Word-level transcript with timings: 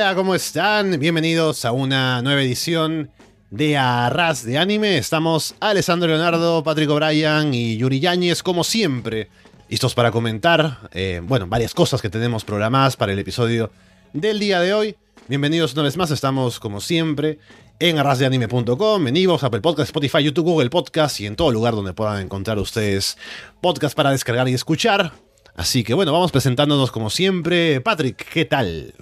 Hola, 0.00 0.14
¿cómo 0.14 0.36
están? 0.36 1.00
Bienvenidos 1.00 1.64
a 1.64 1.72
una 1.72 2.22
nueva 2.22 2.40
edición 2.40 3.10
de 3.50 3.76
Arras 3.76 4.44
de 4.44 4.56
Anime. 4.56 4.96
Estamos 4.96 5.56
Alessandro 5.58 6.06
Leonardo, 6.06 6.62
Patrick 6.62 6.88
O'Brien 6.88 7.52
y 7.52 7.76
Yuri 7.78 7.98
Yáñez, 7.98 8.44
como 8.44 8.62
siempre, 8.62 9.28
listos 9.68 9.96
para 9.96 10.12
comentar, 10.12 10.88
eh, 10.92 11.20
bueno, 11.24 11.48
varias 11.48 11.74
cosas 11.74 12.00
que 12.00 12.10
tenemos 12.10 12.44
programadas 12.44 12.96
para 12.96 13.12
el 13.12 13.18
episodio 13.18 13.72
del 14.12 14.38
día 14.38 14.60
de 14.60 14.72
hoy. 14.72 14.96
Bienvenidos 15.26 15.72
una 15.72 15.82
vez 15.82 15.96
más, 15.96 16.12
estamos 16.12 16.60
como 16.60 16.80
siempre 16.80 17.40
en 17.80 17.98
arrasdeanime.com, 17.98 19.08
en 19.08 19.16
Evox, 19.16 19.42
Apple 19.42 19.62
Podcast, 19.62 19.88
Spotify, 19.88 20.22
YouTube, 20.22 20.44
Google 20.44 20.70
Podcast 20.70 21.18
y 21.18 21.26
en 21.26 21.34
todo 21.34 21.50
lugar 21.50 21.74
donde 21.74 21.92
puedan 21.92 22.22
encontrar 22.22 22.60
ustedes 22.60 23.18
podcast 23.60 23.96
para 23.96 24.12
descargar 24.12 24.48
y 24.48 24.54
escuchar. 24.54 25.10
Así 25.56 25.82
que 25.82 25.92
bueno, 25.92 26.12
vamos 26.12 26.30
presentándonos 26.30 26.92
como 26.92 27.10
siempre. 27.10 27.80
Patrick, 27.80 28.24
¿qué 28.32 28.44
tal? 28.44 28.94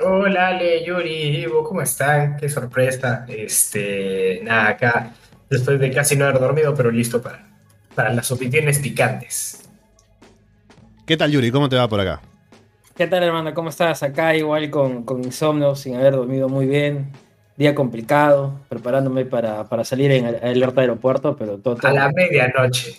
Hola 0.00 0.48
Ale, 0.48 0.84
Yuri, 0.84 1.40
Ivo, 1.40 1.64
¿cómo 1.64 1.82
están? 1.82 2.36
Qué 2.36 2.48
sorpresa. 2.48 3.26
Este, 3.28 4.40
nada, 4.44 4.68
acá 4.68 5.12
después 5.50 5.80
de 5.80 5.90
casi 5.90 6.14
no 6.14 6.24
haber 6.24 6.40
dormido, 6.40 6.72
pero 6.72 6.92
listo 6.92 7.20
para, 7.20 7.44
para 7.96 8.12
las 8.12 8.30
opiniones 8.30 8.78
picantes. 8.78 9.68
¿Qué 11.04 11.16
tal 11.16 11.32
Yuri? 11.32 11.50
¿Cómo 11.50 11.68
te 11.68 11.74
va 11.74 11.88
por 11.88 11.98
acá? 11.98 12.20
¿Qué 12.94 13.08
tal 13.08 13.24
hermano? 13.24 13.52
¿Cómo 13.54 13.70
estás? 13.70 14.04
Acá 14.04 14.36
igual 14.36 14.70
con, 14.70 15.02
con 15.02 15.24
insomnio, 15.24 15.74
sin 15.74 15.96
haber 15.96 16.12
dormido 16.12 16.48
muy 16.48 16.66
bien. 16.66 17.10
Día 17.56 17.74
complicado, 17.74 18.60
preparándome 18.68 19.24
para, 19.24 19.68
para 19.68 19.82
salir 19.82 20.12
en 20.12 20.26
alerta 20.26 20.80
aeropuerto, 20.80 21.36
pero 21.36 21.58
todo... 21.58 21.76
A 21.82 21.92
la 21.92 22.12
medianoche. 22.12 22.94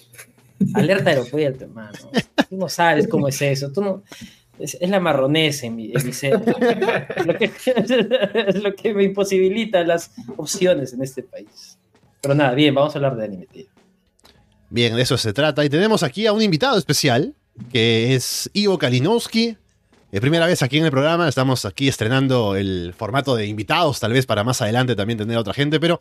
Alerta 0.73 1.11
aeropuerto, 1.11 1.63
hermano. 1.63 1.97
Tú 2.50 2.58
no 2.58 2.67
sabes 2.67 3.08
cómo 3.08 3.30
es 3.30 3.41
eso. 3.41 3.72
Tú 3.72 3.81
no... 3.81 4.03
Es, 4.60 4.78
la 4.82 5.00
marronesa 5.00 5.68
en 5.68 5.76
mi, 5.76 5.92
ser. 6.12 6.34
es 7.16 8.64
lo 8.64 8.76
que 8.76 8.94
me 8.94 9.04
imposibilita 9.04 9.84
las 9.84 10.12
opciones 10.38 10.94
en 10.94 11.02
este 11.02 11.24
país. 11.24 11.78
Pero 12.22 12.36
nada, 12.36 12.54
bien, 12.54 12.76
vamos 12.76 12.94
a 12.94 12.98
hablar 12.98 13.16
de 13.16 13.26
anime, 13.26 13.46
tío. 13.46 13.66
Bien, 14.70 14.96
de 14.96 15.02
eso 15.02 15.18
se 15.18 15.34
trata. 15.34 15.64
Y 15.64 15.70
tenemos 15.70 16.04
aquí 16.04 16.28
a 16.28 16.34
un 16.34 16.42
invitado 16.42 16.78
especial, 16.78 17.34
que 17.72 18.14
es 18.14 18.50
Ivo 18.54 18.78
Kalinowski. 18.78 19.58
De 20.12 20.22
primera 20.22 20.46
vez 20.46 20.62
aquí 20.64 20.78
en 20.78 20.86
el 20.86 20.92
programa, 20.92 21.28
estamos 21.30 21.66
aquí 21.66 21.88
estrenando 21.88 22.56
el 22.56 22.94
formato 22.98 23.36
de 23.36 23.46
invitados, 23.46 24.00
tal 24.00 24.12
vez 24.12 24.26
para 24.26 24.44
más 24.44 24.62
adelante 24.62 24.96
también 24.96 25.20
tener 25.20 25.38
a 25.38 25.42
otra 25.42 25.54
gente, 25.54 25.80
pero 25.80 26.00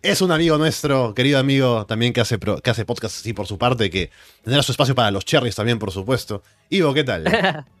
es 0.00 0.22
un 0.22 0.30
amigo 0.30 0.58
nuestro, 0.58 1.12
querido 1.12 1.40
amigo, 1.40 1.84
también 1.84 2.12
que 2.12 2.20
hace, 2.20 2.38
que 2.38 2.70
hace 2.70 2.84
podcast 2.84 3.16
así 3.16 3.32
por 3.32 3.48
su 3.48 3.58
parte, 3.58 3.90
que 3.90 4.10
tendrá 4.44 4.62
su 4.62 4.70
espacio 4.70 4.94
para 4.94 5.10
los 5.10 5.24
cherries 5.24 5.56
también, 5.56 5.80
por 5.80 5.90
supuesto. 5.90 6.42
Ivo, 6.70 6.94
¿qué 6.94 7.02
tal? 7.02 7.24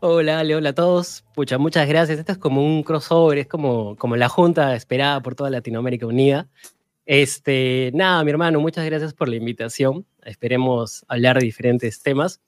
Hola, 0.00 0.38
Ale, 0.38 0.54
hola 0.54 0.68
a 0.68 0.74
todos. 0.74 1.24
Pucha, 1.34 1.58
muchas 1.58 1.88
gracias. 1.88 2.20
Esto 2.20 2.30
es 2.30 2.38
como 2.38 2.64
un 2.64 2.84
crossover, 2.84 3.38
es 3.38 3.48
como, 3.48 3.96
como 3.96 4.14
la 4.14 4.28
junta 4.28 4.76
esperada 4.76 5.20
por 5.20 5.34
toda 5.34 5.50
Latinoamérica 5.50 6.06
Unida. 6.06 6.48
Este, 7.04 7.90
nada, 7.94 8.22
mi 8.22 8.30
hermano, 8.30 8.60
muchas 8.60 8.84
gracias 8.84 9.12
por 9.12 9.28
la 9.28 9.34
invitación. 9.34 10.06
Esperemos 10.24 11.04
hablar 11.08 11.40
de 11.40 11.46
diferentes 11.46 12.00
temas. 12.00 12.40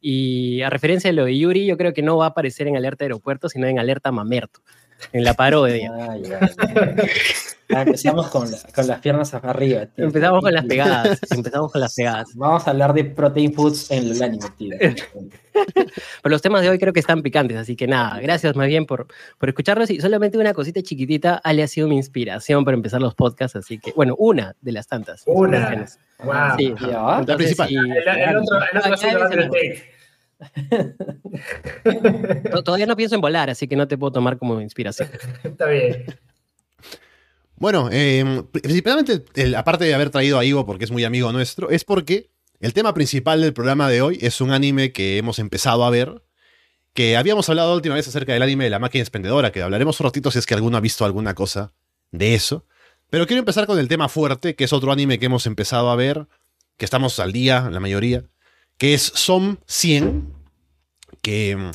Y 0.00 0.62
a 0.62 0.70
referencia 0.70 1.08
de 1.08 1.14
lo 1.14 1.26
de 1.26 1.38
Yuri, 1.38 1.64
yo 1.66 1.76
creo 1.76 1.92
que 1.92 2.02
no 2.02 2.16
va 2.16 2.24
a 2.24 2.28
aparecer 2.30 2.66
en 2.66 2.76
Alerta 2.76 3.04
Aeropuerto, 3.04 3.48
sino 3.48 3.68
en 3.68 3.78
Alerta 3.78 4.10
Mamerto, 4.10 4.60
en 5.12 5.22
la 5.22 5.34
parodia. 5.34 5.92
empezamos 7.68 8.28
con, 8.28 8.50
las 8.50 9.00
piernas 9.00 9.32
arriba. 9.32 9.86
Empezamos 9.96 10.42
con 10.42 10.52
las 10.52 10.64
pegadas. 10.64 11.20
Empezamos 11.30 11.70
con 11.70 11.80
las 11.80 11.94
pegadas. 11.94 12.28
Vamos 12.34 12.66
a 12.66 12.70
hablar 12.72 12.92
de 12.94 13.04
protein 13.04 13.54
foods 13.54 13.92
en 13.92 14.10
el 14.10 14.20
anime, 14.20 14.46
tío. 14.58 14.74
Pero 15.74 16.32
los 16.32 16.42
temas 16.42 16.62
de 16.62 16.70
hoy 16.70 16.78
creo 16.78 16.92
que 16.92 17.00
están 17.00 17.22
picantes, 17.22 17.56
así 17.56 17.76
que 17.76 17.86
nada, 17.86 18.20
gracias 18.20 18.56
más 18.56 18.68
bien 18.68 18.86
por, 18.86 19.06
por 19.38 19.48
escucharlos. 19.48 19.90
Y 19.90 20.00
solamente 20.00 20.38
una 20.38 20.54
cosita 20.54 20.82
chiquitita, 20.82 21.36
Ale 21.36 21.62
ha 21.62 21.68
sido 21.68 21.88
mi 21.88 21.96
inspiración 21.96 22.64
para 22.64 22.76
empezar 22.76 23.00
los 23.00 23.14
podcasts, 23.14 23.56
así 23.56 23.78
que, 23.78 23.92
bueno, 23.92 24.14
una 24.18 24.54
de 24.60 24.72
las 24.72 24.86
tantas. 24.86 25.22
Una. 25.26 25.86
Wow. 26.24 26.34
Sí, 26.56 26.74
la 26.80 27.36
principal. 27.36 27.68
el, 27.70 28.36
otro, 28.36 28.58
Todavía 32.64 32.86
no 32.86 32.96
pienso 32.96 33.14
en 33.14 33.20
volar, 33.20 33.50
así 33.50 33.68
que 33.68 33.76
no 33.76 33.88
te 33.88 33.96
puedo 33.96 34.12
tomar 34.12 34.38
como 34.38 34.60
inspiración. 34.60 35.08
Está 35.42 35.66
bien. 35.66 36.04
Bueno, 37.58 37.88
eh, 37.90 38.44
principalmente, 38.52 39.24
aparte 39.56 39.86
de 39.86 39.94
haber 39.94 40.10
traído 40.10 40.38
a 40.38 40.44
Ivo 40.44 40.66
porque 40.66 40.84
es 40.84 40.90
muy 40.90 41.04
amigo 41.04 41.32
nuestro, 41.32 41.70
es 41.70 41.84
porque 41.84 42.28
el 42.60 42.72
tema 42.72 42.94
principal 42.94 43.40
del 43.40 43.52
programa 43.52 43.88
de 43.88 44.02
hoy 44.02 44.18
es 44.20 44.40
un 44.40 44.50
anime 44.50 44.92
que 44.92 45.18
hemos 45.18 45.38
empezado 45.38 45.84
a 45.84 45.90
ver, 45.90 46.22
que 46.94 47.16
habíamos 47.16 47.48
hablado 47.48 47.70
la 47.70 47.76
última 47.76 47.94
vez 47.94 48.08
acerca 48.08 48.32
del 48.32 48.42
anime 48.42 48.64
de 48.64 48.70
la 48.70 48.78
máquina 48.78 49.02
expendedora, 49.02 49.52
que 49.52 49.62
hablaremos 49.62 50.00
un 50.00 50.04
ratito 50.04 50.30
si 50.30 50.38
es 50.38 50.46
que 50.46 50.54
alguno 50.54 50.76
ha 50.76 50.80
visto 50.80 51.04
alguna 51.04 51.34
cosa 51.34 51.72
de 52.10 52.34
eso. 52.34 52.64
Pero 53.10 53.26
quiero 53.26 53.40
empezar 53.40 53.66
con 53.66 53.78
el 53.78 53.88
tema 53.88 54.08
fuerte, 54.08 54.54
que 54.56 54.64
es 54.64 54.72
otro 54.72 54.90
anime 54.90 55.18
que 55.18 55.26
hemos 55.26 55.46
empezado 55.46 55.90
a 55.90 55.96
ver, 55.96 56.26
que 56.76 56.84
estamos 56.84 57.20
al 57.20 57.32
día, 57.32 57.68
la 57.70 57.80
mayoría, 57.80 58.24
que 58.78 58.94
es 58.94 59.02
Som 59.02 59.58
100, 59.66 60.32
que 61.22 61.56
mm, 61.56 61.70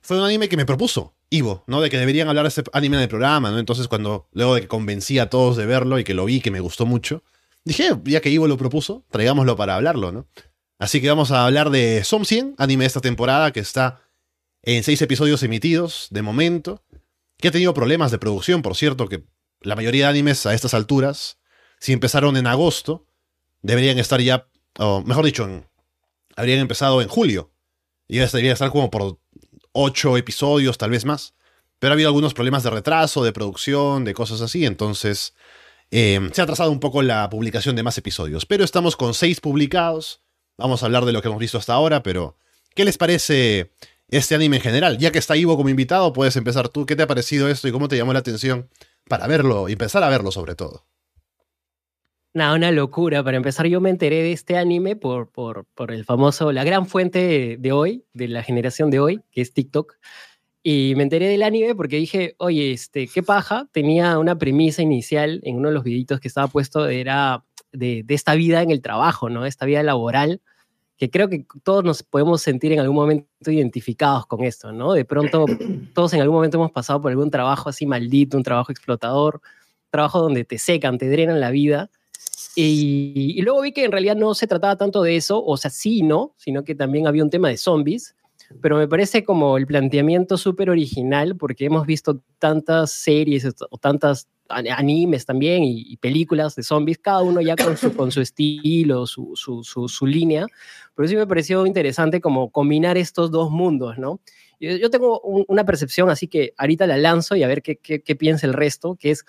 fue 0.00 0.18
un 0.18 0.24
anime 0.24 0.48
que 0.48 0.56
me 0.56 0.66
propuso 0.66 1.14
Ivo, 1.30 1.64
¿no? 1.66 1.80
De 1.80 1.88
que 1.88 1.98
deberían 1.98 2.28
hablar 2.28 2.44
de 2.44 2.48
este 2.48 2.62
anime 2.74 2.96
en 2.96 3.02
el 3.04 3.08
programa, 3.08 3.50
¿no? 3.50 3.58
Entonces, 3.58 3.88
cuando, 3.88 4.28
luego 4.32 4.54
de 4.54 4.62
que 4.62 4.68
convencí 4.68 5.18
a 5.18 5.30
todos 5.30 5.56
de 5.56 5.64
verlo 5.64 5.98
y 5.98 6.04
que 6.04 6.12
lo 6.12 6.26
vi, 6.26 6.40
que 6.40 6.50
me 6.50 6.60
gustó 6.60 6.84
mucho, 6.84 7.22
dije, 7.64 7.90
ya 8.04 8.20
que 8.20 8.30
Ivo 8.30 8.48
lo 8.48 8.56
propuso, 8.56 9.04
traigámoslo 9.10 9.56
para 9.56 9.76
hablarlo, 9.76 10.12
¿no? 10.12 10.26
Así 10.78 11.00
que 11.00 11.08
vamos 11.08 11.30
a 11.30 11.46
hablar 11.46 11.70
de 11.70 12.02
Som 12.04 12.24
100, 12.24 12.56
anime 12.58 12.84
de 12.84 12.88
esta 12.88 13.00
temporada 13.00 13.52
que 13.52 13.60
está 13.60 14.02
en 14.62 14.82
seis 14.82 15.00
episodios 15.02 15.42
emitidos 15.42 16.08
de 16.10 16.22
momento, 16.22 16.82
que 17.38 17.48
ha 17.48 17.52
tenido 17.52 17.74
problemas 17.74 18.10
de 18.10 18.18
producción, 18.18 18.62
por 18.62 18.76
cierto, 18.76 19.08
que 19.08 19.24
la 19.60 19.76
mayoría 19.76 20.06
de 20.06 20.10
animes 20.10 20.46
a 20.46 20.54
estas 20.54 20.74
alturas, 20.74 21.38
si 21.78 21.92
empezaron 21.92 22.36
en 22.36 22.46
agosto, 22.46 23.06
deberían 23.62 23.98
estar 23.98 24.20
ya, 24.20 24.48
o 24.78 25.02
mejor 25.02 25.24
dicho, 25.24 25.48
habrían 26.36 26.60
empezado 26.60 27.02
en 27.02 27.08
julio. 27.08 27.52
Y 28.08 28.16
ya 28.16 28.26
deberían 28.26 28.54
estar 28.54 28.70
como 28.70 28.90
por 28.90 29.18
ocho 29.72 30.16
episodios, 30.16 30.78
tal 30.78 30.90
vez 30.90 31.04
más. 31.04 31.34
Pero 31.78 31.92
ha 31.92 31.94
habido 31.94 32.08
algunos 32.08 32.34
problemas 32.34 32.62
de 32.62 32.70
retraso, 32.70 33.24
de 33.24 33.32
producción, 33.32 34.04
de 34.04 34.14
cosas 34.14 34.40
así, 34.40 34.64
entonces 34.66 35.34
eh, 35.92 36.30
se 36.32 36.40
ha 36.40 36.44
atrasado 36.44 36.72
un 36.72 36.80
poco 36.80 37.02
la 37.02 37.28
publicación 37.28 37.76
de 37.76 37.82
más 37.82 37.98
episodios. 37.98 38.46
Pero 38.46 38.64
estamos 38.64 38.96
con 38.96 39.12
seis 39.12 39.40
publicados. 39.40 40.22
Vamos 40.56 40.82
a 40.82 40.86
hablar 40.86 41.04
de 41.04 41.12
lo 41.12 41.20
que 41.20 41.28
hemos 41.28 41.38
visto 41.38 41.58
hasta 41.58 41.74
ahora, 41.74 42.02
pero 42.02 42.36
¿qué 42.74 42.84
les 42.84 42.96
parece 42.96 43.72
este 44.08 44.34
anime 44.34 44.56
en 44.56 44.62
general? 44.62 44.96
Ya 44.96 45.12
que 45.12 45.18
está 45.18 45.36
Ivo 45.36 45.56
como 45.56 45.68
invitado, 45.68 46.14
puedes 46.14 46.34
empezar 46.36 46.70
tú. 46.70 46.86
¿Qué 46.86 46.96
te 46.96 47.02
ha 47.02 47.06
parecido 47.06 47.48
esto 47.48 47.68
y 47.68 47.72
cómo 47.72 47.88
te 47.88 47.96
llamó 47.96 48.14
la 48.14 48.20
atención 48.20 48.70
para 49.06 49.26
verlo 49.26 49.68
y 49.68 49.72
empezar 49.72 50.02
a 50.02 50.08
verlo 50.08 50.32
sobre 50.32 50.54
todo? 50.54 50.86
Nada, 52.32 52.54
una 52.54 52.70
locura. 52.70 53.22
Para 53.22 53.36
empezar, 53.36 53.66
yo 53.66 53.82
me 53.82 53.90
enteré 53.90 54.22
de 54.22 54.32
este 54.32 54.56
anime 54.56 54.96
por, 54.96 55.30
por, 55.30 55.66
por 55.74 55.92
el 55.92 56.06
famoso, 56.06 56.52
la 56.52 56.64
gran 56.64 56.86
fuente 56.86 57.58
de, 57.58 57.72
hoy, 57.72 58.06
de 58.14 58.28
la 58.28 58.42
generación 58.42 58.90
de 58.90 58.98
hoy, 58.98 59.20
que 59.30 59.42
es 59.42 59.52
TikTok. 59.52 59.96
Y 60.62 60.94
me 60.96 61.02
enteré 61.02 61.28
del 61.28 61.42
anime 61.42 61.74
porque 61.74 61.96
dije, 61.96 62.34
oye, 62.38 62.72
este, 62.72 63.08
qué 63.08 63.22
paja. 63.22 63.68
Tenía 63.72 64.18
una 64.18 64.38
premisa 64.38 64.82
inicial 64.82 65.40
en 65.44 65.56
uno 65.56 65.68
de 65.68 65.74
los 65.74 65.84
videitos 65.84 66.20
que 66.20 66.28
estaba 66.28 66.46
puesto, 66.46 66.86
era 66.88 67.44
de, 67.72 68.02
de, 68.04 68.14
esta 68.14 68.34
vida 68.34 68.62
en 68.62 68.70
el 68.70 68.80
trabajo, 68.80 69.28
¿no? 69.28 69.44
Esta 69.44 69.66
vida 69.66 69.82
laboral, 69.82 70.40
que 70.96 71.10
creo 71.10 71.28
que 71.28 71.46
todos 71.64 71.82
nos 71.82 72.02
podemos 72.04 72.42
sentir 72.42 72.72
en 72.72 72.80
algún 72.80 72.96
momento 72.96 73.50
identificados 73.50 74.26
con 74.26 74.44
esto, 74.44 74.72
¿no? 74.72 74.92
De 74.92 75.04
pronto, 75.04 75.46
todos 75.94 76.12
en 76.14 76.20
algún 76.20 76.36
momento 76.36 76.58
hemos 76.58 76.70
pasado 76.70 77.00
por 77.02 77.10
algún 77.10 77.30
trabajo 77.30 77.68
así 77.68 77.86
maldito, 77.86 78.36
un 78.36 78.44
trabajo 78.44 78.70
explotador, 78.70 79.40
trabajo 79.90 80.20
donde 80.20 80.44
te 80.44 80.58
secan, 80.58 80.98
te 80.98 81.08
drenan 81.08 81.40
la 81.40 81.50
vida 81.50 81.90
y, 82.54 83.40
luego 83.42 83.62
vi 83.62 83.72
que 83.72 83.84
en 83.84 83.92
realidad 83.92 84.16
no 84.16 84.34
se 84.34 84.46
trataba 84.46 84.76
tanto 84.76 85.02
de 85.02 85.16
eso, 85.16 85.42
o 85.42 85.56
sea, 85.56 85.70
sí, 85.70 86.02
¿no? 86.02 86.34
Sino 86.36 86.64
que 86.64 86.74
también 86.74 87.06
había 87.06 87.24
un 87.24 87.30
tema 87.30 87.48
de 87.48 87.56
zombies, 87.56 88.14
pero 88.60 88.76
me 88.76 88.88
parece 88.88 89.24
como 89.24 89.56
el 89.56 89.66
planteamiento 89.66 90.36
súper 90.36 90.70
original 90.70 91.36
porque 91.36 91.64
hemos 91.64 91.86
visto 91.86 92.20
tantas 92.38 92.92
series 92.92 93.46
o 93.70 93.78
tantas 93.78 94.28
animes 94.48 95.24
también 95.24 95.62
y, 95.64 95.96
películas 95.96 96.54
de 96.54 96.62
zombies, 96.62 96.98
cada 96.98 97.22
uno 97.22 97.40
ya 97.40 97.56
con 97.56 97.76
su, 97.76 97.94
con 97.94 98.10
su 98.10 98.20
estilo, 98.20 99.06
su, 99.06 99.32
su, 99.34 99.62
su, 99.62 100.06
línea, 100.06 100.46
pero 100.94 101.08
sí 101.08 101.16
me 101.16 101.26
pareció 101.26 101.64
interesante 101.64 102.20
como 102.20 102.50
combinar 102.50 102.98
estos 102.98 103.30
dos 103.30 103.50
mundos, 103.50 103.98
¿no? 103.98 104.20
Yo, 104.60 104.90
tengo 104.90 105.20
una 105.20 105.64
percepción, 105.64 106.10
así 106.10 106.28
que 106.28 106.52
ahorita 106.56 106.86
la 106.86 106.96
lanzo 106.96 107.34
y 107.34 107.42
a 107.42 107.48
ver 107.48 107.62
qué, 107.62 107.76
qué, 107.76 108.02
qué 108.02 108.14
piensa 108.14 108.46
el 108.46 108.52
resto, 108.52 108.96
que 108.96 109.10
es 109.10 109.24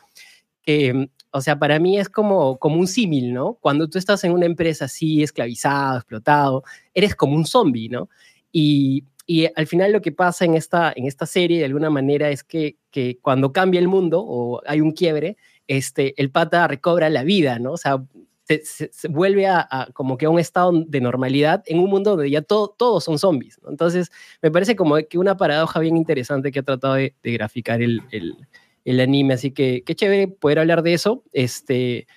que 0.61 1.09
o 1.35 1.41
sea, 1.41 1.57
para 1.57 1.79
mí 1.79 1.97
es 1.97 2.09
como, 2.09 2.59
como 2.59 2.79
un 2.79 2.85
símil, 2.85 3.33
¿no? 3.33 3.55
Cuando 3.55 3.89
tú 3.89 3.97
estás 3.97 4.23
en 4.23 4.33
una 4.33 4.45
empresa 4.45 4.85
así, 4.85 5.23
esclavizado, 5.23 5.97
explotado, 5.97 6.63
eres 6.93 7.15
como 7.15 7.35
un 7.35 7.47
zombie, 7.47 7.89
¿no? 7.89 8.07
Y, 8.51 9.03
y 9.25 9.47
al 9.55 9.67
final 9.67 9.91
lo 9.91 10.01
que 10.01 10.11
pasa 10.11 10.45
en 10.45 10.55
esta, 10.55 10.93
en 10.95 11.05
esta 11.05 11.25
serie, 11.25 11.59
de 11.59 11.65
alguna 11.65 11.89
manera, 11.89 12.29
es 12.29 12.43
que, 12.43 12.77
que 12.91 13.19
cuando 13.21 13.53
cambia 13.53 13.79
el 13.79 13.87
mundo 13.87 14.23
o 14.25 14.61
hay 14.65 14.81
un 14.81 14.91
quiebre, 14.91 15.37
este, 15.67 16.19
el 16.21 16.29
pata 16.29 16.67
recobra 16.67 17.09
la 17.09 17.23
vida, 17.23 17.59
¿no? 17.59 17.71
O 17.73 17.77
sea, 17.77 18.03
se, 18.45 18.89
vuelve 19.07 19.47
a, 19.47 19.89
como 19.93 20.17
que 20.17 20.25
a 20.25 20.29
un 20.29 20.39
estado 20.39 20.71
de 20.85 21.01
normalidad 21.01 21.63
en 21.65 21.79
un 21.79 21.89
mundo 21.89 22.11
donde 22.11 22.29
ya 22.29 22.41
todos 22.41 23.03
son 23.03 23.17
zombies. 23.17 23.59
Entonces, 23.67 24.11
me 24.41 24.51
parece 24.51 24.75
como 24.75 24.97
que 25.09 25.17
una 25.17 25.37
paradoja 25.37 25.79
bien 25.79 25.95
interesante 25.95 26.51
que 26.51 26.59
ha 26.59 26.63
tratado 26.63 26.95
de, 26.95 27.15
graficar 27.23 27.81
el, 27.81 28.01
el, 28.11 28.99
anime. 28.99 29.35
Así 29.35 29.51
que 29.51 29.83
qué 29.85 29.95
chévere 29.95 30.27
poder 30.27 30.59
hablar 30.59 30.83
de 30.83 30.93
eso. 30.93 31.23
Este, 31.31 32.07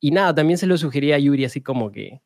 y 0.00 0.10
nada, 0.10 0.34
también 0.34 0.58
se 0.58 0.66
lo 0.66 0.78
sugería 0.78 1.16
a 1.16 1.18
Yuri, 1.18 1.44
así 1.44 1.60
como 1.60 1.92
que 1.92 2.20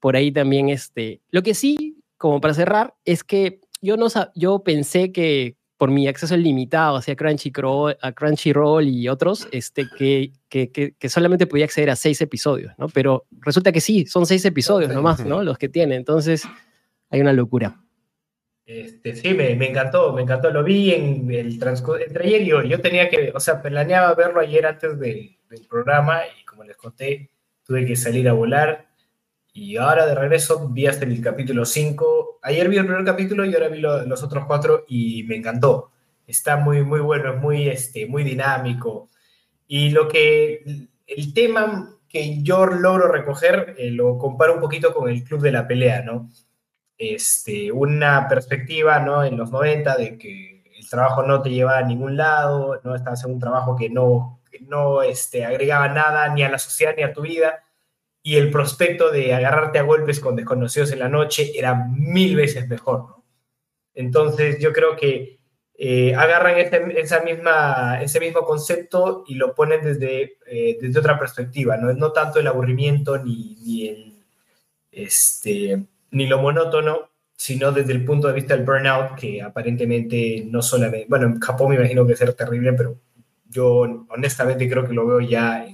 por 0.00 0.16
ahí 0.16 0.32
también, 0.32 0.68
este, 0.68 1.22
lo 1.30 1.42
que 1.42 1.54
sí, 1.54 2.02
como 2.18 2.40
para 2.40 2.54
cerrar, 2.54 2.94
es 3.04 3.24
que 3.24 3.60
yo, 3.84 3.96
no, 3.96 4.08
yo 4.34 4.64
pensé 4.64 5.12
que 5.12 5.56
por 5.76 5.90
mi 5.90 6.08
acceso 6.08 6.36
limitado 6.36 6.96
hacia 6.96 7.16
Crunchyroll, 7.16 7.96
a 8.00 8.12
Crunchyroll 8.12 8.88
y 8.88 9.08
otros, 9.08 9.48
este, 9.52 9.86
que, 9.98 10.32
que, 10.48 10.70
que, 10.70 11.08
solamente 11.08 11.46
podía 11.46 11.64
acceder 11.64 11.90
a 11.90 11.96
seis 11.96 12.20
episodios, 12.20 12.72
¿no? 12.78 12.88
Pero 12.88 13.26
resulta 13.40 13.72
que 13.72 13.80
sí, 13.80 14.06
son 14.06 14.24
seis 14.24 14.44
episodios 14.44 14.92
nomás, 14.92 15.24
¿no? 15.24 15.42
Los 15.42 15.58
que 15.58 15.68
tiene. 15.68 15.96
Entonces, 15.96 16.44
hay 17.10 17.20
una 17.20 17.32
locura. 17.32 17.80
Este, 18.64 19.14
sí, 19.14 19.34
me, 19.34 19.54
me, 19.56 19.68
encantó, 19.68 20.12
me 20.12 20.22
encantó. 20.22 20.50
Lo 20.50 20.64
vi 20.64 20.92
en 20.92 21.30
el 21.30 21.60
entre 21.62 22.24
ayer 22.24 22.42
y 22.42 22.52
hoy. 22.52 22.68
Yo 22.68 22.80
tenía 22.80 23.10
que, 23.10 23.32
o 23.34 23.40
sea, 23.40 23.60
planeaba 23.60 24.14
verlo 24.14 24.40
ayer 24.40 24.64
antes 24.64 24.98
de, 24.98 25.38
del 25.50 25.66
programa 25.68 26.22
y 26.40 26.44
como 26.44 26.64
les 26.64 26.76
conté, 26.76 27.30
tuve 27.62 27.84
que 27.84 27.96
salir 27.96 28.28
a 28.28 28.32
volar. 28.32 28.93
Y 29.56 29.76
ahora 29.76 30.04
de 30.04 30.16
regreso 30.16 30.68
vi 30.68 30.88
hasta 30.88 31.04
el 31.04 31.20
capítulo 31.22 31.64
5. 31.64 32.40
Ayer 32.42 32.68
vi 32.68 32.76
el 32.76 32.86
primer 32.86 33.04
capítulo 33.04 33.44
y 33.44 33.54
ahora 33.54 33.68
vi 33.68 33.78
los 33.80 34.22
otros 34.24 34.46
cuatro 34.46 34.84
y 34.88 35.22
me 35.28 35.36
encantó. 35.36 35.92
Está 36.26 36.56
muy, 36.56 36.82
muy 36.82 36.98
bueno, 36.98 37.34
es 37.34 37.40
muy, 37.40 37.68
este, 37.68 38.06
muy 38.06 38.24
dinámico. 38.24 39.10
Y 39.68 39.90
lo 39.90 40.08
que, 40.08 40.88
el 41.06 41.34
tema 41.34 41.88
que 42.08 42.42
yo 42.42 42.66
logro 42.66 43.06
recoger, 43.06 43.76
eh, 43.78 43.92
lo 43.92 44.18
comparo 44.18 44.54
un 44.54 44.60
poquito 44.60 44.92
con 44.92 45.08
el 45.08 45.22
Club 45.22 45.40
de 45.42 45.52
la 45.52 45.68
Pelea, 45.68 46.02
¿no? 46.02 46.28
Este, 46.98 47.70
una 47.70 48.26
perspectiva, 48.26 48.98
¿no? 48.98 49.22
En 49.22 49.36
los 49.36 49.52
90 49.52 49.96
de 49.96 50.18
que 50.18 50.64
el 50.76 50.88
trabajo 50.90 51.22
no 51.22 51.42
te 51.42 51.50
llevaba 51.50 51.78
a 51.78 51.82
ningún 51.82 52.16
lado, 52.16 52.80
¿no? 52.82 52.96
Estabas 52.96 53.24
en 53.24 53.30
un 53.34 53.38
trabajo 53.38 53.76
que 53.76 53.88
no, 53.88 54.40
no 54.62 55.02
este, 55.02 55.44
agregaba 55.44 55.88
nada 55.88 56.28
ni 56.34 56.42
a 56.42 56.50
la 56.50 56.58
sociedad 56.58 56.94
ni 56.96 57.04
a 57.04 57.12
tu 57.12 57.22
vida 57.22 57.60
y 58.26 58.36
el 58.36 58.50
prospecto 58.50 59.10
de 59.10 59.34
agarrarte 59.34 59.78
a 59.78 59.82
golpes 59.82 60.18
con 60.18 60.34
desconocidos 60.34 60.90
en 60.92 61.00
la 61.00 61.10
noche 61.10 61.52
era 61.54 61.74
mil 61.74 62.36
veces 62.36 62.66
mejor. 62.66 63.16
Entonces 63.94 64.58
yo 64.58 64.72
creo 64.72 64.96
que 64.96 65.38
eh, 65.76 66.14
agarran 66.14 66.56
ese, 66.56 66.82
esa 66.98 67.20
misma, 67.20 68.00
ese 68.00 68.20
mismo 68.20 68.40
concepto 68.46 69.24
y 69.26 69.34
lo 69.34 69.54
ponen 69.54 69.82
desde, 69.82 70.38
eh, 70.46 70.78
desde 70.80 70.98
otra 70.98 71.18
perspectiva, 71.18 71.76
¿no? 71.76 71.92
no 71.92 72.12
tanto 72.12 72.40
el 72.40 72.46
aburrimiento 72.46 73.18
ni, 73.18 73.58
ni, 73.62 73.88
el, 73.88 74.14
este, 74.90 75.84
ni 76.10 76.26
lo 76.26 76.38
monótono, 76.40 77.10
sino 77.36 77.72
desde 77.72 77.92
el 77.92 78.06
punto 78.06 78.28
de 78.28 78.34
vista 78.34 78.56
del 78.56 78.64
burnout, 78.64 79.16
que 79.16 79.42
aparentemente 79.42 80.46
no 80.48 80.62
solamente, 80.62 81.06
bueno, 81.10 81.26
en 81.26 81.40
Japón 81.40 81.68
me 81.68 81.76
imagino 81.76 82.06
que 82.06 82.16
ser 82.16 82.32
terrible, 82.32 82.72
pero 82.72 82.98
yo 83.50 84.06
honestamente 84.08 84.66
creo 84.66 84.86
que 84.86 84.94
lo 84.94 85.06
veo 85.06 85.20
ya 85.20 85.66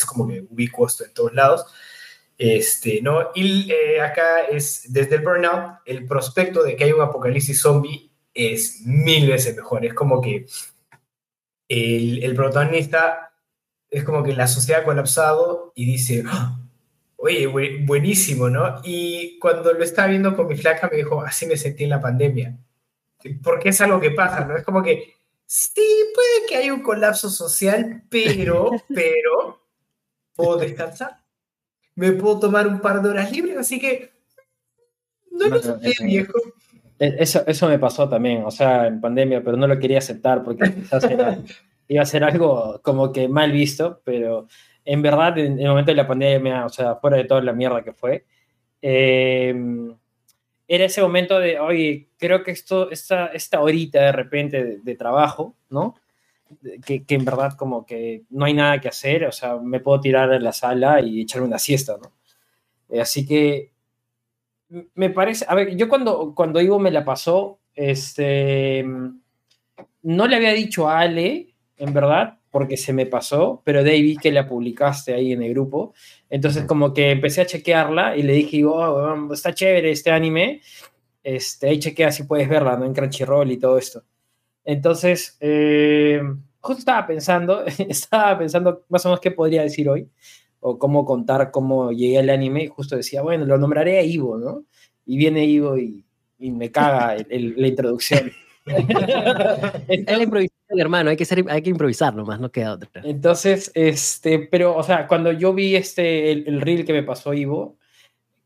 es 0.00 0.06
como 0.06 0.26
que 0.26 0.44
ubicuo 0.48 0.86
esto 0.86 1.04
en 1.04 1.14
todos 1.14 1.32
lados. 1.34 1.66
Este, 2.36 3.00
¿no? 3.02 3.30
Y 3.34 3.70
eh, 3.70 4.00
acá 4.00 4.42
es, 4.50 4.90
desde 4.92 5.16
el 5.16 5.22
burnout, 5.22 5.80
el 5.84 6.06
prospecto 6.06 6.62
de 6.62 6.74
que 6.74 6.84
hay 6.84 6.92
un 6.92 7.02
apocalipsis 7.02 7.60
zombie 7.60 8.10
es 8.32 8.80
mil 8.84 9.28
veces 9.28 9.56
mejor. 9.56 9.84
Es 9.84 9.94
como 9.94 10.20
que 10.20 10.46
el, 11.68 12.24
el 12.24 12.34
protagonista 12.34 13.32
es 13.90 14.04
como 14.04 14.22
que 14.22 14.32
la 14.32 14.46
sociedad 14.46 14.82
ha 14.82 14.84
colapsado 14.84 15.72
y 15.74 15.84
dice, 15.84 16.24
¡Ah! 16.26 16.60
oye, 17.16 17.46
buenísimo, 17.84 18.48
¿no? 18.48 18.80
Y 18.82 19.38
cuando 19.38 19.72
lo 19.72 19.84
estaba 19.84 20.08
viendo 20.08 20.34
con 20.34 20.46
mi 20.46 20.56
flaca 20.56 20.88
me 20.90 20.96
dijo, 20.96 21.20
así 21.20 21.46
me 21.46 21.56
sentí 21.56 21.84
en 21.84 21.90
la 21.90 22.00
pandemia. 22.00 22.56
Porque 23.42 23.68
es 23.68 23.80
algo 23.80 24.00
que 24.00 24.12
pasa, 24.12 24.44
¿no? 24.44 24.56
Es 24.56 24.64
como 24.64 24.82
que, 24.82 25.16
sí, 25.44 25.82
puede 26.14 26.48
que 26.48 26.56
haya 26.56 26.72
un 26.72 26.82
colapso 26.82 27.28
social, 27.28 28.04
pero, 28.08 28.70
pero, 28.94 29.59
puedo 30.40 30.56
descansar, 30.56 31.18
me 31.94 32.12
puedo 32.12 32.40
tomar 32.40 32.66
un 32.66 32.80
par 32.80 33.02
de 33.02 33.10
horas 33.10 33.30
libres, 33.32 33.56
así 33.56 33.80
que 33.80 34.10
no 35.30 35.48
lo 35.48 35.60
sé, 35.60 35.78
viejo. 36.04 36.32
E, 36.98 37.16
eso, 37.18 37.42
eso 37.46 37.68
me 37.68 37.78
pasó 37.78 38.08
también, 38.08 38.44
o 38.44 38.50
sea, 38.50 38.86
en 38.86 39.00
pandemia, 39.00 39.42
pero 39.42 39.56
no 39.56 39.66
lo 39.66 39.78
quería 39.78 39.98
aceptar 39.98 40.42
porque 40.42 40.72
quizás 40.72 41.04
iba 41.88 42.02
a 42.02 42.06
ser 42.06 42.24
algo 42.24 42.80
como 42.82 43.12
que 43.12 43.28
mal 43.28 43.52
visto, 43.52 44.00
pero 44.04 44.48
en 44.84 45.02
verdad, 45.02 45.38
en 45.38 45.58
el 45.58 45.68
momento 45.68 45.90
de 45.90 45.96
la 45.96 46.06
pandemia, 46.06 46.66
o 46.66 46.68
sea, 46.68 46.96
fuera 46.96 47.16
de 47.16 47.24
toda 47.24 47.42
la 47.42 47.52
mierda 47.52 47.82
que 47.82 47.92
fue, 47.92 48.26
eh, 48.82 49.54
era 50.66 50.84
ese 50.84 51.02
momento 51.02 51.40
de, 51.40 51.58
oye, 51.58 52.10
creo 52.16 52.44
que 52.44 52.52
esto, 52.52 52.90
esta, 52.92 53.26
esta 53.26 53.60
horita 53.60 54.02
de 54.02 54.12
repente 54.12 54.78
de 54.82 54.94
trabajo, 54.94 55.56
¿no? 55.68 55.96
Que, 56.84 57.04
en 57.08 57.24
verdad 57.24 57.52
como 57.56 57.86
que 57.86 58.24
no 58.30 58.44
hay 58.44 58.54
nada 58.54 58.80
que 58.80 58.88
hacer, 58.88 59.24
o 59.24 59.32
sea, 59.32 59.56
me 59.56 59.80
puedo 59.80 60.00
tirar 60.00 60.32
en 60.32 60.44
la 60.44 60.52
sala 60.52 61.00
y 61.00 61.20
echarme 61.20 61.46
una 61.48 61.58
siesta, 61.58 61.96
¿no? 62.02 62.12
Eh, 62.88 63.00
así 63.00 63.26
que 63.26 63.72
me 64.94 65.10
parece, 65.10 65.44
a 65.48 65.54
ver, 65.54 65.76
yo 65.76 65.88
cuando, 65.88 66.34
cuando 66.34 66.60
Ivo 66.60 66.78
me 66.78 66.90
la 66.90 67.04
pasó, 67.04 67.60
este, 67.74 68.84
no 70.02 70.26
le 70.26 70.36
había 70.36 70.52
dicho 70.52 70.88
a 70.88 71.00
Ale, 71.00 71.54
en 71.76 71.92
verdad, 71.92 72.38
porque 72.50 72.76
se 72.76 72.92
me 72.92 73.06
pasó, 73.06 73.62
pero 73.64 73.84
David 73.84 74.18
que 74.20 74.32
la 74.32 74.46
publicaste 74.46 75.14
ahí 75.14 75.32
en 75.32 75.42
el 75.42 75.50
grupo, 75.50 75.94
entonces 76.28 76.64
como 76.64 76.92
que 76.92 77.10
empecé 77.10 77.40
a 77.42 77.46
chequearla 77.46 78.16
y 78.16 78.22
le 78.22 78.32
dije, 78.32 78.64
oh, 78.64 79.32
está 79.32 79.54
chévere 79.54 79.90
este 79.90 80.10
anime, 80.10 80.60
este, 81.22 81.68
ahí 81.68 81.78
chequea 81.78 82.10
si 82.12 82.24
puedes 82.24 82.48
verla, 82.48 82.76
¿no? 82.76 82.84
En 82.84 82.94
Crunchyroll 82.94 83.50
y 83.50 83.58
todo 83.58 83.78
esto. 83.78 84.02
Entonces, 84.64 85.36
eh, 85.40 86.20
justo 86.60 86.78
estaba 86.80 87.06
pensando, 87.06 87.64
estaba 87.88 88.38
pensando 88.38 88.84
más 88.88 89.04
o 89.04 89.08
menos 89.08 89.20
qué 89.20 89.30
podría 89.30 89.62
decir 89.62 89.88
hoy, 89.88 90.08
o 90.60 90.78
cómo 90.78 91.04
contar 91.04 91.50
cómo 91.50 91.90
llegué 91.92 92.18
al 92.18 92.30
anime, 92.30 92.64
y 92.64 92.68
justo 92.68 92.96
decía, 92.96 93.22
bueno, 93.22 93.46
lo 93.46 93.58
nombraré 93.58 93.98
a 93.98 94.02
Ivo, 94.02 94.38
¿no? 94.38 94.64
Y 95.06 95.16
viene 95.16 95.44
Ivo 95.46 95.78
y, 95.78 96.04
me 96.38 96.70
caga 96.70 97.16
la 97.28 97.66
introducción. 97.66 98.32
es 98.66 100.16
la 100.16 100.22
improvisación, 100.22 100.80
hermano, 100.80 101.10
hay 101.10 101.16
que, 101.16 101.24
ser, 101.24 101.44
hay 101.48 101.62
que 101.62 101.70
improvisar 101.70 102.14
nomás, 102.14 102.40
no 102.40 102.50
queda 102.50 102.74
otra. 102.74 102.88
Entonces, 103.04 103.70
este, 103.74 104.38
pero, 104.38 104.76
o 104.76 104.82
sea, 104.82 105.06
cuando 105.06 105.32
yo 105.32 105.52
vi 105.52 105.76
este, 105.76 106.32
el, 106.32 106.60
reel 106.60 106.84
que 106.84 106.92
me 106.92 107.02
pasó 107.02 107.34
Ivo, 107.34 107.76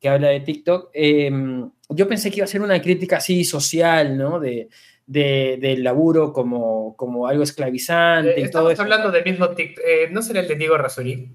que 0.01 0.09
habla 0.09 0.29
de 0.29 0.41
TikTok, 0.41 0.91
em, 0.93 1.71
yo 1.89 2.09
pensé 2.09 2.31
que 2.31 2.37
iba 2.37 2.45
a 2.45 2.49
ser 2.49 2.63
una 2.63 2.81
crítica 2.81 3.19
así 3.19 3.45
social, 3.45 4.17
¿no? 4.17 4.41
De, 4.41 4.69
de, 5.07 5.59
del 5.61 5.83
laburo 5.85 6.33
como, 6.33 6.97
como 6.97 7.27
algo 7.27 7.43
esclavizante. 7.43 8.41
y 8.41 8.51
todo 8.51 8.71
eso. 8.71 8.83
hablando 8.83 9.11
del 9.11 9.25
mismo 9.25 9.51
TikTok, 9.51 9.85
eh, 9.87 10.09
¿no 10.11 10.23
será 10.23 10.41
el 10.41 10.49
de 10.49 10.57
Diego 10.57 10.77
Razuri? 10.79 11.33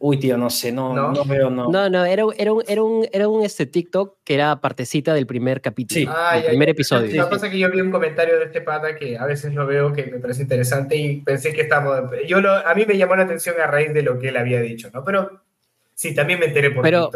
Uy, 0.00 0.16
tío, 0.20 0.38
no 0.38 0.48
sé, 0.48 0.70
no, 0.70 0.94
no, 0.94 1.24
veo, 1.24 1.50
no. 1.50 1.68
No, 1.70 1.90
no, 1.90 2.04
era, 2.04 2.22
era, 2.36 2.52
un, 2.52 2.62
era, 2.68 2.82
un, 2.84 3.08
era 3.10 3.28
un 3.28 3.44
este 3.44 3.66
TikTok 3.66 4.18
que 4.22 4.34
era 4.34 4.60
partecita 4.60 5.12
del 5.12 5.26
primer 5.26 5.60
capítulo, 5.60 6.00
sí. 6.00 6.06
ah, 6.08 6.40
primer 6.46 6.68
episodio. 6.68 7.16
La 7.16 7.28
cosa 7.28 7.50
que 7.50 7.58
yo 7.58 7.68
vi 7.68 7.80
un 7.80 7.90
comentario 7.90 8.38
de 8.38 8.44
este 8.44 8.60
pata 8.60 8.94
que 8.94 9.18
a 9.18 9.26
veces 9.26 9.52
lo 9.54 9.66
veo 9.66 9.92
que 9.92 10.06
me 10.06 10.20
parece 10.20 10.42
interesante 10.42 10.94
y 10.94 11.20
pensé 11.22 11.52
que 11.52 11.62
estamos... 11.62 12.10
Yo 12.28 12.40
lo, 12.40 12.52
a 12.52 12.72
mí 12.76 12.84
me 12.86 12.96
llamó 12.96 13.16
la 13.16 13.24
atención 13.24 13.56
a 13.60 13.66
raíz 13.66 13.92
de 13.92 14.02
lo 14.02 14.20
que 14.20 14.28
él 14.28 14.36
había 14.36 14.60
dicho, 14.60 14.88
¿no? 14.94 15.02
Pero 15.02 15.42
Sí, 15.98 16.14
también 16.14 16.38
me 16.38 16.46
enteré 16.46 16.70
por 16.70 16.84
pero, 16.84 17.10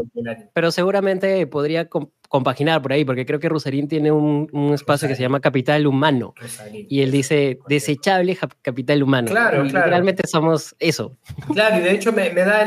Pero 0.53 0.73
seguramente 0.73 1.47
podría 1.47 1.89
compaginar 2.29 2.83
por 2.83 2.93
ahí, 2.93 3.05
porque 3.05 3.25
creo 3.25 3.39
que 3.39 3.49
Rosarín 3.49 3.87
tiene 3.87 4.11
un, 4.11 4.73
espacio 4.75 5.07
que 5.07 5.15
se 5.15 5.23
llama 5.23 5.39
Capital 5.39 5.87
Humano. 5.87 6.35
y 6.73 7.01
él 7.03 7.13
dice 7.13 7.61
desechable 7.69 8.37
capital 8.61 9.05
humano. 9.05 9.31
Claro, 9.31 9.51
claro. 9.51 9.67
Literalmente 9.67 10.27
somos 10.27 10.75
eso. 10.81 11.17
Claro, 11.53 11.79
y 11.79 11.83
de 11.83 11.93
hecho 11.93 12.11
me, 12.11 12.29
da 12.35 12.65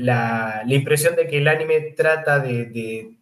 la, 0.00 0.64
impresión 0.66 1.14
de 1.14 1.28
que 1.28 1.38
el 1.38 1.46
anime 1.46 1.92
trata 1.96 2.40
de, 2.40 3.16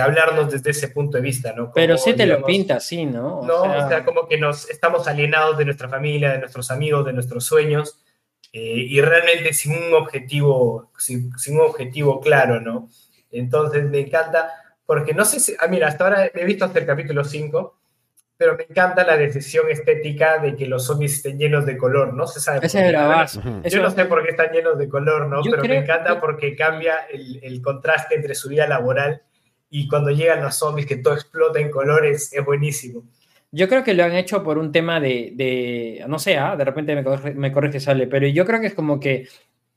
hablarnos 0.00 0.52
desde 0.52 0.70
ese 0.70 0.86
punto 0.86 1.16
de 1.16 1.24
vista, 1.24 1.52
¿no? 1.52 1.72
pero 1.74 1.98
sí 1.98 2.12
te 2.12 2.26
lo 2.26 2.44
pinta 2.44 2.76
así, 2.76 3.06
¿no? 3.06 3.42
no, 3.42 3.62
o 3.62 3.88
sea, 3.88 4.04
como 4.04 4.28
que 4.28 4.38
nos 4.38 4.70
estamos 4.70 5.08
alienados 5.08 5.58
de 5.58 5.64
nuestra 5.64 5.88
familia, 5.88 6.30
de 6.30 6.38
nuestros 6.38 6.70
amigos, 6.70 7.04
de 7.04 7.12
nuestros 7.12 7.44
sueños 7.44 8.01
eh, 8.52 8.86
y 8.88 9.00
realmente 9.00 9.54
sin 9.54 9.72
un 9.72 9.94
objetivo, 9.94 10.90
sin, 10.98 11.36
sin, 11.38 11.54
un 11.54 11.62
objetivo 11.62 12.20
claro, 12.20 12.60
¿no? 12.60 12.88
Entonces 13.30 13.84
me 13.84 14.00
encanta, 14.00 14.50
porque 14.84 15.14
no 15.14 15.24
sé 15.24 15.40
si, 15.40 15.54
ah, 15.58 15.68
mira, 15.68 15.88
hasta 15.88 16.04
ahora 16.04 16.30
he 16.34 16.44
visto 16.44 16.66
hasta 16.66 16.78
el 16.78 16.86
capítulo 16.86 17.24
5, 17.24 17.78
pero 18.36 18.56
me 18.56 18.64
encanta 18.64 19.04
la 19.04 19.16
decisión 19.16 19.70
estética 19.70 20.38
de 20.38 20.54
que 20.54 20.66
los 20.66 20.84
zombies 20.84 21.14
estén 21.14 21.38
llenos 21.38 21.64
de 21.64 21.78
color, 21.78 22.12
¿no? 22.12 22.26
Se 22.26 22.40
sabe. 22.40 22.66
Ese 22.66 22.88
era 22.88 23.24
Yo 23.64 23.82
no 23.82 23.90
sé 23.90 24.04
por 24.04 24.22
qué 24.22 24.30
están 24.32 24.52
llenos 24.52 24.76
de 24.76 24.88
color, 24.88 25.28
¿no? 25.28 25.40
pero 25.42 25.62
me 25.62 25.78
encanta 25.78 26.20
porque 26.20 26.54
cambia 26.54 27.06
el, 27.10 27.38
el, 27.42 27.62
contraste 27.62 28.16
entre 28.16 28.34
su 28.34 28.48
vida 28.48 28.66
laboral 28.66 29.22
y 29.70 29.88
cuando 29.88 30.10
llegan 30.10 30.42
los 30.42 30.56
zombies 30.56 30.86
que 30.86 30.96
todo 30.96 31.14
explota 31.14 31.58
en 31.58 31.70
colores, 31.70 32.32
es 32.32 32.44
buenísimo. 32.44 33.04
Yo 33.54 33.68
creo 33.68 33.84
que 33.84 33.92
lo 33.92 34.02
han 34.04 34.14
hecho 34.14 34.42
por 34.42 34.56
un 34.56 34.72
tema 34.72 34.98
de, 34.98 35.32
de 35.34 36.04
no 36.08 36.18
sé, 36.18 36.38
¿ah? 36.38 36.56
de 36.56 36.64
repente 36.64 36.94
me 36.94 37.04
corrige, 37.04 37.34
me 37.34 37.52
corrige, 37.52 37.80
sale, 37.80 38.06
pero 38.06 38.26
yo 38.26 38.46
creo 38.46 38.60
que 38.60 38.68
es 38.68 38.74
como 38.74 38.98
que 38.98 39.28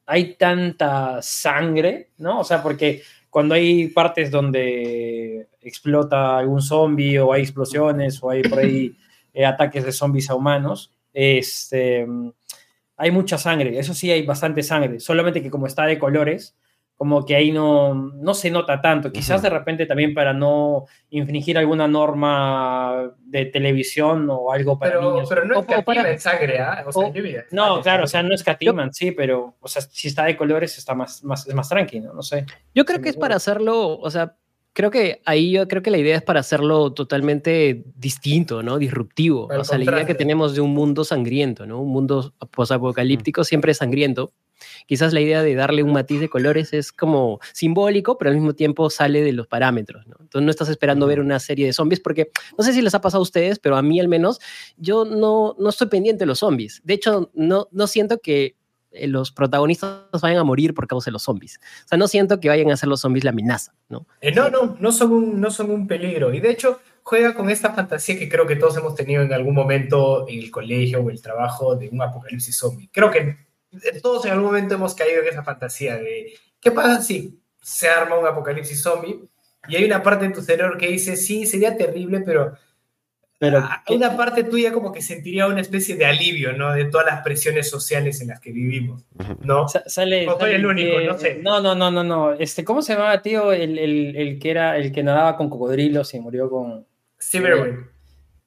hay 0.06 0.36
tanta 0.36 1.22
sangre, 1.22 2.10
¿no? 2.18 2.40
O 2.40 2.44
sea, 2.46 2.64
porque 2.64 3.02
cuando 3.30 3.54
hay 3.54 3.88
partes 3.90 4.32
donde 4.32 5.50
explota 5.62 6.38
algún 6.38 6.62
zombie 6.62 7.20
o 7.20 7.34
hay 7.34 7.42
explosiones 7.42 8.24
o 8.24 8.30
hay 8.30 8.44
por 8.44 8.60
ahí 8.60 8.96
eh, 9.34 9.46
ataques 9.46 9.84
de 9.84 9.92
zombies 9.92 10.30
a 10.30 10.36
humanos, 10.36 10.94
este, 11.14 12.08
hay 12.96 13.12
mucha 13.12 13.38
sangre, 13.38 13.78
eso 13.78 13.94
sí 13.94 14.10
hay 14.10 14.26
bastante 14.26 14.64
sangre, 14.64 15.02
solamente 15.02 15.42
que 15.44 15.52
como 15.52 15.68
está 15.68 15.86
de 15.86 16.00
colores, 16.00 16.56
como 16.98 17.26
que 17.26 17.36
ahí 17.36 17.52
no, 17.52 17.94
no 17.94 18.34
se 18.34 18.50
nota 18.50 18.82
tanto. 18.82 19.12
Quizás 19.12 19.42
de 19.42 19.50
repente 19.50 19.86
también 19.86 20.14
para 20.14 20.34
no 20.34 20.86
infringir 21.10 21.58
alguna 21.58 21.88
norma 21.90 23.12
de 23.26 23.46
televisión 23.46 24.28
o 24.30 24.52
algo 24.52 24.80
para 24.80 24.94
pero, 25.00 25.12
niños. 25.14 25.28
Pero 25.30 25.44
no 25.46 25.60
escatiman 25.60 25.84
para- 26.04 26.18
sangre, 26.20 26.60
¿ah? 26.60 26.84
O 26.88 26.92
sea, 26.94 27.08
o- 27.08 27.14
lluvia. 27.14 27.46
no, 27.52 27.82
claro, 27.82 28.06
o 28.06 28.08
sea, 28.08 28.24
no 28.24 28.34
escatiman, 28.34 28.94
sí, 28.94 29.12
pero 29.12 29.56
o 29.60 29.68
sea, 29.68 29.82
si 29.82 30.08
está 30.08 30.24
de 30.26 30.38
colores 30.38 30.78
está 30.78 30.96
más, 30.96 31.24
más, 31.24 31.46
es 31.48 31.54
más 31.54 31.68
tranquilo, 31.68 32.14
no 32.14 32.22
sé. 32.22 32.46
Yo 32.74 32.86
creo 32.86 33.02
que 33.02 33.10
es 33.10 33.18
para 33.18 33.36
hacerlo, 33.36 33.98
o 34.00 34.10
sea, 34.10 34.38
creo 34.72 34.90
que 34.90 35.22
ahí 35.26 35.52
yo 35.52 35.68
creo 35.68 35.82
que 35.82 35.92
la 35.92 35.98
idea 35.98 36.16
es 36.16 36.22
para 36.24 36.40
hacerlo 36.40 36.94
totalmente 36.94 37.84
distinto, 37.96 38.64
¿no? 38.64 38.78
Disruptivo. 38.78 39.48
O 39.48 39.64
sea, 39.66 39.78
la 39.78 39.84
idea 39.84 39.94
que 39.94 40.00
contraste. 40.00 40.16
tenemos 40.16 40.56
de 40.56 40.62
un 40.62 40.74
mundo 40.74 41.04
sangriento, 41.04 41.66
¿no? 41.66 41.82
Un 41.82 41.92
mundo 41.92 42.34
posapocalíptico 42.52 43.44
siempre 43.44 43.72
es 43.74 43.78
sangriento. 43.80 44.32
Quizás 44.88 45.14
la 45.14 45.22
idea 45.22 45.44
de 45.44 45.56
darle 45.56 45.84
un 45.84 45.94
matiz 45.94 46.20
de 46.20 46.30
colores 46.30 46.74
es 46.74 46.92
como 46.92 47.40
simbólico, 47.54 48.18
pero 48.18 48.30
al 48.30 48.36
mismo 48.36 48.54
tiempo 48.54 48.90
sale 48.90 49.22
de 49.22 49.32
los 49.32 49.48
parámetros, 49.48 50.08
¿no? 50.08 50.16
Entonces 50.20 50.46
no 50.46 50.52
estás 50.52 50.70
esperando 50.70 51.08
ver 51.08 51.20
una 51.20 51.40
serie 51.40 51.66
de 51.66 51.74
zombies 51.74 52.00
porque 52.00 52.32
no 52.58 52.64
sé 52.64 52.74
si 52.74 52.82
les 52.82 52.96
ha 52.96 53.02
pasado 53.02 53.20
a 53.20 53.24
ustedes, 53.24 53.60
pero 53.60 53.78
a 53.78 53.82
mí 53.82 54.00
al 54.00 54.08
menos 54.08 54.40
yo 54.78 55.06
no, 55.06 55.56
no 55.60 55.70
estoy 55.70 55.88
pendiente 55.88 56.20
de 56.20 56.28
los 56.28 56.40
zombies. 56.40 56.82
De 56.84 56.94
hecho, 56.94 57.32
no, 57.34 57.68
no 57.72 57.88
siento 57.88 58.20
que 58.20 58.56
eh, 58.96 59.08
los 59.08 59.32
protagonistas 59.32 60.22
vayan 60.22 60.40
a 60.40 60.44
morir 60.44 60.74
por 60.74 60.88
causa 60.88 61.10
de 61.10 61.14
los 61.14 61.24
zombies. 61.24 61.60
O 61.86 61.88
sea, 61.88 61.98
no 61.98 62.08
siento 62.08 62.40
que 62.40 62.50
vayan 62.50 62.72
a 62.72 62.78
ser 62.78 62.90
los 62.90 63.02
zombies 63.02 63.24
la 63.24 63.32
amenaza, 63.32 63.74
¿no? 63.90 64.08
Eh, 64.22 64.32
no, 64.32 64.50
no, 64.50 64.78
no 64.80 64.92
son, 64.92 65.12
un, 65.12 65.42
no 65.42 65.52
son 65.52 65.72
un 65.72 65.88
peligro. 65.88 66.34
Y 66.34 66.40
de 66.40 66.52
hecho, 66.52 66.80
juega 67.04 67.36
con 67.36 67.50
esta 67.50 67.74
fantasía 67.74 68.18
que 68.18 68.30
creo 68.30 68.48
que 68.48 68.56
todos 68.56 68.78
hemos 68.78 68.96
tenido 68.96 69.22
en 69.22 69.34
algún 69.34 69.54
momento 69.54 70.28
en 70.28 70.40
el 70.40 70.52
colegio 70.52 71.02
o 71.02 71.10
el 71.10 71.22
trabajo 71.22 71.76
de 71.76 71.90
un 71.90 72.02
apocalipsis 72.02 72.56
zombie. 72.58 72.90
Creo 72.92 73.12
que 73.12 73.38
todos 74.02 74.26
en 74.26 74.32
algún 74.32 74.46
momento 74.48 74.76
hemos 74.76 74.94
caído 74.96 75.22
en 75.22 75.28
esa 75.30 75.44
fantasía 75.44 75.96
de 75.98 76.34
¿qué 76.60 76.72
pasa 76.72 77.02
si 77.02 77.40
se 77.62 77.88
arma 77.90 78.18
un 78.18 78.28
apocalipsis 78.28 78.82
zombie? 78.82 79.20
Y 79.68 79.76
hay 79.76 79.86
una 79.86 80.04
parte 80.04 80.26
en 80.26 80.34
tu 80.34 80.42
cerebro 80.42 80.78
que 80.78 80.88
dice, 80.88 81.16
sí, 81.16 81.46
sería 81.48 81.76
terrible, 81.76 82.20
pero 82.22 82.56
Pero 83.40 83.64
una 83.90 84.16
parte 84.16 84.44
tuya 84.44 84.72
como 84.72 84.92
que 84.92 85.02
sentiría 85.02 85.48
una 85.48 85.62
especie 85.62 85.96
de 85.96 86.06
alivio, 86.06 86.54
¿no? 86.54 86.72
De 86.72 86.86
todas 86.86 87.06
las 87.08 87.22
presiones 87.24 87.70
sociales 87.70 88.22
en 88.22 88.28
las 88.30 88.40
que 88.40 88.52
vivimos, 88.52 89.04
¿no? 89.42 89.68
Sa- 89.68 89.84
Sale, 89.88 90.28
O 90.28 90.32
soy 90.34 90.40
sale 90.42 90.56
el 90.56 90.66
único, 90.66 90.98
que- 91.00 91.06
no 91.08 91.18
sé. 91.18 91.40
No, 91.42 91.60
no, 91.62 91.74
no, 91.76 91.90
no, 91.92 92.04
no. 92.04 92.32
Este, 92.34 92.64
¿cómo 92.64 92.82
se 92.82 92.94
llamaba, 92.94 93.22
tío? 93.22 93.52
El, 93.52 93.78
el, 93.80 94.16
el 94.16 94.40
que 94.40 94.52
era 94.52 94.78
el 94.78 94.92
que 94.92 95.04
nadaba 95.04 95.36
con 95.36 95.50
cocodrilos 95.50 96.14
y 96.14 96.20
murió 96.20 96.50
con. 96.50 96.86
Steve 97.20 97.50
Irwin. 97.50 97.88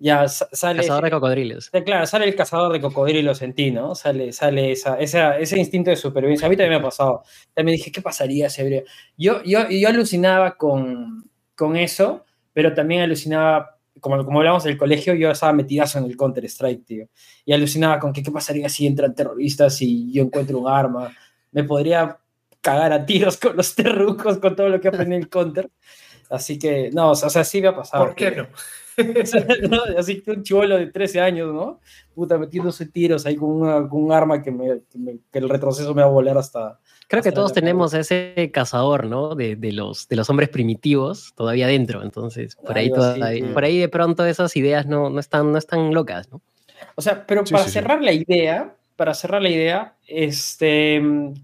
Ya 0.00 0.28
sa- 0.28 0.48
sale. 0.52 0.80
Cazador 0.82 1.04
de 1.04 1.10
cocodrilos. 1.10 1.70
Claro, 1.70 2.06
sale 2.06 2.26
el 2.26 2.36
cazador 2.36 2.72
de 2.72 2.80
cocodrilos 2.80 3.42
en 3.42 3.52
ti, 3.52 3.70
¿no? 3.72 3.94
Sale, 3.96 4.32
sale 4.32 4.70
esa, 4.72 4.98
esa- 4.98 5.38
ese 5.38 5.58
instinto 5.58 5.90
de 5.90 5.96
supervivencia. 5.96 6.46
A 6.46 6.50
mí 6.50 6.56
también 6.56 6.80
me 6.80 6.86
ha 6.86 6.88
pasado. 6.88 7.22
También 7.52 7.76
dije, 7.78 7.90
¿qué 7.90 8.00
pasaría 8.00 8.48
si 8.48 8.60
habría? 8.62 8.82
Yo, 9.16 9.42
yo, 9.42 9.68
yo 9.68 9.88
alucinaba 9.88 10.56
con, 10.56 11.28
con 11.56 11.76
eso, 11.76 12.24
pero 12.52 12.74
también 12.74 13.02
alucinaba, 13.02 13.76
como, 14.00 14.24
como 14.24 14.38
hablamos 14.38 14.62
del 14.62 14.78
colegio, 14.78 15.14
yo 15.14 15.32
estaba 15.32 15.52
metidazo 15.52 15.98
en 15.98 16.04
el 16.04 16.16
Counter-Strike, 16.16 16.84
tío. 16.84 17.08
Y 17.44 17.52
alucinaba 17.52 17.98
con 17.98 18.12
que, 18.12 18.22
¿qué 18.22 18.30
pasaría 18.30 18.68
si 18.68 18.86
entran 18.86 19.14
terroristas 19.16 19.82
y 19.82 20.12
yo 20.12 20.22
encuentro 20.22 20.58
un 20.58 20.68
arma? 20.68 21.10
Me 21.50 21.64
podría 21.64 22.18
cagar 22.60 22.92
a 22.92 23.04
tiros 23.04 23.36
con 23.36 23.56
los 23.56 23.74
terrucos, 23.74 24.38
con 24.38 24.54
todo 24.54 24.68
lo 24.68 24.80
que 24.80 24.88
aprendí 24.88 25.16
en 25.16 25.22
el 25.22 25.28
Counter. 25.28 25.68
Así 26.30 26.56
que, 26.56 26.90
no, 26.92 27.10
o 27.10 27.14
sea, 27.16 27.42
sí 27.42 27.60
me 27.60 27.68
ha 27.68 27.74
pasado. 27.74 28.04
¿Por 28.04 28.14
qué 28.14 28.30
no? 28.30 28.46
¿no? 29.70 29.78
Así 29.98 30.20
que 30.20 30.30
un 30.32 30.42
chivolo 30.42 30.76
de 30.76 30.86
13 30.88 31.20
años, 31.20 31.52
¿no? 31.54 31.80
Puta, 32.14 32.36
metiéndose 32.38 32.86
tiros 32.86 33.24
ahí 33.26 33.36
con, 33.36 33.50
una- 33.50 33.88
con 33.88 34.02
un 34.04 34.12
arma 34.12 34.42
que, 34.42 34.50
me, 34.50 34.80
que, 34.90 34.98
me- 34.98 35.18
que 35.32 35.38
el 35.38 35.48
retroceso 35.48 35.94
me 35.94 36.02
va 36.02 36.08
a 36.08 36.10
volar 36.12 36.36
hasta... 36.38 36.78
Creo 37.08 37.22
que 37.22 37.32
todos 37.32 37.54
tenemos 37.54 37.94
ese 37.94 38.50
cazador, 38.52 39.06
¿no? 39.06 39.34
De, 39.34 39.56
de 39.56 39.72
los, 39.72 40.08
de 40.08 40.16
los 40.16 40.28
hombres 40.28 40.50
primitivos 40.50 41.32
todavía 41.36 41.66
dentro. 41.66 42.02
Entonces, 42.02 42.54
por 42.56 42.76
ahí, 42.76 42.90
todavía- 42.92 43.46
Mm. 43.46 43.54
por 43.54 43.64
ahí 43.64 43.78
de 43.78 43.88
pronto 43.88 44.26
esas 44.26 44.54
ideas 44.56 44.86
no, 44.86 45.08
no, 45.08 45.18
están, 45.20 45.50
no 45.52 45.56
están 45.58 45.94
locas, 45.94 46.30
¿no? 46.30 46.42
O 46.96 47.00
sea, 47.02 47.26
pero 47.26 47.46
Sí, 47.46 47.52
para 47.52 47.64
sí, 47.64 47.70
sí. 47.70 47.74
cerrar 47.74 48.02
la 48.02 48.12
idea, 48.12 48.74
para 48.96 49.14
cerrar 49.14 49.40
la 49.40 49.48
idea, 49.48 49.94
este, 50.06 51.00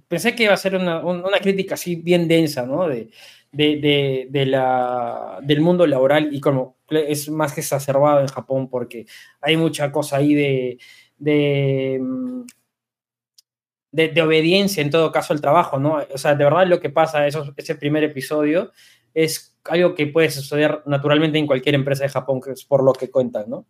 pensé 0.08 0.34
que 0.34 0.44
iba 0.44 0.52
a 0.54 0.56
ser 0.58 0.74
una, 0.76 0.98
un- 1.04 1.24
una 1.24 1.38
crítica 1.38 1.74
así 1.74 1.96
bien 1.96 2.28
densa, 2.28 2.66
¿no? 2.66 2.86
De, 2.88 3.08
de, 3.54 3.76
de, 3.76 4.26
de 4.30 4.46
la, 4.46 5.38
del 5.42 5.60
mundo 5.60 5.86
laboral 5.86 6.34
y 6.34 6.40
como 6.40 6.76
es 6.88 7.30
más 7.30 7.52
que 7.52 7.60
exacerbado 7.60 8.20
en 8.20 8.26
Japón 8.26 8.68
porque 8.68 9.06
hay 9.40 9.56
mucha 9.56 9.90
cosa 9.90 10.16
ahí 10.16 10.34
de, 10.34 10.78
de, 11.16 11.98
mm, 12.00 12.42
de, 13.92 14.08
de 14.08 14.22
obediencia 14.22 14.82
en 14.82 14.90
todo 14.90 15.12
caso 15.12 15.32
al 15.32 15.40
trabajo, 15.40 15.78
¿no? 15.78 15.98
O 16.12 16.18
sea, 16.18 16.34
de 16.34 16.44
verdad 16.44 16.66
lo 16.66 16.80
que 16.80 16.90
pasa, 16.90 17.26
esos, 17.26 17.52
ese 17.56 17.76
primer 17.76 18.04
episodio, 18.04 18.72
es 19.14 19.56
algo 19.64 19.94
que 19.94 20.08
puede 20.08 20.30
suceder 20.30 20.82
naturalmente 20.86 21.38
en 21.38 21.46
cualquier 21.46 21.76
empresa 21.76 22.02
de 22.02 22.10
Japón, 22.10 22.40
que 22.40 22.50
es 22.50 22.64
por 22.64 22.82
lo 22.82 22.92
que 22.92 23.10
cuentan, 23.10 23.48
¿no? 23.48 23.66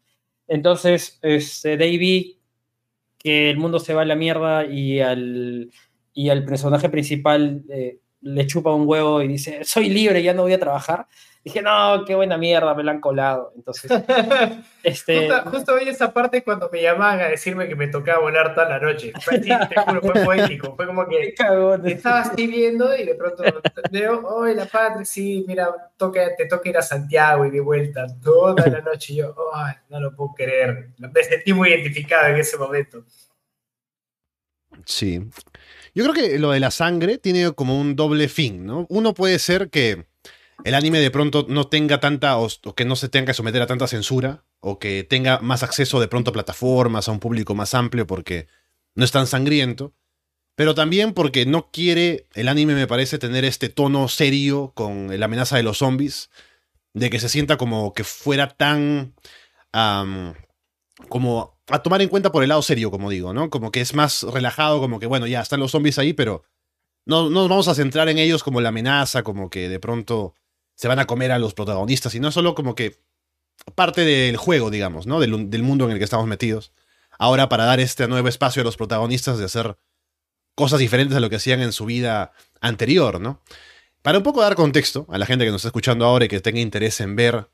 Entonces, 0.48 1.18
este, 1.22 1.76
vi 1.76 2.40
que 3.18 3.50
el 3.50 3.58
mundo 3.58 3.78
se 3.78 3.94
va 3.94 4.02
a 4.02 4.06
la 4.06 4.16
mierda 4.16 4.66
y 4.66 5.00
al, 5.00 5.70
y 6.12 6.28
al 6.28 6.44
personaje 6.44 6.88
principal 6.88 7.64
eh, 7.70 7.98
le 8.24 8.46
chupa 8.46 8.72
un 8.72 8.88
huevo 8.88 9.22
y 9.22 9.28
dice, 9.28 9.64
soy 9.64 9.90
libre, 9.90 10.22
ya 10.22 10.32
no 10.32 10.42
voy 10.42 10.54
a 10.54 10.58
trabajar. 10.58 11.06
Dije, 11.44 11.60
no, 11.60 12.06
qué 12.06 12.14
buena 12.14 12.38
mierda, 12.38 12.74
me 12.74 12.82
la 12.82 12.92
han 12.92 13.00
colado. 13.00 13.52
Entonces, 13.54 13.90
este... 14.82 15.28
Justo, 15.28 15.50
justo 15.50 15.76
vi 15.76 15.90
esa 15.90 16.10
parte 16.10 16.42
cuando 16.42 16.70
me 16.72 16.80
llamaban 16.80 17.20
a 17.20 17.28
decirme 17.28 17.68
que 17.68 17.76
me 17.76 17.88
tocaba 17.88 18.20
volar 18.20 18.54
toda 18.54 18.66
la 18.70 18.78
noche. 18.78 19.12
Fue 19.20 19.36
así, 19.36 19.50
te 19.68 19.76
juro, 19.78 20.00
fue 20.00 20.24
poético. 20.24 20.74
Fue 20.74 20.86
como 20.86 21.06
que 21.06 21.34
estaba 21.84 22.20
así 22.20 22.46
viendo 22.46 22.96
y 22.96 23.04
de 23.04 23.14
pronto 23.14 23.44
veo, 23.90 24.26
oh, 24.26 24.46
la 24.46 24.64
patria, 24.64 25.04
sí, 25.04 25.44
mira, 25.46 25.68
toca, 25.98 26.34
te 26.34 26.46
toca 26.46 26.66
ir 26.70 26.78
a 26.78 26.82
Santiago 26.82 27.44
y 27.44 27.50
de 27.50 27.60
vuelta 27.60 28.06
toda 28.22 28.66
la 28.66 28.80
noche. 28.80 29.12
Y 29.12 29.16
yo, 29.16 29.36
ay, 29.52 29.74
no 29.90 30.00
lo 30.00 30.16
puedo 30.16 30.32
creer. 30.32 30.92
Me 30.96 31.22
sentí 31.22 31.52
muy 31.52 31.68
identificado 31.68 32.28
en 32.28 32.36
ese 32.36 32.56
momento. 32.56 33.04
Sí. 34.86 35.20
Yo 35.94 36.02
creo 36.04 36.14
que 36.14 36.38
lo 36.38 36.50
de 36.50 36.60
la 36.60 36.70
sangre 36.70 37.18
tiene 37.18 37.52
como 37.52 37.80
un 37.80 37.94
doble 37.94 38.28
fin, 38.28 38.66
¿no? 38.66 38.86
Uno 38.88 39.14
puede 39.14 39.38
ser 39.38 39.70
que 39.70 40.06
el 40.64 40.74
anime 40.74 40.98
de 40.98 41.10
pronto 41.10 41.46
no 41.48 41.68
tenga 41.68 42.00
tanta, 42.00 42.36
o, 42.38 42.48
que 42.74 42.84
no 42.84 42.96
se 42.96 43.08
tenga 43.08 43.26
que 43.26 43.34
someter 43.34 43.62
a 43.62 43.66
tanta 43.66 43.86
censura, 43.86 44.44
o 44.60 44.78
que 44.78 45.04
tenga 45.04 45.38
más 45.38 45.62
acceso 45.62 46.00
de 46.00 46.08
pronto 46.08 46.30
a 46.30 46.32
plataformas, 46.34 47.08
a 47.08 47.12
un 47.12 47.20
público 47.20 47.54
más 47.54 47.74
amplio, 47.74 48.06
porque 48.06 48.48
no 48.94 49.04
es 49.04 49.12
tan 49.12 49.26
sangriento. 49.26 49.92
Pero 50.56 50.74
también 50.74 51.14
porque 51.14 51.46
no 51.46 51.70
quiere, 51.70 52.26
el 52.34 52.48
anime 52.48 52.74
me 52.74 52.86
parece, 52.86 53.18
tener 53.18 53.44
este 53.44 53.68
tono 53.68 54.08
serio 54.08 54.72
con 54.74 55.18
la 55.18 55.26
amenaza 55.26 55.56
de 55.56 55.64
los 55.64 55.78
zombies, 55.78 56.30
de 56.92 57.10
que 57.10 57.20
se 57.20 57.28
sienta 57.28 57.56
como 57.56 57.92
que 57.92 58.04
fuera 58.04 58.48
tan... 58.48 59.14
como 61.08 61.53
a 61.68 61.82
tomar 61.82 62.02
en 62.02 62.08
cuenta 62.08 62.30
por 62.32 62.42
el 62.42 62.50
lado 62.50 62.62
serio, 62.62 62.90
como 62.90 63.10
digo, 63.10 63.32
¿no? 63.32 63.50
Como 63.50 63.70
que 63.70 63.80
es 63.80 63.94
más 63.94 64.22
relajado, 64.22 64.80
como 64.80 65.00
que, 65.00 65.06
bueno, 65.06 65.26
ya 65.26 65.40
están 65.40 65.60
los 65.60 65.70
zombies 65.70 65.98
ahí, 65.98 66.12
pero 66.12 66.44
no, 67.06 67.30
no 67.30 67.40
nos 67.40 67.48
vamos 67.48 67.68
a 67.68 67.74
centrar 67.74 68.08
en 68.08 68.18
ellos 68.18 68.42
como 68.42 68.60
la 68.60 68.70
amenaza, 68.70 69.22
como 69.22 69.50
que 69.50 69.68
de 69.68 69.80
pronto 69.80 70.34
se 70.74 70.88
van 70.88 70.98
a 70.98 71.06
comer 71.06 71.32
a 71.32 71.38
los 71.38 71.54
protagonistas, 71.54 72.12
sino 72.12 72.30
solo 72.32 72.54
como 72.54 72.74
que 72.74 73.00
parte 73.74 74.04
del 74.04 74.36
juego, 74.36 74.70
digamos, 74.70 75.06
¿no? 75.06 75.20
Del, 75.20 75.50
del 75.50 75.62
mundo 75.62 75.86
en 75.86 75.92
el 75.92 75.98
que 75.98 76.04
estamos 76.04 76.26
metidos. 76.26 76.72
Ahora 77.18 77.48
para 77.48 77.64
dar 77.64 77.80
este 77.80 78.08
nuevo 78.08 78.28
espacio 78.28 78.62
a 78.62 78.64
los 78.64 78.76
protagonistas 78.76 79.38
de 79.38 79.44
hacer 79.44 79.76
cosas 80.54 80.80
diferentes 80.80 81.16
a 81.16 81.20
lo 81.20 81.30
que 81.30 81.36
hacían 81.36 81.60
en 81.60 81.72
su 81.72 81.86
vida 81.86 82.32
anterior, 82.60 83.20
¿no? 83.20 83.40
Para 84.02 84.18
un 84.18 84.24
poco 84.24 84.42
dar 84.42 84.54
contexto 84.54 85.06
a 85.08 85.18
la 85.18 85.26
gente 85.26 85.44
que 85.44 85.50
nos 85.50 85.60
está 85.60 85.68
escuchando 85.68 86.04
ahora 86.04 86.26
y 86.26 86.28
que 86.28 86.40
tenga 86.40 86.60
interés 86.60 87.00
en 87.00 87.16
ver 87.16 87.48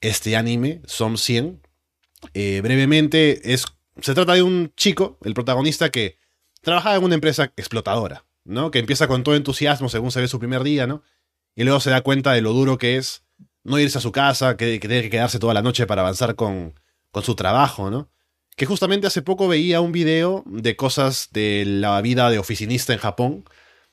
este 0.00 0.36
anime, 0.36 0.82
Som 0.86 1.16
100, 1.16 1.63
eh, 2.32 2.60
brevemente, 2.62 3.52
es, 3.52 3.64
se 4.00 4.14
trata 4.14 4.34
de 4.34 4.42
un 4.42 4.72
chico, 4.76 5.18
el 5.24 5.34
protagonista, 5.34 5.90
que 5.90 6.18
trabaja 6.62 6.94
en 6.94 7.04
una 7.04 7.14
empresa 7.14 7.52
explotadora, 7.56 8.24
¿no? 8.44 8.70
Que 8.70 8.78
empieza 8.78 9.06
con 9.08 9.22
todo 9.22 9.36
entusiasmo 9.36 9.88
según 9.88 10.10
se 10.10 10.20
ve 10.20 10.28
su 10.28 10.38
primer 10.38 10.62
día, 10.62 10.86
¿no? 10.86 11.02
Y 11.54 11.64
luego 11.64 11.80
se 11.80 11.90
da 11.90 12.00
cuenta 12.00 12.32
de 12.32 12.40
lo 12.40 12.52
duro 12.52 12.78
que 12.78 12.96
es 12.96 13.24
no 13.62 13.78
irse 13.78 13.98
a 13.98 14.00
su 14.00 14.12
casa, 14.12 14.56
que, 14.56 14.80
que 14.80 14.88
tiene 14.88 15.02
que 15.02 15.10
quedarse 15.10 15.38
toda 15.38 15.54
la 15.54 15.62
noche 15.62 15.86
para 15.86 16.02
avanzar 16.02 16.34
con, 16.34 16.78
con 17.10 17.22
su 17.22 17.34
trabajo, 17.34 17.90
¿no? 17.90 18.10
Que 18.56 18.66
justamente 18.66 19.06
hace 19.06 19.22
poco 19.22 19.48
veía 19.48 19.80
un 19.80 19.92
video 19.92 20.44
de 20.46 20.76
cosas 20.76 21.28
de 21.32 21.64
la 21.66 22.00
vida 22.00 22.30
de 22.30 22.38
oficinista 22.38 22.92
en 22.92 22.98
Japón, 22.98 23.44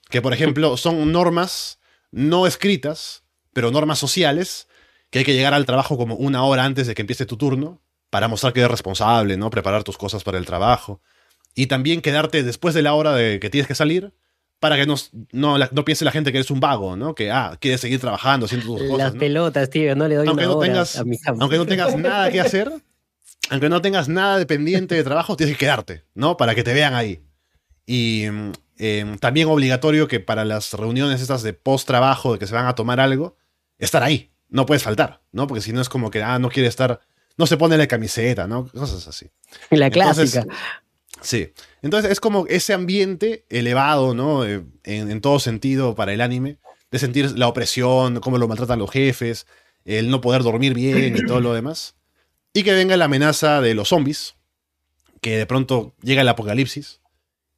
que 0.09 0.21
por 0.21 0.33
ejemplo 0.33 0.77
son 0.77 1.11
normas 1.11 1.79
no 2.11 2.45
escritas, 2.45 3.23
pero 3.53 3.71
normas 3.71 3.99
sociales, 3.99 4.67
que 5.09 5.19
hay 5.19 5.25
que 5.25 5.33
llegar 5.33 5.53
al 5.53 5.65
trabajo 5.65 5.97
como 5.97 6.15
una 6.15 6.43
hora 6.43 6.65
antes 6.65 6.87
de 6.87 6.93
que 6.93 7.01
empiece 7.01 7.25
tu 7.25 7.37
turno, 7.37 7.81
para 8.11 8.27
mostrar 8.27 8.53
que 8.53 8.59
eres 8.59 8.69
responsable, 8.69 9.35
¿no? 9.37 9.49
Preparar 9.49 9.83
tus 9.83 9.97
cosas 9.97 10.23
para 10.23 10.37
el 10.37 10.45
trabajo. 10.45 11.01
Y 11.55 11.65
también 11.65 12.01
quedarte 12.01 12.43
después 12.43 12.75
de 12.75 12.83
la 12.83 12.93
hora 12.93 13.13
de 13.15 13.39
que 13.39 13.49
tienes 13.49 13.67
que 13.67 13.73
salir, 13.75 14.13
para 14.59 14.75
que 14.75 14.85
no, 14.85 14.93
no, 15.31 15.57
no 15.57 15.85
piense 15.85 16.05
la 16.05 16.11
gente 16.11 16.31
que 16.31 16.37
eres 16.37 16.51
un 16.51 16.59
vago, 16.59 16.95
¿no? 16.95 17.15
Que, 17.15 17.31
ah, 17.31 17.57
quieres 17.59 17.81
seguir 17.81 17.99
trabajando, 17.99 18.45
haciendo 18.45 18.67
tus 18.67 18.81
Las 18.81 18.89
cosas, 18.91 19.13
¿no? 19.15 19.19
pelotas, 19.19 19.69
tío, 19.71 19.95
no 19.95 20.07
le 20.07 20.15
doy 20.15 20.27
Aunque 20.27 20.43
una 20.45 20.53
no 20.53 20.59
hora 20.59 20.67
tengas- 20.67 20.97
a 20.97 21.03
mi 21.03 21.17
cama. 21.17 21.39
Aunque 21.41 21.57
no 21.57 21.65
tengas 21.65 21.97
nada 21.97 22.29
que 22.31 22.39
hacer, 22.39 22.71
aunque 23.49 23.69
no 23.69 23.81
tengas 23.81 24.07
nada 24.07 24.37
dependiente 24.37 24.93
de 24.93 25.03
trabajo, 25.03 25.35
tienes 25.35 25.55
que 25.57 25.65
quedarte, 25.65 26.03
¿no? 26.13 26.37
Para 26.37 26.53
que 26.53 26.63
te 26.63 26.73
vean 26.75 26.93
ahí. 26.93 27.21
Y 27.87 28.25
eh, 28.77 29.17
también 29.19 29.47
obligatorio 29.47 30.07
que 30.07 30.19
para 30.19 30.45
las 30.45 30.73
reuniones 30.73 31.21
estas 31.21 31.41
de 31.43 31.53
post-trabajo, 31.53 32.33
de 32.33 32.39
que 32.39 32.47
se 32.47 32.53
van 32.53 32.67
a 32.67 32.75
tomar 32.75 32.99
algo, 32.99 33.35
estar 33.79 34.03
ahí. 34.03 34.31
No 34.49 34.65
puedes 34.65 34.83
faltar, 34.83 35.21
¿no? 35.31 35.47
Porque 35.47 35.61
si 35.61 35.73
no 35.73 35.81
es 35.81 35.89
como 35.89 36.11
que, 36.11 36.21
ah, 36.23 36.37
no 36.39 36.49
quiere 36.49 36.67
estar, 36.69 36.99
no 37.37 37.47
se 37.47 37.57
pone 37.57 37.77
la 37.77 37.87
camiseta, 37.87 38.47
¿no? 38.47 38.67
Cosas 38.67 39.07
así. 39.07 39.27
La 39.69 39.87
Entonces, 39.87 40.31
clásica. 40.31 40.55
Sí. 41.21 41.53
Entonces 41.81 42.11
es 42.11 42.19
como 42.19 42.45
ese 42.47 42.73
ambiente 42.73 43.45
elevado, 43.49 44.13
¿no? 44.13 44.45
Eh, 44.45 44.63
En, 44.83 45.11
en 45.11 45.21
todo 45.21 45.39
sentido 45.39 45.95
para 45.95 46.13
el 46.13 46.21
anime, 46.21 46.57
de 46.91 46.99
sentir 46.99 47.37
la 47.37 47.47
opresión, 47.47 48.19
cómo 48.19 48.37
lo 48.37 48.47
maltratan 48.47 48.79
los 48.79 48.91
jefes, 48.91 49.45
el 49.85 50.09
no 50.09 50.21
poder 50.21 50.43
dormir 50.43 50.73
bien 50.73 51.15
y 51.15 51.25
todo 51.25 51.39
lo 51.39 51.53
demás. 51.53 51.95
Y 52.53 52.63
que 52.63 52.73
venga 52.73 52.97
la 52.97 53.05
amenaza 53.05 53.61
de 53.61 53.73
los 53.75 53.89
zombies, 53.89 54.35
que 55.21 55.37
de 55.37 55.45
pronto 55.45 55.95
llega 56.01 56.21
el 56.21 56.27
apocalipsis. 56.27 56.99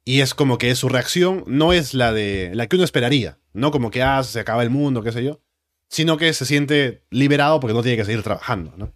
Y 0.04 0.20
es 0.20 0.34
como 0.34 0.58
que 0.58 0.74
su 0.74 0.88
reacción 0.90 1.44
no 1.46 1.72
es 1.72 1.94
la 1.94 2.12
de 2.12 2.50
la 2.54 2.66
que 2.66 2.76
uno 2.76 2.84
esperaría, 2.84 3.38
no 3.54 3.70
como 3.70 3.90
que 3.90 4.02
ah, 4.02 4.22
se 4.22 4.38
acaba 4.38 4.62
el 4.62 4.68
mundo, 4.70 5.02
qué 5.02 5.12
sé 5.12 5.24
yo, 5.24 5.40
sino 5.88 6.18
que 6.18 6.32
se 6.34 6.44
siente 6.44 7.02
liberado 7.10 7.58
porque 7.58 7.72
no 7.74 7.82
tiene 7.82 7.96
que 7.96 8.04
seguir 8.04 8.22
trabajando, 8.22 8.74
¿no? 8.76 8.92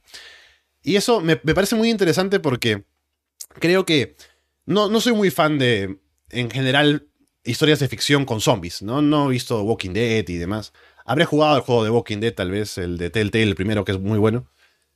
Y 0.89 0.97
eso 0.97 1.21
me, 1.21 1.37
parece 1.37 1.77
muy 1.77 1.91
interesante 1.91 2.41
porque 2.41 2.85
creo 3.61 3.85
que 3.85 4.17
no, 4.65 4.89
no 4.89 5.03
soy 5.03 5.13
muy 5.13 5.31
fan 5.31 5.59
de, 5.59 5.99
en 6.31 6.51
general, 6.51 7.09
historias 7.45 7.79
de 7.81 7.89
ficción 7.89 8.25
con 8.25 8.41
zombies, 8.41 8.81
¿no? 8.81 9.03
No 9.03 9.29
he 9.29 9.33
visto 9.33 9.63
Walking 9.63 9.91
Dead 9.93 10.27
y 10.27 10.37
demás. 10.39 10.73
Habré 11.05 11.27
jugado 11.27 11.57
el 11.57 11.63
juego 11.63 11.85
de 11.85 11.91
Walking 11.91 12.21
Dead, 12.21 12.33
tal 12.33 12.51
vez, 12.51 12.79
el 12.79 12.97
de 12.97 13.11
Telltale, 13.11 13.45
el 13.45 13.55
primero, 13.55 13.85
que 13.85 13.93
es 13.93 14.01
muy 14.01 14.19
bueno. 14.19 14.47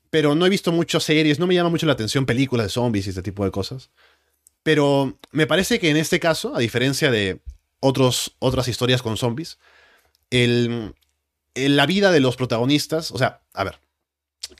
Pero 0.08 0.34
no 0.34 0.46
he 0.46 0.48
visto 0.48 0.72
muchas 0.72 1.02
series, 1.04 1.38
no 1.38 1.46
me 1.46 1.54
llama 1.54 1.68
mucho 1.68 1.84
la 1.84 1.92
atención 1.92 2.24
películas 2.24 2.68
de 2.68 2.70
zombies 2.70 3.06
y 3.06 3.10
este 3.10 3.22
tipo 3.22 3.44
de 3.44 3.50
cosas. 3.50 3.90
Pero 4.62 5.18
me 5.30 5.46
parece 5.46 5.78
que 5.78 5.90
en 5.90 5.98
este 5.98 6.18
caso, 6.20 6.56
a 6.56 6.58
diferencia 6.58 7.10
de 7.10 7.42
otros, 7.80 8.34
otras 8.38 8.66
historias 8.66 9.02
con 9.02 9.18
zombies, 9.18 9.58
el- 10.30 10.94
la 11.54 11.84
vida 11.84 12.12
de 12.12 12.20
los 12.20 12.36
protagonistas, 12.36 13.10
o 13.10 13.18
sea, 13.18 13.42
a 13.52 13.64
ver, 13.64 13.78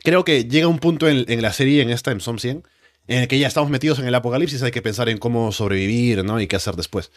creo 0.03 0.25
que 0.25 0.45
llega 0.45 0.69
un 0.69 0.79
punto 0.79 1.09
en, 1.09 1.43
la 1.43 1.53
serie, 1.53 1.83
en 1.83 1.91
esta, 1.91 2.11
en 2.13 2.21
Som 2.21 2.39
100, 2.39 2.67
en 3.09 3.19
el 3.23 3.29
que 3.29 3.39
ya 3.39 3.49
estamos 3.49 3.71
metidos 3.71 3.99
en 3.99 4.07
el 4.07 4.15
apocalipsis, 4.15 4.63
hay 4.63 4.71
que 4.71 4.83
pensar 4.83 5.09
en 5.09 5.19
cómo 5.19 5.53
sobrevivir, 5.53 6.25
¿no? 6.25 6.41
Y 6.41 6.47
qué 6.47 6.57
hacer 6.57 6.77
después. 6.77 7.11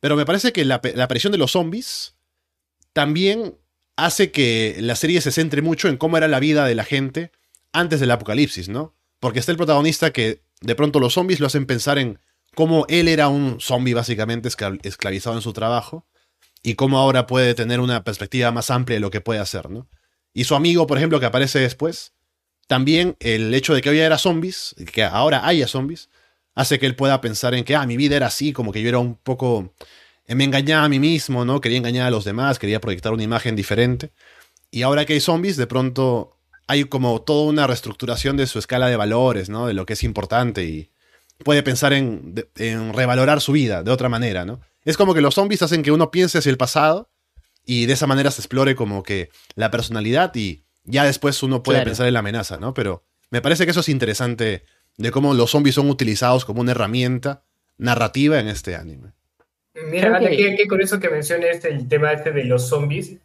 Pero 0.00 0.16
me 0.16 0.26
parece 0.26 0.52
que 0.52 0.64
la, 0.64 0.80
la 0.94 1.04
aparición 1.04 1.32
de 1.32 1.38
los 1.38 1.52
zombies 1.52 2.16
también 2.92 3.56
hace 3.96 4.30
que 4.30 4.76
la 4.80 4.96
serie 4.96 5.20
se 5.20 5.32
centre 5.32 5.62
mucho 5.62 5.88
en 5.88 5.96
cómo 5.96 6.16
era 6.16 6.28
la 6.28 6.40
vida 6.40 6.66
de 6.66 6.74
la 6.74 6.84
gente 6.84 7.32
antes 7.72 8.00
del 8.00 8.10
apocalipsis, 8.10 8.68
¿no? 8.68 8.94
Porque 9.20 9.40
está 9.40 9.52
el 9.52 9.58
protagonista 9.58 10.12
que 10.12 10.42
de 10.60 10.74
pronto 10.74 11.00
los 11.00 11.14
zombies 11.14 11.40
lo 11.40 11.46
hacen 11.46 11.66
pensar 11.66 11.98
en 11.98 12.18
cómo 12.54 12.86
él 12.88 13.08
era 13.08 13.28
un 13.28 13.60
zombie 13.60 13.94
básicamente 13.94 14.48
esclav- 14.48 14.80
esclavizado 14.82 15.36
en 15.36 15.42
su 15.42 15.52
trabajo 15.52 16.06
y 16.62 16.74
cómo 16.74 16.98
ahora 16.98 17.26
puede 17.26 17.54
tener 17.54 17.80
una 17.80 18.04
perspectiva 18.04 18.50
más 18.50 18.70
amplia 18.70 18.96
de 18.96 19.00
lo 19.00 19.10
que 19.10 19.20
puede 19.20 19.40
hacer, 19.40 19.70
¿no? 19.70 19.88
Y 20.38 20.44
su 20.44 20.54
amigo, 20.54 20.86
por 20.86 20.98
ejemplo, 20.98 21.18
que 21.18 21.26
aparece 21.26 21.58
después, 21.58 22.12
también 22.68 23.16
el 23.18 23.52
hecho 23.52 23.74
de 23.74 23.80
que 23.80 23.90
hoy 23.90 23.98
era 23.98 24.18
zombies, 24.18 24.76
que 24.92 25.02
ahora 25.02 25.44
haya 25.44 25.66
zombies, 25.66 26.10
hace 26.54 26.78
que 26.78 26.86
él 26.86 26.94
pueda 26.94 27.20
pensar 27.20 27.54
en 27.54 27.64
que, 27.64 27.74
ah, 27.74 27.84
mi 27.86 27.96
vida 27.96 28.14
era 28.14 28.28
así, 28.28 28.52
como 28.52 28.70
que 28.70 28.80
yo 28.80 28.88
era 28.88 29.00
un 29.00 29.16
poco... 29.16 29.74
eh, 30.28 30.36
Me 30.36 30.44
engañaba 30.44 30.84
a 30.84 30.88
mí 30.88 31.00
mismo, 31.00 31.44
¿no? 31.44 31.60
Quería 31.60 31.78
engañar 31.78 32.06
a 32.06 32.12
los 32.12 32.24
demás, 32.24 32.60
quería 32.60 32.80
proyectar 32.80 33.12
una 33.12 33.24
imagen 33.24 33.56
diferente. 33.56 34.12
Y 34.70 34.82
ahora 34.82 35.04
que 35.04 35.14
hay 35.14 35.20
zombies, 35.20 35.56
de 35.56 35.66
pronto 35.66 36.38
hay 36.68 36.84
como 36.84 37.20
toda 37.20 37.50
una 37.50 37.66
reestructuración 37.66 38.36
de 38.36 38.46
su 38.46 38.60
escala 38.60 38.86
de 38.86 38.94
valores, 38.94 39.48
¿no? 39.48 39.66
De 39.66 39.74
lo 39.74 39.86
que 39.86 39.94
es 39.94 40.04
importante 40.04 40.62
y 40.62 40.92
puede 41.42 41.64
pensar 41.64 41.92
en, 41.92 42.46
en 42.54 42.92
revalorar 42.92 43.40
su 43.40 43.50
vida 43.50 43.82
de 43.82 43.90
otra 43.90 44.08
manera, 44.08 44.44
¿no? 44.44 44.60
Es 44.84 44.96
como 44.96 45.14
que 45.14 45.20
los 45.20 45.34
zombies 45.34 45.62
hacen 45.62 45.82
que 45.82 45.90
uno 45.90 46.12
piense 46.12 46.38
hacia 46.38 46.50
el 46.50 46.58
pasado 46.58 47.10
y 47.68 47.84
de 47.84 47.92
esa 47.92 48.06
manera 48.06 48.30
se 48.30 48.40
explore 48.40 48.74
como 48.74 49.02
que 49.02 49.28
la 49.54 49.70
personalidad 49.70 50.34
y 50.34 50.64
ya 50.84 51.04
después 51.04 51.42
uno 51.42 51.62
puede 51.62 51.80
Claro. 51.80 51.90
pensar 51.90 52.06
en 52.06 52.14
la 52.14 52.20
amenaza, 52.20 52.56
¿no? 52.56 52.72
Pero 52.72 53.04
me 53.30 53.42
parece 53.42 53.64
que 53.66 53.72
eso 53.72 53.80
es 53.80 53.90
interesante 53.90 54.64
de 54.96 55.10
cómo 55.10 55.34
los 55.34 55.50
zombies 55.50 55.74
son 55.74 55.90
utilizados 55.90 56.46
como 56.46 56.62
una 56.62 56.70
herramienta 56.70 57.44
narrativa 57.76 58.40
en 58.40 58.48
este 58.48 58.74
anime. 58.74 59.12
Mira, 59.90 60.18
que- 60.18 60.34
qué, 60.36 60.56
qué 60.56 60.66
curioso 60.66 60.98
que 60.98 61.10
menciones 61.10 61.62
el 61.66 61.86
tema 61.88 62.12
este 62.12 62.32
de 62.32 62.44
los 62.44 62.66
zombies, 62.68 63.16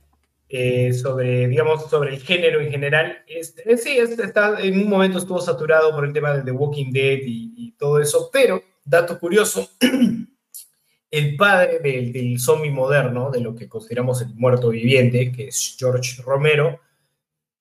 eh, 0.50 0.94
sobre, 0.94 1.48
digamos, 1.48 1.90
sobre 1.90 2.14
el 2.14 2.20
género 2.22 2.60
en 2.60 2.70
general. 2.70 3.24
Es, 3.28 3.56
eh, 3.66 3.78
sí, 3.78 3.98
es- 3.98 4.20
está, 4.20 4.60
en 4.60 4.78
un 4.78 4.90
momento 4.90 5.18
estuvo 5.20 5.40
saturado 5.40 5.96
por 5.96 6.04
el 6.06 6.12
tema 6.12 6.34
de 6.34 6.44
The 6.44 6.52
Walking 6.52 6.92
Dead 6.92 7.20
y, 7.26 7.54
y 7.58 7.72
todo 7.78 8.00
eso, 8.02 8.30
pero, 8.32 8.62
dato 8.84 9.18
curioso, 9.18 9.70
el 11.14 11.36
padre 11.36 11.80
del, 11.80 12.40
zombie 12.40 12.72
moderno, 12.72 13.30
de 13.30 13.40
lo 13.40 13.54
que 13.54 13.70
consideramos 13.70 14.24
el 14.24 14.34
muerto 14.34 14.70
viviente, 14.70 15.32
que 15.32 15.50
es 15.50 15.76
George 15.78 16.24
Romero, 16.24 16.80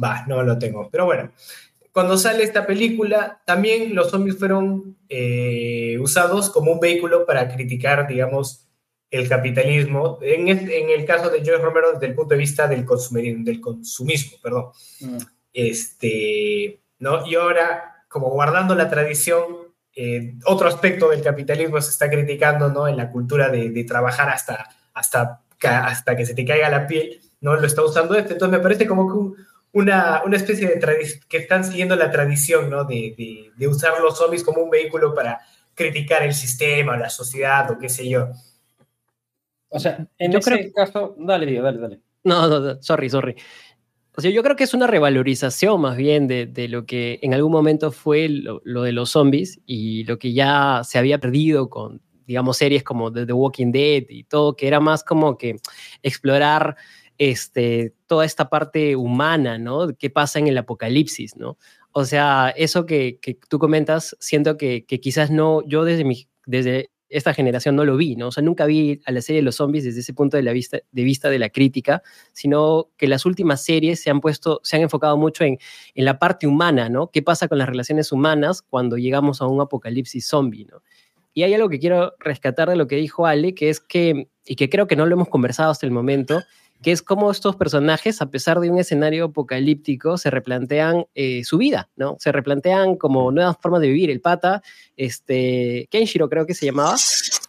Va, 0.00 0.24
no 0.28 0.44
lo 0.44 0.56
tengo, 0.56 0.88
pero 0.88 1.06
bueno. 1.06 1.32
Cuando 1.90 2.16
sale 2.16 2.44
esta 2.44 2.64
película, 2.64 3.42
también 3.44 3.92
los 3.92 4.10
zombies 4.10 4.38
fueron 4.38 4.96
eh, 5.08 5.98
usados 5.98 6.48
como 6.50 6.70
un 6.70 6.78
vehículo 6.78 7.26
para 7.26 7.52
criticar, 7.52 8.06
digamos, 8.06 8.65
el 9.16 9.28
capitalismo, 9.28 10.18
en, 10.22 10.48
es- 10.48 10.62
en 10.62 10.90
el 10.90 11.04
caso 11.04 11.30
de 11.30 11.42
George 11.44 11.62
Romero 11.64 11.92
desde 11.92 12.06
el 12.06 12.14
punto 12.14 12.34
de 12.34 12.38
vista 12.38 12.66
del, 12.68 12.84
consumerismo, 12.84 13.44
del 13.44 13.60
consumismo, 13.60 14.38
perdón. 14.42 14.66
Mm. 15.00 15.18
Este, 15.52 16.80
¿no? 16.98 17.26
Y 17.26 17.34
ahora, 17.34 18.04
como 18.08 18.30
guardando 18.30 18.74
la 18.74 18.88
tradición, 18.88 19.44
eh, 19.94 20.34
otro 20.44 20.68
aspecto 20.68 21.08
del 21.10 21.22
capitalismo 21.22 21.80
se 21.80 21.90
está 21.90 22.08
criticando, 22.10 22.68
¿no? 22.68 22.86
En 22.88 22.96
la 22.96 23.10
cultura 23.10 23.48
de, 23.48 23.70
de 23.70 23.84
trabajar 23.84 24.28
hasta, 24.28 24.68
hasta, 24.94 25.42
hasta 25.62 26.16
que 26.16 26.26
se 26.26 26.34
te 26.34 26.44
caiga 26.44 26.68
la 26.68 26.86
piel, 26.86 27.20
¿no? 27.40 27.56
Lo 27.56 27.66
está 27.66 27.82
usando 27.84 28.14
este. 28.14 28.34
Entonces 28.34 28.58
me 28.58 28.62
parece 28.62 28.86
como 28.86 29.06
que 29.08 29.14
un- 29.18 29.36
una, 29.72 30.22
una 30.24 30.36
especie 30.36 30.68
de 30.68 30.76
tradición, 30.76 31.20
que 31.28 31.36
están 31.38 31.62
siguiendo 31.64 31.96
la 31.96 32.10
tradición, 32.10 32.70
¿no? 32.70 32.84
De, 32.84 33.14
de, 33.16 33.50
de 33.56 33.68
usar 33.68 33.98
los 34.00 34.16
zombies 34.16 34.42
como 34.42 34.62
un 34.62 34.70
vehículo 34.70 35.14
para 35.14 35.40
criticar 35.74 36.22
el 36.22 36.32
sistema, 36.32 36.96
la 36.96 37.10
sociedad 37.10 37.70
o 37.70 37.78
qué 37.78 37.88
sé 37.90 38.08
yo. 38.08 38.28
O 39.76 39.78
sea, 39.78 40.06
en 40.18 40.32
Yo 40.32 40.38
ese 40.38 40.50
creo- 40.50 40.72
caso, 40.74 41.14
dale, 41.18 41.46
Diego, 41.46 41.62
dale, 41.64 41.78
dale. 41.78 42.00
No, 42.24 42.48
no, 42.48 42.60
no, 42.60 42.82
sorry, 42.82 43.08
sorry. 43.10 43.34
O 44.16 44.20
sea, 44.22 44.30
yo 44.30 44.42
creo 44.42 44.56
que 44.56 44.64
es 44.64 44.72
una 44.72 44.86
revalorización 44.86 45.80
más 45.82 45.96
bien 45.96 46.26
de, 46.26 46.46
de 46.46 46.68
lo 46.68 46.86
que 46.86 47.18
en 47.22 47.34
algún 47.34 47.52
momento 47.52 47.92
fue 47.92 48.28
lo, 48.30 48.62
lo 48.64 48.82
de 48.82 48.92
los 48.92 49.10
zombies 49.10 49.60
y 49.66 50.04
lo 50.04 50.18
que 50.18 50.32
ya 50.32 50.80
se 50.84 50.98
había 50.98 51.18
perdido 51.18 51.68
con, 51.68 52.00
digamos, 52.26 52.56
series 52.56 52.82
como 52.82 53.12
The, 53.12 53.26
The 53.26 53.32
Walking 53.34 53.72
Dead 53.72 54.04
y 54.08 54.24
todo, 54.24 54.56
que 54.56 54.66
era 54.68 54.80
más 54.80 55.04
como 55.04 55.36
que 55.36 55.56
explorar 56.02 56.76
este, 57.18 57.94
toda 58.06 58.24
esta 58.24 58.48
parte 58.48 58.96
humana, 58.96 59.58
¿no? 59.58 59.88
¿Qué 59.98 60.08
pasa 60.10 60.38
en 60.38 60.46
el 60.46 60.56
apocalipsis, 60.58 61.36
¿no? 61.36 61.58
O 61.92 62.04
sea, 62.04 62.52
eso 62.56 62.86
que, 62.86 63.18
que 63.20 63.38
tú 63.48 63.58
comentas, 63.58 64.16
siento 64.20 64.56
que, 64.56 64.84
que 64.86 64.98
quizás 65.00 65.30
no, 65.30 65.62
yo 65.66 65.84
desde, 65.84 66.04
mi, 66.04 66.26
desde 66.46 66.90
esta 67.08 67.34
generación 67.34 67.76
no 67.76 67.84
lo 67.84 67.96
vi, 67.96 68.16
¿no? 68.16 68.28
O 68.28 68.32
sea, 68.32 68.42
nunca 68.42 68.66
vi 68.66 69.00
a 69.04 69.12
la 69.12 69.20
serie 69.20 69.40
de 69.40 69.44
los 69.44 69.56
zombies 69.56 69.84
desde 69.84 70.00
ese 70.00 70.12
punto 70.12 70.36
de, 70.36 70.52
vista, 70.52 70.78
de 70.90 71.04
vista 71.04 71.30
de 71.30 71.38
la 71.38 71.50
crítica, 71.50 72.02
sino 72.32 72.88
que 72.96 73.06
las 73.06 73.26
últimas 73.26 73.62
series 73.62 74.02
se 74.02 74.10
han 74.10 74.20
puesto, 74.20 74.60
se 74.62 74.76
han 74.76 74.82
enfocado 74.82 75.16
mucho 75.16 75.44
en, 75.44 75.58
en 75.94 76.04
la 76.04 76.18
parte 76.18 76.46
humana, 76.46 76.88
¿no? 76.88 77.10
¿Qué 77.10 77.22
pasa 77.22 77.48
con 77.48 77.58
las 77.58 77.68
relaciones 77.68 78.12
humanas 78.12 78.62
cuando 78.62 78.96
llegamos 78.96 79.40
a 79.40 79.46
un 79.46 79.60
apocalipsis 79.60 80.26
zombie, 80.26 80.66
¿no? 80.66 80.82
Y 81.36 81.42
hay 81.42 81.52
algo 81.52 81.68
que 81.68 81.78
quiero 81.78 82.14
rescatar 82.18 82.70
de 82.70 82.76
lo 82.76 82.86
que 82.86 82.96
dijo 82.96 83.26
Ale, 83.26 83.54
que 83.54 83.68
es 83.68 83.78
que, 83.78 84.30
y 84.46 84.56
que 84.56 84.70
creo 84.70 84.86
que 84.86 84.96
no 84.96 85.04
lo 85.04 85.16
hemos 85.16 85.28
conversado 85.28 85.70
hasta 85.70 85.84
el 85.84 85.92
momento, 85.92 86.42
que 86.86 86.92
es 86.92 87.02
cómo 87.02 87.32
estos 87.32 87.56
personajes, 87.56 88.22
a 88.22 88.30
pesar 88.30 88.60
de 88.60 88.70
un 88.70 88.78
escenario 88.78 89.24
apocalíptico, 89.24 90.18
se 90.18 90.30
replantean 90.30 91.06
eh, 91.16 91.42
su 91.42 91.58
vida, 91.58 91.90
¿no? 91.96 92.14
Se 92.20 92.30
replantean 92.30 92.94
como 92.94 93.32
nuevas 93.32 93.56
formas 93.60 93.80
de 93.80 93.88
vivir. 93.88 94.08
El 94.08 94.20
pata, 94.20 94.62
este, 94.96 95.88
Kenshiro 95.90 96.28
creo 96.28 96.46
que 96.46 96.54
se 96.54 96.64
llamaba. 96.66 96.94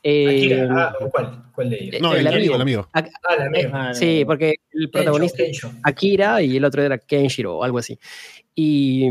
eh, 0.02 0.28
Akira, 0.28 0.68
ah, 0.72 0.96
¿cuál? 1.12 1.44
¿Cuál 1.54 1.70
de 1.70 1.84
ellos? 1.84 2.02
No, 2.02 2.16
el 2.16 2.22
el, 2.22 2.34
amigo, 2.34 2.56
amigo. 2.56 2.56
el 2.56 2.62
amigo. 2.62 2.90
Ah, 2.94 3.06
la 3.38 3.46
eh, 3.46 3.50
misma. 3.52 3.90
Ah, 3.90 3.94
sí, 3.94 4.24
porque 4.26 4.56
el 4.72 4.90
protagonista 4.90 5.38
Kensho. 5.38 5.72
Akira 5.84 6.42
y 6.42 6.58
el 6.58 6.66
otro 6.66 6.82
era 6.82 6.98
Kenshiro 6.98 7.58
o 7.60 7.64
algo 7.64 7.78
así. 7.78 8.00
Y, 8.56 9.08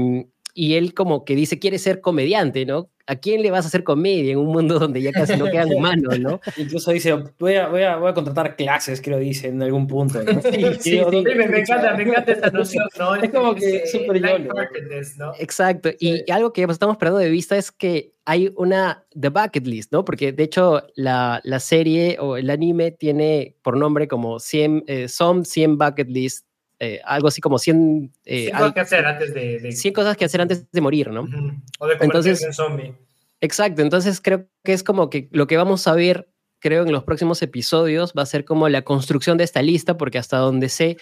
y 0.55 0.75
él 0.75 0.93
como 0.93 1.25
que 1.25 1.37
dice 1.37 1.61
quiere 1.61 1.79
ser 1.79 2.01
comediante, 2.01 2.67
¿no? 2.67 2.91
¿A 3.07 3.17
quién 3.17 3.43
le 3.43 3.51
vas 3.51 3.65
a 3.65 3.69
hacer 3.69 3.85
comedia 3.85 4.33
en 4.33 4.39
un 4.39 4.49
mundo 4.49 4.79
donde 4.79 5.01
ya 5.01 5.13
casi 5.13 5.37
no 5.37 5.47
quedan 5.47 5.73
humanos, 5.73 6.19
¿no? 6.19 6.41
Incluso 6.57 6.91
dice, 6.91 7.15
voy 7.39 7.55
a, 7.55 7.69
voy 7.69 7.83
a, 7.83 7.97
voy 7.97 8.11
a 8.11 8.15
contratar 8.15 8.57
clases, 8.57 9.01
creo, 9.01 9.19
dice 9.19 9.49
en 9.49 9.63
algún 9.63 9.87
punto. 9.87 10.23
¿no? 10.23 10.43
Sí, 10.43 10.51
sí, 10.81 11.01
sí, 11.11 11.23
me, 11.23 11.49
me, 11.49 11.61
encanta, 11.61 11.97
me 11.97 12.03
encanta 12.03 12.33
esta 12.33 12.51
noción, 12.53 12.87
¿no? 12.99 13.15
Es 13.15 13.31
como 13.31 13.55
que 13.55 13.77
es 13.77 13.93
súper 13.93 14.21
¿no? 14.21 15.33
Exacto, 15.39 15.91
y 15.99 16.19
sí. 16.19 16.25
algo 16.31 16.53
que 16.53 16.65
estamos 16.65 16.97
perdiendo 16.97 17.21
de 17.21 17.31
vista 17.31 17.57
es 17.57 17.71
que 17.71 18.13
hay 18.25 18.53
una 18.57 19.05
The 19.19 19.29
Bucket 19.29 19.67
List, 19.67 19.93
¿no? 19.93 20.05
Porque 20.05 20.33
de 20.33 20.43
hecho 20.43 20.83
la, 20.97 21.41
la 21.45 21.61
serie 21.61 22.19
o 22.21 22.37
el 22.37 22.51
anime 22.51 22.91
tiene 22.91 23.55
por 23.63 23.77
nombre 23.77 24.09
como 24.09 24.41
100, 24.41 24.85
eh, 24.89 25.09
Some 25.09 25.45
100 25.45 25.79
Bucket 25.79 26.09
List 26.09 26.47
eh, 26.79 27.01
algo 27.05 27.29
así 27.29 27.41
como 27.41 27.59
100... 27.59 28.13
Eh, 28.25 28.51
cosas 28.51 28.73
que 28.75 28.81
hacer 28.81 29.07
antes 29.07 29.35
de, 29.35 29.59
de, 29.61 29.73
100 29.73 29.95
cosas 29.95 30.17
que 30.17 30.25
hacer 30.25 30.41
antes 30.41 30.71
de 30.71 30.81
morir, 30.81 31.11
¿no? 31.11 31.23
Uh 31.23 31.27
-huh. 31.27 31.63
O 31.79 31.87
de 31.87 31.97
entonces, 32.01 32.43
en 32.43 32.53
zombie. 32.53 32.95
Exacto, 33.41 33.83
entonces 33.83 34.21
creo 34.21 34.47
que 34.65 34.73
es 34.73 34.83
como 34.83 35.11
que 35.11 35.29
lo 35.31 35.47
que 35.47 35.57
vamos 35.57 35.87
a 35.87 35.95
ver, 35.95 36.29
creo, 36.59 36.85
en 36.85 36.93
los 36.93 37.05
próximos 37.05 37.43
episodios 37.43 38.13
va 38.17 38.23
a 38.23 38.27
ser 38.27 38.45
como 38.45 38.69
la 38.69 38.83
construcción 38.83 39.39
de 39.39 39.45
esta 39.45 39.63
lista, 39.63 39.97
porque 39.97 40.19
hasta 40.19 40.39
donde 40.39 40.69
sé, 40.69 40.97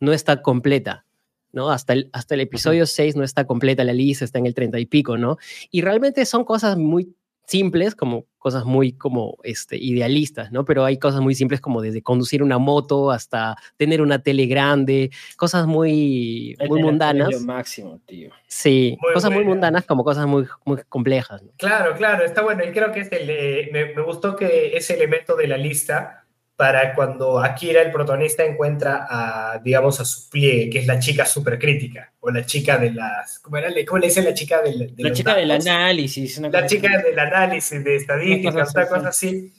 no 0.00 0.12
está 0.12 0.42
completa. 0.42 1.06
¿no? 1.52 1.70
Hasta 1.70 1.92
el, 1.92 2.08
hasta 2.12 2.34
el 2.34 2.40
episodio 2.40 2.86
6 2.86 3.14
no 3.16 3.24
está 3.24 3.46
completa 3.46 3.84
la 3.84 3.92
lista, 3.92 4.24
está 4.24 4.38
en 4.38 4.46
el 4.46 4.54
30 4.54 4.78
y 4.78 4.86
pico, 4.86 5.18
¿no? 5.18 5.36
Y 5.70 5.82
realmente 5.82 6.24
son 6.24 6.44
cosas 6.44 6.78
muy 6.78 7.14
simples, 7.52 7.94
como 7.94 8.24
cosas 8.38 8.64
muy 8.64 8.92
como 8.92 9.36
este, 9.44 9.76
idealistas, 9.76 10.50
¿no? 10.52 10.64
Pero 10.64 10.84
hay 10.84 10.98
cosas 10.98 11.20
muy 11.20 11.34
simples 11.34 11.60
como 11.60 11.82
desde 11.82 12.02
conducir 12.02 12.42
una 12.42 12.58
moto 12.58 13.10
hasta 13.10 13.56
tener 13.76 14.00
una 14.00 14.22
tele 14.22 14.46
grande, 14.46 15.10
cosas 15.36 15.66
muy, 15.66 16.56
muy 16.68 16.82
mundanas. 16.82 17.42
máximo, 17.42 18.00
tío. 18.06 18.30
Sí, 18.48 18.96
muy 19.00 19.12
cosas 19.12 19.30
buena. 19.30 19.44
muy 19.44 19.54
mundanas 19.54 19.84
como 19.84 20.02
cosas 20.02 20.26
muy, 20.26 20.46
muy 20.64 20.78
complejas. 20.88 21.42
¿no? 21.42 21.50
Claro, 21.58 21.94
claro, 21.94 22.24
está 22.24 22.42
bueno. 22.42 22.64
Y 22.64 22.72
creo 22.72 22.90
que 22.90 23.00
es 23.00 23.12
el, 23.12 23.28
eh, 23.28 23.68
me, 23.70 23.94
me, 23.94 24.02
gustó 24.02 24.34
que 24.34 24.76
ese 24.76 24.94
elemento 24.94 25.36
de 25.36 25.46
la 25.46 25.58
lista 25.58 26.21
para 26.62 26.94
cuando 26.94 27.40
Akira, 27.40 27.82
el 27.82 27.90
protagonista, 27.90 28.44
encuentra 28.44 29.08
a, 29.10 29.58
digamos, 29.58 29.98
a 29.98 30.04
su 30.04 30.30
pliegue, 30.30 30.70
que 30.70 30.78
es 30.78 30.86
la 30.86 31.00
chica 31.00 31.26
supercrítica, 31.26 32.12
o 32.20 32.30
la 32.30 32.46
chica 32.46 32.78
de 32.78 32.92
las, 32.92 33.40
¿cómo, 33.40 33.56
era? 33.56 33.68
¿Cómo 33.84 33.98
le 33.98 34.06
dice 34.06 34.22
la 34.22 34.32
chica 34.32 34.62
del, 34.62 34.94
de 34.94 35.02
la 35.02 35.12
chica 35.12 35.30
datos? 35.30 35.42
del 35.42 35.50
análisis? 35.50 36.38
la 36.38 36.64
chica 36.64 37.02
del 37.02 37.18
análisis, 37.18 37.82
de 37.82 37.96
estadísticas, 37.96 38.72
una 38.76 38.86
cosa 38.86 39.08
así, 39.08 39.52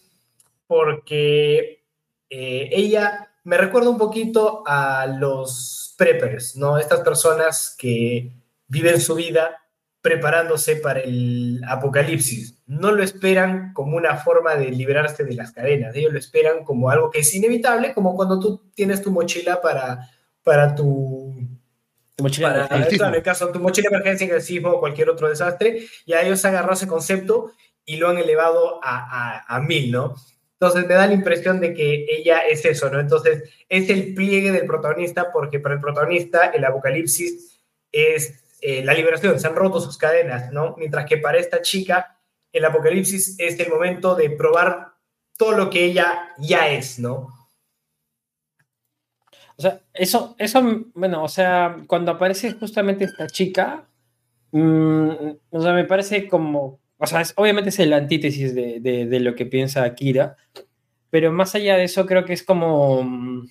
porque 0.66 1.84
eh, 2.30 2.70
ella 2.72 3.28
me 3.44 3.58
recuerda 3.58 3.90
un 3.90 3.98
poquito 3.98 4.64
a 4.66 5.06
los 5.06 5.96
preppers, 5.98 6.56
¿no? 6.56 6.78
Estas 6.78 7.02
personas 7.02 7.76
que 7.78 8.32
viven 8.70 9.02
su 9.02 9.16
vida 9.16 9.62
preparándose 10.00 10.78
para 10.78 11.02
el 11.02 11.60
apocalipsis. 11.68 12.63
No 12.80 12.92
lo 12.92 13.04
esperan 13.04 13.74
como 13.74 13.98
una 13.98 14.18
forma 14.18 14.56
de 14.56 14.70
liberarse 14.70 15.24
de 15.24 15.34
las 15.34 15.52
cadenas, 15.52 15.96
ellos 15.96 16.14
lo 16.14 16.20
esperan 16.20 16.64
como 16.64 16.90
algo 16.90 17.10
que 17.12 17.20
es 17.20 17.34
inevitable, 17.36 17.94
como 17.94 18.16
cuando 18.16 18.40
tú 18.40 18.62
tienes 18.74 19.02
tu 19.02 19.12
mochila 19.12 19.62
para, 19.62 20.10
para 20.44 20.76
tu... 20.76 21.34
Tu 22.16 22.24
mochila 22.24 22.50
para, 22.50 22.66
emergencia. 22.68 23.08
en 23.08 23.16
el 23.16 23.24
caso 23.24 23.50
tu 23.50 23.60
mochila 23.60 23.90
de 23.90 23.96
emergencia, 23.96 24.40
sismo 24.40 24.70
o 24.70 24.80
cualquier 24.80 25.10
otro 25.10 25.30
desastre, 25.30 25.86
y 26.06 26.14
a 26.14 26.22
ellos 26.22 26.44
han 26.46 26.52
agarrado 26.52 26.74
ese 26.74 26.88
concepto 26.88 27.52
y 27.86 27.98
lo 27.98 28.10
han 28.10 28.18
elevado 28.18 28.80
a, 28.84 29.44
a, 29.48 29.56
a 29.56 29.60
mil, 29.60 29.92
¿no? 29.92 30.16
Entonces 30.54 30.88
me 30.88 30.94
da 30.94 31.08
la 31.08 31.14
impresión 31.14 31.60
de 31.60 31.74
que 31.74 32.06
ella 32.08 32.40
es 32.40 32.64
eso, 32.64 32.90
¿no? 32.90 33.00
Entonces 33.00 33.50
es 33.68 33.90
el 33.90 34.14
pliegue 34.14 34.52
del 34.52 34.66
protagonista 34.66 35.30
porque 35.32 35.60
para 35.60 35.76
el 35.76 35.82
protagonista 35.82 36.46
el 36.46 36.64
apocalipsis 36.64 37.60
es 37.92 38.44
eh, 38.62 38.82
la 38.82 38.94
liberación, 38.94 39.38
se 39.42 39.48
han 39.48 39.56
roto 39.56 39.82
sus 39.82 39.98
cadenas, 39.98 40.54
¿no? 40.54 40.76
Mientras 40.78 41.06
que 41.06 41.18
para 41.18 41.38
esta 41.38 41.62
chica 41.62 42.18
el 42.54 42.66
apocalipsis 42.66 43.36
es 43.40 43.60
el 43.60 43.70
momento 43.70 44.16
de 44.16 44.30
probar 44.30 44.94
todo 45.38 45.54
lo 45.54 45.70
que 45.70 45.84
ella 45.84 46.30
ya 46.38 46.70
es, 46.70 47.00
¿no? 47.00 47.28
O 49.56 49.62
sea, 49.62 49.82
eso, 49.94 50.36
eso, 50.38 50.62
bueno, 50.94 51.24
o 51.24 51.28
sea, 51.28 51.78
cuando 51.88 52.12
aparece 52.12 52.54
justamente 52.54 53.06
esta 53.06 53.28
chica, 53.28 53.88
mmm, 54.52 55.10
o 55.50 55.62
sea, 55.62 55.74
me 55.74 55.84
parece 55.84 56.28
como, 56.28 56.80
o 56.98 57.08
sea, 57.08 57.24
obviamente 57.36 57.70
es 57.70 57.80
el 57.80 57.94
antítesis 57.94 58.56
de, 58.56 58.80
de, 58.80 59.20
lo 59.20 59.36
que 59.36 59.46
piensa 59.46 59.84
Akira, 59.84 60.38
pero 61.10 61.32
más 61.32 61.54
allá 61.56 61.78
de 61.78 61.84
eso 61.84 62.06
creo 62.06 62.26
que 62.26 62.34
es 62.34 62.44
como, 62.44 63.46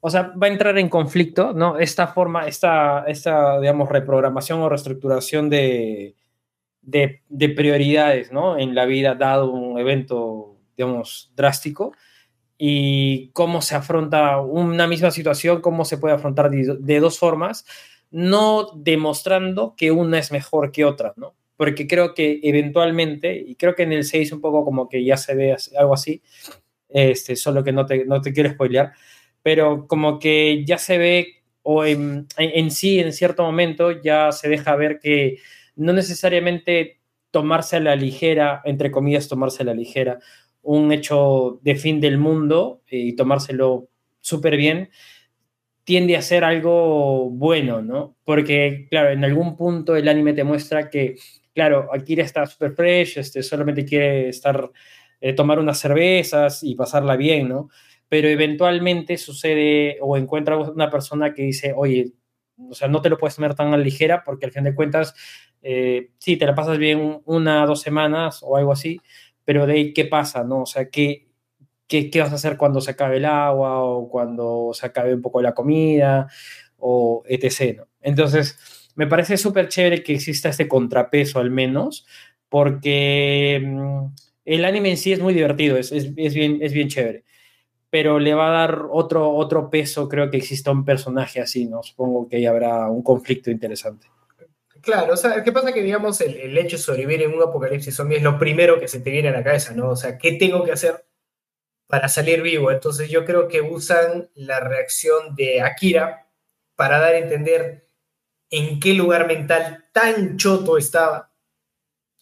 o 0.00 0.10
sea, 0.10 0.32
va 0.40 0.46
a 0.46 0.50
entrar 0.50 0.78
en 0.78 0.88
conflicto, 0.88 1.52
¿no? 1.52 1.78
Esta 1.78 2.08
forma, 2.08 2.46
esta, 2.46 3.04
esta 3.08 3.60
digamos, 3.60 3.88
reprogramación 3.88 4.60
o 4.60 4.68
reestructuración 4.68 5.50
de, 5.50 6.14
de, 6.86 7.20
de, 7.28 7.48
prioridades, 7.50 8.32
¿no? 8.32 8.58
En 8.58 8.74
la 8.74 8.86
vida, 8.86 9.14
dado 9.14 9.50
un 9.50 9.78
evento, 9.78 10.56
digamos, 10.76 11.32
drástico, 11.36 11.92
y 12.56 13.28
cómo 13.32 13.60
se 13.60 13.74
afronta 13.74 14.40
una 14.40 14.86
misma 14.86 15.10
situación, 15.10 15.60
cómo 15.60 15.84
se 15.84 15.98
puede 15.98 16.14
afrontar 16.14 16.48
de, 16.48 16.76
de 16.78 17.00
dos 17.00 17.18
formas, 17.18 17.66
no 18.10 18.70
demostrando 18.74 19.74
que 19.76 19.90
una 19.90 20.18
es 20.18 20.32
mejor 20.32 20.72
que 20.72 20.84
otra, 20.84 21.12
¿no? 21.16 21.34
Porque 21.56 21.86
creo 21.86 22.14
que 22.14 22.40
eventualmente, 22.42 23.36
y 23.36 23.56
creo 23.56 23.74
que 23.74 23.82
en 23.82 23.92
el 23.92 24.04
6 24.04 24.32
un 24.32 24.40
poco 24.40 24.64
como 24.64 24.88
que 24.88 25.04
ya 25.04 25.16
se 25.16 25.34
ve 25.34 25.56
algo 25.76 25.94
así, 25.94 26.22
este, 26.88 27.36
solo 27.36 27.64
que 27.64 27.72
no 27.72 27.84
te, 27.84 28.04
no 28.04 28.20
te 28.20 28.32
quiero 28.32 28.50
spoilear, 28.50 28.92
pero 29.42 29.86
como 29.86 30.18
que 30.18 30.64
ya 30.64 30.78
se 30.78 30.98
ve, 30.98 31.42
o 31.62 31.84
en, 31.84 32.26
en, 32.38 32.70
sí, 32.70 33.00
en 33.00 33.12
cierto 33.12 33.42
momento, 33.42 33.90
ya 33.90 34.32
se 34.32 34.48
deja 34.48 34.76
ver 34.76 34.98
que 35.00 35.38
no 35.76 35.92
necesariamente 35.92 37.00
tomarse 37.30 37.76
a 37.76 37.80
la 37.80 37.96
ligera, 37.96 38.62
entre 38.64 38.90
comillas, 38.90 39.28
tomarse 39.28 39.62
a 39.62 39.66
la 39.66 39.74
ligera, 39.74 40.18
un 40.62 40.90
hecho 40.92 41.60
de 41.62 41.76
fin 41.76 42.00
del 42.00 42.18
mundo 42.18 42.82
y 42.90 43.14
tomárselo 43.14 43.88
súper 44.20 44.56
bien, 44.56 44.90
tiende 45.84 46.16
a 46.16 46.22
ser 46.22 46.42
algo 46.42 47.30
bueno, 47.30 47.82
¿no? 47.82 48.16
Porque, 48.24 48.88
claro, 48.90 49.10
en 49.10 49.24
algún 49.24 49.56
punto 49.56 49.94
el 49.94 50.08
anime 50.08 50.32
te 50.32 50.42
muestra 50.42 50.90
que, 50.90 51.16
claro, 51.54 51.88
Akira 51.92 52.24
está 52.24 52.44
súper 52.46 52.72
fresh, 52.72 53.18
este, 53.18 53.42
solamente 53.42 53.84
quiere 53.84 54.28
estar, 54.28 54.70
eh, 55.20 55.32
tomar 55.32 55.60
unas 55.60 55.78
cervezas 55.78 56.64
y 56.64 56.74
pasarla 56.74 57.16
bien, 57.16 57.48
¿no? 57.48 57.68
pero 58.08 58.28
eventualmente 58.28 59.16
sucede 59.18 59.98
o 60.00 60.16
encuentra 60.16 60.56
una 60.56 60.90
persona 60.90 61.34
que 61.34 61.42
dice, 61.42 61.72
oye, 61.76 62.12
o 62.70 62.74
sea, 62.74 62.88
no 62.88 63.02
te 63.02 63.10
lo 63.10 63.18
puedes 63.18 63.36
tomar 63.36 63.54
tan 63.54 63.74
a 63.74 63.76
ligera 63.76 64.22
porque 64.24 64.46
al 64.46 64.52
fin 64.52 64.64
de 64.64 64.74
cuentas, 64.74 65.14
eh, 65.68 66.10
sí, 66.18 66.36
te 66.36 66.46
la 66.46 66.54
pasas 66.54 66.78
bien 66.78 67.20
una, 67.24 67.66
dos 67.66 67.80
semanas 67.80 68.40
o 68.42 68.56
algo 68.56 68.70
así, 68.70 69.00
pero 69.44 69.66
de 69.66 69.72
ahí, 69.72 69.92
¿qué 69.92 70.04
pasa? 70.04 70.44
¿no? 70.44 70.62
O 70.62 70.66
sea, 70.66 70.90
¿qué, 70.90 71.26
qué, 71.88 72.08
vas 72.20 72.30
a 72.30 72.36
hacer 72.36 72.56
cuando 72.56 72.80
se 72.80 72.92
acabe 72.92 73.16
el 73.16 73.24
agua 73.24 73.82
o 73.82 74.08
cuando 74.08 74.70
se 74.74 74.86
acabe 74.86 75.12
un 75.12 75.22
poco 75.22 75.42
la 75.42 75.54
comida 75.54 76.28
o 76.78 77.24
etc. 77.26 77.78
¿no? 77.78 77.88
Entonces, 78.00 78.90
me 78.94 79.08
parece 79.08 79.36
súper 79.36 79.68
chévere 79.68 80.04
que 80.04 80.14
exista 80.14 80.50
este 80.50 80.68
contrapeso 80.68 81.40
al 81.40 81.50
menos, 81.50 82.06
porque 82.48 83.60
mmm, 83.64 84.06
el 84.44 84.64
anime 84.64 84.90
en 84.90 84.96
sí 84.98 85.12
es 85.12 85.20
muy 85.20 85.34
divertido, 85.34 85.76
es, 85.76 85.90
es, 85.90 86.12
es, 86.16 86.34
bien, 86.34 86.58
es 86.62 86.72
bien 86.72 86.88
chévere 86.88 87.24
pero 87.90 88.18
le 88.18 88.34
va 88.34 88.48
a 88.48 88.60
dar 88.60 88.86
otro, 88.90 89.32
otro 89.34 89.70
peso, 89.70 90.08
creo 90.08 90.30
que 90.30 90.36
exista 90.36 90.70
un 90.70 90.84
personaje 90.84 91.40
así, 91.40 91.66
¿no? 91.66 91.82
Supongo 91.82 92.28
que 92.28 92.36
ahí 92.36 92.44
habrá 92.44 92.90
un 92.90 93.02
conflicto 93.02 93.50
interesante. 93.50 94.08
Claro, 94.86 95.14
o 95.14 95.16
sea, 95.16 95.42
¿qué 95.42 95.50
pasa? 95.50 95.72
Que, 95.72 95.82
digamos, 95.82 96.20
el, 96.20 96.36
el 96.36 96.56
hecho 96.56 96.76
de 96.76 96.82
sobrevivir 96.82 97.20
en 97.22 97.34
un 97.34 97.42
apocalipsis 97.42 97.92
zombie 97.92 98.18
es 98.18 98.22
lo 98.22 98.38
primero 98.38 98.78
que 98.78 98.86
se 98.86 99.00
te 99.00 99.10
viene 99.10 99.30
a 99.30 99.32
la 99.32 99.42
cabeza, 99.42 99.74
¿no? 99.74 99.90
O 99.90 99.96
sea, 99.96 100.16
¿qué 100.16 100.34
tengo 100.34 100.62
que 100.62 100.70
hacer 100.70 101.04
para 101.88 102.08
salir 102.08 102.40
vivo? 102.40 102.70
Entonces 102.70 103.10
yo 103.10 103.24
creo 103.24 103.48
que 103.48 103.62
usan 103.62 104.30
la 104.34 104.60
reacción 104.60 105.34
de 105.34 105.60
Akira 105.60 106.28
para 106.76 107.00
dar 107.00 107.14
a 107.14 107.18
entender 107.18 107.88
en 108.48 108.78
qué 108.78 108.94
lugar 108.94 109.26
mental 109.26 109.86
tan 109.90 110.36
choto 110.36 110.78
estaba 110.78 111.32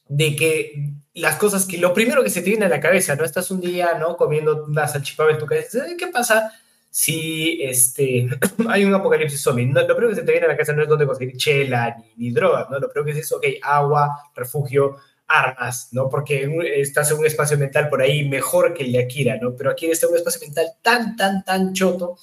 de 0.09 0.35
que 0.35 0.95
las 1.13 1.37
cosas 1.37 1.67
que 1.67 1.77
lo 1.77 1.93
primero 1.93 2.25
que 2.25 2.31
se 2.31 2.41
te 2.41 2.49
viene 2.49 2.65
a 2.65 2.71
la 2.71 2.81
cabeza, 2.81 3.15
¿no? 3.15 3.25
Estás 3.27 3.51
un 3.51 3.61
día, 3.61 3.99
¿no? 3.99 4.17
Comiendo 4.17 4.65
una 4.65 4.89
salchipapa 4.89 5.33
en 5.33 5.39
tu 5.39 5.45
cabeza. 5.45 5.85
¿Qué 5.99 6.07
pasa 6.07 6.51
si 6.95 7.61
este, 7.61 8.29
hay 8.69 8.85
un 8.85 8.95
apocalipsis 8.95 9.43
zombie? 9.43 9.67
No, 9.67 9.81
lo 9.81 9.97
primero 9.97 10.11
que 10.11 10.15
se 10.15 10.23
te 10.23 10.31
viene 10.31 10.47
a 10.47 10.51
la 10.51 10.55
cabeza 10.55 10.75
no 10.75 10.83
es 10.85 10.89
dónde 10.89 11.05
conseguir 11.05 11.37
chela 11.37 11.97
ni, 12.17 12.31
drogas, 12.31 12.71
¿no? 12.71 12.79
Lo 12.79 12.89
primero 12.89 13.13
que 13.13 13.19
es, 13.19 13.33
ok, 13.33 13.45
agua, 13.63 14.31
refugio, 14.33 14.95
armas, 15.27 15.89
¿no? 15.91 16.09
Porque 16.09 16.49
estás 16.77 17.11
en 17.11 17.19
un 17.19 17.27
espacio 17.27 17.59
mental 17.59 17.89
por 17.89 18.01
ahí 18.01 18.29
mejor 18.29 18.73
que 18.73 18.85
el 18.85 18.93
de 18.93 19.01
Akira, 19.01 19.37
¿no? 19.43 19.57
Pero 19.57 19.73
Akira 19.73 19.93
está 19.93 20.07
un 20.07 20.15
espacio 20.15 20.43
mental 20.43 20.67
tan, 20.83 21.17
tan, 21.17 21.45
tan 21.45 21.73
choto 21.73 22.17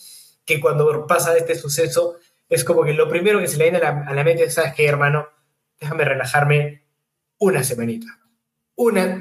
que 0.46 0.62
cuando 0.62 1.06
pasa 1.06 1.36
este 1.36 1.56
suceso 1.56 2.16
es 2.48 2.64
como 2.64 2.86
que 2.86 2.94
lo 2.94 3.10
primero 3.10 3.40
que 3.40 3.50
se 3.50 3.58
le 3.58 3.72
viene 3.72 3.80
a 3.86 4.14
la, 4.14 4.24
mente 4.24 4.46
es, 4.46 4.54
¿sabes 4.54 4.74
hermano? 4.80 5.28
Déjame 5.82 6.06
relajarme 6.06 6.84
una 7.40 7.62
semanita 7.66 8.22
una, 8.76 9.20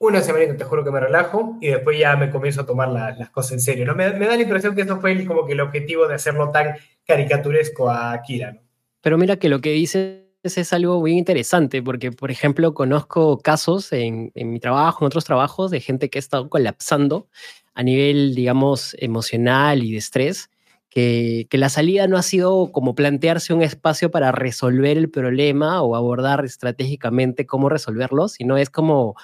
una 0.00 0.20
semanita, 0.20 0.56
te 0.56 0.64
juro 0.64 0.84
que 0.84 0.90
me 0.90 1.00
relajo 1.00 1.56
y 1.60 1.68
después 1.68 1.98
ya 1.98 2.16
me 2.16 2.30
comienzo 2.30 2.60
a 2.60 2.66
tomar 2.66 2.88
la, 2.88 3.16
las 3.16 3.30
cosas 3.30 3.52
en 3.52 3.60
serio. 3.60 3.84
¿no? 3.84 3.94
Me, 3.94 4.10
me, 4.12 4.26
da 4.26 4.36
la 4.36 4.42
impresión 4.42 4.74
que 4.74 4.82
eso 4.82 5.00
fue 5.00 5.12
el, 5.12 5.26
como 5.26 5.44
que 5.44 5.52
el 5.52 5.60
objetivo 5.60 6.06
de 6.06 6.14
hacerlo 6.14 6.50
tan 6.50 6.76
caricaturesco 7.04 7.90
a 7.90 8.12
Akira. 8.12 8.52
¿no? 8.52 8.60
Pero 9.00 9.18
mira 9.18 9.36
que 9.36 9.48
lo 9.48 9.60
que 9.60 9.70
dices 9.70 10.24
es 10.44 10.72
algo 10.72 11.00
muy 11.00 11.12
interesante 11.12 11.82
porque, 11.82 12.12
por 12.12 12.30
ejemplo, 12.30 12.74
conozco 12.74 13.38
casos 13.38 13.92
en, 13.92 14.30
en, 14.34 14.50
mi 14.50 14.60
trabajo, 14.60 15.04
en 15.04 15.06
otros 15.06 15.24
trabajos, 15.24 15.70
de 15.70 15.80
gente 15.80 16.10
que 16.10 16.18
ha 16.18 16.20
estado 16.20 16.48
colapsando 16.48 17.28
a 17.74 17.82
nivel, 17.82 18.34
digamos, 18.34 18.96
emocional 18.98 19.82
y 19.82 19.92
de 19.92 19.98
estrés, 19.98 20.50
que, 20.90 21.46
que, 21.50 21.58
la 21.58 21.68
salida 21.68 22.06
no 22.06 22.16
ha 22.16 22.22
sido 22.22 22.72
como 22.72 22.94
plantearse 22.94 23.52
un 23.52 23.62
espacio 23.62 24.10
para 24.10 24.32
resolver 24.32 24.96
el 24.96 25.10
problema 25.10 25.82
o 25.82 25.94
abordar 25.94 26.44
estratégicamente 26.44 27.46
cómo 27.46 27.68
resolverlo, 27.68 28.26
sino 28.28 28.56
es 28.56 28.70
como 28.70 29.14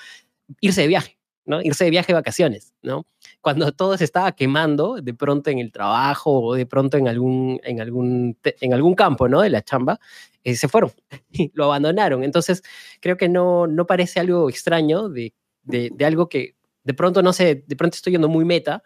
irse 0.61 0.83
de 0.83 0.89
viaje, 0.89 1.19
¿no? 1.47 1.63
Irse 1.63 1.85
de 1.85 1.91
viaje 1.91 2.09
de 2.09 2.15
vacaciones, 2.15 2.75
¿no? 2.83 3.07
Cuando 3.41 3.73
todo 3.73 3.97
se 3.97 4.05
estaba 4.05 4.33
quemando, 4.33 4.97
de 5.03 5.15
pronto 5.15 5.51
en 5.51 5.59
el 5.59 5.73
trabajo 5.73 6.41
o 6.43 6.55
de 6.55 6.67
pronto 6.67 6.97
en 6.97 7.09
algún, 7.09 7.61
en 7.65 7.81
algún, 7.81 8.39
en 8.43 8.75
algún 8.75 8.95
campo, 8.95 9.29
¿no? 9.29 9.41
De 9.43 9.51
la 9.51 9.63
chamba, 9.63 10.01
eh, 10.45 10.57
se 10.57 10.69
fueron, 10.69 10.93
lo 11.55 11.65
abandonaron. 11.65 12.25
Entonces, 12.25 12.63
creo 13.01 13.17
que 13.17 13.29
no, 13.29 13.67
no 13.67 13.87
parece 13.87 14.21
algo 14.21 14.49
extraño 14.49 15.09
de, 15.09 15.35
de, 15.63 15.91
de 15.95 16.05
algo 16.05 16.29
que 16.29 16.57
de 16.85 16.95
pronto, 16.95 17.23
no 17.23 17.33
sé, 17.33 17.65
de 17.67 17.77
pronto 17.77 17.97
estoy 17.97 18.13
yendo 18.13 18.29
muy 18.29 18.45
meta, 18.45 18.83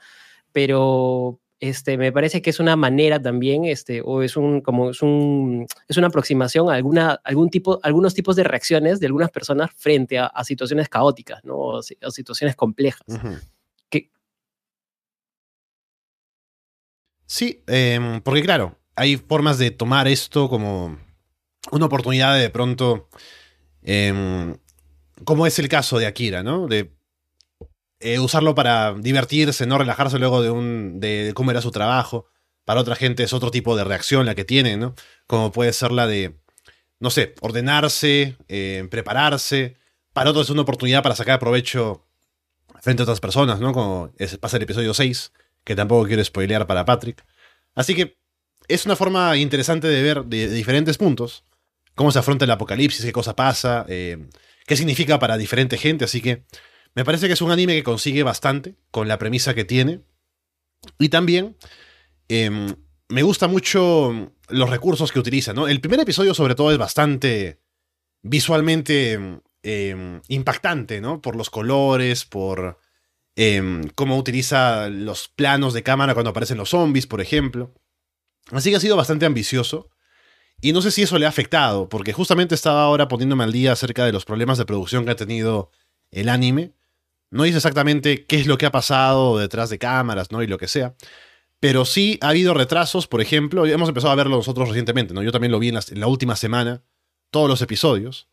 pero, 0.53 1.40
este, 1.61 1.99
me 1.99 2.12
parece 2.12 2.40
que 2.40 2.51
es 2.51 2.61
una 2.61 2.77
manera 2.77 3.21
también, 3.21 3.64
este, 3.64 4.01
o 4.05 4.23
es 4.23 4.37
un, 4.37 4.61
como 4.61 4.90
es 4.90 5.03
un, 5.03 5.66
es 5.88 5.97
una 5.97 6.07
aproximación 6.07 6.71
a 6.71 6.75
alguna, 6.75 7.21
algún 7.25 7.51
tipo, 7.51 7.81
algunos 7.83 8.14
tipos 8.14 8.37
de 8.37 8.44
reacciones 8.44 9.01
de 9.01 9.07
algunas 9.07 9.31
personas 9.31 9.71
frente 9.77 10.18
a, 10.18 10.27
a 10.27 10.44
situaciones 10.44 10.88
caóticas, 10.88 11.44
¿no? 11.44 11.55
O, 11.57 11.79
o 11.79 12.11
situaciones 12.11 12.55
complejas. 12.57 13.03
Uh 13.09 13.14
-huh. 13.14 13.40
que... 13.90 14.11
Sí, 17.27 17.62
eh, 17.66 18.21
porque 18.23 18.42
claro, 18.42 18.77
hay 18.94 19.16
formas 19.16 19.59
de 19.59 19.71
tomar 19.71 20.07
esto 20.09 20.49
como 20.49 20.97
una 21.73 21.87
oportunidad 21.87 22.35
de, 22.35 22.42
de 22.42 22.51
pronto, 22.51 23.09
eh, 23.83 24.57
como 25.25 25.47
es 25.47 25.59
el 25.59 25.68
caso 25.68 25.99
de 25.99 26.07
Akira, 26.07 26.42
¿no? 26.42 26.68
De 26.68 26.97
eh, 28.00 28.18
usarlo 28.18 28.54
para 28.54 28.94
divertirse, 28.94 29.66
no 29.66 29.78
relajarse 29.78 30.18
luego 30.18 30.42
de, 30.42 30.50
un, 30.50 31.00
de 31.00 31.32
cómo 31.34 31.50
era 31.50 31.61
su 31.61 31.70
trabajo. 31.70 32.26
Para 32.64 32.80
otra 32.80 32.96
gente 32.96 33.22
es 33.22 33.32
otro 33.32 33.50
tipo 33.50 33.76
de 33.76 33.84
reacción 33.84 34.26
la 34.26 34.34
que 34.34 34.44
tienen, 34.44 34.80
¿no? 34.80 34.94
Como 35.26 35.52
puede 35.52 35.72
ser 35.72 35.90
la 35.92 36.06
de, 36.06 36.37
no 37.00 37.11
sé, 37.11 37.34
ordenarse, 37.40 38.37
eh, 38.48 38.87
prepararse. 38.90 39.76
Para 40.12 40.30
otros 40.30 40.46
es 40.46 40.50
una 40.50 40.62
oportunidad 40.62 41.02
para 41.02 41.16
sacar 41.16 41.38
provecho 41.38 42.04
frente 42.80 43.02
a 43.02 43.04
otras 43.04 43.20
personas, 43.20 43.61
¿no? 43.61 43.72
Como 43.72 44.12
pasa 44.40 44.56
el 44.58 44.62
episodio 44.64 44.94
6, 44.94 45.32
que 45.64 45.74
tampoco 45.74 46.06
quiero 46.06 46.24
spoilear 46.24 46.66
para 46.66 46.84
Patrick. 46.84 47.24
Así 47.74 47.94
que 47.94 48.18
es 48.68 48.84
una 48.84 48.96
forma 48.96 49.37
interesante 49.37 49.88
de 49.88 50.02
ver 50.02 50.24
de, 50.24 50.48
de 50.48 50.54
diferentes 50.54 50.98
puntos 50.98 51.44
cómo 51.98 52.12
se 52.12 52.20
afronta 52.20 52.46
el 52.46 52.50
apocalipsis, 52.52 53.04
qué 53.04 53.12
cosa 53.12 53.37
pasa, 53.37 53.84
eh, 53.88 54.28
qué 54.66 54.76
significa 54.76 55.18
para 55.18 55.37
diferente 55.37 55.76
gente. 55.76 56.04
Así 56.04 56.22
que 56.22 56.44
me 56.94 57.05
parece 57.05 57.27
que 57.27 57.35
es 57.35 57.42
un 57.42 57.51
anime 57.51 57.74
que 57.74 57.83
consigue 57.83 58.22
bastante 58.22 58.77
con 58.90 59.09
la 59.09 59.18
premisa 59.18 59.55
que 59.55 59.64
tiene. 59.64 60.01
Y 60.98 61.09
también 61.09 61.57
eh, 62.29 62.74
me 63.09 63.22
gusta 63.22 63.48
mucho 63.48 64.33
los 64.48 64.70
recursos 64.70 65.12
que 65.12 65.18
utiliza, 65.18 65.53
¿no? 65.53 65.68
El 65.68 65.81
primer 65.81 66.01
episodio, 66.01 66.35
sobre 66.35 66.55
todo, 66.55 66.72
es 66.72 66.79
bastante 66.79 67.61
visualmente 68.22 69.40
eh, 69.62 70.20
impactante, 70.29 71.01
¿no? 71.01 71.20
Por 71.20 71.37
los 71.37 71.51
colores, 71.51 72.24
por 72.24 72.79
cómo 73.94 74.18
utiliza 74.18 74.88
los 74.88 75.29
planos 75.29 75.72
de 75.72 75.85
cámara 75.85 76.14
cuando 76.14 76.31
aparecen 76.31 76.59
los 76.59 76.70
zombies, 76.70 77.07
por 77.07 77.20
ejemplo. 77.20 77.72
Así 78.51 78.70
que 78.70 78.77
ha 78.77 78.81
sido 78.81 78.96
bastante 78.96 79.27
ambicioso. 79.27 79.90
Y 80.61 80.72
no 80.72 80.83
sé 80.83 80.90
si 80.90 81.03
eso 81.03 81.18
le 81.18 81.27
ha 81.27 81.29
afectado, 81.29 81.88
porque 81.88 82.12
justamente 82.12 82.57
estaba 82.57 82.83
ahora 82.83 83.07
poniéndome 83.07 83.44
al 83.44 83.53
día 83.53 83.72
acerca 83.72 84.05
de 84.05 84.12
los 84.12 84.24
problemas 84.24 84.59
de 84.59 84.64
producción 84.64 85.05
que 85.05 85.12
ha 85.12 85.16
tenido 85.16 85.70
el 86.11 86.29
anime. 86.29 86.72
No 87.30 87.44
dice 87.44 87.58
exactamente 87.58 88.24
qué 88.24 88.40
es 88.40 88.46
lo 88.46 88.56
que 88.56 88.66
ha 88.66 88.70
pasado 88.70 89.38
detrás 89.38 89.70
de 89.70 89.78
cámaras, 89.78 90.32
¿no? 90.32 90.42
Y 90.42 90.46
lo 90.46 90.58
que 90.58 90.68
sea. 90.68 90.94
Pero 91.60 91.84
sí 91.84 92.18
ha 92.22 92.28
habido 92.28 92.54
retrasos, 92.54 93.06
por 93.06 93.20
ejemplo, 93.20 93.66
hemos 93.66 93.88
empezado 93.88 94.12
a 94.12 94.16
verlo 94.16 94.36
nosotros 94.36 94.68
recientemente, 94.68 95.12
¿no? 95.12 95.22
Yo 95.22 95.32
también 95.32 95.52
lo 95.52 95.58
vi 95.58 95.68
en 95.68 96.00
la, 96.00 96.06
última 96.06 96.36
semana, 96.36 96.82
todos 97.30 97.48
los 97.48 97.60
episodios. 97.60 98.28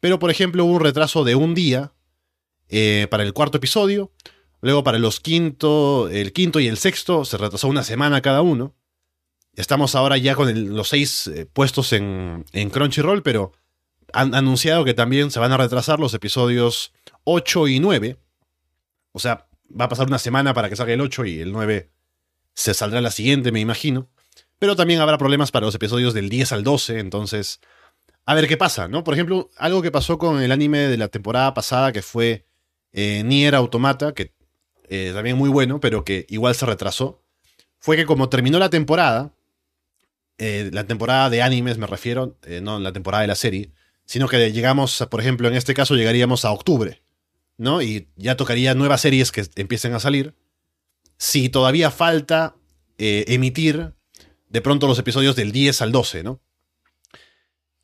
Pero, 0.00 0.18
por 0.18 0.30
ejemplo, 0.30 0.64
hubo 0.64 0.72
un 0.72 0.80
retraso 0.80 1.22
de 1.22 1.34
un 1.34 1.54
día 1.54 1.92
eh, 2.68 3.06
para 3.10 3.22
el 3.22 3.32
cuarto 3.32 3.58
episodio. 3.58 4.10
Luego 4.60 4.82
para 4.84 4.98
los 4.98 5.20
quinto, 5.20 6.08
el 6.08 6.32
quinto 6.32 6.60
y 6.60 6.66
el 6.66 6.78
sexto 6.78 7.24
se 7.24 7.36
retrasó 7.36 7.68
una 7.68 7.84
semana 7.84 8.22
cada 8.22 8.42
uno. 8.42 8.74
Estamos 9.54 9.94
ahora 9.94 10.16
ya 10.16 10.34
con 10.34 10.74
los 10.74 10.88
seis 10.88 11.26
eh, 11.26 11.46
puestos 11.46 11.92
en, 11.92 12.44
en 12.52 12.70
Crunchyroll, 12.70 13.22
pero 13.22 13.52
han 14.12 14.34
anunciado 14.34 14.84
que 14.84 14.94
también 14.94 15.30
se 15.30 15.40
van 15.40 15.52
a 15.52 15.56
retrasar 15.56 16.00
los 16.00 16.14
episodios 16.14 16.92
8 17.24 17.68
y 17.68 17.80
9. 17.80 18.16
O 19.12 19.18
sea, 19.18 19.46
va 19.68 19.86
a 19.86 19.88
pasar 19.88 20.06
una 20.06 20.18
semana 20.18 20.54
para 20.54 20.68
que 20.68 20.76
salga 20.76 20.92
el 20.92 21.00
8 21.00 21.24
y 21.26 21.40
el 21.40 21.52
9 21.52 21.90
se 22.54 22.74
saldrá 22.74 23.00
la 23.00 23.10
siguiente, 23.10 23.52
me 23.52 23.60
imagino. 23.60 24.08
Pero 24.58 24.76
también 24.76 25.00
habrá 25.00 25.18
problemas 25.18 25.50
para 25.50 25.66
los 25.66 25.74
episodios 25.74 26.14
del 26.14 26.28
10 26.28 26.52
al 26.52 26.64
12, 26.64 26.98
entonces... 26.98 27.60
A 28.24 28.36
ver 28.36 28.46
qué 28.46 28.56
pasa, 28.56 28.86
¿no? 28.86 29.02
Por 29.02 29.14
ejemplo, 29.14 29.50
algo 29.56 29.82
que 29.82 29.90
pasó 29.90 30.16
con 30.16 30.40
el 30.40 30.52
anime 30.52 30.78
de 30.78 30.96
la 30.96 31.08
temporada 31.08 31.54
pasada, 31.54 31.90
que 31.90 32.02
fue 32.02 32.46
eh, 32.92 33.24
Nier 33.24 33.56
Automata, 33.56 34.14
que 34.14 34.32
eh, 34.88 35.10
también 35.12 35.36
muy 35.36 35.48
bueno, 35.48 35.80
pero 35.80 36.04
que 36.04 36.26
igual 36.28 36.54
se 36.54 36.66
retrasó, 36.66 37.22
fue 37.78 37.96
que 37.96 38.06
como 38.06 38.28
terminó 38.28 38.60
la 38.60 38.70
temporada, 38.70 39.34
eh, 40.38 40.70
la 40.72 40.86
temporada 40.86 41.30
de 41.30 41.42
animes 41.42 41.78
me 41.78 41.86
refiero, 41.86 42.38
eh, 42.44 42.60
no 42.60 42.78
la 42.78 42.92
temporada 42.92 43.22
de 43.22 43.28
la 43.28 43.34
serie, 43.34 43.72
sino 44.04 44.28
que 44.28 44.52
llegamos, 44.52 45.06
por 45.10 45.20
ejemplo, 45.20 45.48
en 45.48 45.54
este 45.54 45.74
caso 45.74 45.94
llegaríamos 45.94 46.44
a 46.44 46.52
octubre, 46.52 47.01
¿no? 47.56 47.82
Y 47.82 48.08
ya 48.16 48.36
tocaría 48.36 48.74
nuevas 48.74 49.00
series 49.00 49.32
que 49.32 49.46
empiecen 49.56 49.94
a 49.94 50.00
salir. 50.00 50.34
Si 51.16 51.48
todavía 51.48 51.90
falta 51.90 52.56
eh, 52.98 53.24
emitir 53.28 53.94
de 54.48 54.60
pronto 54.60 54.86
los 54.86 54.98
episodios 54.98 55.36
del 55.36 55.52
10 55.52 55.82
al 55.82 55.92
12, 55.92 56.22
¿no? 56.22 56.40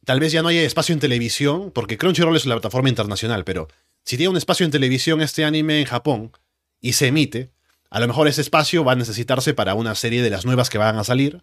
Tal 0.05 0.21
vez 0.21 0.33
ya 0.33 0.43
no 0.43 0.49
haya 0.49 0.63
espacio 0.63 0.93
en 0.93 1.01
televisión, 1.01 1.71
porque 1.71 1.99
Crunchyroll 1.99 2.37
es 2.37 2.47
una 2.47 2.55
plataforma 2.55 2.89
internacional, 2.89 3.45
pero 3.45 3.69
si 4.05 4.17
tiene 4.17 4.31
un 4.31 4.37
espacio 4.37 4.65
en 4.65 4.73
televisión 4.73 5.21
este 5.21 5.45
anime 5.45 5.81
en 5.81 5.85
Japón 5.85 6.33
y 6.81 6.95
se 6.95 7.09
emite, 7.09 7.53
a 7.91 8.01
lo 8.01 8.09
mejor 8.09 8.29
ese 8.29 8.41
espacio 8.41 8.85
va 8.85 8.93
a 8.93 8.97
necesitarse 8.97 9.55
para 9.55 9.75
una 9.75 9.95
serie 9.95 10.23
de 10.23 10.31
las 10.31 10.45
nuevas 10.45 10.71
que 10.71 10.79
van 10.79 10.97
a 10.97 11.05
salir. 11.05 11.43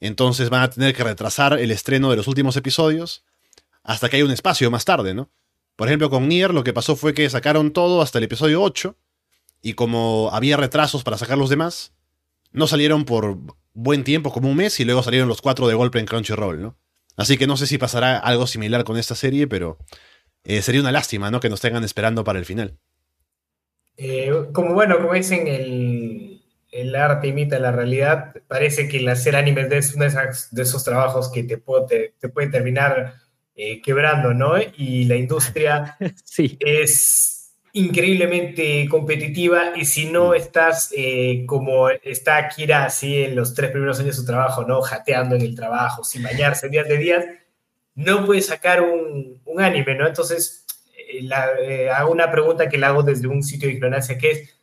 Entonces 0.00 0.50
van 0.50 0.62
a 0.62 0.70
tener 0.70 0.94
que 0.94 1.04
retrasar 1.04 1.58
el 1.58 1.70
estreno 1.70 2.10
de 2.10 2.16
los 2.16 2.26
últimos 2.26 2.56
episodios 2.56 3.24
hasta 3.82 4.08
que 4.08 4.16
haya 4.16 4.24
un 4.24 4.30
espacio 4.30 4.70
más 4.70 4.84
tarde, 4.84 5.14
¿no? 5.14 5.30
Por 5.76 5.88
ejemplo, 5.88 6.10
con 6.10 6.28
Nier 6.28 6.52
lo 6.52 6.64
que 6.64 6.72
pasó 6.72 6.96
fue 6.96 7.14
que 7.14 7.28
sacaron 7.30 7.72
todo 7.72 8.02
hasta 8.02 8.18
el 8.18 8.24
episodio 8.24 8.62
8 8.62 8.96
y 9.62 9.74
como 9.74 10.30
había 10.32 10.56
retrasos 10.56 11.04
para 11.04 11.16
sacar 11.16 11.38
los 11.38 11.48
demás, 11.48 11.94
no 12.50 12.66
salieron 12.66 13.04
por 13.04 13.38
buen 13.72 14.04
tiempo, 14.04 14.32
como 14.32 14.50
un 14.50 14.56
mes, 14.56 14.78
y 14.80 14.84
luego 14.84 15.02
salieron 15.02 15.28
los 15.28 15.40
cuatro 15.40 15.68
de 15.68 15.74
golpe 15.74 15.98
en 15.98 16.06
Crunchyroll, 16.06 16.60
¿no? 16.60 16.76
Así 17.16 17.38
que 17.38 17.46
no 17.46 17.56
sé 17.56 17.66
si 17.66 17.78
pasará 17.78 18.18
algo 18.18 18.46
similar 18.46 18.84
con 18.84 18.96
esta 18.96 19.14
serie, 19.14 19.46
pero 19.46 19.78
eh, 20.44 20.62
sería 20.62 20.80
una 20.80 20.92
lástima, 20.92 21.30
¿no? 21.30 21.40
Que 21.40 21.48
nos 21.48 21.60
tengan 21.60 21.84
esperando 21.84 22.24
para 22.24 22.38
el 22.38 22.44
final. 22.44 22.76
Eh, 23.96 24.30
como 24.52 24.74
bueno, 24.74 24.96
como 24.96 25.14
dicen, 25.14 25.46
el, 25.46 26.42
el, 26.70 26.94
arte 26.96 27.28
imita 27.28 27.58
la 27.58 27.70
realidad. 27.70 28.34
Parece 28.48 28.88
que 28.88 28.98
el 28.98 29.08
hacer 29.08 29.36
animes 29.36 29.70
es 29.70 29.94
uno 29.94 30.04
de, 30.04 30.08
esas, 30.08 30.52
de 30.52 30.62
esos 30.62 30.82
trabajos 30.84 31.30
que 31.30 31.44
te, 31.44 31.62
te, 31.88 32.14
te 32.18 32.28
puede 32.28 32.48
terminar 32.48 33.14
eh, 33.64 33.80
quebrando, 33.82 34.34
¿no? 34.34 34.54
Y 34.76 35.04
la 35.04 35.16
industria 35.16 35.96
sí. 36.24 36.56
es 36.60 37.32
increíblemente 37.74 38.86
competitiva 38.88 39.72
y 39.76 39.84
si 39.86 40.06
no 40.06 40.34
estás 40.34 40.92
eh, 40.96 41.44
como 41.46 41.88
está 41.88 42.36
Akira 42.36 42.84
así 42.84 43.24
en 43.24 43.34
los 43.34 43.54
tres 43.54 43.70
primeros 43.70 43.98
años 43.98 44.16
de 44.16 44.20
su 44.22 44.26
trabajo, 44.26 44.64
¿no? 44.64 44.82
Jateando 44.82 45.36
en 45.36 45.42
el 45.42 45.54
trabajo, 45.54 46.04
sin 46.04 46.22
bañarse 46.22 46.68
días 46.68 46.86
de 46.86 46.96
días, 46.98 47.24
no 47.94 48.26
puedes 48.26 48.46
sacar 48.46 48.82
un, 48.82 49.40
un 49.44 49.60
anime, 49.60 49.94
¿no? 49.94 50.06
Entonces, 50.06 50.66
eh, 50.96 51.22
la, 51.22 51.52
eh, 51.60 51.90
hago 51.90 52.12
una 52.12 52.30
pregunta 52.30 52.68
que 52.68 52.78
la 52.78 52.88
hago 52.88 53.02
desde 53.02 53.28
un 53.28 53.42
sitio 53.42 53.68
de 53.68 53.74
ignorancia, 53.74 54.18
que 54.18 54.30
es, 54.30 54.58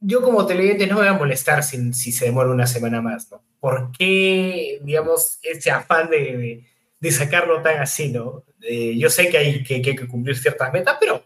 yo 0.00 0.22
como 0.22 0.46
televidente 0.46 0.86
no 0.86 0.96
me 0.96 1.02
voy 1.02 1.08
a 1.08 1.18
molestar 1.18 1.62
si, 1.62 1.92
si 1.92 2.12
se 2.12 2.26
demora 2.26 2.50
una 2.50 2.66
semana 2.66 3.00
más, 3.02 3.30
¿no? 3.30 3.42
¿Por 3.60 3.92
qué, 3.92 4.78
digamos, 4.82 5.38
ese 5.42 5.70
afán 5.70 6.08
de, 6.08 6.18
de, 6.18 6.66
de 7.00 7.10
sacarlo 7.10 7.62
tan 7.62 7.80
así, 7.80 8.10
¿no? 8.10 8.44
Eh, 8.62 8.96
yo 8.96 9.08
sé 9.08 9.28
que 9.28 9.38
hay 9.38 9.62
que, 9.62 9.80
que, 9.80 9.96
que, 9.96 10.06
cumplir 10.06 10.36
ciertas 10.36 10.72
metas, 10.72 10.96
pero 11.00 11.24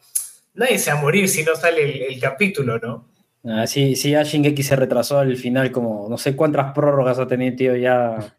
nadie 0.54 0.78
se 0.78 0.92
va 0.92 0.98
a 0.98 1.02
morir 1.02 1.28
si 1.28 1.42
no 1.42 1.56
sale 1.56 1.82
el, 1.82 2.14
el 2.14 2.20
capítulo, 2.20 2.78
¿no? 2.78 3.08
Ah, 3.44 3.66
sí, 3.66 3.94
sí, 3.94 4.14
Shingeki 4.14 4.62
se 4.62 4.76
retrasó 4.76 5.18
al 5.18 5.36
final, 5.36 5.70
como 5.70 6.06
no 6.08 6.16
sé 6.16 6.34
cuántas 6.34 6.72
prórrogas 6.72 7.18
ha 7.18 7.26
tenido, 7.26 7.56
tío, 7.56 7.76
ya. 7.76 8.34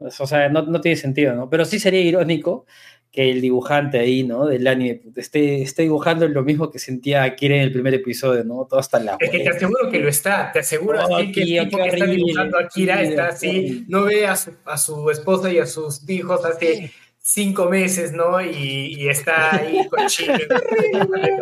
O 0.00 0.26
sea, 0.26 0.48
no, 0.48 0.62
no 0.62 0.80
tiene 0.80 0.96
sentido, 0.96 1.34
¿no? 1.34 1.48
Pero 1.48 1.64
sí 1.64 1.78
sería 1.78 2.00
irónico 2.00 2.66
que 3.14 3.30
el 3.30 3.40
dibujante 3.40 4.00
ahí, 4.00 4.24
¿no? 4.24 4.46
Del 4.46 4.66
anime 4.66 5.00
esté, 5.14 5.62
esté 5.62 5.82
dibujando 5.82 6.26
lo 6.26 6.42
mismo 6.42 6.68
que 6.68 6.80
sentía 6.80 7.22
Akira 7.22 7.54
en 7.54 7.62
el 7.62 7.70
primer 7.72 7.94
episodio, 7.94 8.42
¿no? 8.42 8.66
Todo 8.68 8.80
hasta 8.80 8.98
la. 8.98 9.16
Es 9.20 9.30
que 9.30 9.38
te 9.38 9.50
aseguro 9.50 9.88
que 9.88 10.00
lo 10.00 10.08
está, 10.08 10.50
te 10.50 10.58
aseguro 10.58 10.98
oh, 10.98 11.16
así 11.16 11.30
que 11.30 11.42
el 11.42 11.68
tipo 11.68 11.76
que 11.76 11.88
está 11.90 12.06
dibujando 12.06 12.58
a 12.58 12.62
Akira 12.62 13.02
está 13.02 13.28
así, 13.28 13.84
no 13.86 14.02
ve 14.02 14.26
a 14.26 14.34
su, 14.34 14.50
a 14.64 14.76
su 14.76 15.08
esposa 15.10 15.52
y 15.52 15.58
a 15.58 15.66
sus 15.66 16.08
hijos 16.10 16.44
hace 16.44 16.90
cinco 17.20 17.70
meses, 17.70 18.12
¿no? 18.12 18.40
Y, 18.40 18.96
y 18.98 19.08
está 19.08 19.58
ahí 19.58 19.86
con 19.88 20.08
chile, 20.08 20.48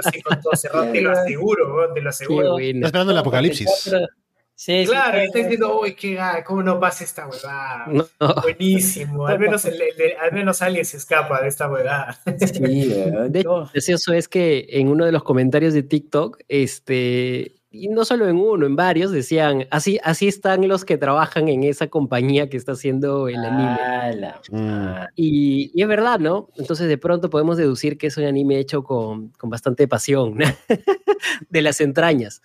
así 0.04 0.20
con 0.20 0.38
todo 0.42 0.54
cerrado, 0.54 0.92
te 0.92 1.00
lo 1.00 1.12
aseguro, 1.12 1.90
te 1.94 2.02
lo 2.02 2.10
aseguro. 2.10 2.58
Está 2.58 2.86
esperando 2.86 3.12
el 3.12 3.18
apocalipsis. 3.18 3.90
Sí, 4.54 4.84
claro, 4.86 5.18
sí, 5.18 5.24
está 5.24 5.38
diciendo, 5.40 5.80
uy, 5.80 5.94
qué 5.94 6.18
¿cómo 6.46 6.62
no 6.62 6.78
pasa 6.78 7.04
esta 7.04 7.26
huevada? 7.26 7.86
Buenísimo, 8.42 9.26
al 9.26 9.38
menos, 9.38 9.64
el, 9.64 9.80
al 10.20 10.32
menos 10.32 10.62
alguien 10.62 10.84
se 10.84 10.98
escapa 10.98 11.40
de 11.40 11.48
esta 11.48 11.68
huevada. 11.68 12.18
Sí, 12.38 12.60
de 12.60 13.28
hecho, 13.40 13.68
gracioso 13.72 14.12
es 14.12 14.28
que 14.28 14.66
en 14.70 14.88
uno 14.88 15.04
de 15.04 15.12
los 15.12 15.24
comentarios 15.24 15.74
de 15.74 15.82
TikTok, 15.82 16.38
este, 16.48 17.56
y 17.72 17.88
no 17.88 18.04
solo 18.04 18.28
en 18.28 18.36
uno, 18.36 18.66
en 18.66 18.76
varios, 18.76 19.10
decían, 19.10 19.66
así, 19.70 19.98
así 20.04 20.28
están 20.28 20.68
los 20.68 20.84
que 20.84 20.98
trabajan 20.98 21.48
en 21.48 21.64
esa 21.64 21.88
compañía 21.88 22.50
que 22.50 22.58
está 22.58 22.72
haciendo 22.72 23.28
el 23.28 23.36
anime. 23.36 24.34
Mm. 24.50 25.06
y, 25.16 25.72
y, 25.74 25.82
es 25.82 25.88
verdad, 25.88 26.20
¿no? 26.20 26.50
Entonces 26.56 26.86
de 26.86 26.98
pronto 26.98 27.30
podemos 27.30 27.56
deducir 27.56 27.96
que 27.96 28.08
es 28.08 28.16
un 28.18 28.24
anime 28.24 28.58
hecho 28.58 28.84
con, 28.84 29.30
con 29.30 29.48
bastante 29.48 29.88
pasión, 29.88 30.36
de 31.48 31.62
las 31.62 31.80
entrañas. 31.80 32.42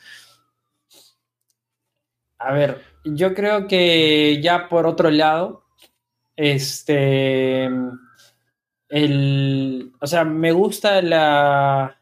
A 2.39 2.54
ver, 2.54 2.82
yo 3.04 3.34
creo 3.34 3.67
que 3.67 4.39
ya 4.41 4.69
por 4.69 4.86
otro 4.86 5.10
lado, 5.10 5.63
este, 6.36 7.67
el, 8.89 9.91
o 10.00 10.08
sea, 10.08 10.23
me 10.23 10.52
gusta 10.52 11.02
la, 11.02 12.00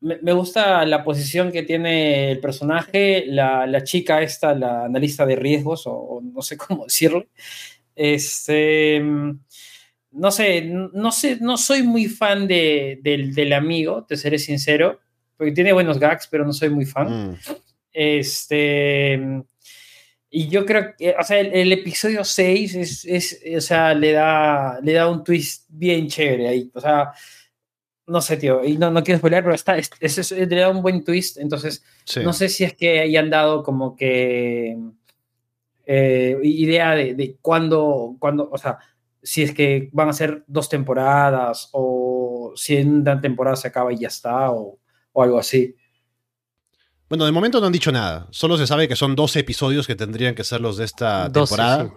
me, 0.00 0.32
gusta 0.32 0.84
la 0.86 1.04
posición 1.04 1.52
que 1.52 1.62
tiene 1.62 2.30
el 2.30 2.40
personaje, 2.40 3.24
la, 3.26 3.82
chica 3.84 4.22
esta, 4.22 4.54
la 4.54 4.84
analista 4.84 5.26
de 5.26 5.36
riesgos, 5.36 5.84
o, 5.86 6.20
no 6.22 6.42
sé 6.42 6.56
cómo 6.56 6.84
decirlo. 6.84 7.26
Este, 7.94 9.00
no 9.00 10.30
sé, 10.30 10.62
no 10.62 11.12
sé, 11.12 11.38
no 11.40 11.56
soy 11.56 11.82
muy 11.82 12.06
fan 12.06 12.46
de, 12.46 13.00
del, 13.02 13.52
amigo, 13.52 14.04
te 14.04 14.16
seré 14.16 14.38
sincero, 14.38 15.00
porque 15.36 15.52
tiene 15.52 15.72
buenos 15.72 15.98
gags, 15.98 16.26
pero 16.28 16.44
no 16.44 16.52
soy 16.52 16.70
muy 16.70 16.86
fan. 16.86 17.32
Mm. 17.32 17.38
Este, 17.92 19.20
y 20.30 20.48
yo 20.48 20.66
creo 20.66 20.94
que, 20.96 21.14
o 21.18 21.22
sea, 21.22 21.40
el, 21.40 21.72
episodio 21.72 22.22
6 22.22 22.74
es, 22.74 23.04
es, 23.06 23.40
o 23.56 23.60
sea, 23.60 23.94
le 23.94 24.12
da, 24.12 24.78
le 24.82 24.92
da 24.92 25.08
un 25.08 25.24
twist 25.24 25.64
bien 25.68 26.06
chévere 26.08 26.48
ahí. 26.48 26.70
O 26.74 26.80
sea, 26.80 27.12
no 28.06 28.20
sé, 28.20 28.36
tío, 28.36 28.64
y 28.64 28.76
no, 28.76 28.90
no 28.90 29.02
quiero 29.02 29.18
spoiler, 29.18 29.42
pero 29.42 29.54
está, 29.54 29.78
es, 29.78 29.90
es, 30.00 30.30
le 30.32 30.46
da 30.46 30.68
un 30.68 30.82
buen 30.82 31.02
twist. 31.02 31.38
Entonces, 31.38 31.82
no 32.22 32.32
sé 32.32 32.48
si 32.50 32.64
es 32.64 32.74
que 32.74 33.00
hayan 33.00 33.30
dado 33.30 33.62
como 33.62 33.96
que 33.96 34.76
eh, 35.86 36.38
idea 36.42 36.94
de, 36.94 37.14
de 37.14 37.36
cuándo, 37.40 38.16
cuándo, 38.18 38.50
o 38.52 38.58
sea, 38.58 38.78
si 39.22 39.42
es 39.42 39.54
que 39.54 39.88
van 39.92 40.10
a 40.10 40.12
ser 40.12 40.44
dos 40.46 40.68
temporadas 40.68 41.70
o 41.72 42.52
si 42.54 42.76
en 42.76 43.00
una 43.00 43.20
temporada 43.20 43.56
se 43.56 43.68
acaba 43.68 43.92
y 43.92 43.98
ya 43.98 44.08
está 44.08 44.50
o, 44.50 44.78
o 45.12 45.22
algo 45.22 45.38
así. 45.38 45.74
Bueno, 47.08 47.24
de 47.24 47.32
momento 47.32 47.60
no 47.60 47.66
han 47.66 47.72
dicho 47.72 47.90
nada. 47.90 48.26
Solo 48.30 48.58
se 48.58 48.66
sabe 48.66 48.88
que 48.88 48.96
son 48.96 49.16
12 49.16 49.40
episodios 49.40 49.86
que 49.86 49.94
tendrían 49.94 50.34
que 50.34 50.44
ser 50.44 50.60
los 50.60 50.76
de 50.76 50.84
esta 50.84 51.30
temporada. 51.32 51.90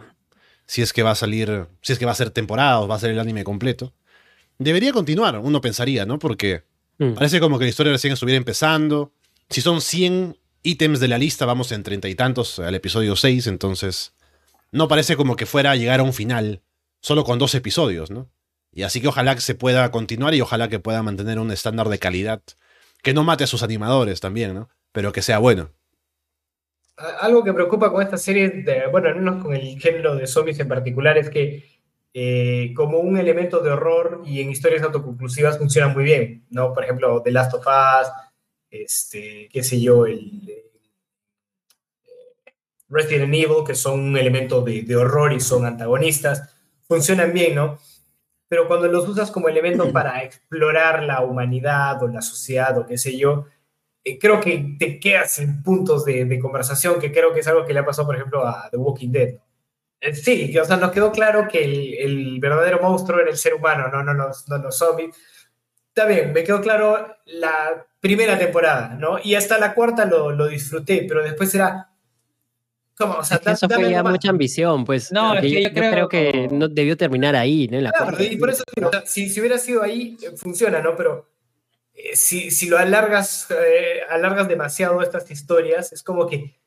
Si 0.66 0.82
es 0.82 0.94
que 0.94 1.04
va 1.04 1.12
a 1.12 1.16
salir, 1.16 1.68
si 1.82 1.92
es 1.94 2.00
que 2.00 2.06
va 2.06 2.14
a 2.14 2.16
ser 2.16 2.30
temporada 2.30 2.80
o 2.80 2.88
va 2.88 2.96
a 2.96 3.00
ser 3.00 3.12
el 3.12 3.20
anime 3.20 3.44
completo. 3.44 3.94
Debería 4.58 4.94
continuar, 4.94 5.38
uno 5.40 5.60
pensaría, 5.60 6.06
¿no? 6.06 6.18
Porque 6.18 6.64
mm. 6.98 7.14
parece 7.14 7.40
como 7.40 7.60
que 7.60 7.66
la 7.66 7.70
historia 7.70 7.92
recién 7.92 8.14
estuviera 8.14 8.38
empezando. 8.38 9.12
Si 9.50 9.60
son 9.60 9.82
100 9.82 10.38
ítems 10.64 11.00
de 11.00 11.08
la 11.08 11.18
lista, 11.18 11.46
vamos 11.46 11.72
en 11.72 11.84
treinta 11.84 12.08
y 12.08 12.16
tantos 12.16 12.60
al 12.60 12.76
episodio 12.76 13.16
6, 13.16 13.48
entonces 13.48 14.14
no 14.72 14.88
parece 14.88 15.18
como 15.18 15.36
que 15.36 15.46
fuera 15.46 15.72
a 15.72 15.76
llegar 15.76 16.00
a 16.00 16.04
un 16.04 16.14
final 16.14 16.62
solo 17.02 17.26
con 17.26 17.40
dos 17.40 17.56
episodios, 17.56 18.12
¿no? 18.12 18.30
Y 18.72 18.84
así 18.84 19.02
que 19.02 19.10
ojalá 19.10 19.36
que 19.36 19.42
se 19.42 19.56
pueda 19.56 19.92
continuar 19.92 20.34
y 20.36 20.42
ojalá 20.42 20.70
que 20.70 20.80
pueda 20.80 21.04
mantener 21.04 21.40
un 21.40 21.52
estándar 21.52 21.90
de 21.90 22.00
calidad 22.00 22.42
que 23.02 23.14
no 23.14 23.24
mate 23.24 23.44
a 23.44 23.48
sus 23.48 23.64
animadores 23.64 24.22
también, 24.22 24.54
¿no? 24.54 24.70
Pero 24.92 25.12
que 25.12 25.22
sea 25.22 25.40
bueno. 25.40 25.70
Algo 27.20 27.44
que 27.44 27.54
preocupa 27.54 27.92
con 27.92 28.04
esta 28.04 28.18
serie, 28.18 28.50
de, 28.50 28.88
bueno, 28.88 29.08
al 29.08 29.16
menos 29.16 29.44
con 29.44 29.56
el 29.56 29.80
género 29.80 30.16
de 30.16 30.28
zombies 30.28 30.60
en 30.60 30.68
particular, 30.68 31.18
es 31.18 31.30
que 31.30 31.64
eh, 32.14 32.74
como 32.76 33.00
un 33.00 33.18
elemento 33.18 33.62
de 33.62 33.72
horror 33.72 34.22
y 34.26 34.42
en 34.42 34.52
historias 34.52 34.84
autoconclusivas 34.84 35.58
funciona 35.58 35.88
muy 35.88 36.04
bien, 36.04 36.46
¿no? 36.50 36.74
Por 36.74 36.84
ejemplo, 36.84 37.22
The 37.24 37.32
Last 37.32 37.54
of 37.54 37.66
Us, 37.66 38.12
este, 38.70 39.50
qué 39.52 39.64
sé 39.64 39.80
yo, 39.80 40.06
el 40.06 40.44
eh, 40.48 40.72
Resident 42.90 43.34
Evil, 43.34 43.64
que 43.66 43.76
son 43.76 44.02
un 44.02 44.18
elemento 44.18 44.62
de, 44.62 44.82
de, 44.82 44.96
horror 44.96 45.32
y 45.32 45.40
son 45.40 45.66
antagonistas, 45.66 46.54
funcionan 46.84 47.34
bien, 47.34 47.56
¿no? 47.56 47.80
Pero 48.50 48.68
cuando 48.68 48.88
los 48.88 49.08
usas 49.08 49.32
como 49.32 49.48
elemento 49.48 49.92
para 49.94 50.24
explorar 50.24 51.04
la 51.04 51.22
humanidad 51.22 52.04
o 52.04 52.10
la 52.10 52.22
sociedad 52.22 52.78
o 52.78 52.86
qué 52.86 52.98
sé 52.98 53.18
yo, 53.18 53.48
eh, 54.04 54.18
creo 54.18 54.40
que 54.40 54.76
te 54.80 55.00
quedas 55.00 55.40
en 55.40 55.62
puntos 55.62 56.06
de, 56.06 56.40
conversación, 56.40 57.00
que 57.00 57.12
creo 57.12 57.34
que 57.34 57.42
es 57.42 57.48
algo 57.48 57.66
que 57.66 57.74
le 57.74 57.80
ha 57.80 57.86
pasado, 57.86 58.08
por 58.08 58.16
ejemplo, 58.16 58.46
a 58.46 58.68
The 58.70 58.78
Walking 58.78 59.12
Dead. 59.12 59.36
Eh, 60.00 60.16
sí, 60.16 60.58
o 60.58 60.66
sea, 60.66 60.78
nos 60.78 60.92
quedó 60.92 61.12
claro 61.12 61.48
que 61.48 61.64
el, 62.04 62.40
verdadero 62.40 62.82
monstruo 62.82 63.20
era 63.20 63.30
el 63.30 63.38
ser 63.38 63.54
humano, 63.54 63.88
no, 63.90 64.04
no, 64.04 64.14
los, 64.14 64.50
no 64.50 64.58
los 64.58 64.76
zombies. 64.76 65.16
Está 65.90 66.06
bien, 66.06 66.34
me 66.34 66.44
quedó 66.44 66.62
claro 66.62 67.16
la 67.26 67.86
primera 68.00 68.40
temporada, 68.40 68.96
¿no? 69.00 69.20
Y 69.24 69.36
hasta 69.36 69.60
la 69.60 69.76
cuarta 69.76 70.06
lo, 70.06 70.32
lo 70.32 70.48
disfruté, 70.48 71.06
pero 71.08 71.22
después 71.22 71.54
era... 71.54 71.90
¿Cómo? 72.98 73.16
O 73.16 73.24
sea, 73.24 73.40
eso 73.46 73.70
fue 73.70 73.92
ya 73.92 74.04
mucha 74.04 74.30
ambición, 74.30 74.86
pues. 74.86 75.12
No, 75.12 75.40
yo, 75.42 75.72
creo, 75.74 76.08
que 76.08 76.48
no 76.52 76.68
debió 76.68 76.98
terminar 76.98 77.36
ahí, 77.36 77.68
¿no? 77.68 77.80
la 77.80 77.92
claro, 77.92 78.22
y 78.22 78.38
por 78.38 78.50
eso, 78.50 78.64
si, 79.06 79.30
si 79.30 79.40
hubiera 79.40 79.58
sido 79.58 79.82
ahí, 79.82 80.18
eh, 80.22 80.32
funciona, 80.38 80.82
¿no? 80.82 80.96
Pero 80.96 81.28
eh, 81.94 82.16
si, 82.16 82.70
lo 82.70 82.78
alargas, 82.78 83.48
eh, 83.52 84.02
alargas 84.10 84.48
demasiado 84.48 85.02
estas 85.02 85.30
historias, 85.30 85.92
es 85.92 86.04
como 86.04 86.28
que 86.28 86.60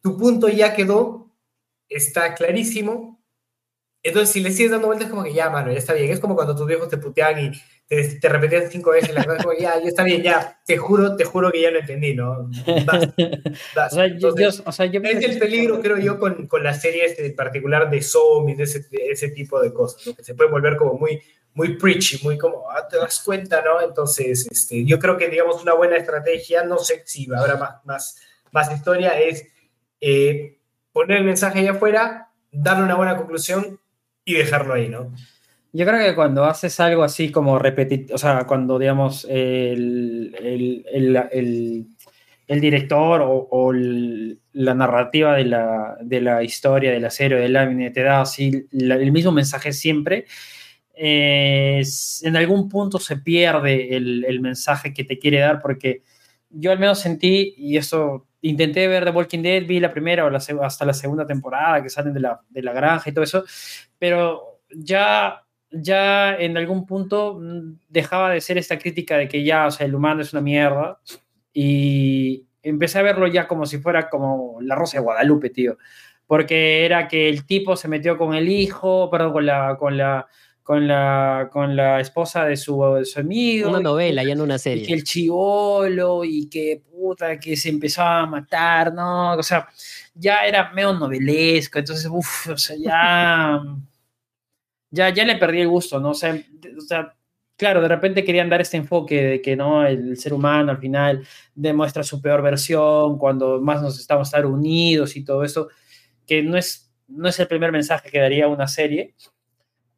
tu 0.00 0.16
punto 0.16 0.48
ya 0.48 0.74
quedó, 0.74 1.30
está 1.88 2.34
clarísimo. 2.34 3.22
Entonces, 4.02 4.30
si 4.30 4.40
le 4.40 4.50
sigues 4.50 4.70
dando 4.70 4.88
vueltas, 4.88 5.08
como 5.08 5.24
que 5.24 5.32
ya, 5.32 5.48
mano, 5.48 5.72
ya 5.72 5.78
está 5.78 5.94
bien. 5.94 6.10
Es 6.10 6.20
como 6.20 6.34
cuando 6.34 6.54
tus 6.54 6.66
viejos 6.66 6.90
te 6.90 6.98
putean 6.98 7.42
y 7.42 7.52
te, 7.86 8.20
te 8.20 8.28
repetían 8.28 8.70
cinco 8.70 8.90
veces 8.90 9.14
las 9.14 9.24
cosas, 9.24 9.42
como 9.44 9.58
ya, 9.58 9.80
ya 9.80 9.88
está 9.88 10.04
bien, 10.04 10.22
ya. 10.22 10.60
Te 10.66 10.76
juro, 10.76 11.16
te 11.16 11.24
juro 11.24 11.50
que 11.50 11.62
ya 11.62 11.70
lo 11.70 11.78
entendí, 11.78 12.14
¿no? 12.14 12.50
o 14.66 14.72
sea, 14.72 14.84
es 14.86 15.24
el 15.24 15.38
peligro, 15.38 15.80
creo 15.80 15.96
yo, 15.96 16.18
con, 16.18 16.46
con 16.46 16.62
las 16.62 16.82
series 16.82 17.18
en 17.18 17.34
particular 17.34 17.90
de 17.90 18.02
zombies, 18.02 18.58
de 18.58 18.64
ese, 18.64 18.80
de 18.90 19.08
ese 19.10 19.30
tipo 19.30 19.58
de 19.60 19.72
cosas, 19.72 20.14
que 20.14 20.22
se 20.22 20.34
puede 20.34 20.50
volver 20.50 20.76
como 20.76 20.94
muy, 20.94 21.18
muy 21.54 21.76
preachy, 21.76 22.22
muy 22.22 22.36
como, 22.36 22.70
ah, 22.70 22.86
te 22.88 22.96
das 22.96 23.20
cuenta, 23.24 23.62
¿no? 23.62 23.80
Entonces, 23.80 24.46
este, 24.50 24.84
yo 24.84 24.98
creo 24.98 25.16
que, 25.16 25.28
digamos, 25.28 25.62
una 25.62 25.74
buena 25.74 25.96
estrategia, 25.96 26.64
no 26.64 26.78
sé 26.78 27.02
si 27.06 27.28
habrá 27.32 27.56
más, 27.56 27.84
más, 27.84 28.16
más 28.50 28.72
historia, 28.72 29.18
es 29.18 29.46
eh, 30.00 30.58
poner 30.92 31.18
el 31.18 31.24
mensaje 31.24 31.60
allá 31.60 31.72
afuera, 31.72 32.28
darle 32.50 32.84
una 32.84 32.96
buena 32.96 33.16
conclusión 33.16 33.80
y 34.24 34.34
dejarlo 34.34 34.74
ahí, 34.74 34.88
¿no? 34.88 35.12
Yo 35.72 35.84
creo 35.86 35.98
que 35.98 36.14
cuando 36.14 36.44
haces 36.44 36.78
algo 36.78 37.02
así 37.02 37.32
como 37.32 37.58
repetir, 37.58 38.06
o 38.12 38.18
sea, 38.18 38.44
cuando, 38.46 38.78
digamos, 38.78 39.24
el, 39.28 40.36
el, 40.38 40.86
el, 40.92 41.86
el 42.46 42.60
director 42.60 43.22
o, 43.22 43.48
o 43.50 43.72
la 43.72 44.74
narrativa 44.74 45.34
de 45.34 45.44
la, 45.44 45.96
de 46.00 46.20
la, 46.20 46.42
historia, 46.42 46.92
de 46.92 47.00
la 47.00 47.08
del 47.08 47.56
anime, 47.56 47.90
te 47.90 48.02
da 48.02 48.20
así 48.20 48.68
el 48.72 49.12
mismo 49.12 49.32
mensaje 49.32 49.72
siempre, 49.72 50.26
eh, 50.96 51.82
en 52.22 52.36
algún 52.36 52.68
punto 52.68 52.98
se 52.98 53.16
pierde 53.16 53.96
el, 53.96 54.40
mensaje 54.40 54.92
que 54.92 55.04
te 55.04 55.18
quiere 55.18 55.40
dar, 55.40 55.60
porque 55.60 56.02
yo 56.50 56.72
al 56.72 56.78
menos 56.78 57.00
sentí, 57.00 57.54
y 57.56 57.76
eso 57.76 58.26
intenté 58.42 58.86
ver 58.88 59.04
The 59.04 59.10
Walking 59.10 59.42
Dead, 59.42 59.66
vi 59.66 59.80
la 59.80 59.92
primera 59.92 60.24
o 60.24 60.30
la, 60.30 60.38
hasta 60.38 60.84
la 60.84 60.94
segunda 60.94 61.26
temporada 61.26 61.82
que 61.82 61.90
salen 61.90 62.14
de 62.14 62.20
la, 62.20 62.40
de 62.48 62.62
la 62.62 62.72
granja 62.72 63.10
y 63.10 63.12
todo 63.12 63.24
eso, 63.24 63.44
pero 63.98 64.60
ya 64.70 65.44
ya 65.74 66.36
en 66.36 66.56
algún 66.56 66.86
punto 66.86 67.38
mm, 67.40 67.78
dejaba 67.88 68.30
de 68.30 68.40
ser 68.40 68.58
esta 68.58 68.78
crítica 68.78 69.16
de 69.16 69.28
que 69.28 69.44
ya, 69.44 69.66
o 69.66 69.70
sea, 69.70 69.86
el 69.86 69.94
humano 69.94 70.22
es 70.22 70.32
una 70.32 70.42
mierda 70.42 71.00
y 71.52 72.46
empecé 72.62 72.98
a 72.98 73.02
verlo 73.02 73.26
ya 73.26 73.46
como 73.46 73.66
si 73.66 73.78
fuera 73.78 74.08
como 74.08 74.58
la 74.60 74.74
Rosa 74.74 74.98
de 74.98 75.04
Guadalupe, 75.04 75.50
tío, 75.50 75.78
porque 76.26 76.84
era 76.84 77.08
que 77.08 77.28
el 77.28 77.46
tipo 77.46 77.76
se 77.76 77.88
metió 77.88 78.16
con 78.16 78.34
el 78.34 78.48
hijo, 78.48 79.10
perdón, 79.10 79.32
con 79.32 79.46
la, 79.46 79.76
con 79.78 79.96
la, 79.96 80.26
con 80.64 80.88
la, 80.88 81.50
con 81.52 81.76
la 81.76 82.00
esposa 82.00 82.46
de 82.46 82.56
su, 82.56 82.82
amigo. 83.16 83.68
Una 83.68 83.80
novela, 83.80 84.24
ya 84.24 84.34
no 84.34 84.44
una 84.44 84.58
serie. 84.58 84.84
Y 84.84 84.86
que 84.86 84.94
el 84.94 85.04
chivolo 85.04 86.24
y 86.24 86.48
que 86.48 86.82
puta, 86.90 87.38
que 87.38 87.54
se 87.54 87.68
empezaba 87.68 88.20
a 88.20 88.26
matar, 88.26 88.92
¿no? 88.94 89.34
O 89.34 89.42
sea, 89.42 89.68
ya 90.14 90.46
era 90.46 90.72
medio 90.72 90.94
novelesco, 90.94 91.78
entonces, 91.78 92.08
uff, 92.10 92.48
o 92.48 92.56
sea, 92.56 92.76
ya, 92.78 93.62
ya, 94.90 95.10
ya 95.10 95.24
le 95.26 95.36
perdí 95.36 95.60
el 95.60 95.68
gusto, 95.68 96.00
¿no? 96.00 96.10
O 96.12 96.14
sea, 96.14 96.34
claro, 97.58 97.82
de 97.82 97.88
repente 97.88 98.24
querían 98.24 98.48
dar 98.48 98.62
este 98.62 98.78
enfoque 98.78 99.22
de 99.22 99.42
que 99.42 99.56
no, 99.56 99.86
el 99.86 100.16
ser 100.16 100.32
humano 100.32 100.70
al 100.70 100.78
final 100.78 101.26
demuestra 101.54 102.02
su 102.02 102.22
peor 102.22 102.40
versión, 102.40 103.18
cuando 103.18 103.60
más 103.60 103.82
nos 103.82 104.00
estamos 104.00 104.28
estar 104.28 104.46
unidos 104.46 105.14
y 105.14 105.24
todo 105.24 105.44
eso, 105.44 105.68
que 106.26 106.42
no 106.42 106.56
es, 106.56 106.90
no 107.06 107.28
es 107.28 107.38
el 107.38 107.48
primer 107.48 107.70
mensaje 107.70 108.10
que 108.10 108.18
daría 108.18 108.48
una 108.48 108.66
serie, 108.66 109.14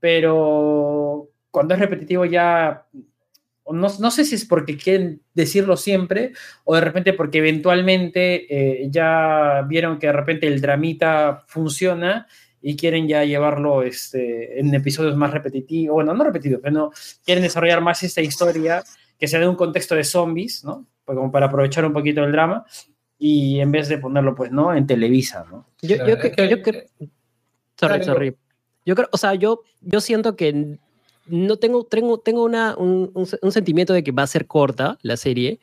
pero 0.01 1.29
cuando 1.51 1.75
es 1.75 1.81
repetitivo 1.81 2.25
ya, 2.25 2.87
no, 3.71 3.89
no 3.99 4.11
sé 4.11 4.25
si 4.25 4.35
es 4.35 4.45
porque 4.45 4.77
quieren 4.77 5.23
decirlo 5.35 5.77
siempre 5.77 6.33
o 6.65 6.75
de 6.75 6.81
repente 6.81 7.13
porque 7.13 7.39
eventualmente 7.39 8.47
eh, 8.83 8.89
ya 8.91 9.65
vieron 9.69 9.99
que 9.99 10.07
de 10.07 10.13
repente 10.13 10.47
el 10.47 10.61
dramita 10.61 11.45
funciona 11.47 12.27
y 12.61 12.77
quieren 12.77 13.07
ya 13.07 13.25
llevarlo 13.25 13.83
este, 13.83 14.59
en 14.59 14.75
episodios 14.75 15.17
más 15.17 15.31
repetitivos, 15.31 15.95
bueno, 15.95 16.15
no 16.15 16.25
repetitivos, 16.25 16.61
pero 16.63 16.91
quieren 17.25 17.45
desarrollar 17.45 17.81
más 17.81 18.03
esta 18.03 18.21
historia 18.23 18.83
que 19.19 19.29
se 19.29 19.39
dé 19.39 19.47
un 19.47 19.57
contexto 19.57 19.95
de 19.95 20.05
zombies, 20.05 20.65
¿no? 20.65 20.87
Pues 21.05 21.17
como 21.17 21.31
para 21.31 21.47
aprovechar 21.47 21.85
un 21.85 21.93
poquito 21.93 22.25
el 22.25 22.33
drama 22.33 22.65
y 23.19 23.61
en 23.61 23.71
vez 23.71 23.89
de 23.89 23.99
ponerlo, 23.99 24.35
pues, 24.35 24.51
¿no? 24.51 24.75
En 24.75 24.87
Televisa, 24.87 25.47
¿no? 25.51 25.69
Yo, 25.81 25.97
yo, 26.07 26.19
que, 26.19 26.49
yo 26.49 26.63
que, 26.63 26.89
sorry, 27.79 28.05
sorry. 28.05 28.37
Yo 28.87 28.95
creo, 28.95 29.09
o 29.13 29.19
sea, 29.19 29.35
yo, 29.35 29.63
yo 29.83 30.01
siento 30.01 30.37
que 30.37 30.79
no 31.27 31.57
tengo, 31.57 31.85
tengo, 31.85 32.19
tengo 32.19 32.45
una, 32.45 32.77
un, 32.77 33.11
un, 33.15 33.53
sentimiento 33.53 33.93
de 33.93 34.05
que 34.05 34.13
va 34.13 34.23
a 34.23 34.29
ser 34.29 34.47
corta 34.47 34.97
la 35.03 35.17
serie 35.17 35.59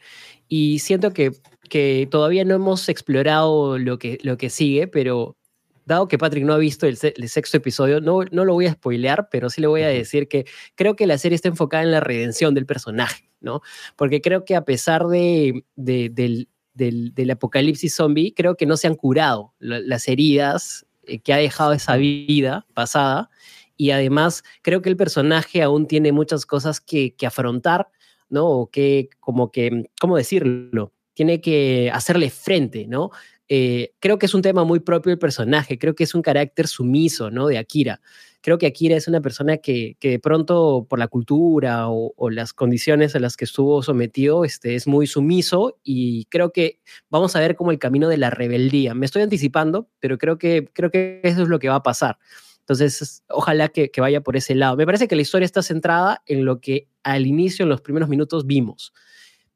y 0.49 0.79
siento 0.79 1.13
que, 1.13 1.31
que 1.69 2.07
todavía 2.11 2.43
no 2.43 2.53
hemos 2.53 2.89
explorado 2.89 3.77
lo 3.77 3.97
que, 3.97 4.19
lo 4.23 4.37
que 4.37 4.49
sigue, 4.49 4.87
pero 4.87 5.37
dado 5.85 6.07
que 6.07 6.17
Patrick 6.17 6.45
no 6.45 6.53
ha 6.53 6.57
visto 6.57 6.85
el, 6.85 6.97
el, 7.01 7.29
sexto 7.29 7.57
episodio, 7.57 8.01
no, 8.01 8.23
no 8.31 8.45
lo 8.45 8.53
voy 8.53 8.67
a 8.67 8.73
spoilear, 8.73 9.29
pero 9.31 9.49
sí 9.49 9.61
le 9.61 9.67
voy 9.67 9.83
a 9.83 9.87
decir 9.87 10.27
que 10.27 10.45
creo 10.75 10.95
que 10.95 11.07
la 11.07 11.17
serie 11.17 11.35
está 11.35 11.47
enfocada 11.47 11.83
en 11.83 11.91
la 11.91 11.99
redención 11.99 12.53
del 12.53 12.65
personaje, 12.65 13.29
¿no? 13.39 13.61
Porque 13.95 14.21
creo 14.21 14.45
que 14.45 14.55
a 14.55 14.65
pesar 14.65 15.07
de, 15.07 15.65
de 15.75 16.09
del, 16.09 16.49
del, 16.73 17.13
del, 17.13 17.31
apocalipsis 17.31 17.95
zombie, 17.95 18.33
creo 18.33 18.55
que 18.55 18.65
no 18.65 18.77
se 18.77 18.87
han 18.87 18.95
curado 18.95 19.53
las 19.59 20.07
heridas 20.07 20.85
que 21.23 21.33
ha 21.33 21.37
dejado 21.37 21.73
esa 21.73 21.95
vida 21.97 22.65
pasada. 22.73 23.29
Y 23.77 23.91
además, 23.91 24.43
creo 24.61 24.81
que 24.81 24.89
el 24.89 24.97
personaje 24.97 25.61
aún 25.61 25.87
tiene 25.87 26.11
muchas 26.11 26.45
cosas 26.45 26.79
que, 26.79 27.15
que 27.15 27.25
afrontar, 27.25 27.89
¿no? 28.29 28.47
O 28.47 28.69
que, 28.69 29.09
como 29.19 29.51
que, 29.51 29.89
¿cómo 29.99 30.17
decirlo? 30.17 30.93
Tiene 31.13 31.41
que 31.41 31.91
hacerle 31.93 32.29
frente, 32.29 32.87
¿no? 32.87 33.11
Eh, 33.49 33.93
creo 33.99 34.17
que 34.17 34.25
es 34.25 34.33
un 34.33 34.41
tema 34.41 34.63
muy 34.63 34.79
propio 34.79 35.11
del 35.11 35.19
personaje, 35.19 35.77
creo 35.77 35.95
que 35.95 36.05
es 36.05 36.15
un 36.15 36.21
carácter 36.21 36.67
sumiso, 36.67 37.29
¿no? 37.29 37.47
De 37.47 37.57
Akira. 37.57 38.01
Creo 38.43 38.57
que 38.57 38.67
Akira 38.67 38.97
es 38.97 39.07
una 39.07 39.21
persona 39.21 39.55
que, 39.55 39.95
que 40.01 40.09
de 40.09 40.19
pronto 40.19 40.85
por 40.89 40.99
la 40.99 41.07
cultura 41.07 41.87
o, 41.87 42.13
o, 42.17 42.29
las 42.29 42.51
condiciones 42.51 43.15
a 43.15 43.19
las 43.19 43.37
que 43.37 43.45
estuvo 43.45 43.81
sometido 43.81 44.43
este, 44.43 44.75
es 44.75 44.85
muy 44.85 45.07
sumiso 45.07 45.79
y 45.81 46.25
creo 46.25 46.51
que 46.51 46.81
vamos 47.09 47.37
a 47.37 47.39
ver 47.39 47.55
como 47.55 47.71
el 47.71 47.79
camino 47.79 48.09
de 48.09 48.17
la 48.17 48.31
rebeldía. 48.31 48.95
Me 48.95 49.05
estoy 49.05 49.21
anticipando, 49.21 49.89
pero 50.01 50.17
creo 50.17 50.37
que, 50.37 50.67
creo 50.73 50.91
que 50.91 51.21
eso 51.23 51.43
es 51.43 51.47
lo 51.47 51.57
que 51.57 51.69
va 51.69 51.75
a 51.75 51.83
pasar. 51.83 52.19
Entonces, 52.59 53.23
ojalá 53.29 53.69
que, 53.69 53.91
que 53.91 54.01
vaya 54.01 54.19
por 54.19 54.35
ese 54.35 54.55
lado. 54.55 54.75
Me 54.75 54.85
parece 54.85 55.07
que 55.07 55.15
la 55.15 55.21
historia 55.21 55.45
está 55.45 55.61
centrada 55.61 56.21
en 56.25 56.43
lo 56.43 56.59
que 56.59 56.89
al 57.03 57.25
inicio, 57.25 57.63
en 57.63 57.69
los 57.69 57.79
primeros 57.79 58.09
minutos, 58.09 58.45
vimos, 58.45 58.91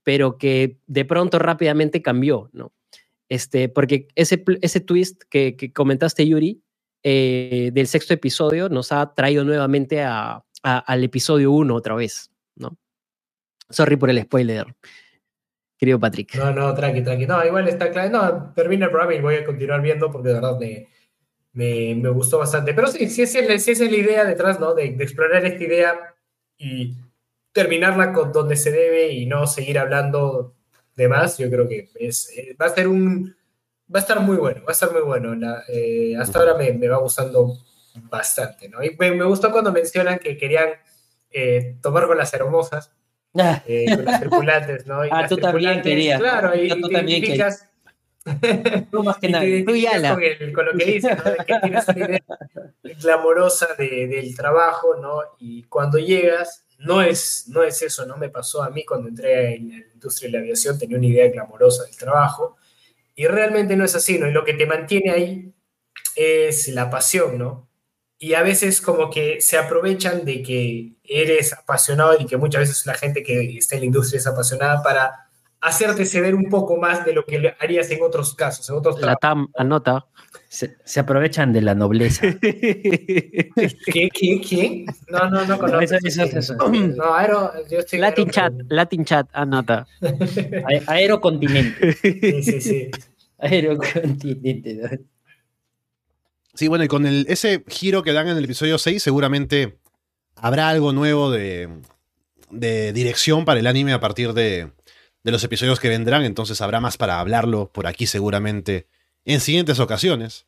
pero 0.04 0.38
que 0.38 0.80
de 0.88 1.04
pronto 1.04 1.40
rápidamente 1.40 2.02
cambió, 2.02 2.50
¿no? 2.54 2.72
Este, 3.28 3.68
porque 3.68 4.08
ese, 4.16 4.46
ese 4.62 4.80
twist 4.80 5.24
que, 5.30 5.58
que 5.58 5.74
comentaste, 5.74 6.26
Yuri, 6.26 6.62
eh, 7.04 7.72
del 7.74 7.88
sexto 7.88 8.14
episodio 8.14 8.70
nos 8.70 8.92
ha 8.92 9.14
traído 9.14 9.44
nuevamente 9.44 10.04
a, 10.04 10.44
a, 10.64 10.80
al 10.80 11.04
episodio 11.04 11.52
1 11.52 11.74
otra 11.74 11.96
vez, 11.96 12.32
¿no? 12.56 12.78
Sorry 13.70 13.96
por 13.96 14.10
el 14.10 14.22
spoiler, 14.22 14.66
querido 15.78 16.00
Patrick. 16.00 16.36
No, 16.36 16.52
no, 16.52 16.74
tranqui, 16.74 17.04
tranqui. 17.04 17.26
No, 17.26 17.46
igual 17.46 17.68
está 17.68 17.92
claro. 17.92 18.10
No, 18.10 18.54
termina 18.54 18.86
el 18.86 18.92
programa 18.92 19.16
y 19.16 19.22
voy 19.22 19.36
a 19.36 19.46
continuar 19.46 19.82
viendo 19.82 20.12
porque 20.12 20.30
de 20.30 20.34
verdad 20.36 20.60
me, 20.60 20.88
me, 21.54 21.96
me 21.96 22.10
gustó 22.10 22.40
bastante. 22.40 22.74
Pero 22.74 22.88
sí, 22.88 23.10
sí, 23.10 23.26
sí, 23.26 23.60
sí, 23.60 23.72
es 23.72 23.80
la 23.80 23.98
idea 23.98 24.26
detrás, 24.26 24.60
¿no? 24.60 24.74
De, 24.74 24.92
de 24.92 25.04
explorar 25.04 25.46
esta 25.46 25.64
idea 25.64 26.16
y 26.58 26.96
terminarla 27.52 28.14
con 28.14 28.32
donde 28.32 28.56
se 28.56 28.72
debe 28.72 29.12
y 29.12 29.26
no 29.26 29.48
seguir 29.48 29.80
hablando 29.80 30.56
de 30.98 31.08
más, 31.08 31.38
yo 31.38 31.50
creo 31.50 31.70
que 31.70 31.90
es, 31.96 32.36
eh, 32.36 32.56
va 32.60 32.66
a 32.66 32.70
ser 32.70 32.88
un, 32.88 33.37
va 33.94 34.00
a 34.00 34.02
estar 34.02 34.20
muy 34.20 34.38
bueno, 34.38 34.62
va 34.62 34.70
a 34.70 34.72
estar 34.74 34.92
muy 34.92 35.02
bueno. 35.02 35.36
La, 35.36 35.64
eh, 35.68 36.16
hasta 36.18 36.40
ahora 36.40 36.56
me, 36.56 36.72
me, 36.74 36.88
va 36.88 36.98
gustando 36.98 37.58
bastante, 38.10 38.70
¿no? 38.70 38.84
Y 38.84 38.96
me, 38.98 39.12
me 39.12 39.24
gustó 39.26 39.52
cuando 39.52 39.72
mencionan 39.72 40.20
que 40.20 40.38
querían 40.38 40.70
eh, 41.32 41.78
tomar 41.82 42.08
con 42.08 42.18
las 42.18 42.34
hermosas, 42.34 42.92
eh, 43.66 43.86
con 43.96 44.06
las 44.06 44.20
tripulantes, 44.20 44.86
¿no? 44.88 45.06
Y 45.06 45.10
ah, 45.12 45.22
las 45.22 45.30
tú 45.30 45.38
también 45.38 45.82
querías. 45.82 46.20
Claro, 46.20 46.56
y, 46.56 46.70
tú 46.82 46.90
también 46.90 47.22
querías. 47.22 47.70
Tú 48.92 49.06
más 49.06 49.20
que 49.20 49.30
nadie. 49.30 49.64
Tú 49.64 49.72
con, 49.72 50.22
el, 50.22 50.52
con, 50.54 50.66
lo 50.66 50.74
que 50.74 50.84
dice, 50.84 51.16
¿no? 51.16 51.24
De 51.24 51.38
que 51.46 51.60
tienes 51.62 51.88
una 51.88 52.06
idea 52.06 52.24
glamorosa 53.02 53.68
de, 53.78 54.08
del 54.08 54.36
trabajo, 54.36 54.98
¿no? 54.98 55.22
Y 55.40 55.64
cuando 55.64 55.98
llegas, 55.98 56.66
no 56.78 57.02
es, 57.02 57.46
no 57.48 57.64
es 57.64 57.82
eso, 57.82 58.06
¿no? 58.06 58.18
Me 58.18 58.28
pasó 58.28 58.64
a 58.64 58.70
mí 58.70 58.84
cuando 58.84 59.08
entré 59.08 59.56
en 59.56 59.70
la 59.70 59.78
industria 59.94 60.28
de 60.28 60.34
la 60.34 60.40
aviación, 60.40 60.78
tenía 60.78 60.98
una 60.98 61.08
idea 61.08 61.32
glamorosa 61.32 61.86
del 61.86 61.96
trabajo 61.96 62.58
y 63.18 63.26
realmente 63.26 63.76
no 63.76 63.84
es 63.84 63.96
así, 63.96 64.20
¿no? 64.20 64.28
Y 64.28 64.32
lo 64.32 64.46
que 64.46 64.54
te 64.54 64.68
mantiene 64.68 65.12
ahí 65.12 65.54
es 66.16 66.68
la 66.70 66.92
pasión, 66.92 67.40
¿no? 67.40 67.68
Y 68.20 68.36
a 68.36 68.44
veces 68.44 68.80
como 68.80 69.10
que 69.10 69.42
se 69.42 69.58
aprovechan 69.58 70.24
de 70.24 70.44
que 70.44 70.94
eres 71.04 71.52
apasionado 71.54 72.16
y 72.20 72.28
que 72.28 72.38
muchas 72.38 72.62
veces 72.62 72.86
la 72.86 72.94
gente 72.94 73.24
que 73.24 73.58
está 73.58 73.76
en 73.76 73.82
la 73.82 73.86
industria 73.88 74.20
es 74.20 74.28
apasionada 74.28 74.84
para 74.84 75.27
hacerte 75.62 76.06
ceder 76.06 76.36
un 76.36 76.50
poco 76.50 76.78
más 76.78 77.06
de 77.06 77.14
lo 77.14 77.26
que 77.26 77.54
harías 77.60 77.90
en 77.92 78.02
otros 78.02 78.36
casos, 78.36 78.70
en 78.70 78.76
otros 78.76 79.02
La 79.02 79.16
TAM 79.16 79.48
anota. 79.56 80.06
Se, 80.50 80.78
se, 80.86 81.00
aprovechan 81.00 81.52
de 81.52 81.62
la 81.62 81.76
nobleza. 81.76 82.28
¿Qué? 82.42 83.74
¿Qué? 83.86 84.42
¿Qué? 84.42 84.86
No, 85.10 85.30
no, 85.30 85.46
no 85.46 85.58
conozco. 85.58 85.82
Eso, 85.82 86.24
eso, 86.24 86.38
eso. 86.38 86.56
No, 86.56 87.14
aero, 87.14 87.52
yo 87.70 87.80
estoy 87.80 88.00
Latin 88.00 88.30
Chat, 88.30 88.54
Latin 88.70 89.04
Chat, 89.04 89.28
anota. 89.34 89.88
Aerocontinente. 90.88 91.94
Sí, 91.94 92.44
sí, 92.44 92.62
sí. 92.62 92.92
Aerocontinente. 93.40 95.02
Sí, 96.54 96.68
bueno, 96.68 96.86
y 96.86 96.88
con 96.88 97.06
el, 97.06 97.26
ese 97.30 97.64
giro 97.68 98.02
que 98.04 98.14
dan 98.14 98.30
en 98.30 98.38
el 98.38 98.46
episodio 98.46 98.78
6, 98.78 99.04
seguramente 99.04 99.78
habrá 100.36 100.70
algo 100.70 100.94
nuevo 100.94 101.30
de, 101.30 101.70
de 102.52 102.94
dirección 102.94 103.44
para 103.44 103.60
el 103.60 103.68
anime 103.68 103.94
a 103.94 104.00
partir 104.00 104.34
de, 104.34 104.72
de 105.24 105.32
los 105.32 105.44
episodios 105.44 105.80
que 105.80 105.90
vendrán, 105.90 106.24
entonces 106.24 106.62
habrá 106.62 106.80
más 106.80 106.98
para 106.98 107.20
hablarlo 107.20 107.72
por 107.72 107.88
aquí 107.88 108.08
seguramente 108.08 108.88
en 109.26 109.40
siguientes 109.40 109.80
ocasiones. 109.80 110.46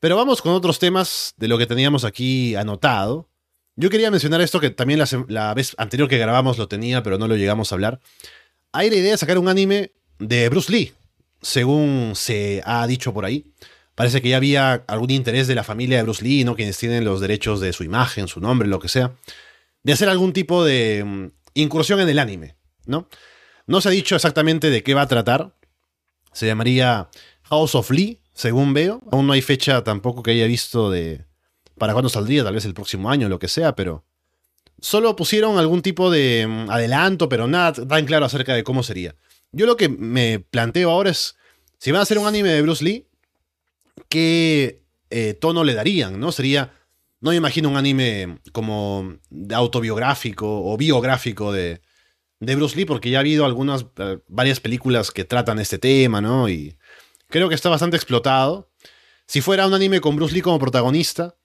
Pero 0.00 0.16
vamos 0.16 0.42
con 0.42 0.52
otros 0.52 0.78
temas 0.78 1.34
de 1.36 1.48
lo 1.48 1.58
que 1.58 1.66
teníamos 1.66 2.04
aquí 2.04 2.56
anotado. 2.56 3.28
Yo 3.76 3.88
quería 3.88 4.10
mencionar 4.10 4.40
esto 4.40 4.60
que 4.60 4.70
también 4.70 5.02
la, 5.28 5.54
vez 5.54 5.74
anterior 5.78 6.08
que 6.08 6.18
grabamos 6.18 6.58
lo 6.58 6.68
tenía, 6.68 7.02
pero 7.02 7.18
no 7.18 7.28
lo 7.28 7.36
llegamos 7.36 7.70
a 7.70 7.76
hablar. 7.76 8.00
Hay 8.72 8.90
la 8.90 8.96
idea 8.96 9.12
de 9.12 9.18
sacar 9.18 9.38
un 9.38 9.48
anime 9.48 9.92
de 10.18 10.48
Bruce 10.48 10.72
Lee, 10.72 10.92
según 11.40 12.12
se 12.14 12.62
ha 12.64 12.86
dicho 12.86 13.14
por 13.14 13.24
ahí. 13.24 13.46
Parece 13.94 14.20
que 14.20 14.30
ya 14.30 14.38
había 14.38 14.72
algún 14.88 15.10
interés 15.10 15.46
de 15.46 15.54
la 15.54 15.64
familia 15.64 15.98
de 15.98 16.02
Bruce 16.02 16.24
Lee, 16.24 16.44
¿no? 16.44 16.56
quienes 16.56 16.78
tienen 16.78 17.04
los 17.04 17.20
derechos 17.20 17.60
de 17.60 17.72
su 17.72 17.84
imagen, 17.84 18.26
su 18.26 18.40
nombre, 18.40 18.68
lo 18.68 18.80
que 18.80 18.88
sea, 18.88 19.12
de 19.82 19.92
hacer 19.92 20.08
algún 20.08 20.32
tipo 20.32 20.64
de 20.64 21.02
um, 21.04 21.30
incursión 21.54 22.00
en 22.00 22.08
el 22.08 22.18
anime, 22.18 22.56
¿no? 22.86 23.08
No 23.66 23.80
se 23.80 23.88
ha 23.88 23.92
dicho 23.92 24.16
exactamente 24.16 24.70
de 24.70 24.82
qué 24.82 24.94
va 24.94 25.02
a 25.02 25.08
tratar. 25.08 25.54
Se 26.32 26.46
llamaría 26.46 27.08
House 27.44 27.74
of 27.74 27.90
Lee, 27.90 28.20
según 28.34 28.74
veo. 28.74 29.02
Aún 29.10 29.26
no 29.26 29.32
hay 29.32 29.42
fecha 29.42 29.84
tampoco 29.84 30.22
que 30.22 30.32
haya 30.32 30.46
visto 30.46 30.90
de 30.90 31.26
para 31.78 31.94
cuándo 31.94 32.08
saldría, 32.08 32.44
tal 32.44 32.54
vez 32.54 32.64
el 32.64 32.74
próximo 32.74 33.10
año, 33.10 33.28
lo 33.28 33.38
que 33.38 33.48
sea, 33.48 33.74
pero 33.74 34.04
solo 34.80 35.16
pusieron 35.16 35.58
algún 35.58 35.82
tipo 35.82 36.10
de 36.10 36.66
adelanto, 36.68 37.28
pero 37.28 37.48
nada 37.48 37.72
tan 37.72 38.04
claro 38.04 38.26
acerca 38.26 38.54
de 38.54 38.62
cómo 38.62 38.82
sería. 38.82 39.16
Yo 39.50 39.66
lo 39.66 39.76
que 39.76 39.88
me 39.88 40.38
planteo 40.38 40.90
ahora 40.90 41.10
es, 41.10 41.34
si 41.78 41.90
van 41.90 41.98
a 41.98 42.02
hacer 42.02 42.18
un 42.18 42.26
anime 42.26 42.50
de 42.50 42.62
Bruce 42.62 42.84
Lee, 42.84 43.08
¿qué 44.08 44.82
eh, 45.10 45.34
tono 45.34 45.64
le 45.64 45.74
darían? 45.74 46.20
¿No? 46.20 46.30
Sería, 46.30 46.72
no 47.20 47.30
me 47.30 47.36
imagino 47.36 47.68
un 47.68 47.76
anime 47.76 48.38
como 48.52 49.18
autobiográfico 49.52 50.64
o 50.64 50.76
biográfico 50.76 51.52
de, 51.52 51.80
de 52.42 52.56
Bruce 52.56 52.76
Lee, 52.76 52.84
porque 52.84 53.08
ya 53.08 53.18
ha 53.18 53.20
habido 53.20 53.44
algunas, 53.44 53.82
uh, 53.82 54.20
varias 54.26 54.58
películas 54.58 55.12
que 55.12 55.24
tratan 55.24 55.60
este 55.60 55.78
tema, 55.78 56.20
¿no? 56.20 56.48
Y 56.48 56.76
creo 57.28 57.48
que 57.48 57.54
está 57.54 57.68
bastante 57.68 57.96
explotado. 57.96 58.68
Si 59.26 59.40
fuera 59.40 59.66
un 59.66 59.74
anime 59.74 60.00
con 60.00 60.16
Bruce 60.16 60.34
Lee 60.34 60.42
como 60.42 60.58
protagonista, 60.58 61.36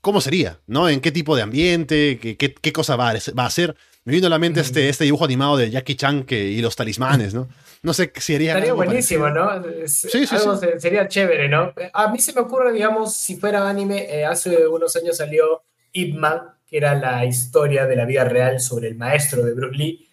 ¿cómo 0.00 0.20
sería? 0.20 0.60
¿No? 0.66 0.88
¿En 0.88 1.00
qué 1.00 1.10
tipo 1.10 1.34
de 1.34 1.42
ambiente? 1.42 2.20
¿Qué, 2.22 2.36
qué, 2.36 2.54
qué 2.54 2.72
cosa 2.72 2.94
va 2.94 3.10
a, 3.10 3.14
va 3.36 3.46
a 3.46 3.50
ser? 3.50 3.76
Me 4.04 4.12
vino 4.12 4.28
a 4.28 4.30
la 4.30 4.38
mente 4.38 4.60
este, 4.60 4.88
este 4.88 5.04
dibujo 5.04 5.24
animado 5.24 5.56
de 5.56 5.70
Jackie 5.70 5.96
Chan 5.96 6.22
que, 6.22 6.40
y 6.40 6.62
los 6.62 6.76
talismanes, 6.76 7.34
¿no? 7.34 7.48
No 7.82 7.92
sé 7.92 8.12
si 8.14 8.32
sería. 8.32 8.52
Estaría 8.52 8.74
buenísimo, 8.74 9.24
parecido. 9.24 9.70
¿no? 9.70 9.88
Sí, 9.88 10.26
sí, 10.26 10.36
algo 10.36 10.56
sí. 10.56 10.66
Sería 10.78 11.08
chévere, 11.08 11.48
¿no? 11.48 11.72
A 11.92 12.12
mí 12.12 12.20
se 12.20 12.32
me 12.32 12.42
ocurre, 12.42 12.72
digamos, 12.72 13.16
si 13.16 13.36
fuera 13.36 13.68
anime, 13.68 14.06
eh, 14.08 14.24
hace 14.24 14.68
unos 14.68 14.94
años 14.94 15.16
salió 15.16 15.64
Ip 15.92 16.14
Man, 16.14 16.42
que 16.66 16.76
era 16.76 16.94
la 16.94 17.24
historia 17.24 17.86
de 17.86 17.96
la 17.96 18.04
vida 18.04 18.24
real 18.24 18.60
sobre 18.60 18.88
el 18.88 18.94
maestro 18.94 19.44
de 19.44 19.52
Bruce 19.52 19.76
Lee. 19.76 20.08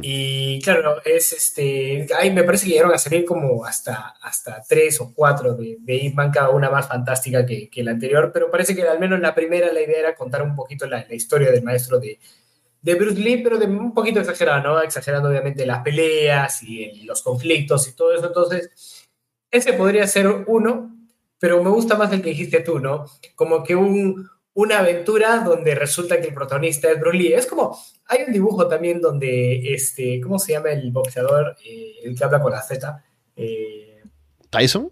Y 0.00 0.60
claro, 0.62 1.02
es 1.04 1.32
este. 1.32 2.06
Ahí 2.18 2.32
me 2.32 2.44
parece 2.44 2.64
que 2.64 2.72
llegaron 2.72 2.94
a 2.94 2.98
salir 2.98 3.26
como 3.26 3.64
hasta, 3.64 4.14
hasta 4.22 4.62
tres 4.66 4.98
o 5.02 5.12
cuatro 5.14 5.54
de, 5.54 5.76
de 5.80 5.94
Ip 5.96 6.14
Man, 6.14 6.30
cada 6.30 6.48
una 6.48 6.70
más 6.70 6.88
fantástica 6.88 7.44
que, 7.44 7.68
que, 7.68 7.82
la 7.82 7.90
anterior, 7.90 8.30
pero 8.32 8.50
parece 8.50 8.74
que 8.74 8.82
al 8.82 8.98
menos 8.98 9.20
la 9.20 9.34
primera 9.34 9.70
la 9.70 9.82
idea 9.82 9.98
era 9.98 10.14
contar 10.14 10.42
un 10.42 10.56
poquito 10.56 10.86
la, 10.86 11.04
la 11.06 11.14
historia 11.14 11.50
del 11.50 11.62
maestro 11.62 12.00
de, 12.00 12.18
de 12.80 12.94
Bruce 12.94 13.20
Lee, 13.20 13.42
pero 13.42 13.58
de 13.58 13.66
un 13.66 13.92
poquito 13.92 14.20
exagerado, 14.20 14.62
¿no? 14.62 14.82
Exagerando 14.82 15.28
obviamente 15.28 15.66
las 15.66 15.82
peleas 15.82 16.62
y 16.62 16.84
el, 16.84 17.06
los 17.06 17.22
conflictos 17.22 17.86
y 17.88 17.94
todo 17.94 18.14
eso. 18.14 18.26
Entonces, 18.26 19.08
ese 19.50 19.74
podría 19.74 20.06
ser 20.06 20.26
uno, 20.46 20.96
pero 21.38 21.62
me 21.62 21.70
gusta 21.70 21.96
más 21.96 22.10
el 22.12 22.22
que 22.22 22.30
dijiste 22.30 22.60
tú, 22.60 22.78
¿no? 22.78 23.04
Como 23.34 23.62
que 23.62 23.76
un, 23.76 24.26
una 24.54 24.80
aventura 24.80 25.38
donde 25.38 25.74
resulta 25.74 26.20
que 26.20 26.28
el 26.28 26.34
protagonista 26.34 26.90
es 26.90 27.00
Bruce 27.00 27.16
Lee. 27.16 27.32
Es 27.32 27.46
como, 27.46 27.76
hay 28.06 28.24
un 28.26 28.32
dibujo 28.32 28.68
también 28.68 29.00
donde, 29.00 29.72
este, 29.72 30.20
¿cómo 30.20 30.38
se 30.38 30.52
llama 30.52 30.70
el 30.70 30.90
boxeador? 30.90 31.56
Eh, 31.64 31.94
el 32.04 32.16
que 32.16 32.24
habla 32.24 32.42
con 32.42 32.52
la 32.52 32.62
Z. 32.62 33.02
Eh, 33.36 34.02
¿Tyson? 34.50 34.90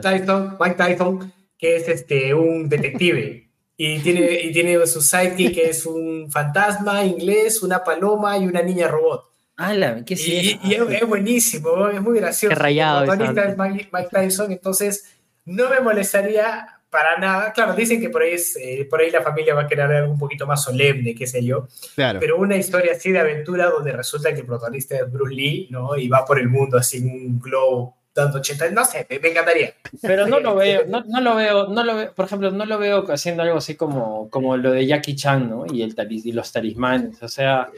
Tyson, 0.00 0.56
Mike 0.58 0.76
Tyson, 0.76 1.32
que 1.58 1.76
es 1.76 1.88
este, 1.88 2.32
un 2.32 2.68
detective. 2.68 3.50
Y 3.76 3.98
tiene, 3.98 4.40
y 4.42 4.52
tiene 4.52 4.86
su 4.86 5.00
sidekick 5.00 5.54
que 5.54 5.70
es 5.70 5.84
un 5.86 6.30
fantasma 6.30 7.04
inglés, 7.04 7.62
una 7.62 7.82
paloma 7.82 8.38
y 8.38 8.46
una 8.46 8.62
niña 8.62 8.86
robot. 8.86 9.28
¡Hala! 9.56 10.04
¿Qué 10.04 10.14
es 10.14 10.26
y, 10.26 10.60
y 10.62 10.74
es, 10.74 11.02
es, 11.02 11.06
buenísimo, 11.06 11.88
es 11.88 12.00
muy 12.00 12.18
gracioso. 12.20 12.54
Qué 12.54 12.60
rayado. 12.60 13.00
El 13.00 13.06
protagonista 13.06 13.48
es 13.48 13.58
Mike, 13.58 13.90
Mike 13.92 14.08
Tyson, 14.10 14.52
entonces 14.52 15.04
no 15.44 15.68
me 15.68 15.80
molestaría 15.80 16.81
para 16.92 17.16
nada. 17.18 17.54
Claro, 17.54 17.72
dicen 17.72 18.02
que 18.02 18.10
por 18.10 18.20
ahí, 18.20 18.34
es, 18.34 18.54
eh, 18.56 18.86
por 18.88 19.00
ahí 19.00 19.10
la 19.10 19.22
familia 19.22 19.54
va 19.54 19.62
a 19.62 19.66
querer 19.66 19.90
algo 19.90 20.12
un 20.12 20.18
poquito 20.18 20.46
más 20.46 20.62
solemne, 20.62 21.14
qué 21.14 21.26
sé 21.26 21.42
yo. 21.42 21.66
Claro. 21.94 22.20
Pero 22.20 22.36
una 22.36 22.54
historia 22.54 22.92
así 22.92 23.10
de 23.10 23.18
aventura 23.18 23.70
donde 23.70 23.92
resulta 23.92 24.34
que 24.34 24.40
el 24.40 24.46
protagonista 24.46 24.96
es 24.96 25.10
Bruce 25.10 25.34
Lee, 25.34 25.68
¿no? 25.70 25.96
Y 25.96 26.08
va 26.08 26.26
por 26.26 26.38
el 26.38 26.50
mundo 26.50 26.76
así 26.76 26.98
en 26.98 27.06
un 27.06 27.40
globo 27.40 27.96
dando 28.14 28.40
80, 28.40 28.72
no 28.72 28.84
sé, 28.84 29.06
me, 29.08 29.18
me 29.20 29.30
encantaría. 29.30 29.72
Pero 30.02 30.26
no 30.26 30.38
lo 30.38 30.54
veo, 30.54 30.84
no, 30.86 31.02
no, 31.02 31.22
lo 31.22 31.34
veo, 31.34 31.68
no 31.68 31.82
lo 31.82 31.96
veo, 31.96 32.12
por 32.12 32.26
ejemplo, 32.26 32.50
no 32.50 32.66
lo 32.66 32.78
veo 32.78 33.10
haciendo 33.10 33.42
algo 33.42 33.56
así 33.56 33.74
como, 33.74 34.28
como 34.28 34.58
lo 34.58 34.70
de 34.70 34.86
Jackie 34.86 35.16
Chan, 35.16 35.48
¿no? 35.48 35.64
Y, 35.72 35.80
el 35.80 35.94
talis, 35.94 36.26
y 36.26 36.32
los 36.32 36.52
talismanes, 36.52 37.22
o 37.22 37.28
sea... 37.28 37.68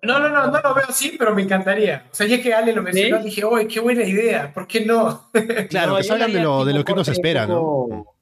No, 0.00 0.18
no, 0.18 0.30
no, 0.30 0.46
no 0.46 0.60
lo 0.62 0.74
veo 0.74 0.84
así, 0.88 1.16
pero 1.18 1.34
me 1.34 1.42
encantaría. 1.42 2.06
O 2.10 2.14
sea, 2.14 2.26
ya 2.26 2.42
que 2.42 2.54
Ale 2.54 2.72
lo 2.72 2.82
mencionó, 2.82 3.18
¿Sí? 3.18 3.24
dije, 3.24 3.44
¡oye, 3.44 3.66
qué 3.66 3.80
buena 3.80 4.02
idea! 4.02 4.50
¿Por 4.52 4.66
qué 4.66 4.84
no? 4.84 5.30
Claro, 5.68 5.92
no, 5.92 5.96
que 5.98 6.04
salgan 6.04 6.32
de 6.32 6.40
lo, 6.40 6.64
de 6.64 6.72
lo 6.72 6.84
que 6.84 6.92
uno 6.92 7.04
se 7.04 7.12
espera. 7.12 7.46
¿no? 7.46 8.13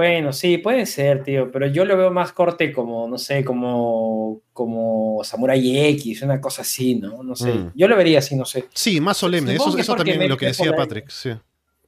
Bueno, 0.00 0.32
sí, 0.32 0.56
puede 0.56 0.86
ser, 0.86 1.22
tío, 1.22 1.52
pero 1.52 1.66
yo 1.66 1.84
lo 1.84 1.94
veo 1.94 2.10
más 2.10 2.32
corte 2.32 2.72
como, 2.72 3.06
no 3.06 3.18
sé, 3.18 3.44
como, 3.44 4.40
como 4.54 5.20
Samurai 5.22 5.78
X, 5.88 6.22
una 6.22 6.40
cosa 6.40 6.62
así, 6.62 6.94
¿no? 6.94 7.22
No 7.22 7.36
sé. 7.36 7.52
Mm. 7.52 7.72
Yo 7.74 7.86
lo 7.86 7.96
vería 7.98 8.20
así, 8.20 8.34
no 8.34 8.46
sé. 8.46 8.64
Sí, 8.72 8.98
más 8.98 9.18
solemne. 9.18 9.56
Eso, 9.56 9.76
eso 9.76 9.94
también 9.94 10.22
es 10.22 10.30
lo 10.30 10.38
que 10.38 10.46
decía 10.46 10.74
Patrick, 10.74 11.10
sí. 11.10 11.32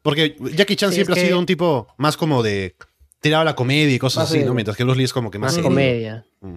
Porque 0.03 0.37
Jackie 0.55 0.77
Chan 0.77 0.91
sí, 0.91 0.97
siempre 0.97 1.19
ha 1.19 1.25
sido 1.25 1.39
un 1.39 1.47
tipo 1.47 1.87
más 1.97 2.19
como 2.19 2.43
de 2.43 2.77
tirado 3.21 3.41
a 3.41 3.45
la 3.47 3.57
comedia 3.57 3.95
y 3.95 3.99
cosas 3.99 4.31
así, 4.31 4.45
¿no? 4.45 4.53
Mientras 4.53 4.77
que 4.77 4.85
Bruce 4.85 4.99
Lee 4.99 5.05
es 5.05 5.13
como 5.15 5.31
que 5.31 5.39
más... 5.39 5.55
Más 5.55 5.63
comedia. 5.63 6.27
Mm. 6.43 6.57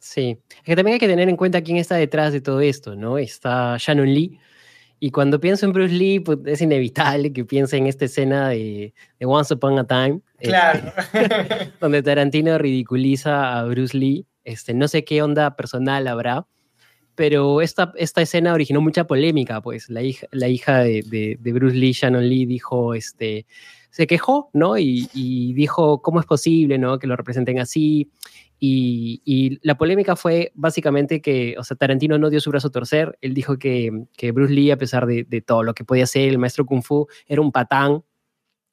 Sí. 0.00 0.40
Es 0.56 0.64
que 0.64 0.74
también 0.74 0.94
hay 0.94 0.98
que 0.98 1.06
tener 1.06 1.28
en 1.28 1.36
cuenta 1.36 1.62
quién 1.62 1.76
está 1.76 1.94
detrás 1.94 2.32
de 2.32 2.40
todo 2.40 2.60
esto, 2.60 2.96
¿no? 2.96 3.16
Está 3.16 3.76
Shannon 3.78 4.12
Lee, 4.12 4.40
y 4.98 5.10
cuando 5.10 5.40
pienso 5.40 5.66
en 5.66 5.72
Bruce 5.72 5.92
Lee, 5.92 6.20
pues 6.20 6.38
es 6.46 6.62
inevitable 6.62 7.32
que 7.32 7.44
piense 7.44 7.76
en 7.76 7.86
esta 7.86 8.06
escena 8.06 8.48
de, 8.48 8.94
de 9.18 9.26
Once 9.26 9.52
Upon 9.52 9.78
a 9.78 9.86
Time. 9.86 10.20
Claro. 10.38 10.92
Este, 11.12 11.72
donde 11.80 12.02
Tarantino 12.02 12.56
ridiculiza 12.56 13.58
a 13.58 13.64
Bruce 13.64 13.96
Lee. 13.96 14.26
Este, 14.44 14.72
no 14.74 14.88
sé 14.88 15.04
qué 15.04 15.22
onda 15.22 15.56
personal 15.56 16.06
habrá, 16.06 16.46
pero 17.14 17.60
esta, 17.60 17.92
esta 17.96 18.22
escena 18.22 18.54
originó 18.54 18.80
mucha 18.80 19.06
polémica, 19.06 19.60
pues 19.60 19.88
la 19.90 20.02
hija, 20.02 20.28
la 20.30 20.48
hija 20.48 20.78
de, 20.78 21.02
de, 21.02 21.36
de 21.40 21.52
Bruce 21.52 21.76
Lee, 21.76 21.92
Shannon 21.92 22.28
Lee, 22.28 22.46
dijo, 22.46 22.94
este, 22.94 23.46
se 23.90 24.06
quejó, 24.06 24.50
¿no? 24.52 24.76
Y, 24.78 25.08
y, 25.14 25.54
dijo, 25.54 26.02
¿cómo 26.02 26.20
es 26.20 26.26
posible, 26.26 26.78
¿no? 26.78 26.98
Que 26.98 27.06
lo 27.06 27.16
representen 27.16 27.58
así. 27.58 28.10
Y, 28.58 29.58
la 29.62 29.76
polémica 29.76 30.16
fue 30.16 30.52
básicamente 30.54 31.20
que, 31.20 31.56
o 31.58 31.64
sea, 31.64 31.76
Tarantino 31.76 32.18
no 32.18 32.30
dio 32.30 32.40
su 32.40 32.50
brazo 32.50 32.68
a 32.68 32.72
torcer. 32.72 33.18
Él 33.20 33.34
dijo 33.34 33.58
que, 33.58 34.06
que 34.16 34.32
Bruce 34.32 34.52
Lee, 34.52 34.70
a 34.70 34.78
pesar 34.78 35.06
de, 35.06 35.24
todo 35.46 35.62
lo 35.62 35.74
que 35.74 35.84
podía 35.84 36.06
ser 36.06 36.28
el 36.28 36.38
maestro 36.38 36.66
Kung 36.66 36.82
Fu, 36.82 37.06
era 37.26 37.40
un 37.40 37.52
patán, 37.52 38.02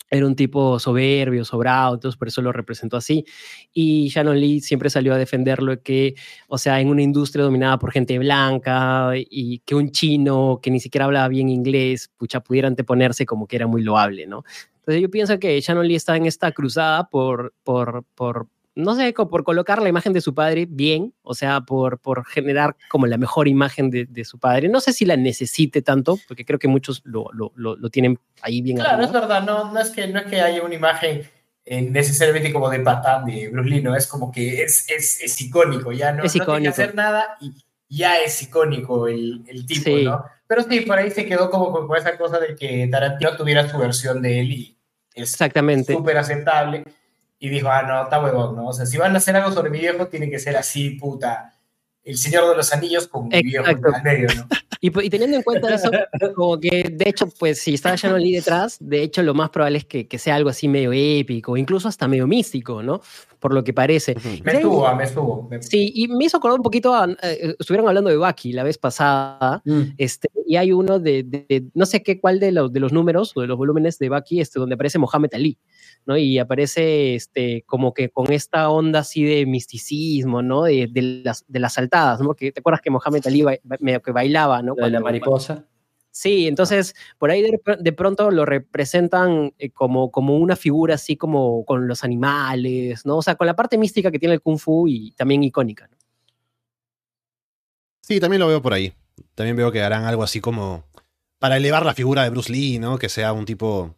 era 0.09 0.27
un 0.27 0.35
tipo 0.35 0.77
soberbio, 0.79 1.43
sobrado, 1.43 1.95
entonces 1.95 2.17
por 2.17 2.27
eso 2.27 2.41
lo 2.41 2.51
representó 2.51 2.97
así. 2.97 3.25
Y 3.73 4.09
Shannon 4.09 4.39
Lee 4.39 4.61
siempre 4.61 4.89
salió 4.89 5.13
a 5.13 5.17
defenderlo 5.17 5.81
que, 5.81 6.15
o 6.47 6.57
sea, 6.57 6.79
en 6.79 6.89
una 6.89 7.01
industria 7.01 7.43
dominada 7.43 7.79
por 7.79 7.91
gente 7.91 8.19
blanca 8.19 9.11
y 9.15 9.59
que 9.59 9.75
un 9.75 9.91
chino 9.91 10.59
que 10.61 10.69
ni 10.71 10.79
siquiera 10.79 11.05
hablaba 11.05 11.27
bien 11.29 11.49
inglés, 11.49 12.11
pucha, 12.15 12.41
pudiera 12.41 12.67
anteponerse 12.67 13.25
como 13.25 13.47
que 13.47 13.55
era 13.55 13.67
muy 13.67 13.81
loable, 13.81 14.27
¿no? 14.27 14.43
Entonces 14.75 15.01
yo 15.01 15.09
pienso 15.09 15.39
que 15.39 15.59
Shannon 15.59 15.87
Lee 15.87 15.95
está 15.95 16.15
en 16.15 16.25
esta 16.25 16.51
cruzada 16.51 17.09
por, 17.09 17.55
por, 17.63 18.05
por 18.15 18.47
no 18.75 18.95
sé, 18.95 19.13
por 19.13 19.43
colocar 19.43 19.81
la 19.81 19.89
imagen 19.89 20.13
de 20.13 20.21
su 20.21 20.33
padre 20.33 20.65
bien, 20.67 21.13
o 21.21 21.35
sea, 21.35 21.61
por, 21.61 21.99
por 21.99 22.25
generar 22.25 22.75
como 22.89 23.05
la 23.05 23.17
mejor 23.17 23.47
imagen 23.47 23.89
de, 23.89 24.05
de, 24.05 24.25
su 24.25 24.39
padre. 24.39 24.67
No 24.67 24.79
sé 24.81 24.93
si 24.93 25.05
la 25.05 25.15
necesite 25.15 25.81
tanto, 25.81 26.17
porque 26.27 26.45
creo 26.45 26.59
que 26.59 26.67
muchos 26.67 27.01
lo, 27.03 27.27
lo, 27.33 27.51
lo, 27.55 27.75
lo 27.75 27.89
tienen 27.89 28.19
ahí 28.41 28.61
bien. 28.61 28.77
Claro, 28.77 29.03
es 29.03 29.11
verdad, 29.11 29.43
no, 29.43 29.71
no, 29.71 29.79
es 29.79 29.89
que, 29.91 30.07
no 30.07 30.19
es 30.19 30.25
que 30.25 30.41
haya 30.41 30.63
una 30.63 30.75
imagen 30.75 31.21
eh, 31.65 31.81
necesariamente 31.81 32.51
como 32.51 32.69
de 32.69 32.79
patán 32.79 33.25
de 33.25 33.49
Bruce 33.49 33.69
Lee, 33.69 33.81
no, 33.81 33.95
es 33.95 34.07
como 34.07 34.31
que 34.31 34.63
es, 34.63 34.89
es, 34.89 35.21
es 35.21 35.41
icónico, 35.41 35.91
ya 35.91 36.11
no, 36.11 36.23
es 36.23 36.35
no 36.35 36.45
tiene 36.45 36.61
que 36.63 36.67
hacer 36.69 36.95
nada 36.95 37.37
y 37.39 37.53
ya 37.87 38.17
es 38.17 38.41
icónico 38.41 39.07
el, 39.07 39.43
el 39.47 39.65
tipo, 39.65 39.85
sí. 39.85 40.03
¿no? 40.03 40.25
Pero 40.47 40.63
sí, 40.63 40.81
por 40.81 40.97
ahí 40.97 41.11
se 41.11 41.25
quedó 41.25 41.49
como 41.49 41.71
con 41.71 41.95
esa 41.95 42.17
cosa 42.17 42.39
de 42.39 42.55
que 42.55 42.87
Tarantino 42.91 43.37
tuviera 43.37 43.69
su 43.69 43.77
versión 43.77 44.21
de 44.21 44.39
él 44.39 44.51
y 44.51 44.77
es 45.13 45.31
Exactamente. 45.31 45.93
súper 45.93 46.17
aceptable 46.17 46.83
y 47.43 47.49
dijo, 47.49 47.67
ah, 47.67 47.83
no, 47.83 48.03
está 48.03 48.23
huevón, 48.23 48.55
¿no? 48.55 48.67
O 48.67 48.73
sea, 48.73 48.85
si 48.85 48.97
van 48.97 49.13
a 49.15 49.17
hacer 49.17 49.35
algo 49.35 49.51
sobre 49.51 49.69
mi 49.69 49.77
viejo, 49.77 50.07
tiene 50.07 50.29
que 50.29 50.39
ser 50.39 50.55
así, 50.55 50.91
puta. 50.91 51.53
El 52.01 52.17
Señor 52.17 52.49
de 52.49 52.55
los 52.55 52.71
Anillos 52.71 53.05
con 53.09 53.27
mi 53.27 53.41
viejo 53.41 53.65
al 53.65 54.01
medio, 54.01 54.29
¿no? 54.33 54.47
Y, 54.79 54.87
y, 54.87 55.09
teniendo 55.09 55.37
en 55.37 55.43
cuenta 55.43 55.73
eso, 55.73 55.89
como 56.35 56.59
que 56.59 56.91
de 56.91 57.09
hecho, 57.09 57.25
pues 57.39 57.61
si 57.61 57.75
está 57.75 57.95
Shannon 57.95 58.19
Lee 58.19 58.33
detrás, 58.33 58.75
de 58.81 59.01
hecho 59.01 59.23
lo 59.23 59.33
más 59.33 59.49
probable 59.49 59.77
es 59.77 59.85
que, 59.85 60.09
que, 60.09 60.19
sea 60.19 60.35
algo 60.35 60.49
así 60.49 60.67
medio 60.67 60.91
épico, 60.91 61.55
incluso 61.55 61.87
hasta 61.87 62.05
medio 62.05 62.27
místico, 62.27 62.83
¿no? 62.83 62.99
Por 63.39 63.53
lo 63.53 63.63
que 63.63 63.71
parece. 63.71 64.13
Me 64.43 64.51
estuvo, 64.51 64.93
me 64.93 65.05
estuvo. 65.05 65.49
Sí, 65.61 65.89
y 65.95 66.09
me 66.09 66.25
hizo 66.25 66.35
acordar 66.35 66.59
un 66.59 66.63
poquito, 66.63 66.93
a, 66.93 67.07
eh, 67.23 67.55
estuvieron 67.57 67.87
hablando 67.87 68.09
de 68.09 68.17
Bucky 68.17 68.51
la 68.51 68.63
vez 68.63 68.77
pasada, 68.77 69.61
mm. 69.63 69.81
este, 69.97 70.27
y 70.45 70.57
hay 70.57 70.73
uno 70.73 70.99
de, 70.99 71.23
de, 71.23 71.45
de, 71.47 71.63
no 71.73 71.85
sé 71.85 72.03
qué, 72.03 72.19
cuál 72.19 72.41
de 72.41 72.51
los, 72.51 72.73
de 72.73 72.81
los 72.81 72.91
números 72.91 73.31
o 73.35 73.41
de 73.41 73.47
los 73.47 73.57
volúmenes 73.57 73.99
de 73.99 74.09
Bucky, 74.09 74.41
este, 74.41 74.59
donde 74.59 74.75
aparece 74.75 74.99
Mohamed 74.99 75.29
Ali. 75.33 75.57
¿No? 76.05 76.17
Y 76.17 76.39
aparece 76.39 77.15
este, 77.15 77.63
como 77.65 77.93
que 77.93 78.09
con 78.09 78.31
esta 78.31 78.69
onda 78.69 78.99
así 78.99 79.23
de 79.23 79.45
misticismo, 79.45 80.41
¿no? 80.41 80.63
De, 80.63 80.87
de 80.91 81.21
las, 81.23 81.45
de 81.47 81.59
las 81.59 81.73
saltadas, 81.73 82.21
¿no? 82.21 82.33
Que 82.33 82.51
te 82.51 82.59
acuerdas 82.59 82.81
que 82.81 82.89
Mohamed 82.89 83.25
Ali 83.27 83.41
ba 83.41 83.57
medio 83.79 84.01
que 84.01 84.11
bailaba, 84.11 84.61
¿no? 84.61 84.75
La, 84.77 84.89
la 84.89 84.99
mariposa. 84.99 85.65
Sí, 86.15 86.47
entonces 86.47 86.93
por 87.17 87.31
ahí 87.31 87.41
de, 87.41 87.59
de 87.79 87.91
pronto 87.91 88.29
lo 88.29 88.45
representan 88.45 89.53
eh, 89.57 89.71
como, 89.71 90.11
como 90.11 90.37
una 90.37 90.55
figura 90.55 90.93
así 90.93 91.17
como 91.17 91.65
con 91.65 91.87
los 91.87 92.03
animales, 92.03 93.03
¿no? 93.03 93.17
O 93.17 93.21
sea, 93.23 93.33
con 93.35 93.47
la 93.47 93.55
parte 93.55 93.79
mística 93.79 94.11
que 94.11 94.19
tiene 94.19 94.35
el 94.35 94.41
Kung 94.41 94.59
Fu 94.59 94.87
y 94.87 95.11
también 95.13 95.43
icónica, 95.43 95.87
¿no? 95.87 95.97
Sí, 98.01 98.19
también 98.19 98.41
lo 98.41 98.47
veo 98.47 98.61
por 98.61 98.73
ahí. 98.73 98.93
También 99.33 99.55
veo 99.55 99.71
que 99.71 99.81
harán 99.81 100.03
algo 100.03 100.23
así 100.23 100.39
como 100.39 100.83
para 101.39 101.57
elevar 101.57 101.85
la 101.85 101.93
figura 101.93 102.23
de 102.23 102.29
Bruce 102.29 102.51
Lee, 102.51 102.77
¿no? 102.77 102.99
Que 102.99 103.09
sea 103.09 103.33
un 103.33 103.45
tipo 103.45 103.95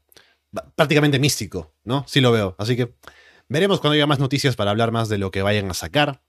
prácticamente 0.75 1.19
místico, 1.19 1.73
¿no? 1.83 2.05
Sí 2.07 2.21
lo 2.21 2.31
veo. 2.31 2.55
Así 2.57 2.75
que 2.75 2.93
veremos 3.47 3.79
cuando 3.79 3.95
haya 3.95 4.07
más 4.07 4.19
noticias 4.19 4.55
para 4.55 4.71
hablar 4.71 4.91
más 4.91 5.09
de 5.09 5.17
lo 5.17 5.31
que 5.31 5.41
vayan 5.41 5.69
a 5.69 5.73
sacar. 5.73 6.21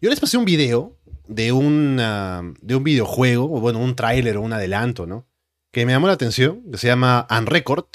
Yo 0.00 0.10
les 0.10 0.20
pasé 0.20 0.36
un 0.36 0.44
video 0.44 0.98
de 1.26 1.52
un, 1.52 1.98
uh, 1.98 2.54
de 2.60 2.74
un 2.74 2.84
videojuego, 2.84 3.44
o 3.44 3.60
bueno, 3.60 3.78
un 3.78 3.96
tráiler 3.96 4.36
o 4.36 4.42
un 4.42 4.52
adelanto, 4.52 5.06
¿no? 5.06 5.26
Que 5.70 5.86
me 5.86 5.92
llamó 5.92 6.06
la 6.06 6.12
atención, 6.12 6.62
que 6.70 6.78
se 6.78 6.88
llama 6.88 7.26
Unrecord, 7.30 7.86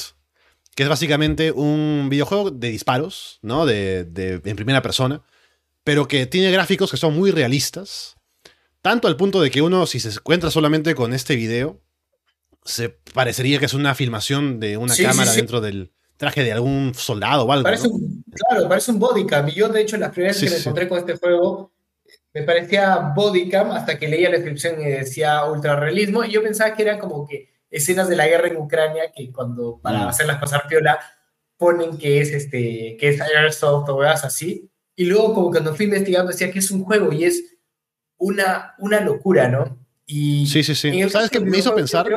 que 0.76 0.84
es 0.84 0.90
básicamente 0.90 1.52
un 1.52 2.08
videojuego 2.10 2.52
de 2.52 2.70
disparos, 2.70 3.40
¿no? 3.42 3.66
De, 3.66 4.06
de, 4.06 4.42
en 4.44 4.56
primera 4.56 4.82
persona, 4.82 5.22
pero 5.84 6.08
que 6.08 6.26
tiene 6.26 6.52
gráficos 6.52 6.92
que 6.92 6.98
son 6.98 7.16
muy 7.16 7.32
realistas, 7.32 8.16
tanto 8.82 9.08
al 9.08 9.18
punto 9.18 9.42
de 9.42 9.52
que 9.52 9.62
uno, 9.62 9.86
si 9.86 10.00
se 10.00 10.10
encuentra 10.10 10.52
solamente 10.52 10.96
con 10.96 11.14
este 11.14 11.36
video, 11.36 11.82
se 12.70 12.90
parecería 13.14 13.60
que 13.60 13.66
es 13.66 13.74
una 13.74 13.96
filmación 13.96 14.60
de 14.60 14.78
una 14.78 14.94
sí, 14.94 15.04
cámara 15.04 15.28
sí, 15.28 15.36
sí. 15.36 15.38
dentro 15.38 15.60
del 15.60 15.92
traje 16.18 16.44
de 16.44 16.52
algún 16.52 16.94
soldado 16.94 17.46
o 17.46 17.52
algo. 17.52 17.64
Parece 17.64 17.88
¿no? 17.88 17.96
un, 17.96 18.24
claro, 18.32 18.70
parece 18.70 18.92
un 18.92 19.00
bodycam. 19.00 19.50
Y 19.50 19.54
yo, 19.54 19.70
de 19.70 19.82
hecho, 19.82 19.98
las 19.98 20.12
primeras 20.12 20.40
que 20.40 20.50
me 20.50 20.58
encontré 20.58 20.88
con 20.88 21.00
este 21.00 21.18
juego, 21.18 21.72
me 22.34 22.44
parecía 22.44 23.12
bodycam 23.16 23.72
hasta 23.72 23.98
que 23.98 24.08
leía 24.08 24.30
la 24.30 24.36
descripción 24.36 24.80
y 24.82 24.86
decía 24.86 25.46
ultrarrealismo. 25.46 26.24
Y 26.24 26.32
yo 26.32 26.44
pensaba 26.44 26.76
que 26.76 26.84
eran 26.84 27.00
como 27.00 27.28
que 27.28 27.50
escenas 27.72 28.08
de 28.08 28.16
la 28.16 28.28
guerra 28.28 28.48
en 28.48 28.58
Ucrania 28.58 29.12
que 29.16 29.32
cuando 29.32 29.80
para 29.82 30.06
mm. 30.06 30.08
hacerlas 30.10 30.40
pasar 30.40 30.68
piola 30.68 31.00
ponen 31.58 31.98
que 31.98 32.22
es 32.22 32.32
este 32.32 32.98
que 33.00 33.10
es 33.10 33.22
airsoft 33.22 33.90
o 33.90 33.98
veas 33.98 34.24
así 34.26 34.72
y 34.96 35.06
luego 35.06 35.34
como 35.34 35.52
cuando 35.52 35.76
fui 35.76 35.86
investigando 35.86 36.32
decía 36.32 36.52
que 36.52 36.60
es 36.60 36.72
un 36.72 36.84
juego 36.84 37.14
y 37.14 37.26
es 37.26 37.58
una, 38.18 38.76
una 38.80 39.00
locura, 39.00 39.48
¿no? 39.48 39.78
Y 40.06 40.48
sí, 40.48 40.64
sí, 40.64 40.76
sí. 40.76 41.10
¿Sabes 41.10 41.30
qué 41.30 41.40
me 41.40 41.58
hizo 41.58 41.74
pensar? 41.74 42.08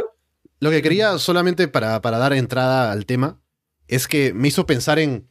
Lo 0.62 0.70
que 0.70 0.80
quería 0.80 1.18
solamente 1.18 1.66
para, 1.66 2.00
para 2.02 2.18
dar 2.18 2.32
entrada 2.34 2.92
al 2.92 3.04
tema 3.04 3.40
es 3.88 4.06
que 4.06 4.32
me 4.32 4.46
hizo 4.46 4.64
pensar 4.64 5.00
en 5.00 5.28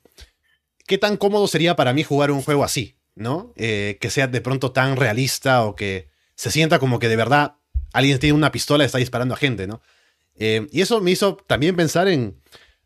qué 0.85 0.97
tan 0.97 1.15
cómodo 1.15 1.47
sería 1.47 1.77
para 1.77 1.93
mí 1.93 2.03
jugar 2.03 2.31
un 2.31 2.41
juego 2.41 2.65
así, 2.65 2.97
¿no? 3.15 3.53
Eh, 3.55 3.97
que 4.01 4.09
sea 4.09 4.27
de 4.27 4.41
pronto 4.41 4.73
tan 4.73 4.97
realista 4.97 5.63
o 5.63 5.73
que 5.73 6.09
se 6.35 6.51
sienta 6.51 6.79
como 6.79 6.99
que 6.99 7.07
de 7.07 7.15
verdad 7.15 7.55
alguien 7.93 8.19
tiene 8.19 8.33
una 8.33 8.51
pistola 8.51 8.83
y 8.83 8.87
está 8.87 8.97
disparando 8.97 9.33
a 9.33 9.37
gente, 9.37 9.67
¿no? 9.67 9.81
Eh, 10.35 10.67
y 10.69 10.81
eso 10.81 10.99
me 10.99 11.11
hizo 11.11 11.37
también 11.47 11.77
pensar 11.77 12.09
en 12.09 12.37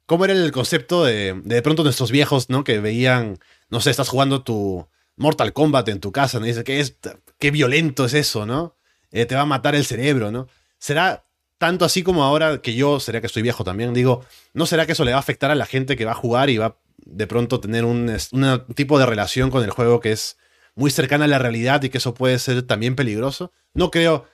cómo 0.06 0.26
era 0.26 0.36
el 0.36 0.52
concepto 0.52 1.04
de, 1.04 1.41
de, 1.43 1.64
pronto 1.64 1.84
nuestros 1.84 2.12
viejos, 2.12 2.52
¿no? 2.52 2.64
Que 2.64 2.80
veían, 2.80 3.39
no 3.72 3.82
sé, 3.82 3.89
estás 3.89 4.10
jugando 4.10 4.43
tu 4.43 4.88
Mortal 5.16 5.52
Kombat 5.52 5.89
en 5.89 6.00
tu 6.00 6.12
casa, 6.12 6.39
¿no? 6.39 6.46
Y 6.46 6.50
dice, 6.50 6.64
¿qué, 6.64 6.80
es, 6.80 6.96
qué 7.39 7.50
violento 7.50 8.06
es 8.06 8.14
eso, 8.14 8.46
¿no? 8.46 8.76
Eh, 9.10 9.26
te 9.26 9.34
va 9.34 9.41
a 9.41 9.46
matar 9.46 9.74
el 9.74 9.84
cerebro, 9.84 10.32
¿no? 10.32 10.48
¿Será 10.78 11.24
tanto 11.58 11.86
así 11.86 12.03
como 12.03 12.24
ahora 12.24 12.62
que 12.62 12.76
yo, 12.76 12.99
será 12.99 13.22
que 13.22 13.28
estoy 13.28 13.43
viejo 13.43 13.64
también, 13.64 13.93
digo, 13.93 14.26
¿no 14.53 14.66
será 14.66 14.86
que 14.86 14.91
eso 14.91 15.06
le 15.06 15.12
va 15.12 15.18
a 15.18 15.22
afectar 15.22 15.51
a 15.51 15.56
la 15.56 15.66
gente 15.66 15.95
que 15.95 16.06
va 16.06 16.12
a 16.12 16.16
jugar 16.16 16.49
y 16.49 16.58
va 16.58 16.78
de 16.97 17.28
pronto 17.28 17.60
tener 17.60 17.86
un, 17.86 18.16
un 18.32 18.66
tipo 18.76 18.99
de 18.99 19.06
relación 19.06 19.51
con 19.51 19.64
el 19.64 19.70
juego 19.70 19.99
que 19.99 20.12
es 20.12 20.38
muy 20.76 20.91
cercana 20.91 21.26
a 21.26 21.28
la 21.28 21.39
realidad 21.39 21.82
y 21.84 21.89
que 21.89 21.97
eso 21.97 22.14
puede 22.14 22.38
ser 22.39 22.64
también 22.64 22.95
peligroso? 22.95 23.51
No 23.74 23.91
creo, 23.91 24.26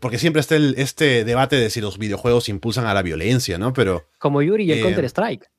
porque 0.00 0.18
siempre 0.18 0.40
está 0.40 0.56
el, 0.56 0.74
este 0.78 1.24
debate 1.24 1.56
de 1.56 1.68
si 1.68 1.82
los 1.82 1.98
videojuegos 1.98 2.48
impulsan 2.48 2.86
a 2.86 2.94
la 2.94 3.02
violencia, 3.02 3.58
¿no? 3.58 3.72
Pero. 3.74 4.08
Como 4.18 4.40
Yuri 4.40 4.64
y 4.64 4.72
el 4.72 4.78
eh, 4.78 4.82
Counter-Strike. 4.82 5.50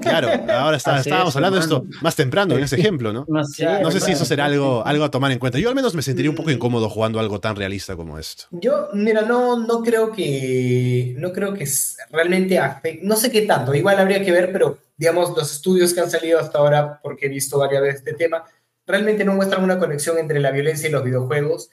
Claro, 0.00 0.28
ahora 0.52 0.76
estábamos 0.76 1.34
hablando 1.36 1.58
de 1.58 1.62
esto 1.62 1.84
más 2.00 2.14
temprano 2.14 2.56
en 2.56 2.64
ese 2.64 2.76
ejemplo, 2.76 3.12
¿no? 3.12 3.24
No 3.28 3.44
sé 3.44 4.00
si 4.00 4.12
eso 4.12 4.24
será 4.24 4.46
algo, 4.46 4.84
algo 4.86 5.04
a 5.04 5.10
tomar 5.10 5.32
en 5.32 5.38
cuenta. 5.38 5.58
Yo 5.58 5.68
al 5.68 5.74
menos 5.74 5.94
me 5.94 6.02
sentiría 6.02 6.30
un 6.30 6.36
poco 6.36 6.50
incómodo 6.50 6.88
jugando 6.88 7.18
algo 7.18 7.40
tan 7.40 7.56
realista 7.56 7.96
como 7.96 8.18
esto. 8.18 8.44
Yo, 8.50 8.88
mira, 8.92 9.22
no, 9.22 9.58
no 9.58 9.82
creo 9.82 10.12
que. 10.12 11.14
No 11.18 11.32
creo 11.32 11.54
que 11.54 11.68
realmente 12.10 12.58
afecte. 12.58 13.04
No 13.04 13.16
sé 13.16 13.30
qué 13.30 13.42
tanto, 13.42 13.74
igual 13.74 13.98
habría 13.98 14.24
que 14.24 14.32
ver, 14.32 14.52
pero 14.52 14.78
digamos, 14.96 15.36
los 15.36 15.52
estudios 15.52 15.92
que 15.92 16.00
han 16.00 16.10
salido 16.10 16.38
hasta 16.38 16.58
ahora, 16.58 17.00
porque 17.02 17.26
he 17.26 17.28
visto 17.28 17.58
varias 17.58 17.82
veces 17.82 17.98
este 17.98 18.14
tema, 18.14 18.44
realmente 18.86 19.24
no 19.24 19.34
muestran 19.34 19.62
una 19.62 19.78
conexión 19.78 20.18
entre 20.18 20.40
la 20.40 20.50
violencia 20.50 20.88
y 20.88 20.92
los 20.92 21.04
videojuegos 21.04 21.70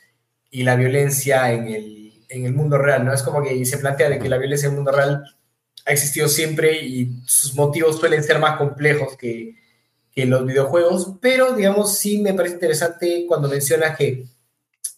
y 0.53 0.61
la 0.61 0.75
violencia 0.75 1.51
en 1.51 1.67
el, 1.67 2.13
en 2.29 2.45
el 2.45 2.53
mundo 2.53 2.77
real, 2.77 3.03
¿no? 3.03 3.11
Es 3.11 3.23
como 3.23 3.41
que 3.41 3.65
se 3.65 3.79
plantea 3.79 4.07
de 4.07 4.19
que 4.19 4.29
la 4.29 4.37
violencia 4.37 4.67
en 4.67 4.73
el 4.73 4.75
mundo 4.77 4.91
real 4.91 5.23
ha 5.83 5.91
existido 5.91 6.27
siempre 6.27 6.79
y 6.79 7.23
sus 7.25 7.55
motivos 7.55 7.99
suelen 7.99 8.23
ser 8.23 8.37
más 8.37 8.57
complejos 8.57 9.17
que, 9.17 9.55
que 10.11 10.27
los 10.27 10.45
videojuegos, 10.45 11.15
pero 11.19 11.53
digamos 11.53 11.97
sí 11.97 12.21
me 12.21 12.35
parece 12.35 12.53
interesante 12.53 13.25
cuando 13.27 13.49
mencionas 13.49 13.97
que 13.97 14.25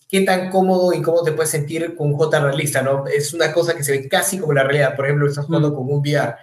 qué 0.09 0.21
tan 0.21 0.49
cómodo 0.49 0.91
y 0.91 1.01
cómo 1.01 1.23
te 1.23 1.31
puedes 1.31 1.51
sentir 1.51 1.95
con 1.95 2.07
un 2.07 2.17
J 2.17 2.37
realista, 2.37 2.81
¿no? 2.81 3.07
Es 3.07 3.33
una 3.33 3.53
cosa 3.53 3.75
que 3.77 3.83
se 3.85 3.93
ve 3.93 4.09
casi 4.09 4.37
como 4.37 4.51
la 4.51 4.63
realidad, 4.63 4.93
por 4.93 5.05
ejemplo, 5.05 5.25
estás 5.25 5.45
jugando 5.45 5.71
mm. 5.71 5.73
con 5.73 5.89
un 5.89 5.99
VR 6.01 6.35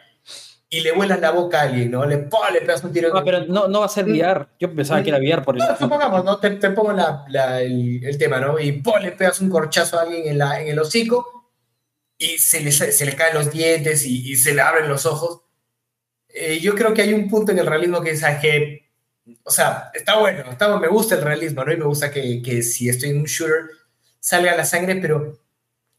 y 0.72 0.80
le 0.80 0.92
vuelas 0.92 1.20
la 1.20 1.32
boca 1.32 1.60
a 1.60 1.62
alguien, 1.64 1.90
¿no? 1.90 2.06
Le, 2.06 2.16
le 2.16 2.60
pegas 2.62 2.82
un 2.82 2.94
tiro. 2.94 3.12
No, 3.12 3.22
pero 3.22 3.44
no, 3.44 3.68
no 3.68 3.80
va 3.80 3.86
a 3.86 3.90
ser 3.90 4.06
VR. 4.06 4.46
Yo 4.58 4.74
pensaba 4.74 5.02
que 5.02 5.10
era 5.10 5.18
VR 5.18 5.42
por 5.42 5.54
el. 5.54 5.58
No, 5.58 5.76
supongamos, 5.76 6.24
¿no? 6.24 6.38
Te, 6.38 6.48
te 6.52 6.70
pongo 6.70 6.94
la, 6.94 7.26
la, 7.28 7.60
el, 7.60 8.02
el, 8.02 8.16
tema, 8.16 8.40
¿no? 8.40 8.58
Y 8.58 8.82
le 9.02 9.12
pegas 9.12 9.42
un 9.42 9.50
corchazo 9.50 9.98
a 9.98 10.02
alguien 10.02 10.26
en, 10.26 10.38
la, 10.38 10.62
en 10.62 10.68
el 10.68 10.78
hocico 10.78 11.50
y 12.16 12.38
se 12.38 12.60
le, 12.60 12.72
se 12.72 13.04
le 13.04 13.14
caen 13.14 13.34
los 13.34 13.52
dientes 13.52 14.06
y, 14.06 14.32
y 14.32 14.36
se 14.36 14.54
le 14.54 14.62
abren 14.62 14.88
los 14.88 15.04
ojos. 15.04 15.42
Eh, 16.28 16.58
yo 16.60 16.74
creo 16.74 16.94
que 16.94 17.02
hay 17.02 17.12
un 17.12 17.28
punto 17.28 17.52
en 17.52 17.58
el 17.58 17.66
realismo 17.66 18.00
que 18.00 18.12
es 18.12 18.24
que. 18.40 18.90
O 19.44 19.50
sea, 19.50 19.90
está 19.92 20.18
bueno, 20.20 20.52
está, 20.52 20.74
me 20.78 20.88
gusta 20.88 21.16
el 21.16 21.20
realismo, 21.20 21.66
¿no? 21.66 21.72
Y 21.74 21.76
me 21.76 21.84
gusta 21.84 22.10
que, 22.10 22.40
que 22.40 22.62
si 22.62 22.88
estoy 22.88 23.10
en 23.10 23.18
un 23.18 23.26
shooter 23.26 23.66
salga 24.20 24.56
la 24.56 24.64
sangre, 24.64 24.96
pero 24.96 25.38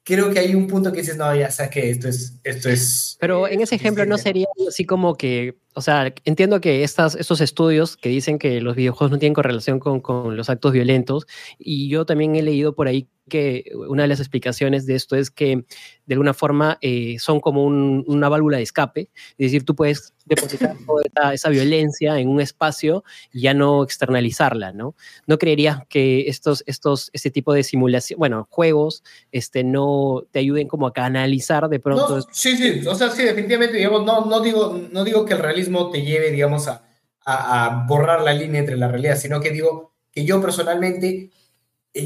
creo 0.03 0.31
que 0.31 0.39
hay 0.39 0.55
un 0.55 0.67
punto 0.67 0.91
que 0.91 1.01
dices, 1.01 1.17
no, 1.17 1.33
ya 1.35 1.49
sé 1.49 1.69
que 1.69 1.89
esto 1.89 2.07
es, 2.07 2.39
esto 2.43 2.69
es... 2.69 3.17
Pero 3.19 3.47
en 3.47 3.61
ese 3.61 3.75
ejemplo 3.75 4.05
no 4.05 4.17
sería 4.17 4.47
así 4.67 4.85
como 4.85 5.15
que, 5.15 5.57
o 5.73 5.81
sea, 5.81 6.13
entiendo 6.25 6.61
que 6.61 6.83
estas, 6.83 7.15
estos 7.15 7.41
estudios 7.41 7.97
que 7.97 8.09
dicen 8.09 8.39
que 8.39 8.61
los 8.61 8.75
videojuegos 8.75 9.11
no 9.11 9.19
tienen 9.19 9.33
correlación 9.33 9.79
con, 9.79 9.99
con 10.01 10.35
los 10.37 10.49
actos 10.49 10.71
violentos, 10.71 11.27
y 11.57 11.89
yo 11.89 12.05
también 12.05 12.35
he 12.35 12.41
leído 12.41 12.75
por 12.75 12.87
ahí 12.87 13.07
que 13.29 13.71
una 13.87 14.03
de 14.03 14.09
las 14.09 14.19
explicaciones 14.19 14.85
de 14.85 14.95
esto 14.95 15.15
es 15.15 15.31
que 15.31 15.65
de 16.05 16.13
alguna 16.15 16.33
forma 16.33 16.77
eh, 16.81 17.15
son 17.19 17.39
como 17.39 17.63
una 17.65 18.29
válvula 18.29 18.57
de 18.57 18.63
escape, 18.63 19.09
es 19.13 19.37
decir, 19.37 19.63
tú 19.63 19.75
puedes 19.75 20.13
depositar 20.25 20.75
toda 20.85 21.33
esa, 21.33 21.49
violencia 21.49 22.19
en 22.19 22.29
un 22.29 22.41
espacio 22.41 23.03
y 23.31 23.41
ya 23.41 23.53
no 23.53 23.83
externalizarla, 23.83 24.71
¿no? 24.71 24.95
¿No 25.27 25.37
creerías 25.37 25.79
que 25.87 26.27
estos, 26.27 26.63
estos, 26.65 27.09
este 27.13 27.29
tipo 27.29 27.53
de 27.53 27.63
simulación, 27.63 28.19
bueno, 28.19 28.47
juegos, 28.49 29.03
este, 29.31 29.63
no 29.63 30.23
te 30.31 30.39
ayuden 30.39 30.67
como 30.67 30.87
a 30.87 30.93
canalizar 30.93 31.69
de 31.69 31.79
pronto? 31.79 32.21
sí, 32.31 32.57
sí, 32.57 32.85
o 32.87 32.95
sea, 32.95 33.09
sí, 33.09 33.23
definitivamente, 33.23 33.77
digamos, 33.77 34.05
no, 34.05 34.25
no, 34.25 34.41
digo, 34.41 34.81
no 34.91 35.03
digo 35.03 35.25
que 35.25 35.33
el 35.33 35.39
realismo 35.39 35.62
te 35.91 36.01
lleve, 36.01 36.31
digamos, 36.31 36.67
a, 36.67 36.83
a 37.25 37.85
borrar 37.87 38.21
la 38.21 38.33
línea 38.33 38.59
entre 38.59 38.77
la 38.77 38.87
realidad, 38.87 39.17
sino 39.17 39.39
que 39.39 39.51
digo 39.51 39.93
que 40.11 40.25
yo 40.25 40.41
personalmente 40.41 41.31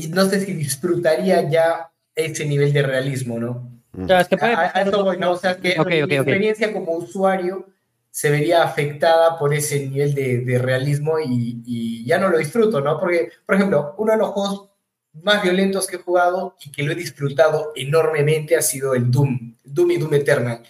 no 0.10 0.26
sé 0.26 0.46
si 0.46 0.54
disfrutaría 0.54 1.50
ya 1.50 1.92
ese 2.16 2.46
nivel 2.46 2.74
de 2.74 2.82
realismo, 2.82 3.40
¿no? 3.40 3.72
Claro, 4.06 4.22
es 4.22 4.28
que 4.28 4.36
a, 4.46 4.68
eso 4.82 5.04
voy, 5.04 5.18
¿no? 5.18 5.32
O 5.32 5.38
sea, 5.38 5.58
que 5.58 5.76
mi 6.08 6.16
experiencia 6.16 6.72
como 6.74 6.94
usuario 6.94 7.68
se 8.12 8.30
vería 8.30 8.64
afectada 8.64 9.38
por 9.38 9.54
ese 9.54 9.88
nivel 9.88 10.14
de, 10.14 10.40
de 10.40 10.58
realismo 10.60 11.20
y, 11.20 11.62
y, 11.66 12.06
ya 12.06 12.18
no 12.18 12.30
lo 12.30 12.38
disfruto, 12.38 12.82
¿no? 12.82 13.00
Porque, 13.00 13.32
por 13.46 13.56
ejemplo, 13.56 13.96
uno 13.98 14.12
de 14.12 14.18
los 14.18 14.30
juegos 14.30 14.70
más 15.14 15.42
violentos 15.42 15.88
que 15.88 15.96
he 15.96 16.00
jugado 16.00 16.56
y 16.64 16.72
que 16.72 16.84
lo 16.84 16.92
he 16.92 16.96
disfrutado 16.96 17.72
enormemente 17.76 18.56
ha 18.56 18.62
sido 18.62 18.94
el 18.94 19.10
Doom, 19.10 19.56
Doom 19.64 19.92
y 19.92 19.98
Doom 19.98 20.14
Eternal. 20.14 20.64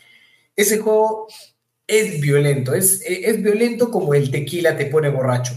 Ese 0.56 0.80
juego 0.80 1.28
es 1.88 2.20
violento, 2.20 2.74
es, 2.76 3.02
es 3.06 3.42
violento 3.42 3.90
como 3.90 4.14
el 4.14 4.30
tequila 4.30 4.76
te 4.76 4.88
pone 4.88 5.10
borracho, 5.10 5.54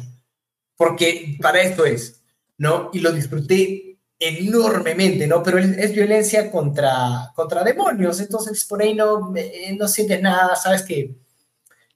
porque 0.76 1.36
para 1.42 1.60
esto 1.60 1.84
es, 1.84 2.22
¿no? 2.56 2.90
Y 2.92 3.00
lo 3.00 3.10
disfruté 3.10 3.98
enormemente, 4.20 5.26
¿no? 5.26 5.42
Pero 5.42 5.58
es, 5.58 5.92
violencia 5.92 6.50
contra, 6.50 7.32
contra 7.34 7.64
demonios, 7.64 8.20
entonces 8.20 8.64
por 8.64 8.80
ahí 8.80 8.94
no, 8.94 9.34
no 9.76 9.88
sientes 9.88 10.22
nada, 10.22 10.54
sabes 10.54 10.82
que, 10.82 11.16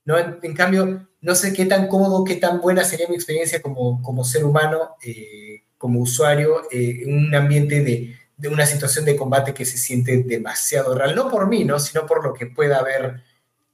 ¿no? 0.05 0.17
En, 0.19 0.55
cambio, 0.55 1.07
no 1.21 1.35
sé 1.35 1.53
qué 1.53 1.67
tan 1.67 1.87
cómodo, 1.87 2.25
qué 2.25 2.37
tan 2.37 2.61
buena 2.61 2.83
sería 2.83 3.09
mi 3.09 3.15
experiencia 3.15 3.63
como, 3.63 4.03
como 4.03 4.25
ser 4.25 4.45
humano, 4.45 4.97
eh, 5.05 5.63
como 5.79 6.01
usuario, 6.01 6.63
eh, 6.73 7.03
en 7.03 7.27
un 7.27 7.35
ambiente 7.35 7.85
de, 7.85 8.17
de, 8.37 8.49
una 8.49 8.67
situación 8.67 9.05
de 9.05 9.17
combate 9.17 9.55
que 9.55 9.67
se 9.67 9.79
siente 9.79 10.17
demasiado 10.25 10.95
real, 10.95 11.15
no 11.15 11.31
por 11.31 11.47
mí, 11.47 11.65
¿no? 11.65 11.79
Sino 11.79 12.07
por 12.07 12.25
lo 12.25 12.33
que 12.33 12.47
pueda 12.47 12.79
haber 12.79 13.23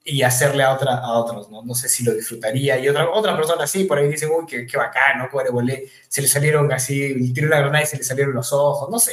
y 0.05 0.22
hacerle 0.22 0.62
a, 0.62 0.72
otra, 0.72 0.96
a 0.98 1.12
otros, 1.12 1.51
¿no? 1.51 1.62
No 1.62 1.74
sé 1.74 1.88
si 1.88 2.05
lo 2.05 2.14
disfrutaría. 2.14 2.78
Y 2.78 2.88
otra, 2.88 3.11
otra 3.11 3.36
persona 3.36 3.64
así, 3.64 3.84
por 3.84 3.98
ahí 3.98 4.09
dice, 4.09 4.26
uy, 4.26 4.46
qué, 4.48 4.66
qué 4.66 4.76
bacán, 4.76 5.18
¿no? 5.18 5.28
se 6.09 6.22
le 6.22 6.28
salieron 6.28 6.72
así, 6.72 7.32
tiró 7.32 7.48
la 7.48 7.61
granada 7.61 7.84
y 7.84 7.86
se 7.86 7.98
le 7.98 8.05
salieron 8.05 8.34
los 8.34 8.53
ojos, 8.53 8.88
no 8.90 8.98
sé, 8.98 9.12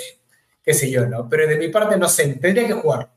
qué 0.64 0.74
sé 0.74 0.90
yo, 0.90 1.06
¿no? 1.06 1.28
Pero 1.30 1.48
de 1.48 1.58
mi 1.58 1.68
parte, 1.68 1.98
no 1.98 2.08
sé, 2.08 2.36
tendría 2.36 2.68
que 2.68 2.74
jugar. 2.74 3.10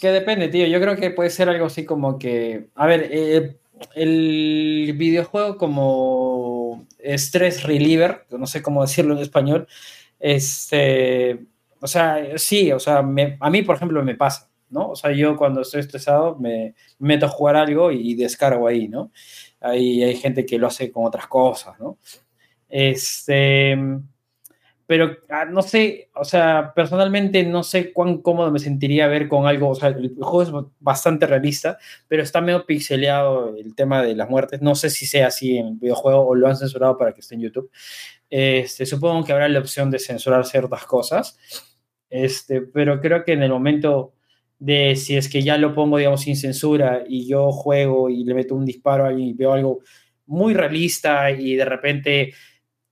Que 0.00 0.10
depende, 0.10 0.48
tío. 0.48 0.66
Yo 0.66 0.80
creo 0.80 0.96
que 0.96 1.10
puede 1.10 1.30
ser 1.30 1.48
algo 1.48 1.66
así 1.66 1.84
como 1.84 2.18
que, 2.18 2.68
a 2.74 2.86
ver, 2.86 3.08
eh, 3.10 3.56
el 3.94 4.94
videojuego 4.96 5.56
como 5.56 6.86
Stress 7.02 7.62
Reliever, 7.62 8.26
no 8.30 8.46
sé 8.46 8.62
cómo 8.62 8.82
decirlo 8.82 9.14
en 9.14 9.20
español, 9.20 9.66
este, 10.20 11.46
o 11.80 11.86
sea, 11.86 12.38
sí, 12.38 12.70
o 12.72 12.78
sea, 12.78 12.98
a 12.98 13.50
mí, 13.50 13.62
por 13.62 13.76
ejemplo, 13.76 14.02
me 14.02 14.14
pasa 14.14 14.48
¿no? 14.74 14.90
O 14.90 14.96
sea, 14.96 15.12
yo 15.12 15.36
cuando 15.36 15.62
estoy 15.62 15.80
estresado 15.80 16.36
me 16.38 16.74
meto 16.98 17.26
a 17.26 17.30
jugar 17.30 17.56
algo 17.56 17.90
y 17.90 18.14
descargo 18.14 18.68
ahí, 18.68 18.88
¿no? 18.88 19.10
Ahí 19.60 20.02
hay 20.02 20.16
gente 20.16 20.44
que 20.44 20.58
lo 20.58 20.66
hace 20.66 20.92
con 20.92 21.06
otras 21.06 21.26
cosas, 21.26 21.80
¿no? 21.80 21.98
Este, 22.68 23.78
pero 24.86 25.16
ah, 25.30 25.46
no 25.46 25.62
sé, 25.62 26.10
o 26.14 26.24
sea, 26.24 26.72
personalmente 26.74 27.42
no 27.44 27.62
sé 27.62 27.92
cuán 27.92 28.18
cómodo 28.18 28.50
me 28.50 28.58
sentiría 28.58 29.06
ver 29.06 29.28
con 29.28 29.46
algo, 29.46 29.70
o 29.70 29.74
sea, 29.74 29.88
el 29.88 30.14
juego 30.20 30.42
es 30.42 30.50
bastante 30.78 31.26
realista, 31.26 31.78
pero 32.06 32.22
está 32.22 32.40
medio 32.42 32.66
pixeleado 32.66 33.56
el 33.56 33.74
tema 33.74 34.02
de 34.02 34.14
las 34.14 34.28
muertes, 34.28 34.60
no 34.60 34.74
sé 34.74 34.90
si 34.90 35.06
sea 35.06 35.28
así 35.28 35.56
en 35.56 35.68
el 35.68 35.74
videojuego 35.76 36.26
o 36.26 36.34
lo 36.34 36.48
han 36.48 36.56
censurado 36.56 36.98
para 36.98 37.14
que 37.14 37.20
esté 37.20 37.34
en 37.34 37.40
YouTube. 37.42 37.70
Este, 38.28 38.84
supongo 38.84 39.24
que 39.24 39.32
habrá 39.32 39.48
la 39.48 39.60
opción 39.60 39.90
de 39.90 39.98
censurar 39.98 40.44
ciertas 40.44 40.84
cosas, 40.84 41.38
este, 42.10 42.60
pero 42.60 43.00
creo 43.00 43.24
que 43.24 43.32
en 43.32 43.42
el 43.42 43.50
momento 43.50 44.14
de 44.64 44.96
si 44.96 45.14
es 45.14 45.28
que 45.28 45.42
ya 45.42 45.58
lo 45.58 45.74
pongo, 45.74 45.98
digamos, 45.98 46.22
sin 46.22 46.36
censura 46.36 47.02
y 47.06 47.28
yo 47.28 47.52
juego 47.52 48.08
y 48.08 48.24
le 48.24 48.32
meto 48.32 48.54
un 48.54 48.64
disparo 48.64 49.04
ahí 49.04 49.28
y 49.28 49.32
veo 49.34 49.52
algo 49.52 49.80
muy 50.24 50.54
realista 50.54 51.30
y 51.30 51.54
de 51.54 51.66
repente 51.66 52.32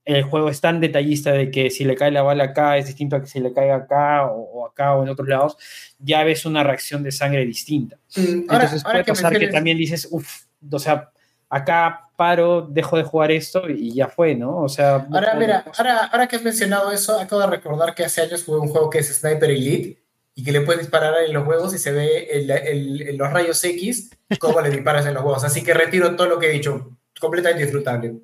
el 0.05 0.23
juego 0.23 0.51
es 0.51 0.61
tan 0.61 0.81
detallista 0.81 1.33
de 1.33 1.51
que 1.51 1.71
si 1.71 1.85
le 1.85 1.95
cae 1.95 2.11
la 2.11 2.21
bala 2.21 2.45
acá 2.45 2.77
es 2.77 2.89
distinto 2.89 3.17
a 3.17 3.23
que 3.23 3.27
si 3.27 3.41
le 3.41 3.55
caiga 3.55 3.77
acá 3.77 4.27
o, 4.27 4.67
acá 4.67 4.95
o 4.95 5.03
en 5.03 5.09
otros 5.09 5.27
lados, 5.27 5.57
ya 5.99 6.23
ves 6.25 6.45
una 6.45 6.63
reacción 6.63 7.03
de 7.03 7.11
sangre 7.11 7.47
distinta. 7.47 7.97
Mm, 8.17 8.51
Entonces 8.51 8.85
puede 8.85 9.05
pasar 9.05 9.39
que 9.39 9.49
también 9.49 9.79
dices, 9.79 10.09
uff, 10.11 10.43
o 10.71 10.79
sea, 10.79 11.11
acá 11.49 12.11
paro, 12.19 12.69
dejo 12.69 12.99
de 12.99 13.05
jugar 13.05 13.31
esto 13.31 13.71
y 13.71 13.95
ya 13.95 14.09
fue, 14.09 14.35
¿no? 14.35 14.59
O 14.59 14.69
sea... 14.69 15.07
Ahora, 15.11 15.35
mira, 15.37 15.65
ahora, 15.79 16.05
ahora 16.05 16.27
que 16.27 16.37
has 16.37 16.43
mencionado 16.43 16.93
eso, 16.93 17.19
acabo 17.19 17.41
de 17.41 17.47
recordar 17.47 17.95
que 17.95 18.05
hace 18.05 18.21
años 18.21 18.45
jugué 18.45 18.59
un 18.59 18.69
juego 18.69 18.91
que 18.91 18.99
es 18.99 19.09
Sniper 19.19 19.51
Elite 19.51 20.02
y 20.35 20.45
que 20.45 20.53
le 20.53 20.63
puedes 20.63 20.81
disparar 20.81 21.15
en 21.25 21.33
los 21.33 21.47
huevos 21.47 21.75
y 21.75 21.79
se 21.79 21.93
ve 21.93 22.29
el, 22.31 22.51
el, 22.51 23.17
los 23.17 23.31
rayos 23.31 23.63
X 23.63 24.11
cómo 24.39 24.61
le 24.61 24.71
disparas 24.71 25.07
en 25.07 25.15
los 25.15 25.23
huevos. 25.23 25.45
Así 25.45 25.63
que 25.63 25.75
retiro 25.75 26.15
todo 26.17 26.29
lo 26.29 26.39
que 26.39 26.47
he 26.47 26.53
dicho. 26.53 26.97
Completamente 27.21 27.65
disfrutable. 27.65 28.15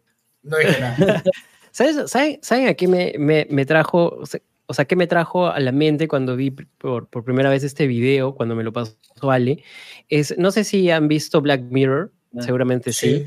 No 0.43 0.57
dije 0.57 0.81
nada. 0.81 1.23
¿Sabes, 1.71 2.11
¿saben, 2.11 2.39
¿Saben 2.43 2.69
a 2.69 2.75
qué 2.75 2.89
me, 2.89 3.15
me, 3.19 3.47
me 3.51 3.67
trajo? 3.67 4.21
O 4.67 4.75
sea, 4.75 4.85
¿qué 4.85 4.97
me 4.97 5.07
trajo 5.07 5.47
a 5.47 5.61
la 5.61 5.73
mente 5.73 6.09
cuando 6.09 6.35
vi 6.35 6.51
por, 6.51 7.09
por, 7.09 7.25
primera 7.25 7.51
vez 7.51 7.63
este 7.63 7.87
video, 7.87 8.35
cuando 8.35 8.55
me 8.55 8.65
lo 8.65 8.73
pasó 8.73 8.97
Ale? 9.23 9.63
Es, 10.09 10.37
no 10.39 10.51
sé 10.51 10.65
si 10.65 10.91
han 10.91 11.09
visto 11.09 11.41
Black 11.41 11.63
Mirror, 11.71 12.13
ah, 12.37 12.43
seguramente 12.43 12.93
sí. 12.93 13.27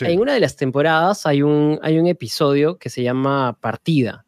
En 0.00 0.20
una 0.20 0.34
de 0.34 0.40
las 0.40 0.56
temporadas 0.56 1.26
hay 1.26 1.42
un, 1.42 1.78
hay 1.82 1.98
un 1.98 2.06
episodio 2.06 2.78
que 2.78 2.90
se 2.90 3.02
llama 3.02 3.58
Partida. 3.60 4.24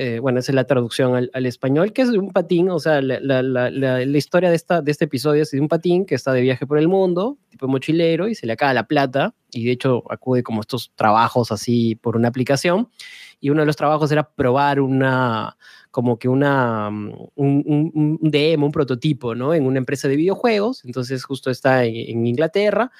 Eh, 0.00 0.20
bueno, 0.20 0.38
esa 0.38 0.52
es 0.52 0.54
la 0.54 0.62
traducción 0.62 1.28
al, 1.32 1.46
español, 1.46 1.92
que 1.92 2.02
es 2.02 2.10
un 2.10 2.30
patín, 2.30 2.70
o 2.70 2.78
sea, 2.78 3.02
la, 3.02 3.18
la, 3.18 3.42
la, 3.42 3.68
la, 3.68 4.00
historia 4.16 4.48
de, 4.48 4.54
esta, 4.54 4.80
de 4.80 4.92
este 4.92 5.06
episodio 5.06 5.42
es 5.42 5.50
de 5.50 5.60
un 5.60 5.66
patín 5.66 6.06
que 6.06 6.14
está 6.14 6.32
de 6.32 6.40
viaje 6.40 6.68
por 6.68 6.78
el 6.78 6.86
mundo, 6.86 7.36
tipo 7.48 7.66
mochilero, 7.66 8.28
y 8.28 8.36
se 8.36 8.46
le 8.46 8.52
acaba 8.52 8.72
la 8.72 8.86
plata, 8.86 9.34
y 9.50 9.64
de 9.64 9.72
hecho 9.72 10.04
acude 10.08 10.44
como 10.44 10.60
estos 10.60 10.92
trabajos 10.94 11.50
así 11.50 11.96
por 11.96 12.14
una 12.14 12.28
aplicación, 12.28 12.88
y 13.40 13.50
uno 13.50 13.62
de 13.62 13.66
los 13.66 13.74
trabajos 13.74 14.12
era 14.12 14.30
probar 14.30 14.78
una, 14.78 15.56
como 15.98 16.16
que 16.16 16.28
una, 16.28 16.90
mm, 16.92 17.12
un, 17.34 17.90
un, 17.92 18.18
demo, 18.30 18.66
un 18.66 18.70
prototipo, 18.70 19.34
¿no? 19.34 19.52
En 19.52 19.66
una 19.66 19.78
empresa 19.78 20.06
de 20.06 20.14
videojuegos, 20.14 20.84
entonces 20.84 21.24
justo 21.24 21.50
está 21.50 21.84
en, 21.86 22.24
Inglaterra, 22.24 22.92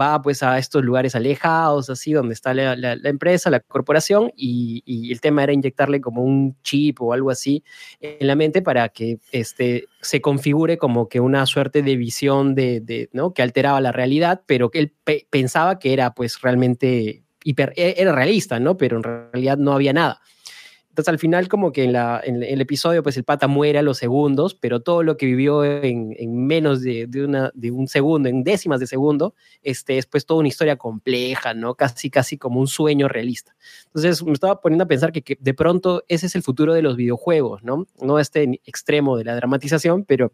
va 0.00 0.22
pues 0.22 0.40
a 0.44 0.56
estos 0.56 0.84
lugares 0.84 1.16
alejados, 1.16 1.90
así, 1.90 2.12
donde 2.12 2.32
está 2.32 2.54
la, 2.54 2.92
empresa, 3.08 3.50
la 3.50 3.58
corporación, 3.58 4.30
y, 4.36 4.84
y, 4.86 5.10
el 5.10 5.20
tema 5.20 5.42
era 5.42 5.52
inyectarle 5.52 6.00
como 6.00 6.22
un 6.22 6.56
chip 6.62 7.02
o 7.02 7.12
algo 7.12 7.30
así 7.30 7.64
en 7.98 8.24
la 8.24 8.36
mente 8.36 8.62
para 8.62 8.88
que 8.88 9.18
este, 9.32 9.86
se 10.00 10.20
configure 10.20 10.78
como 10.78 11.08
que 11.08 11.18
una 11.18 11.46
suerte 11.46 11.82
de 11.82 11.96
visión 11.96 12.54
de, 12.54 13.08
¿no? 13.12 13.34
Que 13.34 13.42
alteraba 13.42 13.80
la 13.80 13.90
realidad, 13.90 14.42
pero 14.46 14.70
que 14.70 14.78
él 14.78 14.92
pe 15.02 15.26
pensaba 15.28 15.80
que 15.80 15.92
era 15.92 16.14
pues 16.14 16.40
realmente 16.40 17.24
hiper, 17.42 17.72
e, 17.74 17.96
era 17.98 18.12
realista, 18.12 18.60
¿no? 18.60 18.76
Pero 18.76 18.98
en 18.98 19.02
realidad 19.02 19.58
no 19.58 19.72
había 19.72 19.92
nada. 19.92 20.20
Entonces 20.94 21.08
al 21.08 21.18
final 21.18 21.48
como 21.48 21.72
que 21.72 21.82
en, 21.82 21.92
la, 21.92 22.20
en, 22.22 22.40
el 22.44 22.60
episodio 22.60 23.02
pues 23.02 23.16
el 23.16 23.24
pata 23.24 23.48
muere 23.48 23.80
a 23.80 23.82
los 23.82 23.98
segundos, 23.98 24.54
pero 24.54 24.78
todo 24.78 25.02
lo 25.02 25.16
que 25.16 25.26
vivió 25.26 25.64
en, 25.64 26.14
en 26.16 26.46
menos 26.46 26.82
de, 26.82 27.08
de, 27.08 27.24
una, 27.24 27.50
de, 27.52 27.72
un 27.72 27.88
segundo, 27.88 28.28
en 28.28 28.44
décimas 28.44 28.78
de 28.78 28.86
segundo, 28.86 29.34
este, 29.64 29.98
es 29.98 30.06
pues 30.06 30.24
toda 30.24 30.38
una 30.38 30.46
historia 30.46 30.76
compleja, 30.76 31.52
¿no? 31.52 31.74
Casi, 31.74 32.10
casi 32.10 32.38
como 32.38 32.60
un 32.60 32.68
sueño 32.68 33.08
realista. 33.08 33.56
Entonces 33.86 34.22
me 34.22 34.34
estaba 34.34 34.60
poniendo 34.60 34.84
a 34.84 34.86
pensar 34.86 35.10
que, 35.10 35.22
que 35.22 35.36
de 35.40 35.52
pronto 35.52 36.04
ese 36.06 36.26
es 36.26 36.36
el 36.36 36.44
futuro 36.44 36.74
de 36.74 36.82
los 36.82 36.94
videojuegos, 36.94 37.64
¿no? 37.64 37.88
No 38.00 38.20
este 38.20 38.60
extremo 38.64 39.16
de 39.16 39.24
la 39.24 39.34
dramatización, 39.34 40.04
pero 40.04 40.32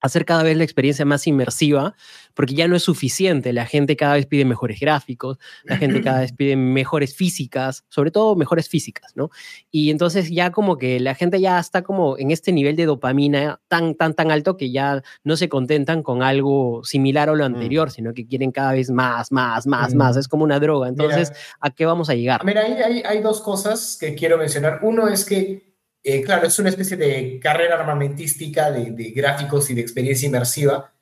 hacer 0.00 0.24
cada 0.24 0.42
vez 0.42 0.56
la 0.56 0.64
experiencia 0.64 1.04
más 1.04 1.26
inmersiva, 1.26 1.94
porque 2.34 2.54
ya 2.54 2.68
no 2.68 2.76
es 2.76 2.82
suficiente. 2.82 3.52
La 3.52 3.66
gente 3.66 3.96
cada 3.96 4.14
vez 4.14 4.26
pide 4.26 4.44
mejores 4.44 4.80
gráficos, 4.80 5.38
la 5.64 5.76
gente 5.76 6.02
cada 6.02 6.20
vez 6.20 6.32
pide 6.36 6.56
mejores 6.56 7.14
físicas, 7.14 7.84
sobre 7.88 8.10
todo 8.10 8.36
mejores 8.36 8.68
físicas, 8.68 9.12
¿no? 9.14 9.30
Y 9.70 9.90
entonces 9.90 10.30
ya 10.30 10.50
como 10.50 10.78
que 10.78 11.00
la 11.00 11.14
gente 11.14 11.40
ya 11.40 11.58
está 11.58 11.82
como 11.82 12.18
en 12.18 12.30
este 12.30 12.52
nivel 12.52 12.76
de 12.76 12.86
dopamina 12.86 13.60
tan, 13.68 13.94
tan, 13.94 14.14
tan 14.14 14.30
alto 14.30 14.56
que 14.56 14.70
ya 14.70 15.02
no 15.24 15.36
se 15.36 15.48
contentan 15.48 16.02
con 16.02 16.22
algo 16.22 16.82
similar 16.84 17.28
a 17.28 17.34
lo 17.34 17.44
mm. 17.44 17.54
anterior, 17.54 17.88
mm. 17.88 17.90
sino 17.90 18.14
que 18.14 18.26
quieren 18.26 18.52
cada 18.52 18.72
vez 18.72 18.90
más, 18.90 19.32
más, 19.32 19.66
más, 19.66 19.94
mm. 19.94 19.96
más. 19.96 20.16
Es 20.16 20.28
como 20.28 20.44
una 20.44 20.60
droga. 20.60 20.88
Entonces, 20.88 21.30
Mira, 21.30 21.40
¿a 21.60 21.70
qué 21.70 21.86
vamos 21.86 22.10
a 22.10 22.14
llegar? 22.14 22.44
Mira, 22.44 22.62
hay, 22.62 22.72
hay, 22.72 23.02
hay 23.04 23.20
dos 23.20 23.40
cosas 23.40 23.96
que 24.00 24.14
quiero 24.14 24.38
mencionar. 24.38 24.80
Uno 24.82 25.08
es 25.08 25.24
que 25.24 25.69
eh, 26.02 26.22
claro, 26.22 26.46
es 26.46 26.58
una 26.58 26.70
especie 26.70 26.96
de 26.96 27.38
carrera 27.40 27.78
armamentística 27.78 28.70
de, 28.70 29.10
gráficos 29.10 29.68
y 29.70 29.74
de 29.74 29.82
experiencia 29.82 30.26
inmersiva, 30.26 30.92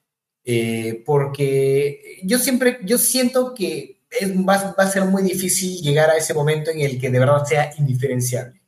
eh, 0.44 1.02
porque 1.06 2.18
yo 2.24 2.38
siempre, 2.38 2.78
yo 2.82 2.98
siento 2.98 3.54
que 3.54 3.98
va, 4.48 4.74
a 4.76 4.90
ser 4.90 5.04
muy 5.04 5.22
difícil 5.22 5.80
llegar 5.80 6.10
a 6.10 6.16
ese 6.16 6.34
momento 6.34 6.70
en 6.70 6.80
el 6.80 7.00
que 7.00 7.10
de 7.10 7.18
verdad 7.18 7.44
sea 7.44 7.70
indiferenciable. 7.78 8.60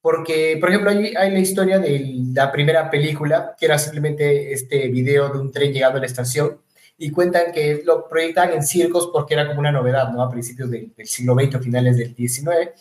Porque, 0.00 0.56
por 0.58 0.70
ejemplo, 0.70 0.90
hay, 0.90 1.14
hay 1.14 1.30
la 1.30 1.38
historia 1.38 1.78
de 1.78 2.12
la 2.34 2.50
primera 2.50 2.90
película, 2.90 3.54
que 3.56 3.66
era 3.66 3.78
simplemente 3.78 4.52
este 4.52 4.88
video 4.88 5.28
de 5.28 5.38
un 5.38 5.52
tren 5.52 5.72
llegando 5.72 5.98
a 5.98 6.00
la 6.00 6.06
estación, 6.06 6.60
y 6.98 7.10
cuentan 7.10 7.52
que 7.52 7.82
lo 7.84 8.08
proyectan 8.08 8.52
en 8.52 8.64
circos 8.64 9.10
porque 9.12 9.34
era 9.34 9.46
como 9.46 9.60
una 9.60 9.72
novedad, 9.72 10.10
¿no? 10.10 10.22
A 10.22 10.30
principios 10.30 10.70
del 10.70 10.92
siglo 11.04 11.34
XX, 11.34 11.62
finales 11.62 11.96
del 11.96 12.14
XIX 12.16 12.72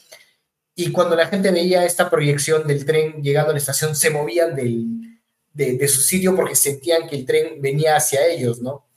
y 0.81 0.91
cuando 0.91 1.15
la 1.15 1.27
gente 1.27 1.51
veía 1.51 1.85
esta 1.85 2.09
proyección 2.09 2.65
del 2.67 2.85
tren 2.85 3.21
llegando 3.21 3.51
a 3.51 3.53
la 3.53 3.59
estación, 3.59 3.95
se 3.95 4.09
movían 4.09 4.55
del, 4.55 5.01
de, 5.53 5.87
su 5.87 6.01
sitio 6.01 6.35
porque 6.35 6.55
sentían 6.55 7.07
que 7.07 7.17
el 7.17 7.25
tren 7.25 7.61
venía 7.61 7.95
hacia 7.95 8.25
ellos, 8.25 8.61
¿no? 8.61 8.87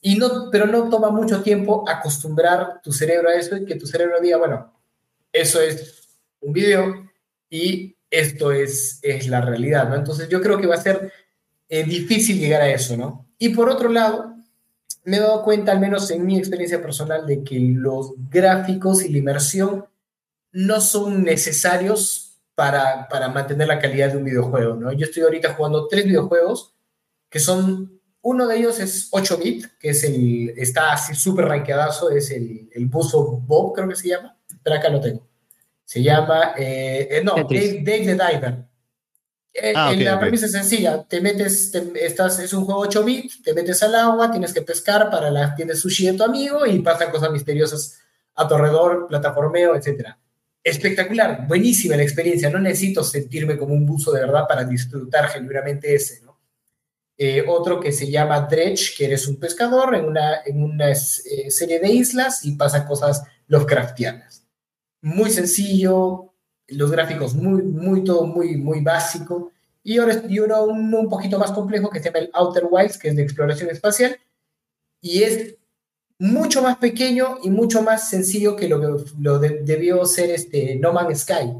Y 0.00 0.16
no, 0.16 0.48
pero 0.50 0.66
no 0.66 0.88
toma 0.88 1.10
mucho 1.10 1.42
tiempo 1.42 1.84
acostumbrar 1.88 2.80
tu 2.82 2.92
cerebro 2.92 3.28
a 3.28 3.34
eso 3.34 3.56
y 3.56 3.64
que 3.64 3.76
tu 3.76 3.86
cerebro 3.86 4.20
diga, 4.20 4.36
bueno, 4.36 4.72
eso 5.32 5.60
es 5.60 6.18
un 6.40 6.52
video 6.52 7.08
y 7.48 7.96
esto 8.10 8.50
es, 8.50 8.98
es 9.02 9.28
la 9.28 9.40
realidad, 9.40 9.88
¿no? 9.88 9.94
Entonces 9.94 10.28
yo 10.28 10.40
creo 10.40 10.60
que 10.60 10.66
va 10.66 10.74
a 10.74 10.82
ser 10.82 11.12
eh, 11.68 11.84
difícil 11.84 12.38
llegar 12.38 12.62
a 12.62 12.70
eso, 12.70 12.96
¿no? 12.96 13.28
Y 13.38 13.50
por 13.50 13.68
otro 13.68 13.88
lado, 13.88 14.34
me 15.04 15.18
he 15.18 15.20
dado 15.20 15.42
cuenta, 15.42 15.72
al 15.72 15.80
menos 15.80 16.10
en 16.10 16.26
mi 16.26 16.36
experiencia 16.36 16.82
personal, 16.82 17.26
de 17.26 17.44
que 17.44 17.58
los 17.60 18.12
gráficos 18.28 19.04
y 19.04 19.08
la 19.08 19.18
inmersión 19.18 19.86
no 20.52 20.80
son 20.80 21.24
necesarios 21.24 22.38
para, 22.54 23.08
para 23.08 23.28
mantener 23.28 23.66
la 23.66 23.78
calidad 23.78 24.10
de 24.10 24.18
un 24.18 24.24
videojuego, 24.24 24.76
¿no? 24.76 24.92
Yo 24.92 25.06
estoy 25.06 25.22
ahorita 25.22 25.54
jugando 25.54 25.88
tres 25.88 26.04
videojuegos 26.04 26.74
que 27.30 27.40
son, 27.40 27.98
uno 28.20 28.46
de 28.46 28.58
ellos 28.58 28.78
es 28.78 29.10
8-bit, 29.10 29.78
que 29.78 29.90
es 29.90 30.04
el, 30.04 30.50
está 30.56 30.92
así 30.92 31.14
súper 31.14 31.46
rankeadazo, 31.46 32.10
es 32.10 32.30
el, 32.30 32.68
el 32.72 32.86
buzo 32.86 33.24
Bob, 33.24 33.74
creo 33.74 33.88
que 33.88 33.96
se 33.96 34.08
llama, 34.08 34.38
pero 34.62 34.76
acá 34.76 34.90
lo 34.90 35.00
tengo. 35.00 35.26
Se 35.84 36.02
llama, 36.02 36.52
eh, 36.58 37.08
eh, 37.10 37.22
no, 37.24 37.34
Dave, 37.34 37.82
Dave, 37.82 38.04
the 38.04 38.12
Diver. 38.12 38.64
Eh, 39.54 39.72
ah, 39.74 39.90
okay, 39.90 40.04
la 40.04 40.14
okay. 40.14 40.20
premisa 40.20 40.46
es 40.46 40.52
sencilla, 40.52 41.02
te 41.04 41.20
metes, 41.20 41.70
te, 41.70 42.06
estás, 42.06 42.38
es 42.38 42.52
un 42.52 42.64
juego 42.64 42.80
8 42.80 43.04
bit, 43.04 43.32
te 43.42 43.54
metes 43.54 43.82
al 43.82 43.94
agua, 43.94 44.30
tienes 44.30 44.52
que 44.52 44.62
pescar 44.62 45.10
para 45.10 45.30
la, 45.30 45.54
tienes 45.54 45.80
sushi 45.80 46.06
de 46.06 46.12
tu 46.14 46.24
amigo 46.24 46.66
y 46.66 46.78
pasan 46.80 47.10
cosas 47.10 47.30
misteriosas 47.30 47.98
a 48.34 48.46
tu 48.46 48.54
alrededor, 48.54 49.06
plataformeo, 49.08 49.74
etcétera 49.74 50.18
espectacular, 50.62 51.46
buenísima 51.46 51.96
la 51.96 52.02
experiencia, 52.02 52.50
no 52.50 52.58
necesito 52.58 53.02
sentirme 53.02 53.56
como 53.56 53.74
un 53.74 53.84
buzo 53.84 54.12
de 54.12 54.20
verdad 54.20 54.44
para 54.48 54.64
disfrutar 54.64 55.28
genuinamente 55.28 55.94
ese, 55.94 56.20
¿no? 56.22 56.32
Eh, 57.18 57.44
otro 57.46 57.78
que 57.78 57.92
se 57.92 58.10
llama 58.10 58.40
Dredge, 58.50 58.96
que 58.96 59.04
eres 59.04 59.28
un 59.28 59.36
pescador 59.36 59.94
en 59.94 60.06
una, 60.06 60.42
en 60.44 60.62
una 60.62 60.90
eh, 60.90 61.50
serie 61.50 61.78
de 61.78 61.88
islas 61.88 62.44
y 62.44 62.56
pasan 62.56 62.86
cosas 62.86 63.22
Lovecraftianas. 63.46 64.44
Muy 65.02 65.30
sencillo, 65.30 66.32
los 66.68 66.90
gráficos 66.90 67.34
muy, 67.34 67.62
muy, 67.62 68.02
todo 68.02 68.26
muy, 68.26 68.56
muy 68.56 68.80
básico. 68.80 69.52
Y 69.84 69.98
ahora 69.98 70.22
y 70.28 70.38
uno, 70.38 70.64
uno 70.64 71.00
un 71.00 71.08
poquito 71.08 71.38
más 71.38 71.52
complejo 71.52 71.90
que 71.90 71.98
se 71.98 72.06
llama 72.06 72.20
el 72.20 72.30
Outer 72.32 72.64
Wilds, 72.70 72.98
que 72.98 73.08
es 73.08 73.16
de 73.16 73.22
exploración 73.22 73.70
espacial. 73.70 74.18
Y 75.00 75.22
es 75.22 75.56
mucho 76.22 76.62
más 76.62 76.76
pequeño 76.76 77.38
y 77.42 77.50
mucho 77.50 77.82
más 77.82 78.08
sencillo 78.08 78.54
que 78.54 78.68
lo 78.68 78.80
que 78.80 79.12
lo 79.18 79.40
de, 79.40 79.62
debió 79.64 80.04
ser 80.04 80.30
este 80.30 80.76
No 80.76 80.92
Man's 80.92 81.22
Sky. 81.22 81.52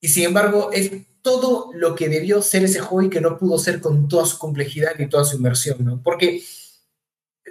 Y 0.00 0.08
sin 0.08 0.24
embargo, 0.24 0.72
es 0.72 0.90
todo 1.22 1.70
lo 1.74 1.94
que 1.94 2.08
debió 2.08 2.42
ser 2.42 2.64
ese 2.64 2.80
juego 2.80 3.06
y 3.06 3.10
que 3.10 3.20
no 3.20 3.38
pudo 3.38 3.56
ser 3.56 3.80
con 3.80 4.08
toda 4.08 4.26
su 4.26 4.36
complejidad 4.36 4.98
y 4.98 5.08
toda 5.08 5.24
su 5.24 5.36
inmersión, 5.36 5.84
¿no? 5.84 6.02
Porque 6.02 6.42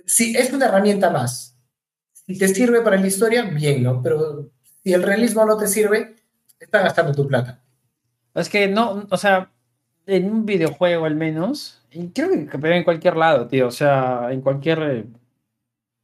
si 0.05 0.35
es 0.35 0.51
una 0.51 0.65
herramienta 0.65 1.09
más, 1.09 1.57
si 2.11 2.37
te 2.37 2.49
sirve 2.49 2.81
para 2.81 2.99
la 2.99 3.07
historia, 3.07 3.43
bien, 3.43 3.81
¿no? 3.81 4.01
Pero 4.01 4.51
si 4.83 4.91
el 4.91 5.01
realismo 5.01 5.45
no 5.45 5.55
te 5.57 5.67
sirve, 5.67 6.17
está 6.59 6.81
gastando 6.81 7.13
tu 7.13 7.25
plata. 7.25 7.63
Es 8.35 8.49
que 8.49 8.67
no, 8.67 9.07
o 9.09 9.17
sea, 9.17 9.49
en 10.05 10.29
un 10.29 10.45
videojuego 10.45 11.05
al 11.05 11.15
menos, 11.15 11.81
creo 12.13 12.29
que 12.29 12.75
en 12.75 12.83
cualquier 12.83 13.15
lado, 13.15 13.47
tío, 13.47 13.67
o 13.67 13.71
sea, 13.71 14.27
en 14.31 14.41
cualquier 14.41 15.07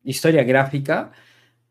historia 0.04 0.43
gráfica, 0.43 1.12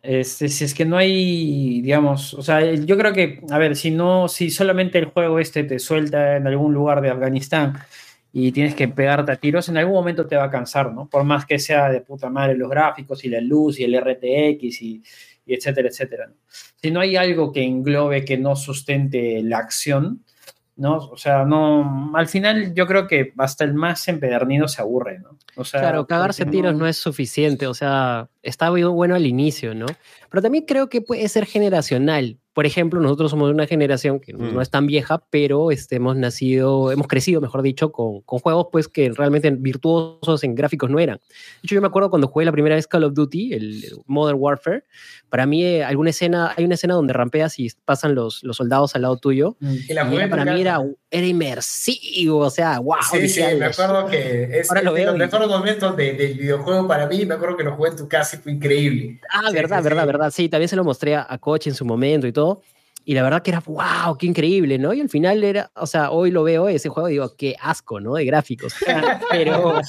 este, 0.03 0.49
si 0.49 0.65
es 0.65 0.75
que 0.75 0.85
no 0.85 0.97
hay, 0.97 1.81
digamos, 1.81 2.35
o 2.35 2.43
sea, 2.43 2.73
yo 2.75 2.97
creo 2.97 3.13
que, 3.13 3.41
a 3.51 3.59
ver, 3.59 3.77
si 3.77 3.91
no, 3.91 4.29
si 4.29 4.51
solamente 4.51 4.99
el 4.99 5.07
juego 5.07 5.39
este 5.39 5.65
te 5.65 5.79
suelta 5.79 6.37
en 6.37 6.47
algún 6.47 6.73
lugar 6.73 7.01
de 7.01 7.11
Afganistán 7.11 7.75
y 8.33 8.53
tienes 8.53 8.75
que 8.75 8.89
pegarte 8.89 9.33
a 9.33 9.37
tiros, 9.37 9.69
en 9.69 9.77
algún 9.77 9.95
momento 9.95 10.27
te 10.27 10.37
va 10.37 10.45
a 10.45 10.51
cansar, 10.51 10.93
¿no? 10.93 11.09
Por 11.09 11.25
más 11.25 11.47
que 11.47 11.59
sea 11.59 11.91
de 11.91 12.01
puta 12.01 12.31
madre 12.31 12.57
los 12.57 12.71
gráficos 12.71 13.25
y 13.25 13.29
la 13.29 13.41
luz 13.41 13.81
y 13.81 13.85
el 13.85 14.01
RTX 14.01 14.83
y, 14.83 15.03
y 15.47 15.55
etcétera, 15.55 15.89
etcétera. 15.89 16.31
Si 16.81 16.91
no 16.91 17.01
hay 17.01 17.17
algo 17.17 17.53
que 17.53 17.65
englobe, 17.65 18.25
que 18.25 18.39
no 18.39 18.55
sustente 18.55 19.43
la 19.43 19.59
acción, 19.59 20.23
¿no? 20.79 20.97
O 20.97 21.17
sea, 21.17 21.45
no, 21.45 22.13
al 22.15 22.29
final 22.29 22.73
yo 22.73 22.87
creo 22.87 23.07
que 23.07 23.33
hasta 23.37 23.65
el 23.65 23.75
más 23.75 24.07
empedernido 24.09 24.69
se 24.69 24.81
aburre, 24.81 25.19
¿no? 25.19 25.37
O 25.57 25.65
sea, 25.65 25.81
claro, 25.81 26.07
cagarse 26.07 26.47
tiros 26.47 26.75
no 26.75 26.87
es 26.87 26.97
suficiente, 26.97 27.67
o 27.67 27.75
sea, 27.75 28.29
está 28.49 28.71
muy 28.71 28.83
bueno 28.85 29.15
al 29.15 29.27
inicio, 29.27 29.75
¿no? 29.75 29.87
Pero 30.31 30.43
también 30.43 30.65
creo 30.67 30.89
que 30.89 31.01
puede 31.01 31.27
ser 31.29 31.47
generacional. 31.47 32.37
Por 32.53 32.67
ejemplo, 32.67 33.01
nosotros 33.01 33.31
somos 33.31 33.49
de 33.49 33.55
una 33.55 33.67
generación 33.69 34.19
que 34.19 34.35
Mm. 34.35 34.53
no 34.55 34.61
es 34.61 34.69
tan 34.69 34.87
vieja, 34.89 35.23
pero 35.31 35.71
este, 35.71 35.97
hemos 35.97 36.17
nacido, 36.17 36.91
hemos 36.91 37.07
crecido, 37.07 37.41
mejor 37.41 37.63
dicho, 37.63 37.93
con, 37.93 38.21
con 38.23 38.41
juegos 38.41 38.67
pues 38.73 38.89
que 38.89 39.11
realmente 39.11 39.49
virtuosos 39.51 40.43
en 40.43 40.55
gráficos 40.57 40.91
no 40.91 40.99
eran. 40.99 41.19
De 41.19 41.61
hecho, 41.63 41.77
yo 41.77 41.81
me 41.81 41.87
acuerdo 41.87 42.11
cuando 42.11 42.27
jugué 42.27 42.45
la 42.45 42.53
primera 42.53 42.75
vez 42.75 42.89
Call 42.89 43.05
of 43.05 43.15
Duty, 43.15 43.53
el 43.55 43.85
Modern 44.07 44.39
Warfare, 44.41 44.83
para 45.31 45.47
mí 45.47 45.65
eh, 45.65 45.85
alguna 45.85 46.11
escena, 46.11 46.53
hay 46.57 46.65
una 46.65 46.75
escena 46.75 46.95
donde 46.95 47.13
rampeas 47.13 47.59
y 47.61 47.69
pasan 47.85 48.15
los, 48.17 48.43
los 48.43 48.57
soldados 48.57 48.97
al 48.97 49.03
lado 49.03 49.17
tuyo. 49.19 49.57
Y 49.61 49.93
la 49.95 50.13
Y 50.13 50.17
era- 50.17 50.29
para 50.29 50.45
mí 50.45 50.61
era, 50.61 50.81
era 51.13 51.27
inmersivo, 51.27 52.39
o 52.39 52.51
sea, 52.51 52.79
wow. 52.81 52.97
Sí, 53.13 53.29
sí, 53.29 53.41
"Ay, 53.41 53.57
me 53.59 53.67
acuerdo 53.67 54.07
que 54.07 54.59
es, 54.61 54.69
Ahora 54.71 54.83
lo 54.83 54.91
es 54.91 54.95
de 54.97 55.01
veo 55.03 55.07
los 55.13 55.17
y- 55.17 55.19
mejores 55.19 55.49
momentos 55.49 55.97
de- 55.97 56.13
del 56.15 56.35
videojuego 56.39 56.89
para 56.89 57.07
mí. 57.07 57.25
Me 57.25 57.35
acuerdo 57.35 57.57
que 57.57 57.65
lo 57.65 57.77
jugué 57.77 57.91
en 57.91 57.97
tu 57.97 58.09
casa 58.09 58.38
fue 58.39 58.53
increíble. 58.53 59.21
Ah, 59.31 59.43
Sí, 59.49 59.55
verdad, 59.55 59.79
sí, 59.79 59.85
verdad, 59.85 60.03
sí. 60.03 60.07
verdad. 60.07 60.31
Sí, 60.31 60.49
también 60.49 60.69
se 60.69 60.77
lo 60.77 60.85
mostré 60.85 61.15
a, 61.17 61.27
a 61.29 61.39
Coach 61.39 61.67
en 61.67 61.75
su 61.75 61.85
momento 61.85 62.27
y 62.27 62.33
todo. 62.33 62.63
Y 63.09 63.15
la 63.15 63.23
verdad 63.23 63.43
que 63.43 63.53
era, 63.53 63.61
wow, 63.65 64.19
qué 64.19 64.27
increíble, 64.27 64.77
¿no? 64.79 64.93
Y 64.93 65.01
al 65.01 65.09
final 65.09 65.43
era, 65.43 65.71
o 65.77 65.87
sea, 65.87 66.11
hoy 66.11 66.31
lo 66.31 66.43
veo 66.43 66.69
ese 66.69 66.91
juego 66.91 67.09
y 67.09 67.13
digo, 67.13 67.35
qué 67.39 67.57
asco, 67.59 68.01
¿no? 68.01 68.17
De 68.17 68.27
gráficos. 68.27 68.75
Pero, 69.31 69.81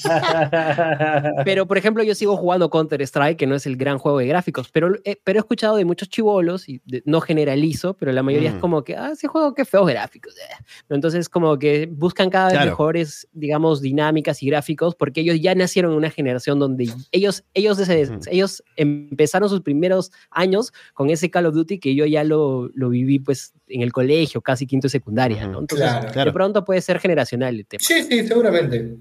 pero 1.43 1.65
por 1.67 1.77
ejemplo, 1.77 2.03
yo 2.03 2.15
sigo 2.15 2.37
jugando 2.37 2.69
Counter-Strike, 2.69 3.37
que 3.37 3.47
no 3.47 3.55
es 3.55 3.65
el 3.65 3.75
gran 3.75 3.97
juego 3.97 4.19
de 4.19 4.27
gráficos, 4.27 4.69
pero, 4.71 4.95
eh, 5.03 5.17
pero 5.23 5.39
he 5.39 5.41
escuchado 5.41 5.75
de 5.77 5.85
muchos 5.85 6.07
chivolos, 6.09 6.69
y 6.69 6.81
de- 6.85 7.01
no 7.05 7.19
generalizo, 7.21 7.93
pero 7.95 8.11
la 8.11 8.23
mayoría 8.23 8.51
Mm. 8.51 8.55
es 8.55 8.61
como 8.61 8.83
que, 8.83 8.95
ah, 8.95 9.11
ese 9.13 9.27
juego, 9.27 9.53
qué 9.53 9.65
feos 9.65 9.87
gráficos. 9.87 10.33
eh". 10.37 10.63
Entonces, 10.89 11.27
como 11.29 11.57
que 11.59 11.89
buscan 11.91 12.29
cada 12.29 12.45
vez 12.47 12.53
Claro. 12.53 12.71
mejores, 12.71 13.27
digamos, 13.33 13.81
dinámicas 13.81 14.41
y 14.43 14.47
gráficos, 14.47 14.95
porque 14.95 15.21
ellos 15.21 15.39
ya 15.41 15.53
nacieron 15.55 15.91
en 15.91 15.97
una 15.97 16.09
generación 16.09 16.57
donde 16.59 16.89
ellos, 17.11 17.43
ellos, 17.53 17.79
Ujú. 17.79 18.19
ellos 18.31 18.63
empezaron 18.77 19.49
sus 19.49 19.61
primeros 19.61 20.11
años 20.31 20.71
con 20.93 21.09
ese 21.09 21.29
Call 21.29 21.47
of 21.47 21.53
Duty 21.55 21.79
que 21.79 21.95
yo 21.95 22.05
ya 22.05 22.23
lo, 22.23 22.69
lo 22.73 22.89
viví 22.89 23.08
pues 23.17 23.53
en 23.67 23.81
el 23.81 23.91
colegio, 23.91 24.41
casi 24.41 24.67
quinto 24.67 24.85
y 24.85 24.89
secundaria, 24.91 25.47
¿no? 25.47 25.61
Entonces, 25.61 25.87
Claro. 25.89 26.11
Claro. 26.11 26.29
de 26.29 26.33
pronto 26.33 26.63
puede 26.65 26.81
ser 26.81 26.99
generacional 26.99 27.55
el 27.55 27.65
tema. 27.65 27.81
Sí, 27.83 28.03
sí, 28.07 28.27
seguramente. 28.27 28.95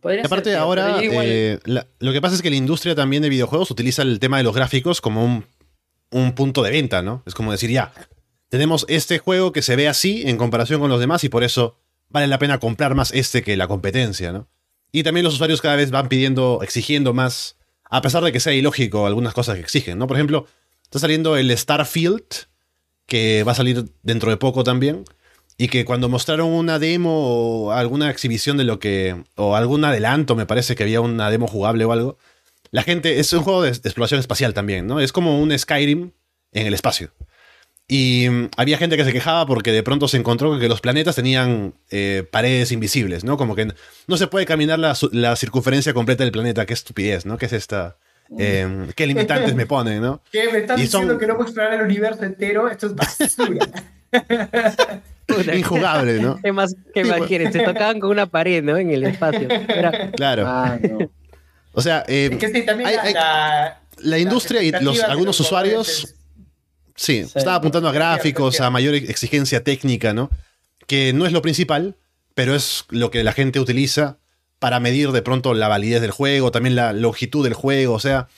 Podría 0.00 0.22
aparte 0.24 0.50
ser, 0.50 0.58
ahora, 0.58 0.98
eh, 1.00 1.58
la- 1.64 1.86
lo 2.00 2.12
que 2.12 2.20
pasa 2.20 2.34
es 2.34 2.42
que 2.42 2.50
la 2.50 2.56
industria 2.56 2.94
también 2.94 3.22
de 3.22 3.28
videojuegos 3.30 3.70
utiliza 3.70 4.02
el 4.02 4.18
tema 4.18 4.36
de 4.36 4.42
los 4.42 4.54
gráficos 4.54 5.00
como 5.00 5.24
un, 5.24 5.44
un 6.10 6.32
punto 6.34 6.62
de 6.62 6.70
venta, 6.72 7.00
¿no? 7.02 7.22
Es 7.24 7.34
como 7.34 7.52
decir, 7.52 7.70
ya, 7.70 7.92
tenemos 8.48 8.84
este 8.88 9.18
juego 9.18 9.52
que 9.52 9.62
se 9.62 9.76
ve 9.76 9.88
así 9.88 10.24
en 10.26 10.36
comparación 10.36 10.80
con 10.80 10.90
los 10.90 11.00
demás 11.00 11.22
y 11.24 11.28
por 11.28 11.44
eso 11.44 11.78
vale 12.10 12.26
la 12.26 12.38
pena 12.38 12.58
comprar 12.58 12.94
más 12.94 13.12
este 13.14 13.42
que 13.42 13.56
la 13.56 13.68
competencia, 13.68 14.32
¿no? 14.32 14.48
Y 14.90 15.04
también 15.04 15.24
los 15.24 15.34
usuarios 15.34 15.62
cada 15.62 15.76
vez 15.76 15.90
van 15.90 16.08
pidiendo, 16.08 16.58
exigiendo 16.62 17.14
más, 17.14 17.56
a 17.88 18.02
pesar 18.02 18.22
de 18.24 18.32
que 18.32 18.40
sea 18.40 18.52
ilógico 18.52 19.06
algunas 19.06 19.32
cosas 19.32 19.54
que 19.54 19.62
exigen, 19.62 19.98
¿no? 19.98 20.06
Por 20.08 20.16
ejemplo, 20.16 20.46
está 20.82 20.98
saliendo 20.98 21.36
el 21.38 21.56
Starfield, 21.56 22.24
que 23.12 23.44
va 23.44 23.52
a 23.52 23.54
salir 23.54 23.92
dentro 24.02 24.30
de 24.30 24.38
poco 24.38 24.64
también, 24.64 25.04
y 25.58 25.68
que 25.68 25.84
cuando 25.84 26.08
mostraron 26.08 26.48
una 26.48 26.78
demo 26.78 27.66
o 27.66 27.72
alguna 27.72 28.08
exhibición 28.08 28.56
de 28.56 28.64
lo 28.64 28.78
que, 28.78 29.22
o 29.36 29.54
algún 29.54 29.84
adelanto, 29.84 30.34
me 30.34 30.46
parece 30.46 30.74
que 30.74 30.84
había 30.84 31.02
una 31.02 31.30
demo 31.30 31.46
jugable 31.46 31.84
o 31.84 31.92
algo, 31.92 32.16
la 32.70 32.82
gente, 32.82 33.20
es 33.20 33.30
un 33.34 33.42
juego 33.42 33.60
de, 33.60 33.68
exploración 33.68 34.18
espacial 34.18 34.54
también, 34.54 34.86
¿no? 34.86 34.98
Es 34.98 35.12
como 35.12 35.42
un 35.42 35.56
Skyrim 35.58 36.12
en 36.52 36.66
el 36.66 36.72
espacio. 36.72 37.12
Y 37.86 38.30
mm, 38.30 38.48
había 38.56 38.78
gente 38.78 38.96
que 38.96 39.04
se 39.04 39.12
quejaba 39.12 39.44
porque 39.44 39.72
de 39.72 39.82
pronto 39.82 40.08
se 40.08 40.16
encontró 40.16 40.58
que 40.58 40.68
los 40.68 40.80
planetas 40.80 41.14
tenían 41.14 41.74
eh, 41.90 42.26
paredes 42.30 42.72
invisibles, 42.72 43.24
¿no? 43.24 43.36
Como 43.36 43.54
que 43.54 43.74
no 44.06 44.16
se 44.16 44.26
puede 44.26 44.46
caminar 44.46 44.78
la, 44.78 44.96
la 45.12 45.36
circunferencia 45.36 45.92
completa 45.92 46.24
del 46.24 46.32
planeta. 46.32 46.64
Qué 46.64 46.72
estupidez, 46.72 47.26
¿no? 47.26 47.36
¿Qué 47.36 47.44
es 47.44 47.52
esta? 47.52 47.98
Eh, 48.38 48.86
¿Qué 48.94 49.06
limitantes 49.06 49.54
me 49.54 49.66
ponen, 49.66 50.00
no? 50.02 50.22
¿Qué? 50.32 50.50
¿Me 50.52 50.58
estás 50.58 50.80
Y 50.80 50.86
son- 50.86 51.02
diciendo 51.02 51.18
que 51.18 51.26
no 51.26 51.34
puedo 51.36 51.48
explorar 51.48 51.74
el 51.74 51.82
universo 51.82 52.24
entero? 52.24 52.68
Esto 52.68 52.86
es 52.88 52.94
basura. 52.94 53.66
Injugable, 55.54 56.20
¿no? 56.20 56.38
¿Qué 56.42 56.52
más, 56.52 56.74
qué 56.92 57.04
Sí, 57.04 57.08
más 57.10 57.18
pues. 57.18 57.28
quieren? 57.28 57.52
Se 57.52 57.60
tocaban 57.60 58.00
con 58.00 58.10
una 58.10 58.26
pared, 58.26 58.62
¿no? 58.62 58.76
En 58.76 58.90
el 58.90 59.04
espacio. 59.04 59.48
Era- 59.50 60.10
Claro. 60.16 60.44
Ah, 60.46 60.78
no. 60.82 61.10
O 61.72 61.80
sea, 61.80 62.04
eh, 62.06 62.28
es 62.32 62.38
que 62.38 62.48
sí, 62.52 62.66
también 62.66 62.88
hay- 62.90 62.96
la, 62.96 63.02
hay- 63.02 63.14
la- 63.14 63.80
la 63.98 64.18
industria 64.18 64.62
y 64.62 64.70
los, 64.72 65.00
algunos 65.02 65.26
los 65.38 65.40
usuarios 65.40 66.14
Sí, 66.94 67.24
Sí. 67.24 67.32
estaba 67.38 67.56
apuntando 67.56 67.88
a 67.88 67.92
gráficos, 67.92 68.60
a 68.60 68.68
mayor 68.68 68.94
exigencia 68.94 69.64
técnica, 69.64 70.12
¿no? 70.12 70.30
Que 70.86 71.12
no 71.14 71.24
es 71.24 71.32
lo 71.32 71.40
principal, 71.40 71.96
pero 72.34 72.54
es 72.54 72.84
lo 72.90 73.10
que 73.10 73.24
la 73.24 73.32
gente 73.32 73.58
utiliza 73.60 74.18
para 74.62 74.78
medir 74.78 75.10
de 75.10 75.22
pronto 75.22 75.54
la 75.54 75.66
validez 75.66 76.00
del 76.00 76.12
juego, 76.12 76.52
también 76.52 76.76
la 76.76 76.92
longitud 76.92 77.42
del 77.42 77.52
juego. 77.52 77.94
O 77.94 77.98
sea, 77.98 78.28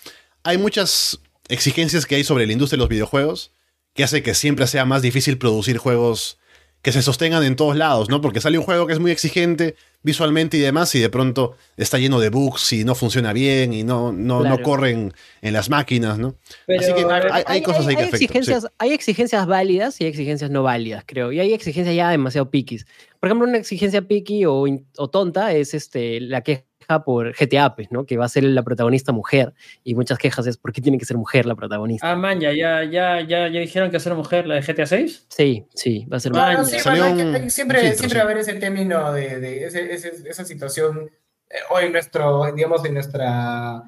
hay 0.43 0.57
muchas 0.57 1.19
exigencias 1.49 2.07
que 2.07 2.15
hay 2.15 2.25
sobre 2.25 2.47
la 2.47 2.55
industria 2.55 2.79
de 2.79 2.85
los 2.85 2.89
videojuegos 2.89 3.53
que 3.93 4.05
hace 4.05 4.23
que 4.23 4.35
siempre 4.35 4.67
sea 4.67 4.87
más 4.87 5.03
difícil 5.03 5.37
producir 5.37 5.77
juegos 5.77 6.39
que 6.85 6.93
se 6.93 7.03
sostengan 7.03 7.43
en 7.43 7.57
todos 7.57 7.77
lados, 7.77 8.11
¿no? 8.11 8.21
Porque 8.21 8.41
sale 8.43 8.59
un 8.59 8.65
juego 8.65 8.87
que 8.87 8.93
es 8.93 9.01
muy 9.01 9.11
exigente 9.11 9.75
visualmente 10.03 10.59
y 10.59 10.61
demás, 10.61 10.95
y 10.95 11.01
de 11.01 11.09
pronto 11.09 11.57
está 11.79 11.99
lleno 11.99 12.21
de 12.21 12.29
bugs 12.29 12.75
y 12.75 12.85
no 12.85 12.95
funciona 12.95 13.33
bien 13.33 13.73
y 13.73 13.85
no, 13.85 14.13
no, 14.13 14.45
no 14.45 14.61
corren 14.61 15.15
en 15.41 15.53
las 15.55 15.71
máquinas, 15.71 16.19
¿no? 16.19 16.37
Pero- 16.67 16.83
Así 16.83 16.93
que 16.93 17.07
hay, 17.33 17.43
hay 17.47 17.63
cosas 17.63 17.87
ahí 17.87 17.97
que 17.97 18.03
hay 18.03 18.09
afectan. 18.09 18.19
sí. 18.19 18.25
exigencias, 18.27 18.67
hay 18.77 18.93
exigencias 18.93 19.47
válidas 19.47 19.99
y 20.01 20.05
hay 20.05 20.11
exigencias 20.11 20.51
no 20.51 20.63
válidas, 20.63 21.05
creo. 21.07 21.33
Y 21.33 21.41
hay 21.41 21.55
exigencias 21.55 21.97
ya 21.97 22.11
demasiado 22.11 22.51
piquis. 22.51 22.85
Por 23.19 23.29
ejemplo, 23.31 23.49
una 23.49 23.57
exigencia 23.57 24.03
piqui 24.07 24.45
o, 24.45 24.67
o 24.99 25.09
tonta 25.11 25.55
es 25.55 25.73
este, 25.73 26.21
la 26.21 26.43
queja 26.43 26.65
por 27.05 27.33
GTA, 27.35 27.75
pues, 27.75 27.91
¿no? 27.91 28.05
Que 28.07 28.17
va 28.17 28.25
a 28.27 28.29
ser 28.29 28.45
la 28.45 28.63
protagonista 28.63 29.13
mujer. 29.13 29.53
Y 29.83 29.95
muchas 29.95 30.19
quejas 30.19 30.47
es 30.47 30.57
¿por 30.57 30.73
qué 30.73 30.81
tiene 30.81 30.99
que 30.99 31.05
ser 31.05 31.17
mujer 31.17 31.47
la 31.47 31.55
protagonista? 31.55 32.11
Ah, 32.11 32.17
man, 32.17 32.41
ya, 32.41 32.53
ya, 32.53 32.85
ya, 32.85 33.21
ya, 33.21 33.49
ya 33.49 33.61
dijeron 33.61 33.91
que 33.91 33.97
hacer 33.97 34.15
mujer 34.15 34.47
la 34.47 34.57
de 34.57 34.63
GTA 34.63 34.87
6. 34.87 35.27
Sí, 35.29 35.67
sí, 35.75 36.07
va 36.13 36.19
a 36.19 36.21
ser 36.21 36.33
Ah, 36.35 36.51
mujer. 36.59 36.65
sí, 36.67 36.79
Salió 36.81 37.05
que- 37.17 37.23
un- 37.25 37.51
siempre, 37.51 37.81
filtro, 37.81 37.99
siempre 37.99 38.09
sí. 38.11 38.15
va 38.17 38.21
a 38.21 38.25
haber 38.25 38.39
ese 38.39 38.55
término 38.55 39.13
de, 39.13 39.41
de 39.41 39.65
ese- 39.65 39.93
ese- 39.95 40.29
esa 40.29 40.45
situación 40.45 41.11
eh, 41.51 41.57
hoy 41.71 41.85
en 41.85 41.93
nuestro, 41.93 42.51
digamos, 42.55 42.85
en 42.85 42.95
nuestra 42.95 43.83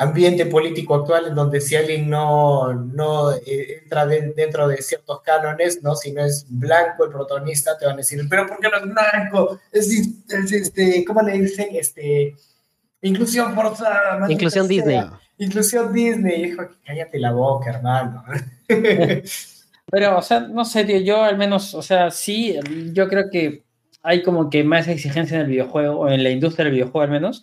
ambiente 0.00 0.46
político 0.46 0.94
actual, 0.94 1.26
en 1.26 1.34
donde 1.34 1.60
si 1.60 1.76
alguien 1.76 2.08
no, 2.08 2.72
no 2.72 3.32
eh, 3.32 3.80
entra 3.82 4.06
de- 4.06 4.32
dentro 4.34 4.66
de 4.66 4.78
ciertos 4.80 5.20
cánones, 5.20 5.82
¿no? 5.82 5.94
Si 5.94 6.10
no 6.10 6.24
es 6.24 6.46
blanco 6.48 7.04
el 7.04 7.10
protagonista, 7.10 7.76
te 7.78 7.84
van 7.84 7.94
a 7.94 7.98
decir, 7.98 8.18
pero 8.28 8.46
¿por 8.46 8.58
qué 8.60 8.68
no 8.70 8.78
es 8.78 8.94
blanco? 8.94 9.60
Es, 9.70 9.90
es, 9.90 10.52
este, 10.52 11.04
¿cómo 11.04 11.20
le 11.20 11.32
dicen? 11.32 11.68
Este, 11.72 12.34
inclusión 13.02 13.54
forzada. 13.54 14.30
Inclusión 14.30 14.66
sea. 14.66 14.74
Disney. 14.74 15.00
Inclusión 15.36 15.92
Disney, 15.92 16.44
hijo, 16.44 16.62
cállate 16.84 17.18
la 17.18 17.32
boca, 17.32 17.70
hermano. 17.70 18.24
Pero, 19.90 20.18
o 20.18 20.22
sea, 20.22 20.40
no 20.40 20.64
sé, 20.64 20.84
tío, 20.84 20.98
yo 20.98 21.22
al 21.22 21.36
menos, 21.36 21.74
o 21.74 21.82
sea, 21.82 22.10
sí, 22.10 22.58
yo 22.92 23.08
creo 23.08 23.28
que 23.30 23.64
hay 24.02 24.22
como 24.22 24.48
que 24.48 24.64
más 24.64 24.88
exigencia 24.88 25.36
en 25.36 25.42
el 25.42 25.50
videojuego, 25.50 25.98
o 26.00 26.08
en 26.08 26.22
la 26.22 26.30
industria 26.30 26.64
del 26.64 26.74
videojuego 26.74 27.02
al 27.02 27.10
menos, 27.10 27.42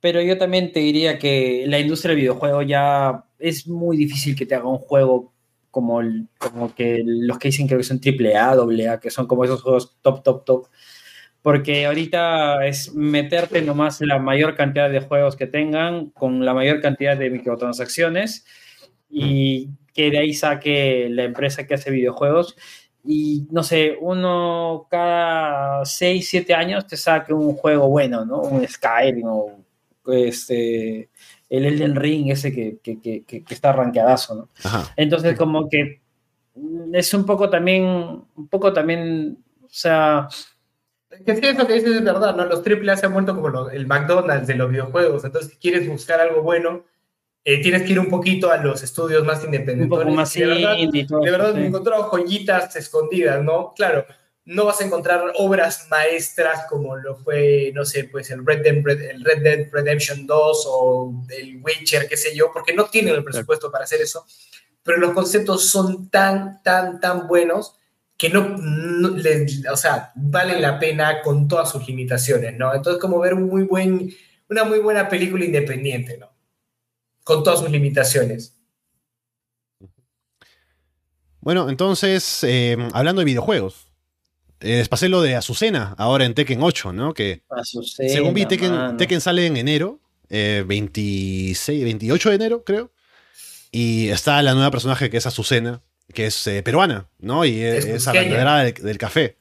pero 0.00 0.22
yo 0.22 0.38
también 0.38 0.72
te 0.72 0.80
diría 0.80 1.18
que 1.18 1.64
la 1.66 1.78
industria 1.80 2.10
del 2.10 2.20
videojuego 2.20 2.62
ya 2.62 3.24
es 3.38 3.66
muy 3.66 3.96
difícil 3.96 4.36
que 4.36 4.46
te 4.46 4.54
haga 4.54 4.68
un 4.68 4.78
juego 4.78 5.32
como, 5.70 6.00
el- 6.00 6.28
como 6.38 6.74
que 6.74 7.02
los 7.04 7.38
que 7.38 7.48
dicen 7.48 7.68
que 7.68 7.82
son 7.82 8.00
triple 8.00 8.36
A, 8.36 8.54
doble 8.54 8.88
A, 8.88 9.00
que 9.00 9.10
son 9.10 9.26
como 9.26 9.44
esos 9.44 9.62
juegos 9.62 9.96
top, 10.02 10.22
top, 10.22 10.44
top. 10.44 10.66
Porque 11.42 11.86
ahorita 11.86 12.66
es 12.66 12.94
meterte 12.94 13.62
nomás 13.62 14.00
la 14.00 14.18
mayor 14.18 14.54
cantidad 14.56 14.90
de 14.90 15.00
juegos 15.00 15.36
que 15.36 15.46
tengan, 15.46 16.10
con 16.10 16.44
la 16.44 16.52
mayor 16.54 16.80
cantidad 16.80 17.16
de 17.16 17.30
microtransacciones, 17.30 18.44
y 19.10 19.68
que 19.94 20.10
de 20.10 20.18
ahí 20.18 20.34
saque 20.34 21.08
la 21.10 21.24
empresa 21.24 21.66
que 21.66 21.74
hace 21.74 21.90
videojuegos. 21.90 22.56
Y 23.04 23.46
no 23.50 23.62
sé, 23.62 23.96
uno 24.00 24.86
cada 24.90 25.84
6, 25.84 26.28
7 26.28 26.54
años 26.54 26.86
te 26.86 26.96
saque 26.96 27.32
un 27.32 27.54
juego 27.54 27.88
bueno, 27.88 28.24
¿no? 28.24 28.40
Un 28.42 28.66
Skyrim 28.66 29.26
o 29.26 29.64
este, 30.12 31.08
el 31.48 31.64
Elden 31.66 31.96
Ring, 31.96 32.30
ese 32.30 32.52
que, 32.52 32.78
que, 32.82 33.00
que, 33.00 33.22
que 33.24 33.54
está 33.54 33.72
rankeadazo, 33.72 34.34
¿no? 34.34 34.48
Ajá. 34.64 34.92
Entonces, 34.96 35.36
como 35.36 35.68
que 35.68 36.00
es 36.92 37.14
un 37.14 37.24
poco 37.26 37.48
también, 37.50 37.84
un 37.84 38.48
poco 38.48 38.72
también, 38.72 39.38
o 39.62 39.68
sea, 39.70 40.28
Que 41.24 41.34
sí, 41.36 41.40
eso 41.46 41.66
que 41.66 41.74
dices 41.74 41.90
es 41.96 42.04
verdad, 42.04 42.36
¿no? 42.36 42.44
Los 42.44 42.62
AAA 42.62 42.96
se 42.96 43.06
han 43.06 43.14
vuelto 43.14 43.34
como 43.34 43.48
lo- 43.48 43.70
el 43.70 43.86
McDonald's 43.86 44.46
de 44.46 44.54
los 44.56 44.70
videojuegos. 44.70 45.24
Entonces, 45.24 45.52
si 45.52 45.56
quieres 45.58 45.88
buscar 45.88 46.20
algo 46.20 46.42
bueno, 46.42 46.84
eh, 47.44 47.62
tienes 47.62 47.82
que 47.84 47.92
ir 47.92 48.00
un 48.00 48.08
poquito 48.10 48.50
a 48.52 48.58
los 48.58 48.82
estudios 48.82 49.24
más 49.24 49.38
un 49.40 49.46
independientes. 49.46 49.88
poco 49.98 50.10
más 50.10 50.34
de 50.34 50.46
verdad, 50.46 50.76
indie 50.76 51.06
todo 51.06 51.20
de 51.20 51.30
verdad 51.30 51.52
sí. 51.52 51.58
me 51.58 51.64
he 51.64 51.66
encontrado 51.68 52.02
joyitas 52.04 52.76
escondidas, 52.76 53.42
¿no? 53.42 53.72
Claro, 53.74 54.04
no 54.48 54.64
vas 54.64 54.80
a 54.80 54.84
encontrar 54.84 55.32
obras 55.36 55.86
maestras 55.90 56.66
como 56.68 56.96
lo 56.96 57.16
fue, 57.16 57.70
no 57.74 57.84
sé, 57.84 58.04
pues 58.04 58.30
el 58.30 58.44
Red 58.44 58.62
Dead, 58.62 58.76
el 59.10 59.24
Red 59.24 59.42
Dead 59.42 59.68
Redemption 59.70 60.26
2 60.26 60.64
o 60.68 61.24
el 61.28 61.60
Witcher, 61.62 62.08
qué 62.08 62.16
sé 62.16 62.34
yo, 62.34 62.50
porque 62.52 62.74
no 62.74 62.86
tienen 62.86 63.14
el 63.14 63.24
presupuesto 63.24 63.70
para 63.70 63.84
hacer 63.84 64.00
eso, 64.00 64.26
pero 64.82 64.98
los 64.98 65.12
conceptos 65.12 65.68
son 65.68 66.08
tan, 66.08 66.62
tan, 66.62 67.00
tan 67.00 67.28
buenos 67.28 67.74
que 68.16 68.30
no, 68.30 68.56
o 69.70 69.76
sea, 69.76 70.12
valen 70.16 70.60
la 70.60 70.78
pena 70.78 71.22
con 71.22 71.46
todas 71.46 71.70
sus 71.70 71.86
limitaciones, 71.86 72.56
¿no? 72.56 72.74
Entonces, 72.74 73.00
como 73.00 73.20
ver 73.20 73.34
un 73.34 73.44
muy 73.44 73.62
buen, 73.62 74.12
una 74.48 74.64
muy 74.64 74.80
buena 74.80 75.08
película 75.08 75.44
independiente, 75.44 76.18
¿no? 76.18 76.36
con 77.28 77.42
todas 77.42 77.60
sus 77.60 77.70
limitaciones. 77.70 78.58
Bueno, 81.40 81.68
entonces, 81.68 82.42
eh, 82.42 82.74
hablando 82.94 83.20
de 83.20 83.26
videojuegos, 83.26 83.87
eh, 84.60 84.76
les 84.78 84.88
pasé 84.88 85.08
lo 85.08 85.22
de 85.22 85.36
Azucena, 85.36 85.94
ahora 85.98 86.24
en 86.24 86.34
Tekken 86.34 86.62
8, 86.62 86.92
¿no? 86.92 87.14
Que 87.14 87.42
Azucena, 87.50 88.08
según 88.10 88.34
vi, 88.34 88.46
Tekken. 88.46 88.96
Tekken 88.96 89.20
sale 89.20 89.46
en 89.46 89.56
enero, 89.56 90.00
eh, 90.30 90.64
26, 90.66 91.84
28 91.84 92.28
de 92.30 92.34
enero, 92.34 92.64
creo. 92.64 92.90
Y 93.70 94.08
está 94.08 94.42
la 94.42 94.54
nueva 94.54 94.70
personaje 94.70 95.10
que 95.10 95.16
es 95.18 95.26
Azucena, 95.26 95.82
que 96.12 96.26
es 96.26 96.46
eh, 96.46 96.62
peruana, 96.62 97.08
¿no? 97.18 97.44
Y 97.44 97.60
es, 97.60 97.84
Es 97.84 98.04
cusqueña. 98.04 98.20
arrendadera 98.20 98.58
del, 98.64 98.74
del 98.74 98.98
café. 98.98 99.36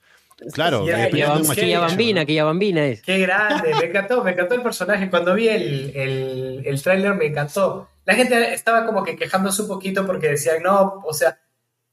Claro, 0.53 0.86
Ya, 0.86 1.09
ya, 1.09 1.18
ya, 1.18 1.34
un 1.34 1.43
ya, 1.55 1.80
bambina, 1.80 2.22
aquella 2.22 2.43
bambina 2.43 2.86
es. 2.86 3.01
Qué 3.01 3.18
grande, 3.18 3.74
me 3.74 3.86
encantó, 3.88 4.24
me 4.24 4.32
encantó 4.32 4.53
el 4.53 4.61
personaje. 4.61 5.09
Cuando 5.09 5.34
vi 5.34 5.49
el, 5.49 5.91
el, 5.95 6.61
el 6.63 6.82
tráiler 6.84 7.15
me 7.15 7.26
encantó. 7.26 7.89
La 8.05 8.13
gente 8.13 8.53
estaba 8.53 8.86
como 8.86 9.03
que 9.03 9.15
quejándose 9.15 9.63
un 9.63 9.68
poquito 9.68 10.05
porque 10.05 10.28
decían, 10.30 10.61
no, 10.61 11.01
o 11.03 11.13
sea, 11.13 11.39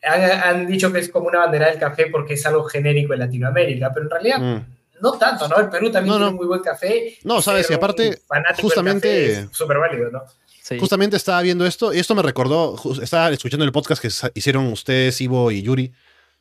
han, 0.04 0.22
han 0.22 0.66
dicho 0.66 0.92
que 0.92 0.98
es 1.00 1.08
como 1.08 1.28
una 1.28 1.40
bandera 1.40 1.68
del 1.70 1.78
café 1.78 2.06
porque 2.06 2.34
es 2.34 2.44
algo 2.46 2.64
genérico 2.64 3.12
en 3.14 3.20
Latinoamérica, 3.20 3.90
pero 3.92 4.06
en 4.06 4.10
realidad 4.10 4.38
Mm. 4.40 4.64
no 5.02 5.12
tanto, 5.12 5.48
¿no? 5.48 5.56
El 5.58 5.68
Perú 5.68 5.90
también 5.90 6.08
No, 6.12 6.14
tiene 6.16 6.24
no. 6.26 6.30
un 6.30 6.36
muy 6.36 6.46
buen 6.46 6.60
café. 6.60 7.18
No, 7.24 7.40
sabes, 7.42 7.70
y 7.70 7.74
aparte, 7.74 8.20
justamente- 8.60 9.48
súper 9.52 9.78
válido, 9.78 10.10
¿no? 10.10 10.22
Sí. 10.62 10.78
Justamente 10.78 11.16
estaba 11.16 11.42
viendo 11.42 11.66
esto, 11.66 11.92
y 11.92 11.98
esto 11.98 12.14
me 12.14 12.22
recordó, 12.22 12.76
estaba 13.02 13.28
escuchando 13.30 13.64
el 13.66 13.72
podcast 13.72 14.00
que 14.00 14.08
hicieron 14.34 14.66
ustedes, 14.72 15.20
Ivo 15.20 15.50
y 15.50 15.60
Yuri, 15.62 15.92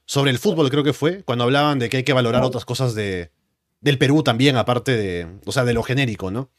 sobre 0.05 0.31
el 0.31 0.39
fútbol, 0.39 0.69
creo 0.69 0.83
que 0.83 0.93
fue, 0.93 1.23
cuando 1.23 1.43
hablaban 1.43 1.77
de 1.79 1.89
que 1.89 1.97
hay 1.97 2.03
que 2.03 2.13
valorar 2.13 2.43
otras 2.43 2.63
cosas 2.63 2.95
de, 2.95 3.31
del 3.81 3.97
Perú 3.97 4.23
también, 4.23 4.55
aparte 4.55 4.95
de, 4.95 5.27
o 5.45 5.51
sea, 5.51 5.65
de 5.65 5.73
lo 5.73 5.83
genérico, 5.83 6.31
¿no? 6.31 6.49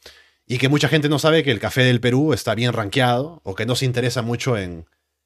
Y 0.45 0.59
que 0.59 0.69
mucha 0.69 0.87
gente 0.89 1.09
no 1.09 1.17
sabe 1.17 1.43
que 1.43 1.49
el 1.49 1.59
café 1.59 1.81
del 1.83 1.99
Perú 2.01 2.33
está 2.33 2.53
bien 2.53 2.71
rankeado, 2.71 3.41
o 3.43 3.55
que 3.55 3.65
no 3.65 3.75
se 3.75 3.85
interesa 3.85 4.21
mucho 4.21 4.57
en, 4.57 4.85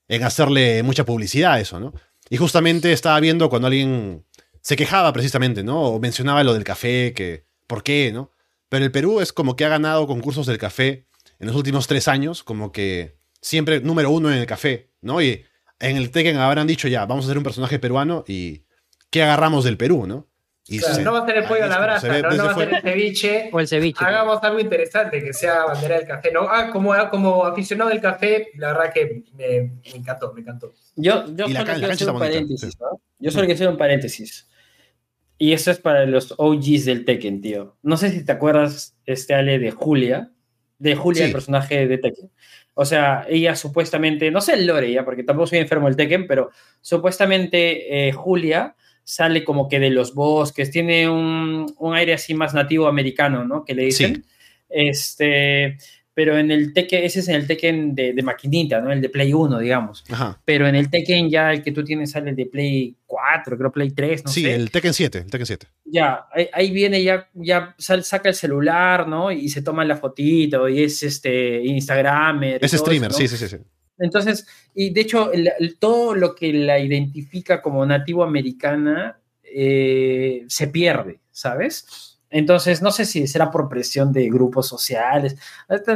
en 0.10 0.24
hacerle 0.24 0.84
mucha 0.84 1.06
publicidad 1.06 1.54
a 1.54 1.60
eso, 1.62 1.80
¿no? 1.80 1.94
Y 2.30 2.38
justamente 2.38 2.92
estaba 2.92 3.20
viendo 3.20 3.50
cuando 3.50 3.68
alguien 3.68 4.26
se 4.62 4.76
quejaba 4.76 5.14
precisamente, 5.14 5.64
¿no? 5.64 5.82
O 5.82 6.00
mencionaba 6.00 6.44
lo 6.44 6.54
del 6.54 6.64
café, 6.64 7.14
que, 7.14 7.46
¿por 7.68 7.84
qué, 7.84 8.12
no? 8.12 8.32
Pero 8.68 8.86
el 8.86 8.92
Perú 8.92 9.22
es 9.22 9.32
como 9.32 9.56
que 9.56 9.66
ha 9.66 9.70
ganado 9.70 10.06
concursos 10.08 10.46
del 10.46 10.58
café 10.58 11.08
en 11.40 11.48
los 11.48 11.56
últimos 11.56 11.88
tres 11.88 12.08
años, 12.08 12.44
como 12.44 12.72
que 12.72 13.18
siempre 13.42 13.80
número 13.82 14.12
uno 14.12 14.32
en 14.32 14.38
el 14.38 14.46
café, 14.46 14.92
¿no? 15.02 15.22
Y 15.22 15.46
en 15.80 15.98
el 15.98 16.12
Tekken 16.12 16.38
habrán 16.38 16.68
dicho 16.68 16.88
ya, 16.88 17.06
vamos 17.06 17.26
a 17.26 17.28
hacer 17.28 17.38
un 17.38 17.44
personaje 17.44 17.80
peruano 17.80 18.24
y 18.28 18.66
¿qué 19.10 19.24
agarramos 19.24 19.64
del 19.64 19.78
Perú, 19.78 20.06
no? 20.08 20.29
Y 20.72 20.80
Claro, 20.80 20.96
se- 20.96 21.04
no 21.04 21.14
va 21.14 21.20
a 21.20 21.26
ser 21.26 21.38
el 21.38 21.44
pollo 21.46 21.64
a 21.64 21.68
la 21.68 21.80
brasa, 21.80 22.08
ve 22.08 22.22
¿no? 22.22 22.30
No 22.32 22.46
va 22.46 22.52
a 22.52 22.56
ser 22.56 22.74
el 22.74 22.82
ceviche. 22.82 23.50
O 23.52 23.60
el 23.60 23.68
ceviche. 23.68 24.06
Hagamos 24.06 24.44
algo 24.44 24.60
interesante, 24.60 25.24
que 25.24 25.34
sea 25.34 25.66
bandera 25.66 25.98
del 25.98 26.08
café, 26.08 26.32
¿no? 26.32 26.42
Ah, 26.42 26.70
como, 26.72 26.94
como 27.10 27.46
aficionado 27.46 27.90
del 27.90 28.02
café, 28.02 28.50
la 28.56 28.74
verdad 28.74 28.94
que 28.94 29.24
me, 29.36 29.62
me 29.84 29.96
encantó, 29.98 30.32
me 30.34 30.42
encantó. 30.42 30.74
Yo, 30.96 31.26
yo 31.36 31.48
solo 31.48 31.64
quiero 31.66 31.92
hacer 31.92 32.08
un 32.10 32.14
bonita, 32.14 32.34
paréntesis, 32.34 32.80
¿no? 32.80 33.02
Yo 33.20 33.32
solo 33.32 33.46
quiero 33.46 33.56
hacer 33.56 33.68
un 33.70 33.78
paréntesis. 33.78 34.50
Y 35.38 35.54
eso 35.54 35.72
es 35.72 35.80
para 35.80 36.06
los 36.06 36.34
OGs 36.38 36.86
del 36.86 37.06
Tekken, 37.06 37.42
tío. 37.42 37.78
No 37.82 37.96
sé 37.98 38.12
si 38.12 38.26
te 38.26 38.32
acuerdas, 38.34 38.96
este 39.06 39.34
Ale, 39.34 39.58
de 39.58 39.72
Julia. 39.72 40.32
De 40.78 40.96
Julia, 40.96 41.24
Sí. 41.24 41.28
el 41.28 41.32
personaje 41.34 41.88
de 41.88 41.98
Tekken. 41.98 42.30
O 42.74 42.86
sea, 42.86 43.26
ella 43.28 43.56
supuestamente, 43.56 44.32
no 44.32 44.40
sé 44.42 44.54
el 44.54 44.66
lore 44.68 44.92
ya, 44.92 45.04
porque 45.04 45.24
tampoco 45.24 45.48
soy 45.48 45.60
enfermo 45.60 45.88
del 45.88 45.96
Tekken, 45.96 46.28
pero 46.28 46.52
supuestamente 46.82 48.08
eh, 48.10 48.12
Julia 48.14 48.76
sale 49.10 49.44
como 49.44 49.68
que 49.68 49.80
de 49.80 49.90
los 49.90 50.14
bosques, 50.14 50.70
tiene 50.72 51.10
un, 51.10 51.74
un 51.80 51.96
aire 51.96 52.14
así 52.14 52.34
más 52.34 52.54
nativo 52.54 52.88
americano, 52.88 53.44
¿no? 53.44 53.66
Que 53.66 53.74
le 53.74 53.86
dicen. 53.86 54.24
Este, 54.70 55.78
pero 56.14 56.38
en 56.38 56.52
el 56.52 56.74
Tekken, 56.74 57.04
ese 57.04 57.22
es 57.22 57.28
en 57.30 57.36
el 57.36 57.48
Tekken 57.48 57.96
de, 57.96 58.14
de 58.14 58.22
maquinita, 58.24 58.82
¿no? 58.82 58.92
El 58.92 59.02
de 59.02 59.10
Play 59.10 59.34
1, 59.34 59.58
digamos. 59.60 60.04
Ajá. 60.12 60.40
Pero 60.46 60.68
en 60.68 60.76
el 60.76 60.90
Tekken 60.90 61.30
ya 61.30 61.52
el 61.54 61.64
que 61.64 61.72
tú 61.72 61.84
tienes 61.84 62.12
sale 62.12 62.30
el 62.32 62.36
de 62.36 62.46
Play 62.46 62.96
4, 63.08 63.58
creo 63.58 63.72
Play 63.72 63.92
3, 63.92 64.26
no 64.26 64.32
sí, 64.32 64.44
sé. 64.44 64.54
el 64.54 64.70
Tekken 64.70 64.94
7, 64.94 65.18
el 65.20 65.32
Tekken 65.32 65.46
7. 65.46 65.68
Ya, 65.86 66.26
ahí, 66.34 66.48
ahí 66.54 66.72
viene, 66.72 67.02
ya, 67.04 67.30
ya 67.34 67.74
sal- 67.78 68.04
saca 68.04 68.30
el 68.30 68.36
celular, 68.36 69.08
¿no? 69.08 69.32
Y 69.32 69.50
se 69.50 69.62
toma 69.62 69.86
la 69.86 69.96
fotito 69.98 70.68
y 70.70 70.84
es 70.84 71.02
este 71.04 71.64
Instagramer. 71.64 72.60
y 72.62 72.66
Es 72.66 72.72
streamer, 72.74 73.12
eso, 73.12 73.20
¿no? 73.22 73.28
sí, 73.28 73.36
sí, 73.36 73.48
sí, 73.48 73.58
sí. 73.58 73.64
Entonces, 74.00 74.48
y 74.74 74.92
de 74.92 75.02
hecho, 75.02 75.32
el- 75.32 75.52
el- 75.60 75.78
todo 75.78 76.16
lo 76.16 76.36
que 76.36 76.52
la 76.54 76.80
identifica 76.80 77.62
como 77.62 77.86
nativo 77.86 78.24
americana 78.24 79.20
eh, 79.44 80.46
se 80.48 80.68
pierde, 80.68 81.20
¿sabes? 81.32 82.18
Entonces, 82.30 82.82
no 82.84 82.92
sé 82.92 83.06
si 83.06 83.26
será 83.26 83.50
por 83.50 83.68
presión 83.68 84.14
de 84.14 84.30
grupos 84.30 84.68
sociales. 84.68 85.36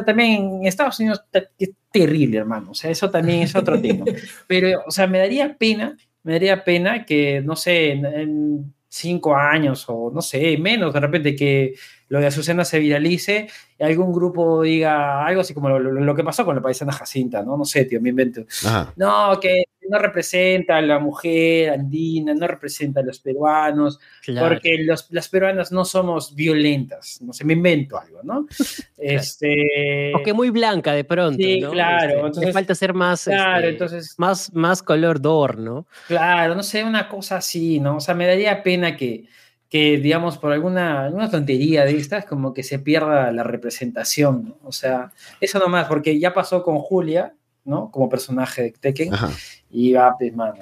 También 0.06 0.62
en 0.62 0.66
Estados 0.66 0.99
Unidos 0.99 1.22
es 1.60 1.70
terrible, 1.91 2.39
hermano. 2.39 2.72
O 2.72 2.74
sea, 2.74 2.89
eso 2.89 3.12
también 3.12 3.41
es 3.43 3.56
otro 3.56 3.80
tema. 3.80 4.04
Pero, 4.47 4.82
o 4.88 4.91
sea, 4.91 5.06
me 5.06 5.20
daría 5.20 5.56
pena, 5.56 5.95
me 6.24 6.34
daría 6.34 6.64
pena 6.64 7.06
que, 7.06 7.41
no 7.41 7.56
sé, 7.56 7.91
en, 7.91 8.06
en 8.08 8.74
cinco 8.95 9.35
años 9.35 9.85
o 9.87 10.11
no 10.13 10.21
sé, 10.21 10.55
menos 10.59 10.93
de 10.93 10.99
repente 10.99 11.35
que 11.35 11.73
lo 12.09 12.19
de 12.19 12.27
Azucena 12.27 12.63
se 12.63 12.77
viralice 12.77 13.47
y 13.79 13.83
algún 13.83 14.13
grupo 14.13 14.61
diga 14.61 15.25
algo 15.25 15.41
así 15.41 15.53
como 15.55 15.67
lo, 15.69 15.79
lo- 15.79 15.91
lo 15.93 16.15
que 16.15 16.23
pasó 16.23 16.45
con 16.45 16.55
la 16.55 16.61
paisana 16.61 16.93
Jacinta, 16.93 17.41
¿no? 17.41 17.57
No 17.57 17.65
sé, 17.65 17.85
tío, 17.85 17.99
me 17.99 18.09
invento. 18.09 18.41
Ajá. 18.65 18.93
No, 18.95 19.39
que 19.39 19.63
no 19.89 19.97
representa 19.99 20.77
a 20.77 20.81
la 20.81 20.99
mujer 20.99 21.69
andina, 21.71 22.34
no 22.34 22.47
representa 22.47 22.99
a 23.01 23.03
los 23.03 23.19
peruanos, 23.19 23.99
Claro. 24.23 24.49
porque 24.49 24.77
los, 24.84 25.07
las 25.11 25.27
peruanas 25.29 25.71
no 25.71 25.86
somos 25.86 26.34
violentas, 26.36 27.21
no 27.21 27.34
sé, 27.34 27.43
me 27.45 27.53
invento 27.53 27.99
algo, 27.99 28.19
¿no? 28.23 28.47
Este, 28.97 30.11
O 30.15 30.23
que 30.23 30.34
muy 30.34 30.49
blanca 30.49 30.93
de 30.93 31.03
pronto. 31.03 31.38
Sí, 31.38 31.59
¿no? 31.59 31.71
claro, 31.71 32.07
Este, 32.13 32.25
entonces- 32.25 32.53
falta 32.53 32.75
ser 32.75 32.93
más. 32.93 33.25
claro, 33.25 33.57
este, 33.59 33.69
entonces, 33.69 34.15
Más, 34.17 34.53
más 34.53 34.81
color 34.81 35.19
d'or, 35.21 35.57
¿no? 35.59 35.86
claro, 36.07 36.55
no 36.55 36.63
sé, 36.63 36.84
una 36.84 37.09
cosa 37.09 37.38
así, 37.38 37.79
¿no? 37.79 37.97
O 37.97 37.99
sea, 37.99 38.15
me 38.15 38.25
daría 38.27 38.63
pena 38.63 38.95
que, 38.95 39.25
que 39.69 39.97
digamos, 39.97 40.38
por 40.38 40.51
alguna, 40.53 41.05
alguna 41.05 41.29
tontería 41.29 41.84
de 41.86 41.97
estas, 41.97 42.25
como 42.25 42.53
que 42.53 42.63
se 42.63 42.79
pierda 42.79 43.31
la 43.31 43.43
representación, 43.43 44.45
¿no? 44.49 44.57
O 44.63 44.71
sea, 44.71 45.11
eso 45.41 45.59
nomás, 45.59 45.88
porque 45.88 46.19
ya 46.19 46.34
pasó 46.34 46.63
con 46.63 46.77
Julia, 46.79 47.34
¿no? 47.66 47.89
Como 47.91 48.09
personaje 48.09 48.61
de 48.64 48.72
Tekken, 48.72 49.14
Ajá. 49.14 49.30
y 49.70 49.93
va, 49.93 50.16
mano. 50.36 50.55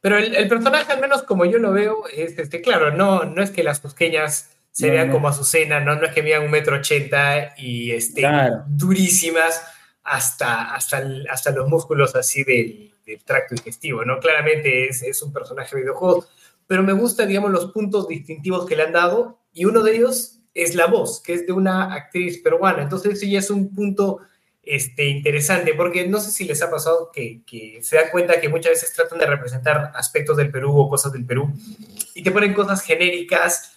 Pero 0.00 0.16
el, 0.18 0.34
el 0.36 0.48
personaje, 0.48 0.92
al 0.92 1.00
menos 1.00 1.22
como 1.24 1.44
yo 1.44 1.58
lo 1.58 1.72
veo, 1.72 2.06
es, 2.14 2.38
este, 2.38 2.60
claro, 2.60 2.92
no, 2.92 3.24
no 3.24 3.42
es 3.42 3.50
que 3.50 3.62
las 3.64 3.80
cusqueñas 3.80 4.50
se 4.70 4.86
No, 4.86 4.92
vean 4.92 5.08
no. 5.08 5.14
como 5.14 5.28
Azucena, 5.28 5.80
¿no? 5.80 5.96
no 5.96 6.06
es 6.06 6.12
que 6.14 6.22
midan 6.22 6.44
un 6.44 6.50
metro 6.52 6.76
ochenta 6.76 7.54
y 7.56 7.90
estén 7.90 8.22
Claro. 8.30 8.64
durísimas 8.68 9.60
hasta, 10.04 10.74
hasta, 10.74 10.98
el- 10.98 11.26
hasta 11.28 11.50
los 11.50 11.68
músculos 11.68 12.14
así 12.14 12.44
del, 12.44 12.92
del 13.04 13.22
tracto 13.24 13.54
digestivo, 13.54 14.04
¿no? 14.04 14.18
Claramente 14.20 14.88
es, 14.88 15.02
es 15.02 15.20
un 15.22 15.32
personaje 15.32 15.74
de 15.76 15.82
videojuegos, 15.82 16.28
pero 16.66 16.82
me 16.82 16.92
gusta, 16.92 17.26
digamos, 17.26 17.50
los 17.50 17.72
puntos 17.72 18.06
distintivos 18.08 18.66
que 18.66 18.76
le 18.76 18.84
han 18.84 18.92
dado 18.92 19.40
y 19.52 19.64
uno 19.64 19.82
de 19.82 19.96
ellos 19.96 20.38
es 20.54 20.74
la 20.74 20.86
voz, 20.86 21.20
que 21.22 21.34
es 21.34 21.46
de 21.46 21.52
una 21.52 21.92
actriz 21.92 22.38
peruana. 22.42 22.82
Entonces, 22.82 23.14
eso 23.14 23.26
ya 23.26 23.38
es 23.40 23.50
un 23.50 23.74
punto 23.74 24.18
este, 24.70 25.06
interesante, 25.06 25.72
porque 25.74 26.06
no 26.06 26.20
sé 26.20 26.30
si 26.30 26.44
les 26.44 26.60
ha 26.62 26.70
pasado 26.70 27.10
que, 27.12 27.40
que 27.46 27.78
se 27.82 27.96
dan 27.96 28.10
cuenta 28.12 28.38
que 28.40 28.48
muchas 28.50 28.72
veces 28.72 28.92
tratan 28.92 29.18
de 29.18 29.26
representar 29.26 29.92
aspectos 29.94 30.36
del 30.36 30.50
Perú 30.50 30.76
o 30.78 30.88
cosas 30.88 31.12
del 31.12 31.24
Perú 31.24 31.50
y 32.14 32.22
te 32.22 32.30
ponen 32.30 32.52
cosas 32.52 32.82
genéricas 32.82 33.72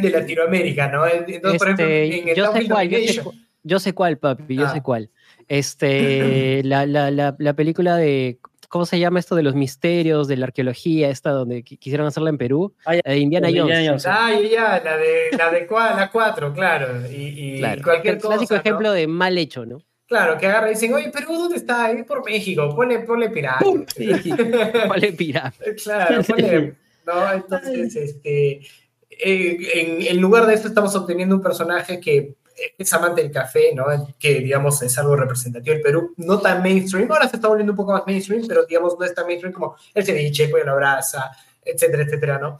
de 0.00 0.10
Latinoamérica, 0.10 0.88
¿no? 0.88 1.06
Entonces, 1.06 1.58
por 1.58 1.68
ejemplo, 1.68 1.86
Este, 1.86 2.20
en 2.22 2.28
el 2.30 2.34
yo, 2.36 2.52
sé 2.52 2.66
cuál, 2.68 2.88
yo, 2.88 2.98
sé, 2.98 3.22
yo 3.62 3.94
cuál, 3.94 4.18
papi, 4.18 4.56
yo 4.56 4.66
Ah. 4.66 4.72
sé 4.72 4.82
cuál. 4.82 5.10
Este, 5.46 6.62
la, 6.64 6.86
la, 6.86 7.10
la, 7.10 7.36
la 7.38 7.52
película 7.54 7.96
de, 7.96 8.38
¿cómo 8.68 8.86
se 8.86 8.98
llama 8.98 9.18
esto? 9.20 9.34
De 9.36 9.42
los 9.42 9.54
misterios, 9.54 10.26
de 10.26 10.36
la 10.38 10.46
arqueología, 10.46 11.10
esta 11.10 11.30
donde 11.30 11.64
qui- 11.64 11.78
quisieron 11.78 12.06
hacerla 12.06 12.30
en 12.30 12.38
Perú, 12.38 12.74
Ah, 12.86 12.94
ya. 12.96 13.02
la 13.04 13.12
de 13.12 13.18
Indiana 13.18 13.48
Jones. 13.54 14.06
Ah, 14.06 14.30
ya, 14.32 14.48
ya, 14.48 14.82
la 14.82 14.96
de, 14.96 15.16
la 15.36 15.50
de 15.50 15.68
cua- 15.68 15.94
la 15.96 16.10
4, 16.10 16.52
claro. 16.54 17.06
Y, 17.10 17.56
y 17.56 17.58
Claro. 17.58 17.82
cualquier 17.82 18.14
el 18.14 18.20
clásico 18.20 18.40
cosa. 18.48 18.54
¿no? 18.54 18.60
ejemplo 18.60 18.92
de 18.92 19.06
mal 19.06 19.36
hecho, 19.38 19.66
¿no? 19.66 19.82
Claro, 20.10 20.36
que 20.38 20.46
agarra 20.48 20.66
y 20.66 20.74
dicen, 20.74 20.92
oye, 20.92 21.08
Perú, 21.10 21.38
¿dónde 21.38 21.56
está? 21.56 21.88
Es 21.92 22.04
por 22.04 22.24
México, 22.24 22.74
ponle, 22.74 22.98
ponle 22.98 23.30
pirata. 23.30 23.64
¿Cuál 23.64 25.04
es 25.04 25.14
pirata? 25.16 25.54
claro, 25.84 26.24
ponle. 26.24 26.74
No, 27.06 27.32
entonces, 27.32 27.94
este. 27.94 28.60
eh, 29.08 29.56
en, 29.74 30.02
en 30.02 30.20
lugar 30.20 30.46
de 30.46 30.54
esto, 30.54 30.66
estamos 30.66 30.96
obteniendo 30.96 31.36
un 31.36 31.40
personaje 31.42 32.00
que 32.00 32.34
es 32.76 32.92
amante 32.92 33.22
del 33.22 33.30
café, 33.30 33.72
¿no? 33.72 33.84
Que, 34.18 34.40
digamos, 34.40 34.82
es 34.82 34.98
algo 34.98 35.14
representativo 35.14 35.74
del 35.74 35.82
Perú, 35.82 36.12
no 36.16 36.40
tan 36.40 36.60
mainstream. 36.60 37.08
Ahora 37.12 37.28
se 37.28 37.36
está 37.36 37.46
volviendo 37.46 37.72
un 37.72 37.76
poco 37.76 37.92
más 37.92 38.02
mainstream, 38.04 38.48
pero, 38.48 38.66
digamos, 38.66 38.96
no 38.98 39.04
es 39.04 39.14
tan 39.14 39.26
mainstream 39.28 39.52
como 39.52 39.76
el 39.94 40.04
ceviche, 40.04 40.50
a 40.52 40.64
la 40.64 40.74
brasa, 40.74 41.30
etcétera, 41.64 42.02
etcétera, 42.02 42.38
¿no? 42.40 42.58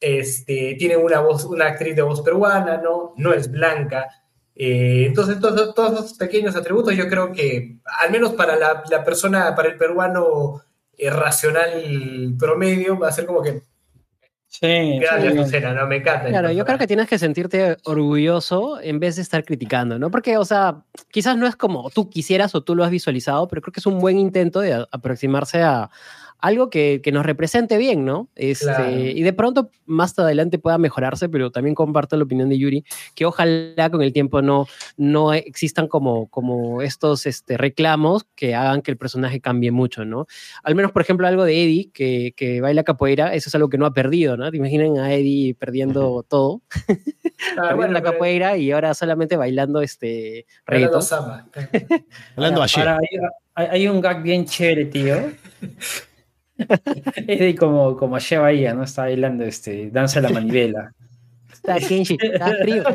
Este, 0.00 0.76
tiene 0.78 0.96
una 0.96 1.18
voz, 1.18 1.44
una 1.44 1.66
actriz 1.66 1.96
de 1.96 2.02
voz 2.02 2.20
peruana, 2.22 2.76
¿no? 2.76 3.14
No 3.16 3.32
es 3.32 3.50
blanca. 3.50 4.06
Eh, 4.56 5.04
entonces, 5.06 5.40
todos, 5.40 5.74
todos 5.74 6.04
esos 6.04 6.14
pequeños 6.14 6.54
atributos, 6.56 6.94
yo 6.94 7.08
creo 7.08 7.32
que, 7.32 7.78
al 8.00 8.10
menos 8.10 8.32
para 8.34 8.56
la, 8.56 8.84
la 8.88 9.04
persona, 9.04 9.54
para 9.54 9.68
el 9.68 9.76
peruano 9.76 10.62
eh, 10.96 11.10
racional 11.10 12.34
promedio, 12.38 12.98
va 12.98 13.08
a 13.08 13.12
ser 13.12 13.26
como 13.26 13.42
que 13.42 13.62
Sí, 14.60 15.00
Gracias, 15.00 15.32
sí. 15.32 15.38
Lucena, 15.38 15.74
no 15.74 15.88
me 15.88 15.96
encanta. 15.96 16.28
Claro, 16.28 16.52
yo 16.52 16.64
creo 16.64 16.78
que 16.78 16.86
tienes 16.86 17.08
que 17.08 17.18
sentirte 17.18 17.76
orgulloso 17.82 18.80
en 18.80 19.00
vez 19.00 19.16
de 19.16 19.22
estar 19.22 19.44
criticando, 19.44 19.98
¿no? 19.98 20.12
Porque, 20.12 20.36
o 20.36 20.44
sea, 20.44 20.84
quizás 21.10 21.36
no 21.36 21.48
es 21.48 21.56
como 21.56 21.90
tú 21.90 22.08
quisieras 22.08 22.54
o 22.54 22.62
tú 22.62 22.76
lo 22.76 22.84
has 22.84 22.90
visualizado, 22.92 23.48
pero 23.48 23.62
creo 23.62 23.72
que 23.72 23.80
es 23.80 23.86
un 23.86 23.98
buen 23.98 24.16
intento 24.16 24.60
de 24.60 24.86
aproximarse 24.92 25.60
a 25.60 25.90
algo 26.44 26.68
que, 26.68 27.00
que 27.02 27.10
nos 27.10 27.24
represente 27.24 27.78
bien, 27.78 28.04
¿no? 28.04 28.28
Este, 28.34 28.66
Claro. 28.66 28.90
Y 28.98 29.22
de 29.22 29.32
pronto 29.32 29.70
más 29.86 30.18
adelante 30.18 30.58
pueda 30.58 30.76
mejorarse, 30.78 31.28
pero 31.28 31.50
también 31.50 31.74
comparto 31.74 32.16
la 32.16 32.24
opinión 32.24 32.48
de 32.48 32.58
Yuri, 32.58 32.84
que 33.14 33.24
ojalá 33.24 33.88
con 33.90 34.02
el 34.02 34.12
tiempo 34.12 34.42
no, 34.42 34.66
no 34.98 35.32
existan 35.32 35.88
como, 35.88 36.28
como 36.28 36.82
estos 36.82 37.26
este, 37.26 37.56
reclamos 37.56 38.24
que 38.34 38.54
hagan 38.54 38.82
que 38.82 38.90
el 38.90 38.96
personaje 38.98 39.40
cambie 39.40 39.70
mucho, 39.70 40.04
¿no? 40.04 40.26
Al 40.62 40.74
menos, 40.74 40.92
por 40.92 41.00
ejemplo, 41.02 41.26
algo 41.26 41.44
de 41.44 41.62
Eddie, 41.64 41.90
que, 41.92 42.34
que 42.36 42.60
baila 42.60 42.82
capoeira, 42.84 43.34
eso 43.34 43.48
es 43.48 43.54
algo 43.54 43.68
que 43.70 43.78
no 43.78 43.86
ha 43.86 43.94
perdido, 43.94 44.36
¿no? 44.36 44.50
Te 44.50 44.56
imaginen 44.58 44.98
a 44.98 45.14
Eddie 45.14 45.54
perdiendo 45.54 46.24
todo, 46.28 46.60
Ah, 46.76 46.76
perdiendo 46.86 47.76
bueno, 47.76 47.92
la 47.94 48.00
pero- 48.00 48.12
capoeira 48.12 48.56
y 48.56 48.70
ahora 48.70 48.92
solamente 48.94 49.36
bailando 49.36 49.80
este 49.80 50.46
pero 50.64 50.78
reggaetón. 50.78 51.02
ahora 52.76 52.98
hay, 52.98 53.18
hay- 53.54 53.66
hay 53.70 53.88
un 53.88 54.00
gag 54.00 54.22
bien 54.22 54.44
chévere, 54.44 54.84
tío. 54.86 55.16
es 57.26 57.38
de 57.38 57.54
como, 57.54 57.96
como 57.96 58.18
Shea 58.18 58.40
Bahía, 58.40 58.74
¿no? 58.74 58.84
Está 58.84 59.02
bailando 59.02 59.44
este, 59.44 59.90
danza 59.90 60.20
la 60.20 60.30
manivela. 60.30 60.92
Está 61.52 61.78
Kenshi, 61.78 62.16
está 62.20 62.54
frío. 62.56 62.84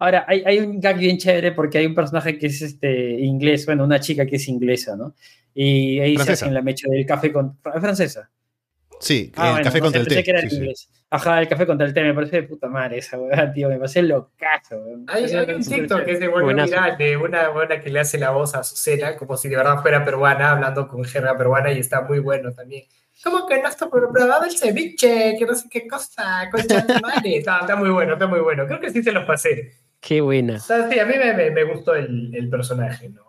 Ahora, 0.00 0.24
hay, 0.26 0.42
hay 0.44 0.58
un 0.58 0.80
gag 0.80 0.98
bien 0.98 1.16
chévere 1.16 1.52
porque 1.52 1.78
hay 1.78 1.86
un 1.86 1.94
personaje 1.94 2.38
que 2.38 2.48
es 2.48 2.60
este, 2.60 3.20
inglés, 3.20 3.64
bueno, 3.66 3.84
una 3.84 4.00
chica 4.00 4.26
que 4.26 4.36
es 4.36 4.48
inglesa, 4.48 4.96
¿no? 4.96 5.14
Y 5.54 6.00
ahí 6.00 6.16
se 6.16 6.24
Francesa. 6.24 6.44
hacen 6.44 6.54
la 6.54 6.62
mecha 6.62 6.88
del 6.90 7.06
café 7.06 7.32
con... 7.32 7.56
¿Es 7.74 7.80
francesa? 7.80 8.30
Sí, 9.00 9.30
Ah, 9.36 9.46
el 9.46 9.50
bueno, 9.52 9.64
café 9.64 9.78
no 9.78 9.84
contra 9.84 10.02
sé, 10.04 10.08
el 10.10 10.16
té. 10.16 10.22
que 10.24 10.30
era 10.30 10.40
Sí, 10.40 10.44
en 10.46 10.50
sí. 10.50 10.56
inglés. 10.56 10.88
Ajá, 11.10 11.40
el 11.40 11.48
café 11.48 11.66
contra 11.66 11.86
el 11.86 11.94
té, 11.94 12.02
me 12.02 12.14
parece 12.14 12.36
de 12.36 12.42
puta 12.48 12.68
madre 12.68 12.98
esa 12.98 13.18
weá, 13.18 13.52
tío, 13.52 13.68
me 13.68 13.76
parece 13.76 14.02
locazo. 14.02 14.82
Hay, 15.08 15.24
hay 15.24 15.54
un 15.54 15.62
TikTok 15.64 16.04
que 16.04 16.14
volvió 16.28 16.44
Buenazo. 16.46 16.70
viral 16.70 16.96
de 16.98 17.16
una 17.16 17.48
buena 17.50 17.80
que 17.80 17.90
le 17.90 18.00
hace 18.00 18.18
la 18.18 18.30
voz 18.30 18.54
a 18.54 18.60
Azucena, 18.60 19.16
como 19.16 19.36
si 19.36 19.48
de 19.48 19.56
verdad 19.56 19.80
fuera 19.82 20.04
peruana, 20.04 20.50
hablando 20.50 20.88
con 20.88 21.04
jerga 21.04 21.36
peruana, 21.36 21.70
y 21.72 21.78
está 21.78 22.00
muy 22.02 22.18
bueno 22.18 22.52
también. 22.52 22.84
¿Cómo 23.22 23.46
que 23.46 23.62
no 23.62 23.68
está 23.68 23.88
probado 23.88 24.44
el 24.44 24.50
ceviche? 24.56 25.36
Que 25.38 25.46
no 25.46 25.54
sé 25.54 25.68
qué 25.70 25.86
cosa, 25.88 26.48
concha 26.50 26.82
de 26.82 27.00
madre. 27.00 27.36
Está, 27.38 27.60
está 27.60 27.76
muy 27.76 27.90
bueno, 27.90 28.14
está 28.14 28.26
muy 28.26 28.40
bueno. 28.40 28.66
Creo 28.66 28.80
que 28.80 28.90
sí 28.90 29.02
se 29.02 29.12
los 29.12 29.24
pasé. 29.24 29.72
Qué 30.00 30.20
buena. 30.20 30.56
O 30.56 30.60
sea, 30.60 30.88
sí, 30.90 30.98
a 30.98 31.06
mí 31.06 31.14
me, 31.18 31.32
me, 31.32 31.50
me 31.50 31.64
gustó 31.64 31.94
el, 31.94 32.34
el 32.34 32.50
personaje, 32.50 33.08
¿no? 33.08 33.22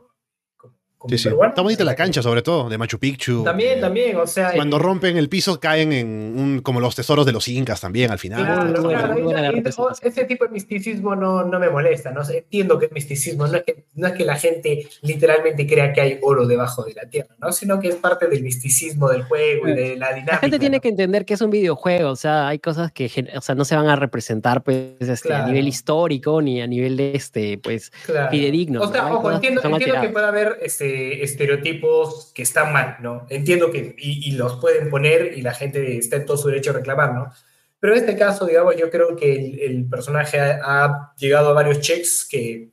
Sí, 1.09 1.17
sí. 1.17 1.29
Está 1.29 1.61
bonita 1.61 1.83
la 1.83 1.91
que- 1.93 1.97
cancha, 2.03 2.21
sobre 2.21 2.41
todo, 2.41 2.69
de 2.69 2.77
Machu 2.77 2.99
Picchu. 2.99 3.43
También, 3.43 3.77
Eh, 3.79 3.81
también, 3.81 4.15
o 4.17 4.27
sea. 4.27 4.51
Cuando 4.53 4.79
rompen 4.79 5.17
el 5.17 5.29
piso 5.29 5.59
caen 5.59 5.91
en 5.93 6.07
un, 6.37 6.59
como 6.61 6.79
los 6.79 6.95
tesoros 6.95 7.25
de 7.25 7.31
los 7.31 7.47
incas 7.47 7.81
también 7.81 8.11
al 8.11 8.19
final. 8.19 8.43
Claro, 8.45 8.83
claro, 8.83 9.13
representación. 9.13 9.87
ese 10.01 10.25
tipo 10.25 10.45
de 10.45 10.51
misticismo 10.51 11.15
no, 11.15 11.43
no 11.43 11.59
me 11.59 11.69
molesta, 11.69 12.11
¿no? 12.11 12.23
sé, 12.23 12.39
entiendo 12.39 12.77
que 12.79 12.85
es 12.87 12.91
misticismo, 12.91 13.47
no 13.47 13.57
es 13.57 13.63
que, 13.63 13.85
no 13.95 14.07
es 14.07 14.13
que 14.13 14.25
la 14.25 14.35
gente 14.35 14.87
literalmente 15.01 15.65
crea 15.67 15.93
que 15.93 16.01
hay 16.01 16.19
oro 16.21 16.45
debajo 16.47 16.83
de 16.83 16.93
la 16.93 17.09
tierra, 17.09 17.35
¿no? 17.39 17.51
Sino 17.51 17.79
que 17.79 17.89
es 17.89 17.95
parte 17.95 18.27
del 18.27 18.43
misticismo 18.43 19.09
del 19.09 19.23
juego 19.23 19.67
y 19.67 19.73
de 19.73 19.95
la 19.97 20.09
dinámica. 20.09 20.33
La 20.33 20.37
gente 20.39 20.59
tiene 20.59 20.77
¿no? 20.77 20.81
que 20.81 20.89
entender 20.89 21.25
que 21.25 21.33
es 21.35 21.41
un 21.41 21.49
videojuego, 21.49 22.09
o 22.11 22.15
sea, 22.15 22.47
hay 22.47 22.59
cosas 22.59 22.91
que 22.91 23.09
gen- 23.09 23.29
o 23.35 23.41
sea, 23.41 23.55
no 23.55 23.65
se 23.65 23.75
van 23.75 23.87
a 23.87 23.95
representar 23.95 24.63
pues, 24.63 24.77
este, 24.99 25.13
a 25.33 25.37
Claro. 25.37 25.47
nivel 25.47 25.67
histórico 25.67 26.41
ni 26.41 26.61
a 26.61 26.67
nivel 26.67 26.97
de 26.97 27.11
este, 27.15 27.57
pues, 27.57 27.91
Claro. 28.05 28.29
fidedigno, 28.31 28.81
O 28.81 28.91
sea, 28.91 29.13
ojo, 29.13 29.31
entiendo, 29.31 29.61
entiendo 29.63 30.01
que 30.01 30.09
puede 30.09 30.25
haber 30.25 30.57
este, 30.61 30.96
estereotipos 31.23 32.31
que 32.33 32.41
están 32.43 32.73
mal, 32.73 32.97
¿no? 33.01 33.25
Entiendo 33.29 33.71
que 33.71 33.95
y, 33.97 34.29
y 34.29 34.31
los 34.31 34.55
pueden 34.57 34.89
poner 34.89 35.37
y 35.37 35.41
la 35.41 35.53
gente 35.53 35.97
está 35.97 36.15
en 36.17 36.25
todo 36.25 36.37
su 36.37 36.47
derecho 36.49 36.71
a 36.71 36.73
reclamar, 36.73 37.13
¿no? 37.13 37.31
Pero 37.79 37.93
en 37.93 37.99
este 37.99 38.17
caso, 38.17 38.45
digamos, 38.47 38.75
yo 38.75 38.89
creo 38.89 39.15
que 39.15 39.33
el, 39.35 39.59
el 39.59 39.85
personaje 39.87 40.39
ha, 40.39 40.59
ha 40.63 41.13
llegado 41.17 41.49
a 41.49 41.53
varios 41.53 41.79
checks 41.79 42.27
que 42.29 42.69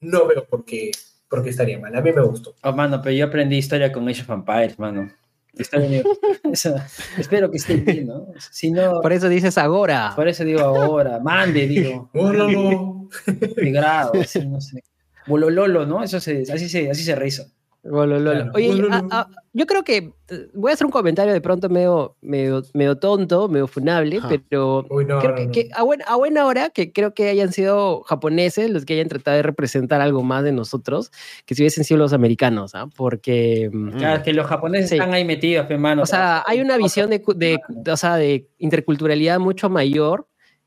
no 0.00 0.26
veo 0.26 0.46
por 0.46 0.64
qué, 0.64 0.90
por 1.28 1.42
qué 1.42 1.50
estaría 1.50 1.78
mal. 1.78 1.94
A 1.94 2.00
mí 2.00 2.10
me 2.12 2.22
gustó. 2.22 2.54
Oh, 2.62 2.72
mano, 2.72 3.00
pero 3.02 3.14
yo 3.14 3.26
aprendí 3.26 3.56
historia 3.58 3.92
con 3.92 4.08
Age 4.08 4.22
of 4.22 4.30
Empires, 4.30 4.78
mano. 4.78 5.10
Historia 5.52 5.88
de- 5.90 6.04
Eso, 6.52 6.74
espero 7.18 7.50
que 7.50 7.58
esté 7.58 7.76
bien, 7.76 8.06
¿no? 8.06 8.28
Si 8.50 8.70
no, 8.70 9.00
Por 9.02 9.12
eso 9.12 9.28
dices 9.28 9.58
ahora. 9.58 10.12
por 10.16 10.26
eso 10.28 10.44
digo 10.44 10.60
ahora, 10.60 11.18
mande, 11.20 11.66
digo, 11.66 12.10
Oh, 12.14 12.32
no, 12.32 12.50
no. 12.50 13.08
de 13.26 13.70
grado, 13.70 14.12
así, 14.20 14.44
no 14.46 14.60
sé. 14.60 14.82
Bolololo, 15.26 15.84
¿no? 15.86 16.02
Eso 16.04 16.20
se, 16.20 16.44
así 16.52 16.68
se, 16.68 16.90
así 16.90 17.02
se 17.02 17.14
reza. 17.16 17.46
Lolo, 17.88 18.18
lolo. 18.18 18.32
Claro. 18.32 18.52
Oye, 18.54 18.74
Lolo, 18.74 18.94
a- 18.94 19.20
a- 19.20 19.28
yo 19.52 19.64
creo 19.66 19.84
que 19.84 20.12
eh, 20.28 20.48
voy 20.54 20.70
a 20.70 20.74
hacer 20.74 20.84
un 20.86 20.90
comentario 20.92 21.32
de 21.32 21.40
pronto 21.40 21.68
medio, 21.68 22.16
medio, 22.20 22.62
medio 22.74 22.96
tonto, 22.98 23.48
medio 23.48 23.66
funable, 23.66 24.18
Ajá. 24.18 24.28
pero 24.50 24.84
Uy, 24.90 25.04
no, 25.04 25.18
creo 25.20 25.30
no, 25.30 25.36
que, 25.36 25.46
no. 25.46 25.52
que 25.52 25.68
a, 25.74 25.82
buena, 25.82 26.04
a 26.06 26.16
buena 26.16 26.46
hora 26.46 26.70
que 26.70 26.92
creo 26.92 27.14
que 27.14 27.28
hayan 27.28 27.52
sido 27.52 28.02
japoneses 28.02 28.70
los 28.70 28.84
que 28.84 28.94
hayan 28.94 29.08
tratado 29.08 29.36
de 29.36 29.42
representar 29.44 30.00
algo 30.00 30.22
más 30.22 30.42
de 30.44 30.52
nosotros 30.52 31.10
que 31.46 31.54
si 31.54 31.62
hubiesen 31.62 31.84
sido 31.84 31.98
los 31.98 32.12
americanos, 32.12 32.74
¿ah? 32.74 32.88
Porque, 32.96 33.70
mm, 33.72 33.76
Mm. 33.94 33.98
Claro, 33.98 34.22
que 34.22 34.32
los 34.32 34.46
japoneses 34.46 34.90
Sí. 34.90 34.96
están 34.96 35.14
ahí 35.14 35.24
metidos, 35.24 35.66
pe, 35.66 35.78
mano. 35.78 36.02
o 36.02 36.06
sea, 36.06 36.42
hay 36.46 36.60
una 36.60 36.76
visión 36.76 37.08
de, 37.10 37.22
de, 37.36 37.58
o 37.90 37.96
sea, 37.96 38.16
de 38.16 38.48
interculturalidad 38.58 39.38
mucho 39.38 39.70
mayor 39.70 40.26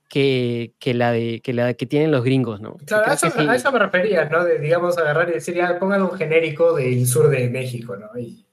que, 0.09 0.73
que, 0.79 0.93
la 0.93 1.11
de, 1.11 1.39
que 1.41 1.53
la 1.53 1.73
que 1.75 1.85
tienen 1.85 2.11
los 2.11 2.23
gringos, 2.23 2.59
¿no? 2.59 2.77
Claro, 2.85 3.11
a 3.11 3.13
eso, 3.13 3.31
que 3.31 3.41
sí. 3.43 3.47
a 3.47 3.55
eso 3.55 3.71
me 3.71 3.79
refería, 3.79 4.25
¿no? 4.25 4.43
De, 4.43 4.59
digamos, 4.59 4.97
agarrar 4.97 5.29
y 5.29 5.33
decir, 5.33 5.55
ya, 5.55 5.77
pongan 5.79 6.01
un 6.01 6.11
genérico 6.11 6.73
del 6.75 7.05
sur 7.07 7.29
de 7.29 7.47
México, 7.49 7.95
¿no? 7.95 8.07
Y, 8.19 8.45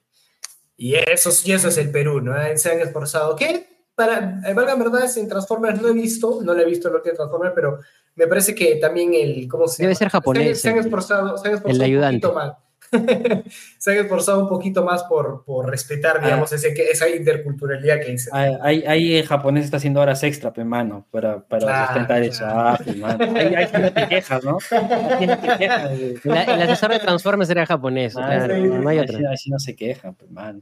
y, 0.77 0.95
eso, 0.95 1.31
y 1.43 1.51
eso 1.51 1.67
es 1.69 1.77
el 1.77 1.89
Perú, 1.91 2.21
¿no? 2.21 2.35
Se 2.55 2.71
han 2.71 2.79
esforzado. 2.79 3.35
¿Qué? 3.35 3.65
Para, 3.95 4.39
eh, 4.45 4.53
valga 4.53 4.75
verdad, 4.75 5.09
en 5.17 5.27
Transformers 5.27 5.81
no 5.81 5.87
he 5.87 5.93
visto, 5.93 6.39
no 6.43 6.53
le 6.53 6.61
he 6.61 6.65
visto 6.65 6.89
lo 6.89 7.01
que 7.01 7.09
es 7.09 7.15
Transformers, 7.15 7.53
pero 7.55 7.79
me 8.15 8.27
parece 8.27 8.53
que 8.53 8.75
también 8.75 9.13
el, 9.15 9.47
¿cómo 9.47 9.67
se 9.67 9.81
Debe 9.81 9.93
llama? 9.93 9.99
ser 9.99 10.09
japonés, 10.09 10.61
Se 10.61 10.69
han, 10.69 10.75
se 10.75 10.79
han 10.79 10.85
esforzado, 10.85 11.37
se 11.37 11.47
han 11.47 11.55
esforzado 11.55 11.83
el 11.83 11.89
un 11.91 11.95
ayudante. 11.97 12.27
poquito 12.27 12.33
más. 12.39 12.53
se 13.77 13.91
han 13.91 13.97
esforzado 13.97 14.39
un 14.41 14.49
poquito 14.49 14.83
más 14.83 15.03
por, 15.03 15.43
por 15.45 15.69
respetar, 15.69 16.17
Ah. 16.21 16.25
digamos, 16.25 16.51
ese, 16.53 16.73
que- 16.73 16.85
esa 16.87 17.09
interculturalidad 17.09 17.99
que 17.99 18.11
dice. 18.11 18.29
Ahí, 18.33 19.15
el 19.17 19.25
japonés 19.27 19.65
está 19.65 19.77
haciendo 19.77 20.01
horas 20.01 20.23
extra, 20.23 20.53
pe, 20.53 20.63
mano, 20.63 21.05
para, 21.11 21.39
para 21.47 21.61
Claro, 21.65 21.85
sustentar 21.87 22.23
eso. 22.23 22.39
claro. 22.45 22.59
Ah, 22.69 22.77
pe, 22.83 22.93
mano. 22.93 23.37
Ahí, 23.39 23.55
ahí 23.55 23.65
sí 23.67 23.81
no 23.81 23.91
te 23.93 24.07
quejas, 24.07 24.43
¿no? 24.43 24.57
Ahí 25.19 25.27
no 25.27 25.37
te 25.39 25.57
quejas. 25.57 25.89
de- 25.91 26.19
La- 26.25 26.43
el 26.43 26.61
asesor 26.63 26.91
de 26.91 26.99
Transformers 26.99 27.49
era 27.49 27.65
japonés, 27.65 28.15
Ah, 28.17 28.25
claro, 28.27 28.55
sí, 28.55 28.61
no 28.61 28.89
hay 28.89 28.97
ahí 28.97 29.03
otra. 29.03 29.17
sí- 29.17 29.25
ahí 29.25 29.37
sí 29.37 29.49
no 29.51 29.59
se 29.59 29.75
queja, 29.75 30.11
pe, 30.13 30.25
mano. 30.29 30.61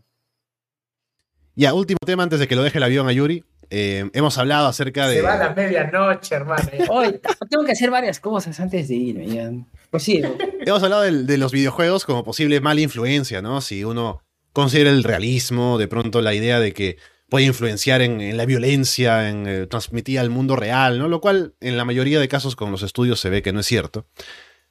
Ya, 1.56 1.74
último 1.74 2.00
tema 2.06 2.24
antes 2.24 2.40
de 2.40 2.48
que 2.48 2.56
lo 2.56 2.64
deje 2.64 2.78
el 2.80 2.84
avión 2.84 3.08
a 3.08 3.12
Yuri. 3.14 3.44
Eh, 3.72 4.10
hemos 4.14 4.38
hablado 4.38 4.68
acerca 4.68 5.08
de. 5.08 5.16
Se 5.16 5.22
va 5.24 5.34
a 5.34 5.38
la 5.38 5.54
medianoche, 5.56 6.36
hermano. 6.36 6.62
Hoy 6.90 7.20
tengo 7.50 7.64
que 7.66 7.72
hacer 7.72 7.90
varias 7.90 8.20
cosas 8.20 8.60
antes 8.60 8.88
de 8.90 8.94
irme. 8.96 9.26
Ya. 9.28 9.52
Pues 9.96 10.04
sí. 10.04 10.22
Hemos 10.66 10.84
hablado 10.84 11.04
de, 11.04 11.38
los 11.38 11.54
videojuegos 11.54 12.04
como 12.04 12.26
posible 12.26 12.60
mala 12.60 12.82
influencia, 12.82 13.42
¿no? 13.42 13.62
Si 13.62 13.86
uno 13.86 14.22
considera 14.52 14.90
el 14.90 15.06
realismo, 15.06 15.78
de 15.78 15.88
pronto 15.88 16.22
la 16.22 16.34
idea 16.34 16.60
de 16.60 16.74
que 16.74 16.98
puede 17.30 17.46
influenciar 17.46 18.02
en, 18.02 18.36
la 18.36 18.46
violencia, 18.46 19.30
en 19.30 19.48
eh, 19.48 19.68
transmitir 19.68 20.20
al 20.20 20.30
mundo 20.30 20.58
real, 20.58 21.00
¿no? 21.00 21.08
Lo 21.08 21.22
cual 21.22 21.54
en 21.62 21.78
la 21.78 21.86
mayoría 21.86 22.20
de 22.20 22.28
casos 22.28 22.58
con 22.58 22.72
los 22.72 22.84
estudios 22.84 23.22
se 23.22 23.30
ve 23.30 23.42
que 23.42 23.54
no 23.54 23.62
es 23.62 23.68
cierto. 23.68 24.06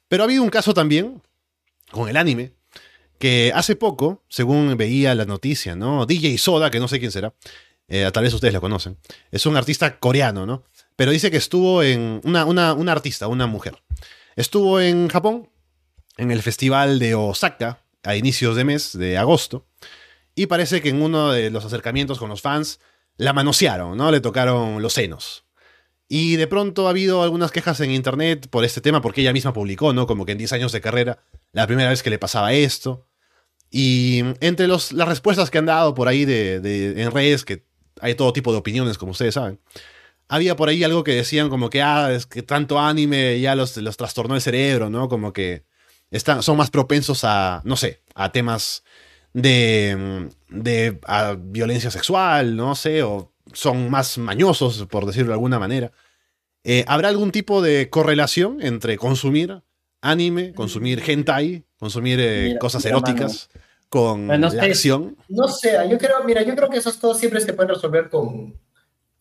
Pero 0.07 0.21
ha 0.21 0.25
habido 0.25 0.43
un 0.43 0.49
caso 0.49 0.75
también 0.75 1.23
con 1.89 2.07
el 2.07 2.17
anime, 2.17 2.51
que 3.17 3.51
hace 3.55 3.75
poco, 3.75 4.23
según 4.29 4.77
veía 4.77 5.15
la 5.15 5.25
noticia, 5.25 5.75
¿no? 5.75 6.05
DJ 6.05 6.37
Soda, 6.37 6.69
que 6.69 6.79
no 6.79 6.87
sé 6.87 6.99
quién 6.99 7.11
será, 7.11 7.33
eh, 7.87 8.07
tal 8.13 8.25
vez 8.25 8.33
ustedes 8.35 8.53
la 8.53 8.59
conocen, 8.59 8.99
es 9.31 9.47
un 9.47 9.57
artista 9.57 9.97
coreano, 9.97 10.45
¿no? 10.45 10.65
Pero 10.95 11.09
dice 11.09 11.31
que 11.31 11.37
estuvo 11.37 11.81
en. 11.81 12.21
Una 12.23 12.91
artista, 12.91 13.27
una 13.27 13.47
mujer. 13.47 13.81
Estuvo 14.35 14.79
en 14.79 15.07
Japón, 15.07 15.49
en 16.17 16.31
el 16.31 16.41
festival 16.41 16.99
de 16.99 17.15
Osaka, 17.15 17.81
a 18.03 18.15
inicios 18.15 18.55
de 18.55 18.63
mes, 18.65 18.97
de 18.97 19.17
agosto, 19.17 19.65
y 20.35 20.47
parece 20.47 20.81
que 20.81 20.89
en 20.89 21.01
uno 21.01 21.31
de 21.31 21.49
los 21.49 21.65
acercamientos 21.65 22.19
con 22.19 22.29
los 22.29 22.41
fans 22.41 22.79
la 23.17 23.33
manosearon, 23.33 23.97
¿no? 23.97 24.11
Le 24.11 24.19
tocaron 24.19 24.81
los 24.81 24.93
senos. 24.93 25.45
Y 26.07 26.35
de 26.35 26.45
pronto 26.47 26.85
ha 26.87 26.91
habido 26.91 27.23
algunas 27.23 27.51
quejas 27.51 27.79
en 27.79 27.91
internet 27.91 28.47
por 28.49 28.63
este 28.65 28.81
tema, 28.81 29.01
porque 29.01 29.21
ella 29.21 29.33
misma 29.33 29.53
publicó, 29.53 29.93
¿no? 29.93 30.05
Como 30.05 30.25
que 30.25 30.33
en 30.33 30.37
10 30.37 30.53
años 30.53 30.71
de 30.71 30.81
carrera, 30.81 31.23
la 31.51 31.65
primera 31.65 31.89
vez 31.89 32.03
que 32.03 32.09
le 32.09 32.19
pasaba 32.19 32.53
esto. 32.53 33.07
Y 33.71 34.19
entre 34.41 34.67
los, 34.67 34.91
las 34.91 35.07
respuestas 35.07 35.49
que 35.49 35.57
han 35.57 35.65
dado 35.65 35.95
por 35.95 36.07
ahí 36.07 36.25
de, 36.25 36.59
de- 36.59 37.01
en 37.01 37.11
redes, 37.11 37.43
que 37.45 37.65
hay 38.01 38.13
todo 38.15 38.33
tipo 38.33 38.51
de 38.51 38.59
opiniones, 38.59 38.97
como 38.97 39.13
ustedes 39.13 39.33
saben, 39.33 39.59
había 40.27 40.55
por 40.55 40.69
ahí 40.69 40.83
algo 40.83 41.03
que 41.03 41.13
decían 41.13 41.49
como 41.49 41.69
que, 41.69 41.81
ah, 41.81 42.11
es 42.11 42.25
que 42.25 42.41
tanto 42.43 42.79
anime 42.79 43.39
ya 43.39 43.55
los, 43.55 43.77
los 43.77 43.97
trastornó 43.97 44.35
el 44.35 44.41
cerebro, 44.41 44.89
¿no? 44.89 45.07
Como 45.09 45.33
que 45.33 45.63
están, 46.11 46.43
son 46.43 46.57
más 46.57 46.71
propensos 46.71 47.23
a, 47.23 47.61
no 47.63 47.75
sé, 47.75 48.01
a 48.15 48.31
temas 48.31 48.83
de, 49.33 50.29
de 50.49 50.99
a 51.05 51.35
violencia 51.37 51.91
sexual, 51.91 52.55
no 52.55 52.75
sé, 52.75 53.03
o 53.03 53.33
son 53.53 53.89
más 53.89 54.17
mañosos, 54.17 54.85
por 54.87 55.05
decirlo 55.05 55.27
de 55.29 55.33
alguna 55.33 55.59
manera. 55.59 55.91
Eh, 56.63 56.83
¿Habrá 56.87 57.09
algún 57.09 57.31
tipo 57.31 57.61
de 57.61 57.89
correlación 57.89 58.57
entre 58.61 58.97
consumir 58.97 59.61
anime, 60.01 60.53
consumir 60.53 61.03
hentai, 61.05 61.65
consumir 61.77 62.19
eh, 62.19 62.43
Mira, 62.47 62.59
cosas 62.59 62.83
mira, 62.83 62.97
eróticas 62.97 63.49
con 63.89 64.27
Bueno, 64.27 64.47
la 64.47 64.63
sí. 64.63 64.69
acción. 64.71 65.17
No 65.29 65.47
sé, 65.47 65.77
yo 65.89 65.97
creo, 65.97 66.23
mira, 66.25 66.41
yo 66.41 66.55
creo 66.55 66.69
que 66.69 66.81
cosas 66.81 67.19
siempre 67.19 67.39
se 67.41 67.53
pueden 67.53 67.75
resolver 67.75 68.09
con 68.09 68.59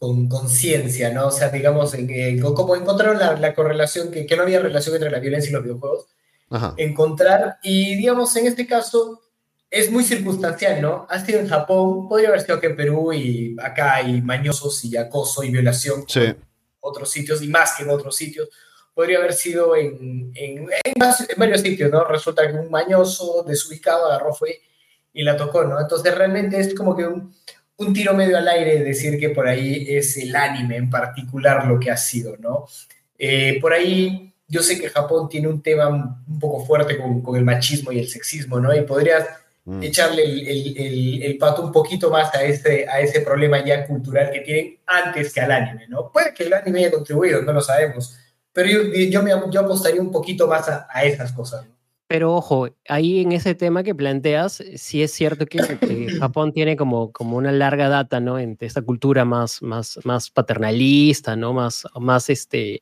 con 0.05 0.29
conciencia, 0.29 1.11
¿no? 1.15 1.29
O 1.29 1.31
sea, 1.31 1.49
digamos, 1.49 1.95
en, 1.95 2.11
en- 2.11 2.41
como 2.41 2.77
encontraron 2.77 3.19
la, 3.19 3.37
la 3.37 3.55
correlación, 3.55 4.11
que, 4.11 4.27
que 4.27 4.37
no 4.37 4.43
había 4.43 4.61
relación 4.61 4.95
entre 4.95 5.11
la 5.11 5.19
violencia 5.19 5.49
y 5.49 5.53
los 5.55 5.63
videojuegos, 5.63 6.07
Ajá. 6.51 6.75
encontrar, 6.77 7.57
y 7.63 7.97
digamos, 7.97 8.37
en 8.37 8.47
este 8.47 8.67
caso 8.67 9.23
es 9.71 9.91
muy 9.91 10.05
circunstancial, 10.05 10.83
¿no? 10.83 11.07
Ha 11.09 11.25
sido 11.25 11.41
en 11.41 11.49
Japón, 11.49 12.07
podría 12.07 12.29
haber 12.29 12.43
sido 12.43 12.61
que 12.61 12.67
en 12.67 12.77
Perú 12.77 13.15
y 13.15 13.57
acá 13.63 13.95
hay 13.95 14.21
mañosos 14.21 14.85
y 14.85 14.95
acoso 14.99 15.43
y 15.43 15.51
violación, 15.51 16.05
Sí. 16.07 16.21
en 16.21 16.37
otros 16.81 17.11
sitios, 17.11 17.41
y 17.41 17.49
más 17.49 17.73
que 17.77 17.85
en 17.85 17.91
otros 17.91 18.15
sitios. 18.15 18.51
Podría 18.93 19.19
haber 19.19 19.33
sido 19.33 19.75
en, 19.75 20.33
en, 20.35 20.69
en 20.85 20.93
más- 21.01 21.27
en 21.29 21.37
varios 21.39 21.63
sitios, 21.63 21.91
¿no? 21.91 22.05
Resulta 22.05 22.47
que 22.47 22.53
un 22.59 22.71
mañoso 22.71 23.43
desubicado 23.49 24.05
agarró, 24.07 24.35
fue 24.35 24.61
y 25.15 25.23
la 25.25 25.35
tocó, 25.37 25.65
¿no? 25.65 25.81
Entonces 25.81 26.15
realmente 26.15 26.61
es 26.61 26.75
como 26.75 26.95
que 26.95 27.07
un, 27.07 27.35
un 27.77 27.93
tiro 27.93 28.15
medio 28.15 28.39
al 28.39 28.47
aire 28.49 28.83
decir 28.85 29.19
que 29.19 29.31
por 29.31 29.49
ahí 29.49 29.87
es 29.89 30.17
el 30.17 30.35
anime 30.37 30.77
en 30.77 30.91
particular 30.91 31.67
lo 31.67 31.79
que 31.81 31.91
ha 31.91 31.97
sido, 31.97 32.37
¿no? 32.39 32.67
Eh, 33.19 33.59
por 33.61 33.73
ahí 33.73 34.33
yo 34.47 34.63
sé 34.63 34.81
que 34.81 34.89
Japón 34.91 35.29
tiene 35.29 35.49
un 35.49 35.63
tema 35.63 35.89
un 35.89 36.39
poco 36.39 36.65
fuerte 36.65 36.97
con, 36.99 37.21
con 37.23 37.37
el 37.37 37.45
machismo 37.45 37.91
y 37.93 37.99
el 37.99 38.09
sexismo, 38.09 38.61
¿no? 38.61 38.75
Y 38.75 38.83
podrías 38.83 39.27
Mm. 39.67 39.83
echarle 39.83 40.23
el, 40.25 40.47
el- 40.47 40.77
el- 40.77 41.23
el 41.23 41.39
pato 41.39 41.63
un 41.63 41.73
poquito 41.73 42.11
más 42.11 42.35
a 42.35 42.45
ese, 42.45 42.87
a 42.87 43.01
ese 43.01 43.23
problema 43.23 43.65
ya 43.65 43.87
cultural 43.87 44.31
que 44.31 44.41
tienen 44.41 44.79
antes 44.87 45.33
que 45.33 45.41
al 45.41 45.51
anime, 45.53 45.87
¿no? 45.89 46.13
Puede 46.13 46.35
que 46.35 46.43
el 46.45 46.53
anime 46.53 46.81
haya 46.81 46.91
contribuido, 46.91 47.41
no 47.41 47.51
lo 47.55 47.63
sabemos, 47.63 48.15
pero 48.53 48.69
yo, 48.69 48.83
yo, 48.93 49.23
me, 49.23 49.31
yo 49.51 49.61
apostaría 49.61 50.03
un 50.03 50.13
poquito 50.13 50.47
más 50.47 50.69
a, 50.69 50.87
a 50.91 51.05
esas 51.05 51.33
cosas, 51.33 51.65
¿no? 51.67 51.74
Pero 52.15 52.33
ojo, 52.33 52.69
ahí 52.89 53.23
en 53.23 53.33
ese 53.33 53.57
tema 53.57 53.83
que 53.83 53.93
planteas, 53.93 54.63
sí 54.77 55.03
es 55.03 55.11
cierto 55.11 55.47
que, 55.47 55.59
que 55.81 56.07
Japón 56.21 56.53
tiene 56.53 56.77
como, 56.77 57.11
como 57.11 57.37
una 57.37 57.51
larga 57.51 57.89
data, 57.89 58.21
¿no? 58.21 58.39
En 58.39 58.57
esta 58.61 58.83
cultura 58.83 59.25
más, 59.25 59.61
más, 59.63 59.99
más 60.05 60.31
paternalista, 60.31 61.35
¿no? 61.35 61.53
Más, 61.53 61.89
más 61.99 62.31
este, 62.31 62.81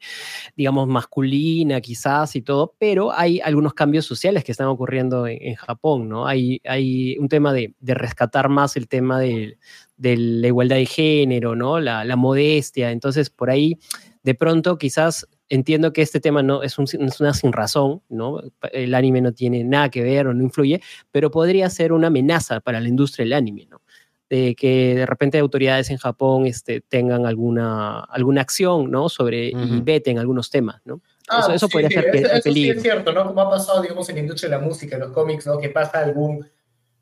digamos, 0.54 0.86
masculina 0.86 1.80
quizás 1.80 2.36
y 2.36 2.42
todo, 2.42 2.74
pero 2.78 3.10
hay 3.10 3.40
algunos 3.40 3.72
cambios 3.72 4.04
sociales 4.04 4.44
que 4.44 4.52
están 4.52 4.66
ocurriendo 4.66 5.26
en, 5.26 5.38
en 5.40 5.54
Japón, 5.54 6.10
¿no? 6.10 6.26
Hay, 6.26 6.60
hay 6.66 7.16
un 7.16 7.30
tema 7.30 7.54
de, 7.54 7.74
de 7.80 7.94
rescatar 7.94 8.50
más 8.50 8.76
el 8.76 8.86
tema 8.86 9.18
de, 9.18 9.56
de 9.96 10.14
la 10.18 10.48
igualdad 10.48 10.76
de 10.76 10.84
género, 10.84 11.56
¿no? 11.56 11.80
La, 11.80 12.04
la 12.04 12.16
modestia, 12.16 12.90
entonces 12.90 13.30
por 13.30 13.48
ahí, 13.48 13.78
de 14.24 14.34
pronto 14.34 14.76
quizás 14.76 15.26
entiendo 15.54 15.92
que 15.92 16.00
este 16.02 16.18
tema 16.18 16.42
no 16.42 16.62
es, 16.62 16.78
un- 16.78 16.84
es 17.06 17.20
una 17.20 17.34
sin 17.34 17.52
razón, 17.52 18.00
¿no? 18.08 18.40
El 18.72 18.94
anime 18.94 19.20
no 19.20 19.32
tiene 19.32 19.62
nada 19.64 19.90
que 19.90 20.02
ver 20.02 20.26
o 20.26 20.32
no 20.34 20.42
influye, 20.42 20.80
pero 21.10 21.30
podría 21.30 21.68
ser 21.68 21.92
una 21.92 22.06
amenaza 22.06 22.60
para 22.60 22.80
la 22.80 22.88
industria 22.88 23.24
del 23.24 23.34
anime, 23.34 23.66
¿no? 23.70 23.82
De 24.30 24.54
que 24.54 24.94
de 24.94 25.04
repente 25.04 25.38
autoridades 25.38 25.90
en 25.90 25.98
Japón 25.98 26.46
este, 26.46 26.80
tengan 26.80 27.26
alguna, 27.26 28.00
alguna 28.00 28.40
acción, 28.40 28.90
¿no? 28.90 29.10
Sobre 29.10 29.48
y 29.50 29.54
Ujú. 29.54 29.84
veten 29.84 30.18
algunos 30.18 30.48
temas, 30.48 30.80
¿no? 30.86 31.02
Ah, 31.28 31.40
eso 31.40 31.52
eso 31.52 31.66
sí, 31.66 31.72
podría 31.72 31.88
sí, 31.90 31.94
ser 31.96 32.16
eso, 32.16 32.26
eso 32.32 32.52
sí 32.52 32.70
es 32.70 32.82
cierto, 32.82 33.12
¿no? 33.12 33.26
Como 33.26 33.40
ha 33.42 33.50
pasado, 33.50 33.82
digamos, 33.82 34.08
en 34.08 34.14
la 34.16 34.20
industria 34.22 34.48
de 34.50 34.56
la 34.56 34.62
música, 34.66 34.96
en 34.96 35.02
los 35.02 35.12
cómics, 35.12 35.46
¿no? 35.46 35.58
Que 35.58 35.68
pasa 35.68 36.00
algún, 36.00 36.46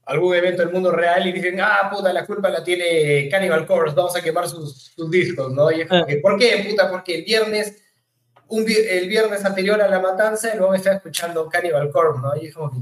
algún 0.06 0.34
evento 0.34 0.62
del 0.62 0.72
mundo 0.72 0.90
real 0.90 1.24
y 1.28 1.30
dicen, 1.32 1.60
ah, 1.60 1.88
puta, 1.92 2.12
la 2.12 2.26
culpa 2.26 2.48
la 2.50 2.64
tiene 2.64 3.28
Cannibal 3.30 3.64
Corpse, 3.64 3.94
vamos 3.94 4.16
a 4.16 4.20
quemar 4.22 4.48
sus, 4.48 4.86
sus 4.96 5.08
discos, 5.08 5.52
¿no? 5.52 5.70
Y 5.70 5.82
es 5.82 5.88
como 5.88 6.02
Ah. 6.02 6.06
que, 6.06 6.16
¿por 6.16 6.36
qué, 6.36 6.66
puta? 6.68 6.90
Porque 6.90 7.18
el 7.20 7.24
viernes, 7.24 7.76
un, 8.50 8.64
el 8.68 9.08
viernes 9.08 9.44
anterior 9.44 9.80
a 9.80 9.88
la 9.88 9.98
matanza, 10.00 10.54
luego 10.56 10.74
está 10.74 10.92
escuchando 10.94 11.48
Cannibal 11.48 11.90
Corpse, 11.90 12.20
¿no? 12.22 12.36
Y 12.42 12.46
es 12.48 12.54
como 12.54 12.70
que, 12.70 12.78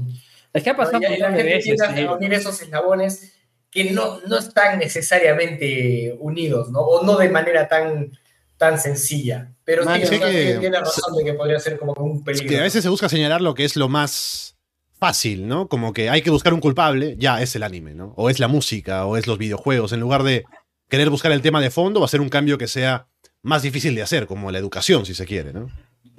Es 0.53 0.63
que 0.63 0.69
ha 0.71 0.75
pasado 0.75 0.99
¿no? 0.99 1.03
Y 1.03 1.07
un 1.07 1.13
ahí 1.13 1.19
la 1.19 1.27
gente 1.29 1.43
veces. 1.43 1.63
tiende 1.77 2.01
a 2.03 2.11
unir 2.13 2.33
esos 2.33 2.61
eslabones 2.61 3.33
que 3.71 3.91
no, 3.91 4.19
no 4.27 4.37
están 4.39 4.79
necesariamente 4.79 6.15
unidos, 6.19 6.69
¿no? 6.71 6.79
O 6.81 7.03
no 7.05 7.17
de 7.17 7.29
manera 7.29 7.67
tan, 7.67 8.17
tan 8.57 8.79
sencilla. 8.79 9.51
Pero 9.63 9.83
sí, 9.83 10.01
que- 10.19 10.57
tiene 10.59 10.79
razón 10.79 11.15
de 11.15 11.23
que 11.23 11.33
podría 11.33 11.59
ser 11.59 11.77
como 11.77 11.93
un 11.93 12.17
Es 12.17 12.23
peligro. 12.23 12.49
que 12.49 12.57
a 12.57 12.63
veces 12.63 12.83
se 12.83 12.89
busca 12.89 13.07
señalar 13.09 13.41
lo 13.41 13.53
que 13.53 13.65
es 13.65 13.75
lo 13.75 13.87
más 13.89 14.57
fácil, 14.99 15.47
¿no? 15.47 15.67
Como 15.69 15.93
que 15.93 16.09
hay 16.09 16.21
que 16.21 16.29
buscar 16.31 16.53
un 16.53 16.59
culpable, 16.59 17.15
ya 17.17 17.41
es 17.41 17.55
el 17.55 17.63
anime, 17.63 17.93
¿no? 17.93 18.13
O 18.17 18.29
es 18.29 18.39
la 18.39 18.47
música, 18.47 19.05
o 19.05 19.17
es 19.17 19.27
los 19.27 19.37
videojuegos, 19.37 19.93
en 19.93 19.99
lugar 19.99 20.23
de 20.23 20.45
querer 20.89 21.09
buscar 21.09 21.31
el 21.31 21.41
tema 21.41 21.61
de 21.61 21.69
fondo 21.69 22.01
o 22.01 22.03
hacer 22.05 22.19
un 22.21 22.29
cambio 22.29 22.57
que 22.57 22.67
sea 22.67 23.07
más 23.43 23.61
difícil 23.63 23.95
de 23.95 24.01
hacer, 24.01 24.25
como 24.27 24.51
la 24.51 24.57
educación, 24.59 25.05
si 25.05 25.13
se 25.13 25.25
quiere, 25.25 25.53
¿no? 25.53 25.67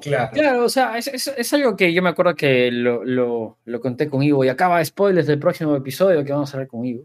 Claro. 0.00 0.30
Claro, 0.32 0.64
o 0.64 0.68
sea, 0.68 0.96
es, 0.96 1.08
es- 1.08 1.32
es 1.36 1.52
algo 1.52 1.76
que 1.76 1.92
yo 1.92 2.02
me 2.02 2.08
acuerdo 2.08 2.34
que 2.34 2.70
lo, 2.70 3.04
lo- 3.04 3.58
lo 3.64 3.80
conté 3.80 4.08
con 4.08 4.22
Ivo 4.22 4.44
y 4.44 4.48
acaba 4.48 4.82
spoilers 4.84 5.26
del 5.26 5.38
próximo 5.38 5.76
episodio 5.76 6.24
que 6.24 6.32
vamos 6.32 6.54
a 6.54 6.58
ver 6.58 6.68
con 6.68 6.84
Ivo. 6.86 7.04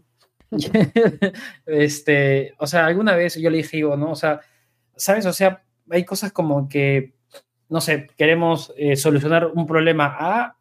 este, 1.66 2.54
o 2.58 2.66
sea, 2.66 2.86
alguna 2.86 3.14
vez 3.16 3.36
yo 3.36 3.50
le 3.50 3.58
dije 3.58 3.76
a 3.76 3.80
Ivo, 3.80 3.96
¿no? 3.96 4.12
O 4.12 4.14
sea, 4.16 4.40
¿sabes? 4.96 5.26
O 5.26 5.32
sea, 5.32 5.62
hay 5.90 6.04
cosas 6.04 6.32
como 6.32 6.68
que, 6.68 7.14
no 7.68 7.80
sé, 7.80 8.08
queremos 8.16 8.72
eh, 8.76 8.96
solucionar 8.96 9.46
un 9.46 9.66
problema 9.66 10.16
A 10.18 10.56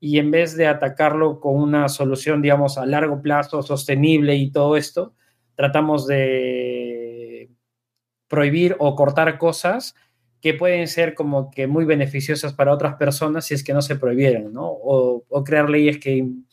y 0.00 0.18
en 0.18 0.30
vez 0.30 0.56
de 0.56 0.66
atacarlo 0.66 1.40
con 1.40 1.56
una 1.56 1.88
solución, 1.88 2.42
digamos, 2.42 2.78
a 2.78 2.86
largo 2.86 3.20
plazo, 3.22 3.62
sostenible 3.62 4.34
y 4.36 4.50
todo 4.50 4.76
esto, 4.76 5.14
tratamos 5.56 6.06
de 6.06 6.83
prohibir 8.34 8.74
o 8.78 8.94
cortar 8.96 9.38
cosas 9.38 9.94
que 10.40 10.52
pueden 10.54 10.88
ser 10.88 11.14
como 11.14 11.50
que 11.50 11.66
muy 11.66 11.84
beneficiosas 11.84 12.52
para 12.52 12.72
otras 12.72 12.96
personas 12.96 13.46
si 13.46 13.54
es 13.54 13.64
que 13.64 13.72
no 13.72 13.80
se 13.80 13.96
prohibieran, 13.96 14.52
¿no? 14.52 14.66
O, 14.66 15.24
crear 15.44 15.70
leyes 15.70 15.98
que 15.98 16.16
im- 16.16 16.44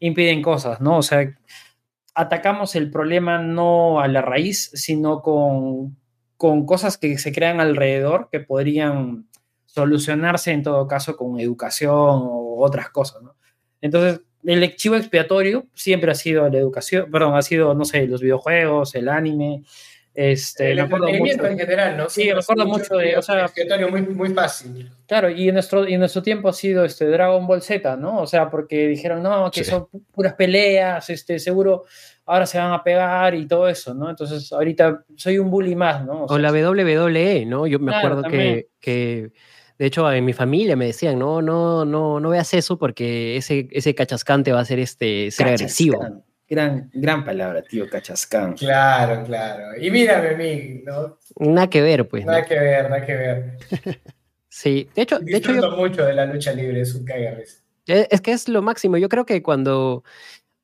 impiden 0.00 0.42
cosas, 0.42 0.80
¿no? 0.80 0.98
O 0.98 1.02
sea, 1.02 1.20
atacamos 2.14 2.74
el 2.74 2.90
problema 2.90 3.38
no 3.38 4.00
a 4.00 4.08
la 4.08 4.20
raíz, 4.22 4.70
sino 4.74 5.22
con, 5.22 5.96
con 6.36 6.66
cosas 6.66 6.98
que 6.98 7.16
se 7.18 7.32
crean 7.32 7.60
alrededor 7.60 8.28
que 8.30 8.40
podrían 8.40 9.26
solucionarse 9.66 10.50
en 10.50 10.62
todo 10.62 10.86
caso 10.86 11.16
con 11.16 11.38
educación 11.40 11.94
o 11.94 12.56
otras 12.60 12.90
cosas, 12.90 13.22
¿no? 13.22 13.36
Entonces, 13.80 14.20
el 14.44 14.76
chivo 14.76 14.96
expiatorio 14.96 15.66
siempre 15.74 16.10
ha 16.10 16.14
sido 16.14 16.48
la 16.48 16.58
educación, 16.58 17.10
perdón, 17.10 17.34
ha 17.36 17.42
sido, 17.42 17.74
no 17.74 17.84
sé, 17.84 18.06
los 18.06 18.20
videojuegos, 18.20 18.94
el 18.94 19.08
anime, 19.08 19.62
este, 20.20 20.70
el 20.72 20.76
me 20.78 20.82
acuerdo 20.82 21.06
entretenimiento 21.06 21.42
mucho- 21.44 21.52
en 21.52 21.58
general, 21.60 21.96
¿no? 21.96 22.08
Sí, 22.08 22.32
recuerdo 22.32 22.62
sido 22.64 22.66
mucho 22.66 22.96
de, 22.96 23.16
o 23.16 23.22
sea- 23.22 23.44
escritorio 23.44 23.88
muy, 23.88 24.02
muy 24.02 24.28
fácil. 24.30 24.90
Claro, 25.06 25.30
y 25.30 25.48
en 25.48 25.54
nuestro, 25.54 25.88
y 25.88 25.94
en 25.94 26.00
nuestro 26.00 26.22
tiempo 26.22 26.48
ha 26.48 26.52
sido 26.52 26.84
este 26.84 27.06
Dragon 27.06 27.46
Ball 27.46 27.62
Z, 27.62 27.96
¿no? 27.96 28.20
O 28.22 28.26
sea, 28.26 28.50
porque 28.50 28.88
dijeron, 28.88 29.22
no, 29.22 29.48
que 29.52 29.62
Sí. 29.62 29.70
son 29.70 29.84
pu- 29.86 30.02
puras 30.12 30.34
peleas, 30.34 31.08
este, 31.10 31.38
seguro 31.38 31.84
ahora 32.26 32.46
se 32.46 32.58
van 32.58 32.72
a 32.72 32.82
pegar 32.82 33.34
y 33.34 33.46
todo 33.46 33.68
eso, 33.68 33.94
¿no? 33.94 34.10
Entonces, 34.10 34.52
ahorita 34.52 35.04
soy 35.16 35.38
un 35.38 35.50
bully 35.50 35.74
más, 35.76 36.04
¿no? 36.04 36.22
O 36.22 36.24
O 36.24 36.28
sea, 36.28 36.38
la 36.38 36.50
WWE, 36.52 37.46
¿no? 37.46 37.66
Yo 37.68 37.78
me 37.78 37.92
Claro, 37.92 38.08
acuerdo 38.18 38.28
que, 38.30 38.66
que, 38.80 39.30
de 39.78 39.86
hecho, 39.86 40.10
en 40.12 40.24
mi 40.24 40.32
familia 40.32 40.74
me 40.74 40.86
decían, 40.86 41.18
no, 41.18 41.40
no, 41.40 41.84
no, 41.84 42.18
no 42.18 42.28
veas 42.28 42.52
eso 42.54 42.76
porque 42.76 43.36
ese, 43.36 43.68
ese 43.70 43.94
cachascante 43.94 44.50
va 44.52 44.60
a 44.60 44.64
ser 44.64 44.80
este 44.80 45.30
ser 45.30 45.46
agresivo. 45.46 46.24
Gran, 46.48 46.90
gran 46.94 47.24
palabra, 47.24 47.62
tío, 47.62 47.88
cachascán. 47.90 48.54
Claro, 48.54 49.22
claro. 49.24 49.76
Y 49.78 49.90
mírame 49.90 50.28
a 50.30 50.36
mí, 50.36 50.82
¿no? 50.84 51.18
Nada 51.38 51.68
que 51.68 51.82
ver, 51.82 52.08
pues. 52.08 52.24
¿no? 52.24 52.32
Nada 52.32 52.44
que 52.44 52.58
ver, 52.58 52.90
nada 52.90 53.04
que 53.04 53.14
ver. 53.14 53.58
Sí, 54.50 54.88
de 54.96 55.02
hecho, 55.02 55.20
de 55.20 55.36
hecho 55.36 55.50
yo, 55.50 55.56
Disfruto 55.60 55.76
mucho 55.76 56.04
de 56.04 56.14
la 56.14 56.26
lucha 56.26 56.52
libre, 56.52 56.80
es 56.80 56.92
un 56.94 57.04
cagarres. 57.04 57.62
Eh, 57.86 58.08
Es 58.10 58.20
que 58.20 58.32
es 58.32 58.48
lo 58.48 58.60
máximo. 58.62 58.96
Yo 58.96 59.08
creo 59.08 59.24
que 59.24 59.42
cuando. 59.42 60.02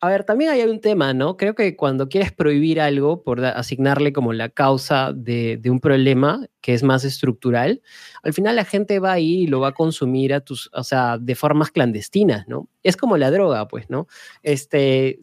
A 0.00 0.08
ver, 0.08 0.24
también 0.24 0.50
hay 0.50 0.62
un 0.62 0.80
tema, 0.80 1.14
¿no? 1.14 1.36
Creo 1.36 1.54
que 1.54 1.76
cuando 1.76 2.08
quieres 2.08 2.32
prohibir 2.32 2.80
algo 2.80 3.22
por 3.22 3.44
asignarle 3.44 4.12
como 4.12 4.32
la 4.32 4.48
causa 4.48 5.12
de, 5.14 5.58
de 5.58 5.70
un 5.70 5.80
problema 5.80 6.46
que 6.60 6.74
es 6.74 6.82
más 6.82 7.04
estructural, 7.04 7.82
al 8.22 8.32
final 8.32 8.56
la 8.56 8.64
gente 8.64 8.98
va 8.98 9.12
ahí 9.12 9.42
y 9.42 9.46
lo 9.46 9.60
va 9.60 9.68
a 9.68 9.72
consumir 9.72 10.34
a 10.34 10.40
tus, 10.40 10.70
o 10.74 10.82
sea, 10.82 11.16
de 11.18 11.34
formas 11.34 11.70
clandestinas, 11.70 12.48
¿no? 12.48 12.68
Es 12.82 12.96
como 12.96 13.16
la 13.16 13.30
droga, 13.30 13.68
pues, 13.68 13.88
¿no? 13.88 14.08
Este, 14.42 15.18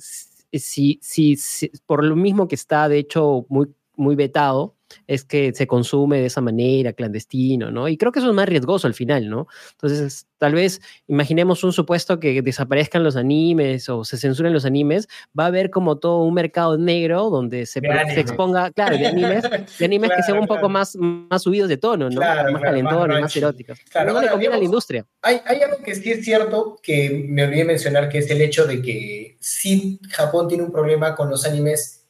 si, 0.53 0.99
si, 1.01 1.35
si- 1.37 1.71
por 1.85 2.03
lo 2.03 2.15
mismo 2.15 2.47
que 2.47 2.55
está, 2.55 2.89
de 2.89 2.99
hecho, 2.99 3.45
muy, 3.49 3.73
muy 3.95 4.15
vetado, 4.15 4.75
es 5.07 5.23
que 5.23 5.53
se 5.53 5.67
consume 5.67 6.19
de 6.19 6.27
esa 6.27 6.41
manera, 6.41 6.93
clandestino, 6.93 7.71
¿no? 7.71 7.87
Y 7.87 7.97
creo 7.97 8.11
que 8.11 8.19
eso 8.19 8.29
es 8.29 8.35
más 8.35 8.47
riesgoso 8.47 8.87
al 8.87 8.93
final, 8.93 9.29
¿no? 9.29 9.47
Entonces, 9.71 10.27
tal 10.37 10.53
vez 10.53 10.81
imaginemos 11.07 11.63
un 11.63 11.73
supuesto 11.73 12.19
que 12.19 12.41
desaparezcan 12.41 13.03
los 13.03 13.15
animes 13.15 13.89
o 13.89 14.03
se 14.03 14.17
censuren 14.17 14.53
los 14.53 14.65
animes, 14.65 15.07
va 15.37 15.45
a 15.45 15.47
haber 15.47 15.69
como 15.69 15.97
todo 15.97 16.23
un 16.23 16.33
mercado 16.33 16.77
negro 16.77 17.29
donde 17.29 17.65
se, 17.65 17.81
se 17.81 18.19
exponga, 18.19 18.71
claro, 18.71 18.97
de 18.97 19.07
animes, 19.07 19.43
de 19.77 19.85
animes 19.85 20.09
que 20.09 20.21
Claro, 20.21 20.25
sean 20.25 20.39
un 20.39 20.47
poco 20.47 20.59
claro. 20.61 20.69
más, 20.69 20.95
más 20.95 21.41
subidos 21.41 21.69
de 21.69 21.77
tono, 21.77 22.09
¿no? 22.09 22.17
Claro, 22.17 22.35
más 22.35 22.35
claro, 22.35 22.53
más 22.53 22.61
calentones, 22.63 23.21
más 23.21 23.35
eróticos. 23.35 23.79
Claro, 23.89 24.13
no 24.13 24.21
le 24.21 24.29
conviene 24.29 24.55
a 24.55 24.57
la 24.57 24.63
industria. 24.63 25.05
Hay, 25.21 25.41
hay 25.45 25.61
algo 25.61 25.77
que 25.83 25.95
sí 25.95 26.11
es 26.11 26.23
cierto 26.23 26.77
que 26.81 27.25
me 27.27 27.43
olvidé 27.43 27.65
mencionar, 27.65 28.09
que 28.09 28.19
es 28.19 28.29
el 28.29 28.41
hecho 28.41 28.65
de 28.65 28.81
que 28.81 29.37
sí 29.39 29.99
Japón 30.09 30.47
tiene 30.47 30.63
un 30.63 30.71
problema 30.71 31.15
con 31.15 31.29
los 31.29 31.45
animes 31.45 32.00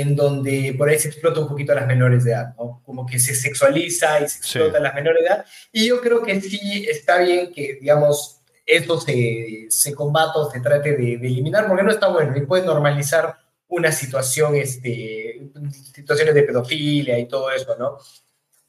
en 0.00 0.16
donde 0.16 0.74
por 0.76 0.88
ahí 0.88 0.98
se 0.98 1.08
explota 1.08 1.40
un 1.40 1.48
poquito 1.48 1.72
a 1.72 1.76
las 1.76 1.86
menores 1.86 2.24
de 2.24 2.32
edad, 2.32 2.54
¿no? 2.58 2.82
Como 2.84 3.06
que 3.06 3.18
se 3.18 3.34
sexualiza 3.34 4.20
y 4.20 4.28
se 4.28 4.42
Sí. 4.42 4.58
explota 4.58 4.78
a 4.78 4.80
las 4.80 4.94
menores 4.94 5.20
de 5.22 5.26
edad. 5.26 5.44
Y 5.72 5.86
yo 5.88 6.00
creo 6.00 6.22
que 6.22 6.40
sí 6.40 6.86
está 6.88 7.18
bien 7.18 7.52
que, 7.52 7.78
digamos, 7.80 8.40
eso 8.66 9.00
se, 9.00 9.66
se 9.68 9.94
combata 9.94 10.38
o 10.38 10.50
se 10.50 10.60
trate 10.60 10.96
de, 10.96 11.14
eliminar, 11.14 11.66
porque 11.66 11.82
no 11.82 11.90
está 11.90 12.08
bueno 12.08 12.36
y 12.36 12.46
puede 12.46 12.64
normalizar 12.64 13.36
una 13.68 13.92
situación, 13.92 14.54
este, 14.56 15.50
situaciones 15.94 16.34
de 16.34 16.42
pedofilia 16.42 17.18
y 17.18 17.26
todo 17.28 17.50
eso, 17.50 17.76
¿no? 17.76 17.98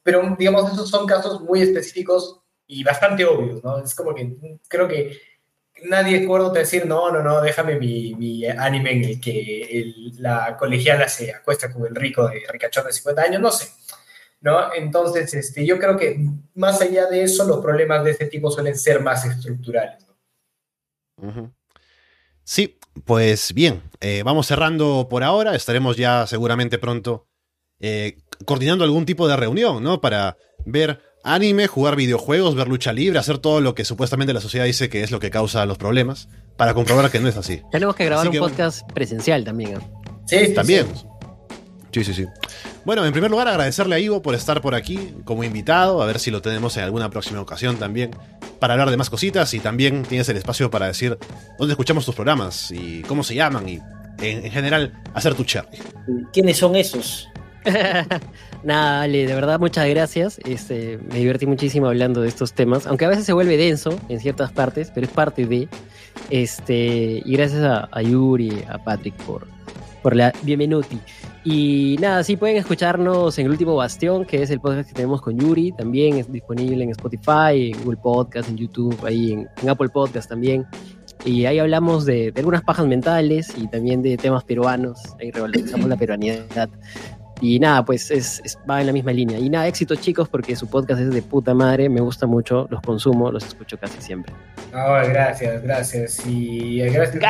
Pero, 0.03 0.35
digamos, 0.37 0.71
esos 0.71 0.89
son 0.89 1.05
casos 1.05 1.41
muy 1.41 1.61
específicos 1.61 2.41
y 2.67 2.83
bastante 2.83 3.25
obvios, 3.25 3.63
¿no? 3.63 3.83
Es 3.83 3.93
como 3.93 4.15
que 4.15 4.35
creo 4.67 4.87
que 4.87 5.19
nadie 5.85 6.17
es 6.17 6.27
cuerdo 6.27 6.51
de 6.51 6.61
decir, 6.61 6.85
no, 6.85 7.11
no, 7.11 7.21
no, 7.21 7.41
déjame 7.41 7.75
mi, 7.79 8.13
mi 8.15 8.45
anime 8.45 8.93
en 8.93 9.03
el 9.03 9.21
que 9.21 9.93
la 10.17 10.57
colegiala 10.57 11.07
se 11.07 11.33
acuesta 11.33 11.71
con 11.71 11.85
el 11.85 11.95
rico 11.95 12.27
de 12.27 12.43
ricachón 12.49 12.85
de 12.85 12.93
50 12.93 13.21
años, 13.21 13.41
no 13.41 13.51
sé. 13.51 13.69
¿No? 14.41 14.73
Entonces, 14.73 15.33
este, 15.35 15.65
yo 15.65 15.77
creo 15.77 15.97
que 15.97 16.19
más 16.55 16.81
allá 16.81 17.05
de 17.05 17.23
eso, 17.23 17.45
los 17.45 17.61
problemas 17.61 18.03
de 18.03 18.11
este 18.11 18.25
tipo 18.25 18.49
suelen 18.49 18.75
ser 18.75 18.99
más 18.99 19.23
estructurales. 19.23 20.03
Sí, 22.43 22.79
pues 23.05 23.53
bien, 23.53 23.83
eh, 23.99 24.23
vamos 24.23 24.47
cerrando 24.47 25.07
por 25.09 25.23
ahora. 25.23 25.55
Estaremos 25.55 25.95
ya 25.95 26.25
seguramente 26.25 26.79
pronto 26.79 27.27
eh, 27.79 28.17
coordinando 28.45 28.83
algún 28.83 29.05
tipo 29.05 29.27
de 29.27 29.37
reunión, 29.37 29.83
¿no? 29.83 30.01
Para 30.01 30.37
ver 30.65 31.01
anime, 31.23 31.67
jugar 31.67 31.95
videojuegos, 31.95 32.55
ver 32.55 32.67
lucha 32.67 32.93
libre, 32.93 33.19
hacer 33.19 33.37
todo 33.37 33.61
lo 33.61 33.75
que 33.75 33.85
supuestamente 33.85 34.33
la 34.33 34.41
sociedad 34.41 34.65
dice 34.65 34.89
que 34.89 35.03
es 35.03 35.11
lo 35.11 35.19
que 35.19 35.29
causa 35.29 35.65
los 35.65 35.77
problemas, 35.77 36.29
para 36.57 36.73
comprobar 36.73 37.09
que 37.11 37.19
no 37.19 37.27
es 37.27 37.37
así. 37.37 37.61
Tenemos 37.71 37.95
que 37.95 38.05
grabar 38.05 38.27
un 38.27 38.37
podcast 38.37 38.89
presencial 38.91 39.43
también. 39.43 39.79
Sí, 40.25 40.53
también. 40.53 40.87
Sí. 41.91 42.03
sí, 42.03 42.13
sí, 42.13 42.25
Bueno, 42.85 43.05
en 43.05 43.11
primer 43.11 43.29
lugar, 43.29 43.47
agradecerle 43.47 43.95
a 43.95 43.99
Ivo 43.99 44.21
por 44.21 44.35
estar 44.35 44.61
por 44.61 44.75
aquí 44.75 45.13
como 45.25 45.43
invitado, 45.43 46.01
a 46.01 46.05
ver 46.05 46.19
si 46.19 46.31
lo 46.31 46.41
tenemos 46.41 46.77
en 46.77 46.83
alguna 46.83 47.09
próxima 47.09 47.41
ocasión 47.41 47.77
también, 47.77 48.11
para 48.59 48.73
hablar 48.73 48.91
de 48.91 48.97
más 48.97 49.09
cositas 49.09 49.53
y 49.53 49.59
también 49.59 50.03
tienes 50.03 50.29
el 50.29 50.37
espacio 50.37 50.69
para 50.69 50.87
decir 50.87 51.17
dónde 51.57 51.73
escuchamos 51.73 52.05
tus 52.05 52.15
programas 52.15 52.71
y 52.71 53.01
cómo 53.01 53.23
se 53.23 53.35
llaman 53.35 53.67
y 53.67 53.79
en, 54.21 54.51
general 54.51 54.93
hacer 55.13 55.33
tu 55.35 55.43
cherry. 55.43 55.79
¿Quiénes 56.31 56.57
son 56.57 56.75
esos? 56.75 57.27
Nada, 58.63 59.07
de 59.07 59.25
verdad, 59.27 59.59
muchas 59.59 59.87
gracias. 59.89 60.39
Este, 60.45 60.99
me 61.09 61.19
divertí 61.19 61.45
muchísimo 61.45 61.87
hablando 61.87 62.21
de 62.21 62.27
estos 62.27 62.53
temas, 62.53 62.87
aunque 62.87 63.05
a 63.05 63.09
veces 63.09 63.25
se 63.25 63.33
vuelve 63.33 63.57
denso 63.57 63.99
en 64.09 64.19
ciertas 64.19 64.51
partes, 64.51 64.91
pero 64.93 65.05
es 65.05 65.13
parte 65.13 65.45
de. 65.45 65.67
Este, 66.29 67.21
y 67.25 67.33
gracias 67.33 67.63
a, 67.63 68.01
Yuri, 68.01 68.63
a 68.69 68.77
Patrick 68.83 69.15
por, 69.23 69.47
por 70.01 70.15
la 70.15 70.33
bienvenuti. 70.43 70.99
Y 71.43 71.97
nada, 71.99 72.23
sí 72.23 72.35
pueden 72.35 72.57
escucharnos 72.57 73.37
en 73.39 73.45
el 73.45 73.51
último 73.51 73.75
bastión, 73.75 74.25
que 74.25 74.43
es 74.43 74.51
el 74.51 74.59
podcast 74.59 74.87
que 74.89 74.93
tenemos 74.93 75.21
con 75.21 75.39
Yuri. 75.39 75.71
También 75.71 76.17
es 76.17 76.31
disponible 76.31 76.83
en 76.83 76.91
Spotify, 76.91 77.71
en 77.71 77.83
Google 77.83 77.97
Podcast, 77.97 78.49
en 78.49 78.57
YouTube, 78.57 78.97
ahí 79.05 79.33
en, 79.33 79.69
Apple 79.69 79.89
Podcast 79.89 80.29
también. 80.29 80.65
Y 81.25 81.45
ahí 81.45 81.59
hablamos 81.59 82.05
de, 82.05 82.31
de, 82.31 82.39
algunas 82.39 82.63
pajas 82.63 82.85
mentales 82.87 83.53
y 83.57 83.67
también 83.67 84.01
de 84.01 84.17
temas 84.17 84.43
peruanos. 84.43 84.99
Ahí 85.19 85.31
revalorizamos 85.31 85.87
la 85.87 85.95
peruanidad. 85.95 86.69
Y 87.41 87.59
nada, 87.59 87.83
pues 87.83 88.11
es, 88.11 88.41
va 88.69 88.79
en 88.81 88.87
la 88.87 88.93
misma 88.93 89.11
línea. 89.11 89.39
Y 89.39 89.49
nada, 89.49 89.67
éxito 89.67 89.95
chicos, 89.95 90.29
porque 90.29 90.55
su 90.55 90.69
podcast 90.69 91.01
es 91.01 91.11
de 91.11 91.21
puta 91.23 91.53
madre, 91.55 91.89
me 91.89 91.99
gusta 91.99 92.27
mucho, 92.27 92.67
los 92.69 92.81
consumo, 92.81 93.31
los 93.31 93.43
escucho 93.45 93.77
casi 93.79 93.99
siempre. 93.99 94.33
gracias, 94.71 95.63
gracias. 95.63 96.25
Y 96.27 96.79
gracias 96.79 97.23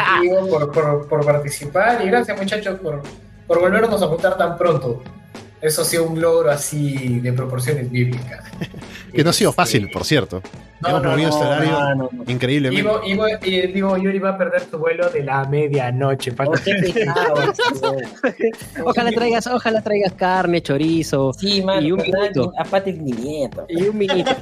por, 0.50 0.72
por, 0.72 1.08
por, 1.08 1.26
participar 1.26 2.06
y 2.06 2.10
gracias 2.10 2.38
muchachos 2.38 2.80
por, 2.82 3.02
por 3.48 3.62
volvernos 3.62 4.02
a 4.02 4.08
juntar 4.08 4.38
tan 4.38 4.58
pronto. 4.58 5.02
Eso 5.62 5.84
ha 5.84 5.86
sido 5.86 6.06
un 6.06 6.20
logro 6.20 6.50
así 6.50 7.20
de 7.20 7.34
proporciones 7.34 7.92
bíblicas. 7.92 8.44
que 9.14 9.24
no 9.24 9.30
ha 9.30 9.34
sido 9.34 9.54
fácil, 9.54 9.92
por 9.92 10.06
cierto. 10.06 10.42
Hemos 10.84 11.04
movido 11.04 11.30
este 11.30 11.44
horario 11.44 12.10
increíblemente. 12.28 12.90
digo, 13.68 13.96
Yuri 13.98 14.18
va 14.20 14.32
a 14.32 14.38
perder 14.38 14.66
tu 14.66 14.80
vuelo 14.80 15.10
de 15.10 15.24
la 15.24 15.46
medianoche. 15.46 16.32
ojalá 18.84 19.12
traigas, 19.12 19.48
ojalá 19.48 19.82
traigas 19.82 20.12
carne, 20.14 20.62
chorizo. 20.62 21.34
Sí, 21.34 21.64
y 21.82 21.92
un 21.92 22.02
vinito. 22.02 22.54
A 22.58 22.64
Patrick 22.64 22.98
nieto. 22.98 23.66
Y 23.70 23.84
un 23.84 24.00
vinito. 24.00 24.32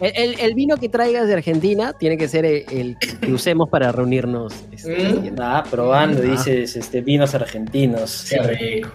el, 0.00 0.54
vino 0.54 0.76
que 0.76 0.88
traigas 0.88 1.28
de 1.28 1.34
Argentina 1.34 1.92
tiene 1.92 2.18
que 2.18 2.26
ser 2.26 2.44
el, 2.44 2.96
que 3.20 3.32
usemos 3.32 3.68
para 3.68 3.92
reunirnos. 3.92 4.52
Este, 4.72 4.98
¿Mm? 4.98 5.36
Ah, 5.40 5.62
probando, 5.70 6.20
ah. 6.22 6.26
dices, 6.26 6.74
este, 6.74 7.00
vinos 7.00 7.36
argentinos. 7.36 8.26
Qué 8.28 8.42
rico. 8.42 8.90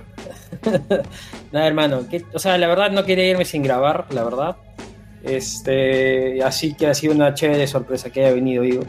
Nada, 1.52 1.68
hermano, 1.68 2.06
o 2.34 2.40
sea, 2.40 2.58
la 2.58 2.68
verdad 2.68 2.92
no 2.92 3.04
quería 3.04 3.30
irme 3.30 3.46
sin 3.46 3.64
grabar, 3.64 4.06
la 4.12 4.24
verdad. 4.24 4.56
Este, 5.24 6.44
así 6.44 6.74
que 6.74 6.88
ha 6.88 6.94
sido 6.94 7.14
una 7.14 7.34
chévere 7.34 7.66
sorpresa 7.68 8.10
que 8.10 8.26
haya 8.26 8.34
venido 8.34 8.64
Ivo. 8.64 8.84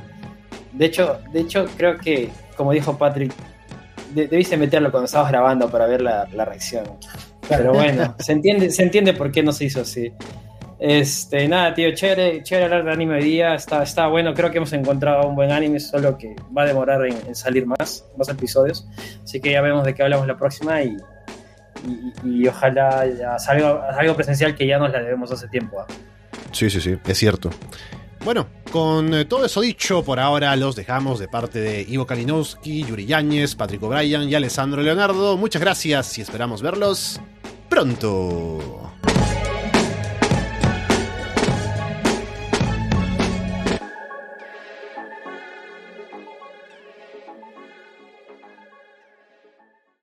De 0.72 0.86
hecho, 0.86 1.20
de 1.32 1.40
hecho, 1.40 1.66
creo 1.76 1.98
que, 1.98 2.30
como 2.56 2.72
dijo 2.72 2.98
Patrick, 2.98 3.32
debiste 4.12 4.56
meterlo 4.56 4.90
cuando 4.90 5.06
estabas 5.06 5.30
grabando 5.30 5.70
para 5.70 5.86
ver 5.86 6.02
la, 6.02 6.24
reacción. 6.26 6.84
Pero 7.48 7.72
bueno, 7.72 8.14
se 8.18 8.32
entiende, 8.32 8.70
se 8.70 8.82
entiende 8.82 9.14
por 9.14 9.30
qué 9.30 9.42
no 9.42 9.52
se 9.52 9.66
hizo 9.66 9.82
así. 9.82 10.12
Este, 10.80 11.46
nada, 11.46 11.72
tío, 11.72 11.94
chévere, 11.94 12.42
chévere 12.42 12.64
hablar 12.64 12.84
de 12.84 12.92
anime 12.92 13.14
hoy 13.14 13.24
día. 13.24 13.55
Está, 13.55 13.82
está 13.82 14.09
bueno, 14.09 14.34
creo 14.34 14.51
que 14.51 14.59
hemos 14.59 14.72
encontrado 14.72 15.28
un 15.28 15.36
buen 15.36 15.52
anime, 15.52 15.78
solo 15.78 16.18
que 16.18 16.34
va 16.56 16.62
a 16.62 16.66
demorar 16.66 17.06
en, 17.06 17.34
salir 17.34 17.66
más, 17.66 18.05
más 18.16 18.28
episodios. 18.28 18.86
Así 19.22 19.40
que 19.40 19.52
ya 19.52 19.60
vemos 19.60 19.84
de 19.84 19.94
qué 19.94 20.02
hablamos 20.02 20.26
la 20.26 20.36
próxima 20.36 20.82
y, 20.82 20.96
y, 22.24 22.47
ojalá 22.47 23.05
salga 23.39 23.89
algo 23.98 24.15
presencial 24.15 24.55
que 24.55 24.66
ya 24.66 24.78
nos 24.78 24.93
la 24.93 25.01
debemos 25.01 25.31
hace 25.31 25.48
tiempo. 25.48 25.81
¿ah? 25.81 25.86
Sí, 26.52 26.70
sí, 26.70 26.81
sí, 26.81 26.97
es 27.06 27.19
cierto. 27.19 27.51
Bueno, 28.24 28.47
con 28.73 29.12
eh, 29.12 29.27
todo 29.27 29.44
eso 29.44 29.61
dicho, 29.61 30.02
por 30.02 30.19
ahora 30.19 30.56
los 30.56 30.77
dejamos 30.77 31.19
de 31.19 31.28
parte 31.28 31.61
de 31.61 31.82
Ivo 31.82 32.06
Kalinowski, 32.06 32.85
Yuri 32.85 33.05
Yáñez, 33.05 33.55
Patrick 33.55 33.82
O'Brien 33.82 34.28
y 34.28 34.35
Alessandro 34.35 34.81
Leonardo. 34.81 35.36
Muchas 35.36 35.61
gracias 35.61 36.16
y 36.19 36.23
esperamos 36.23 36.62
verlos 36.62 37.20
pronto. 37.69 38.90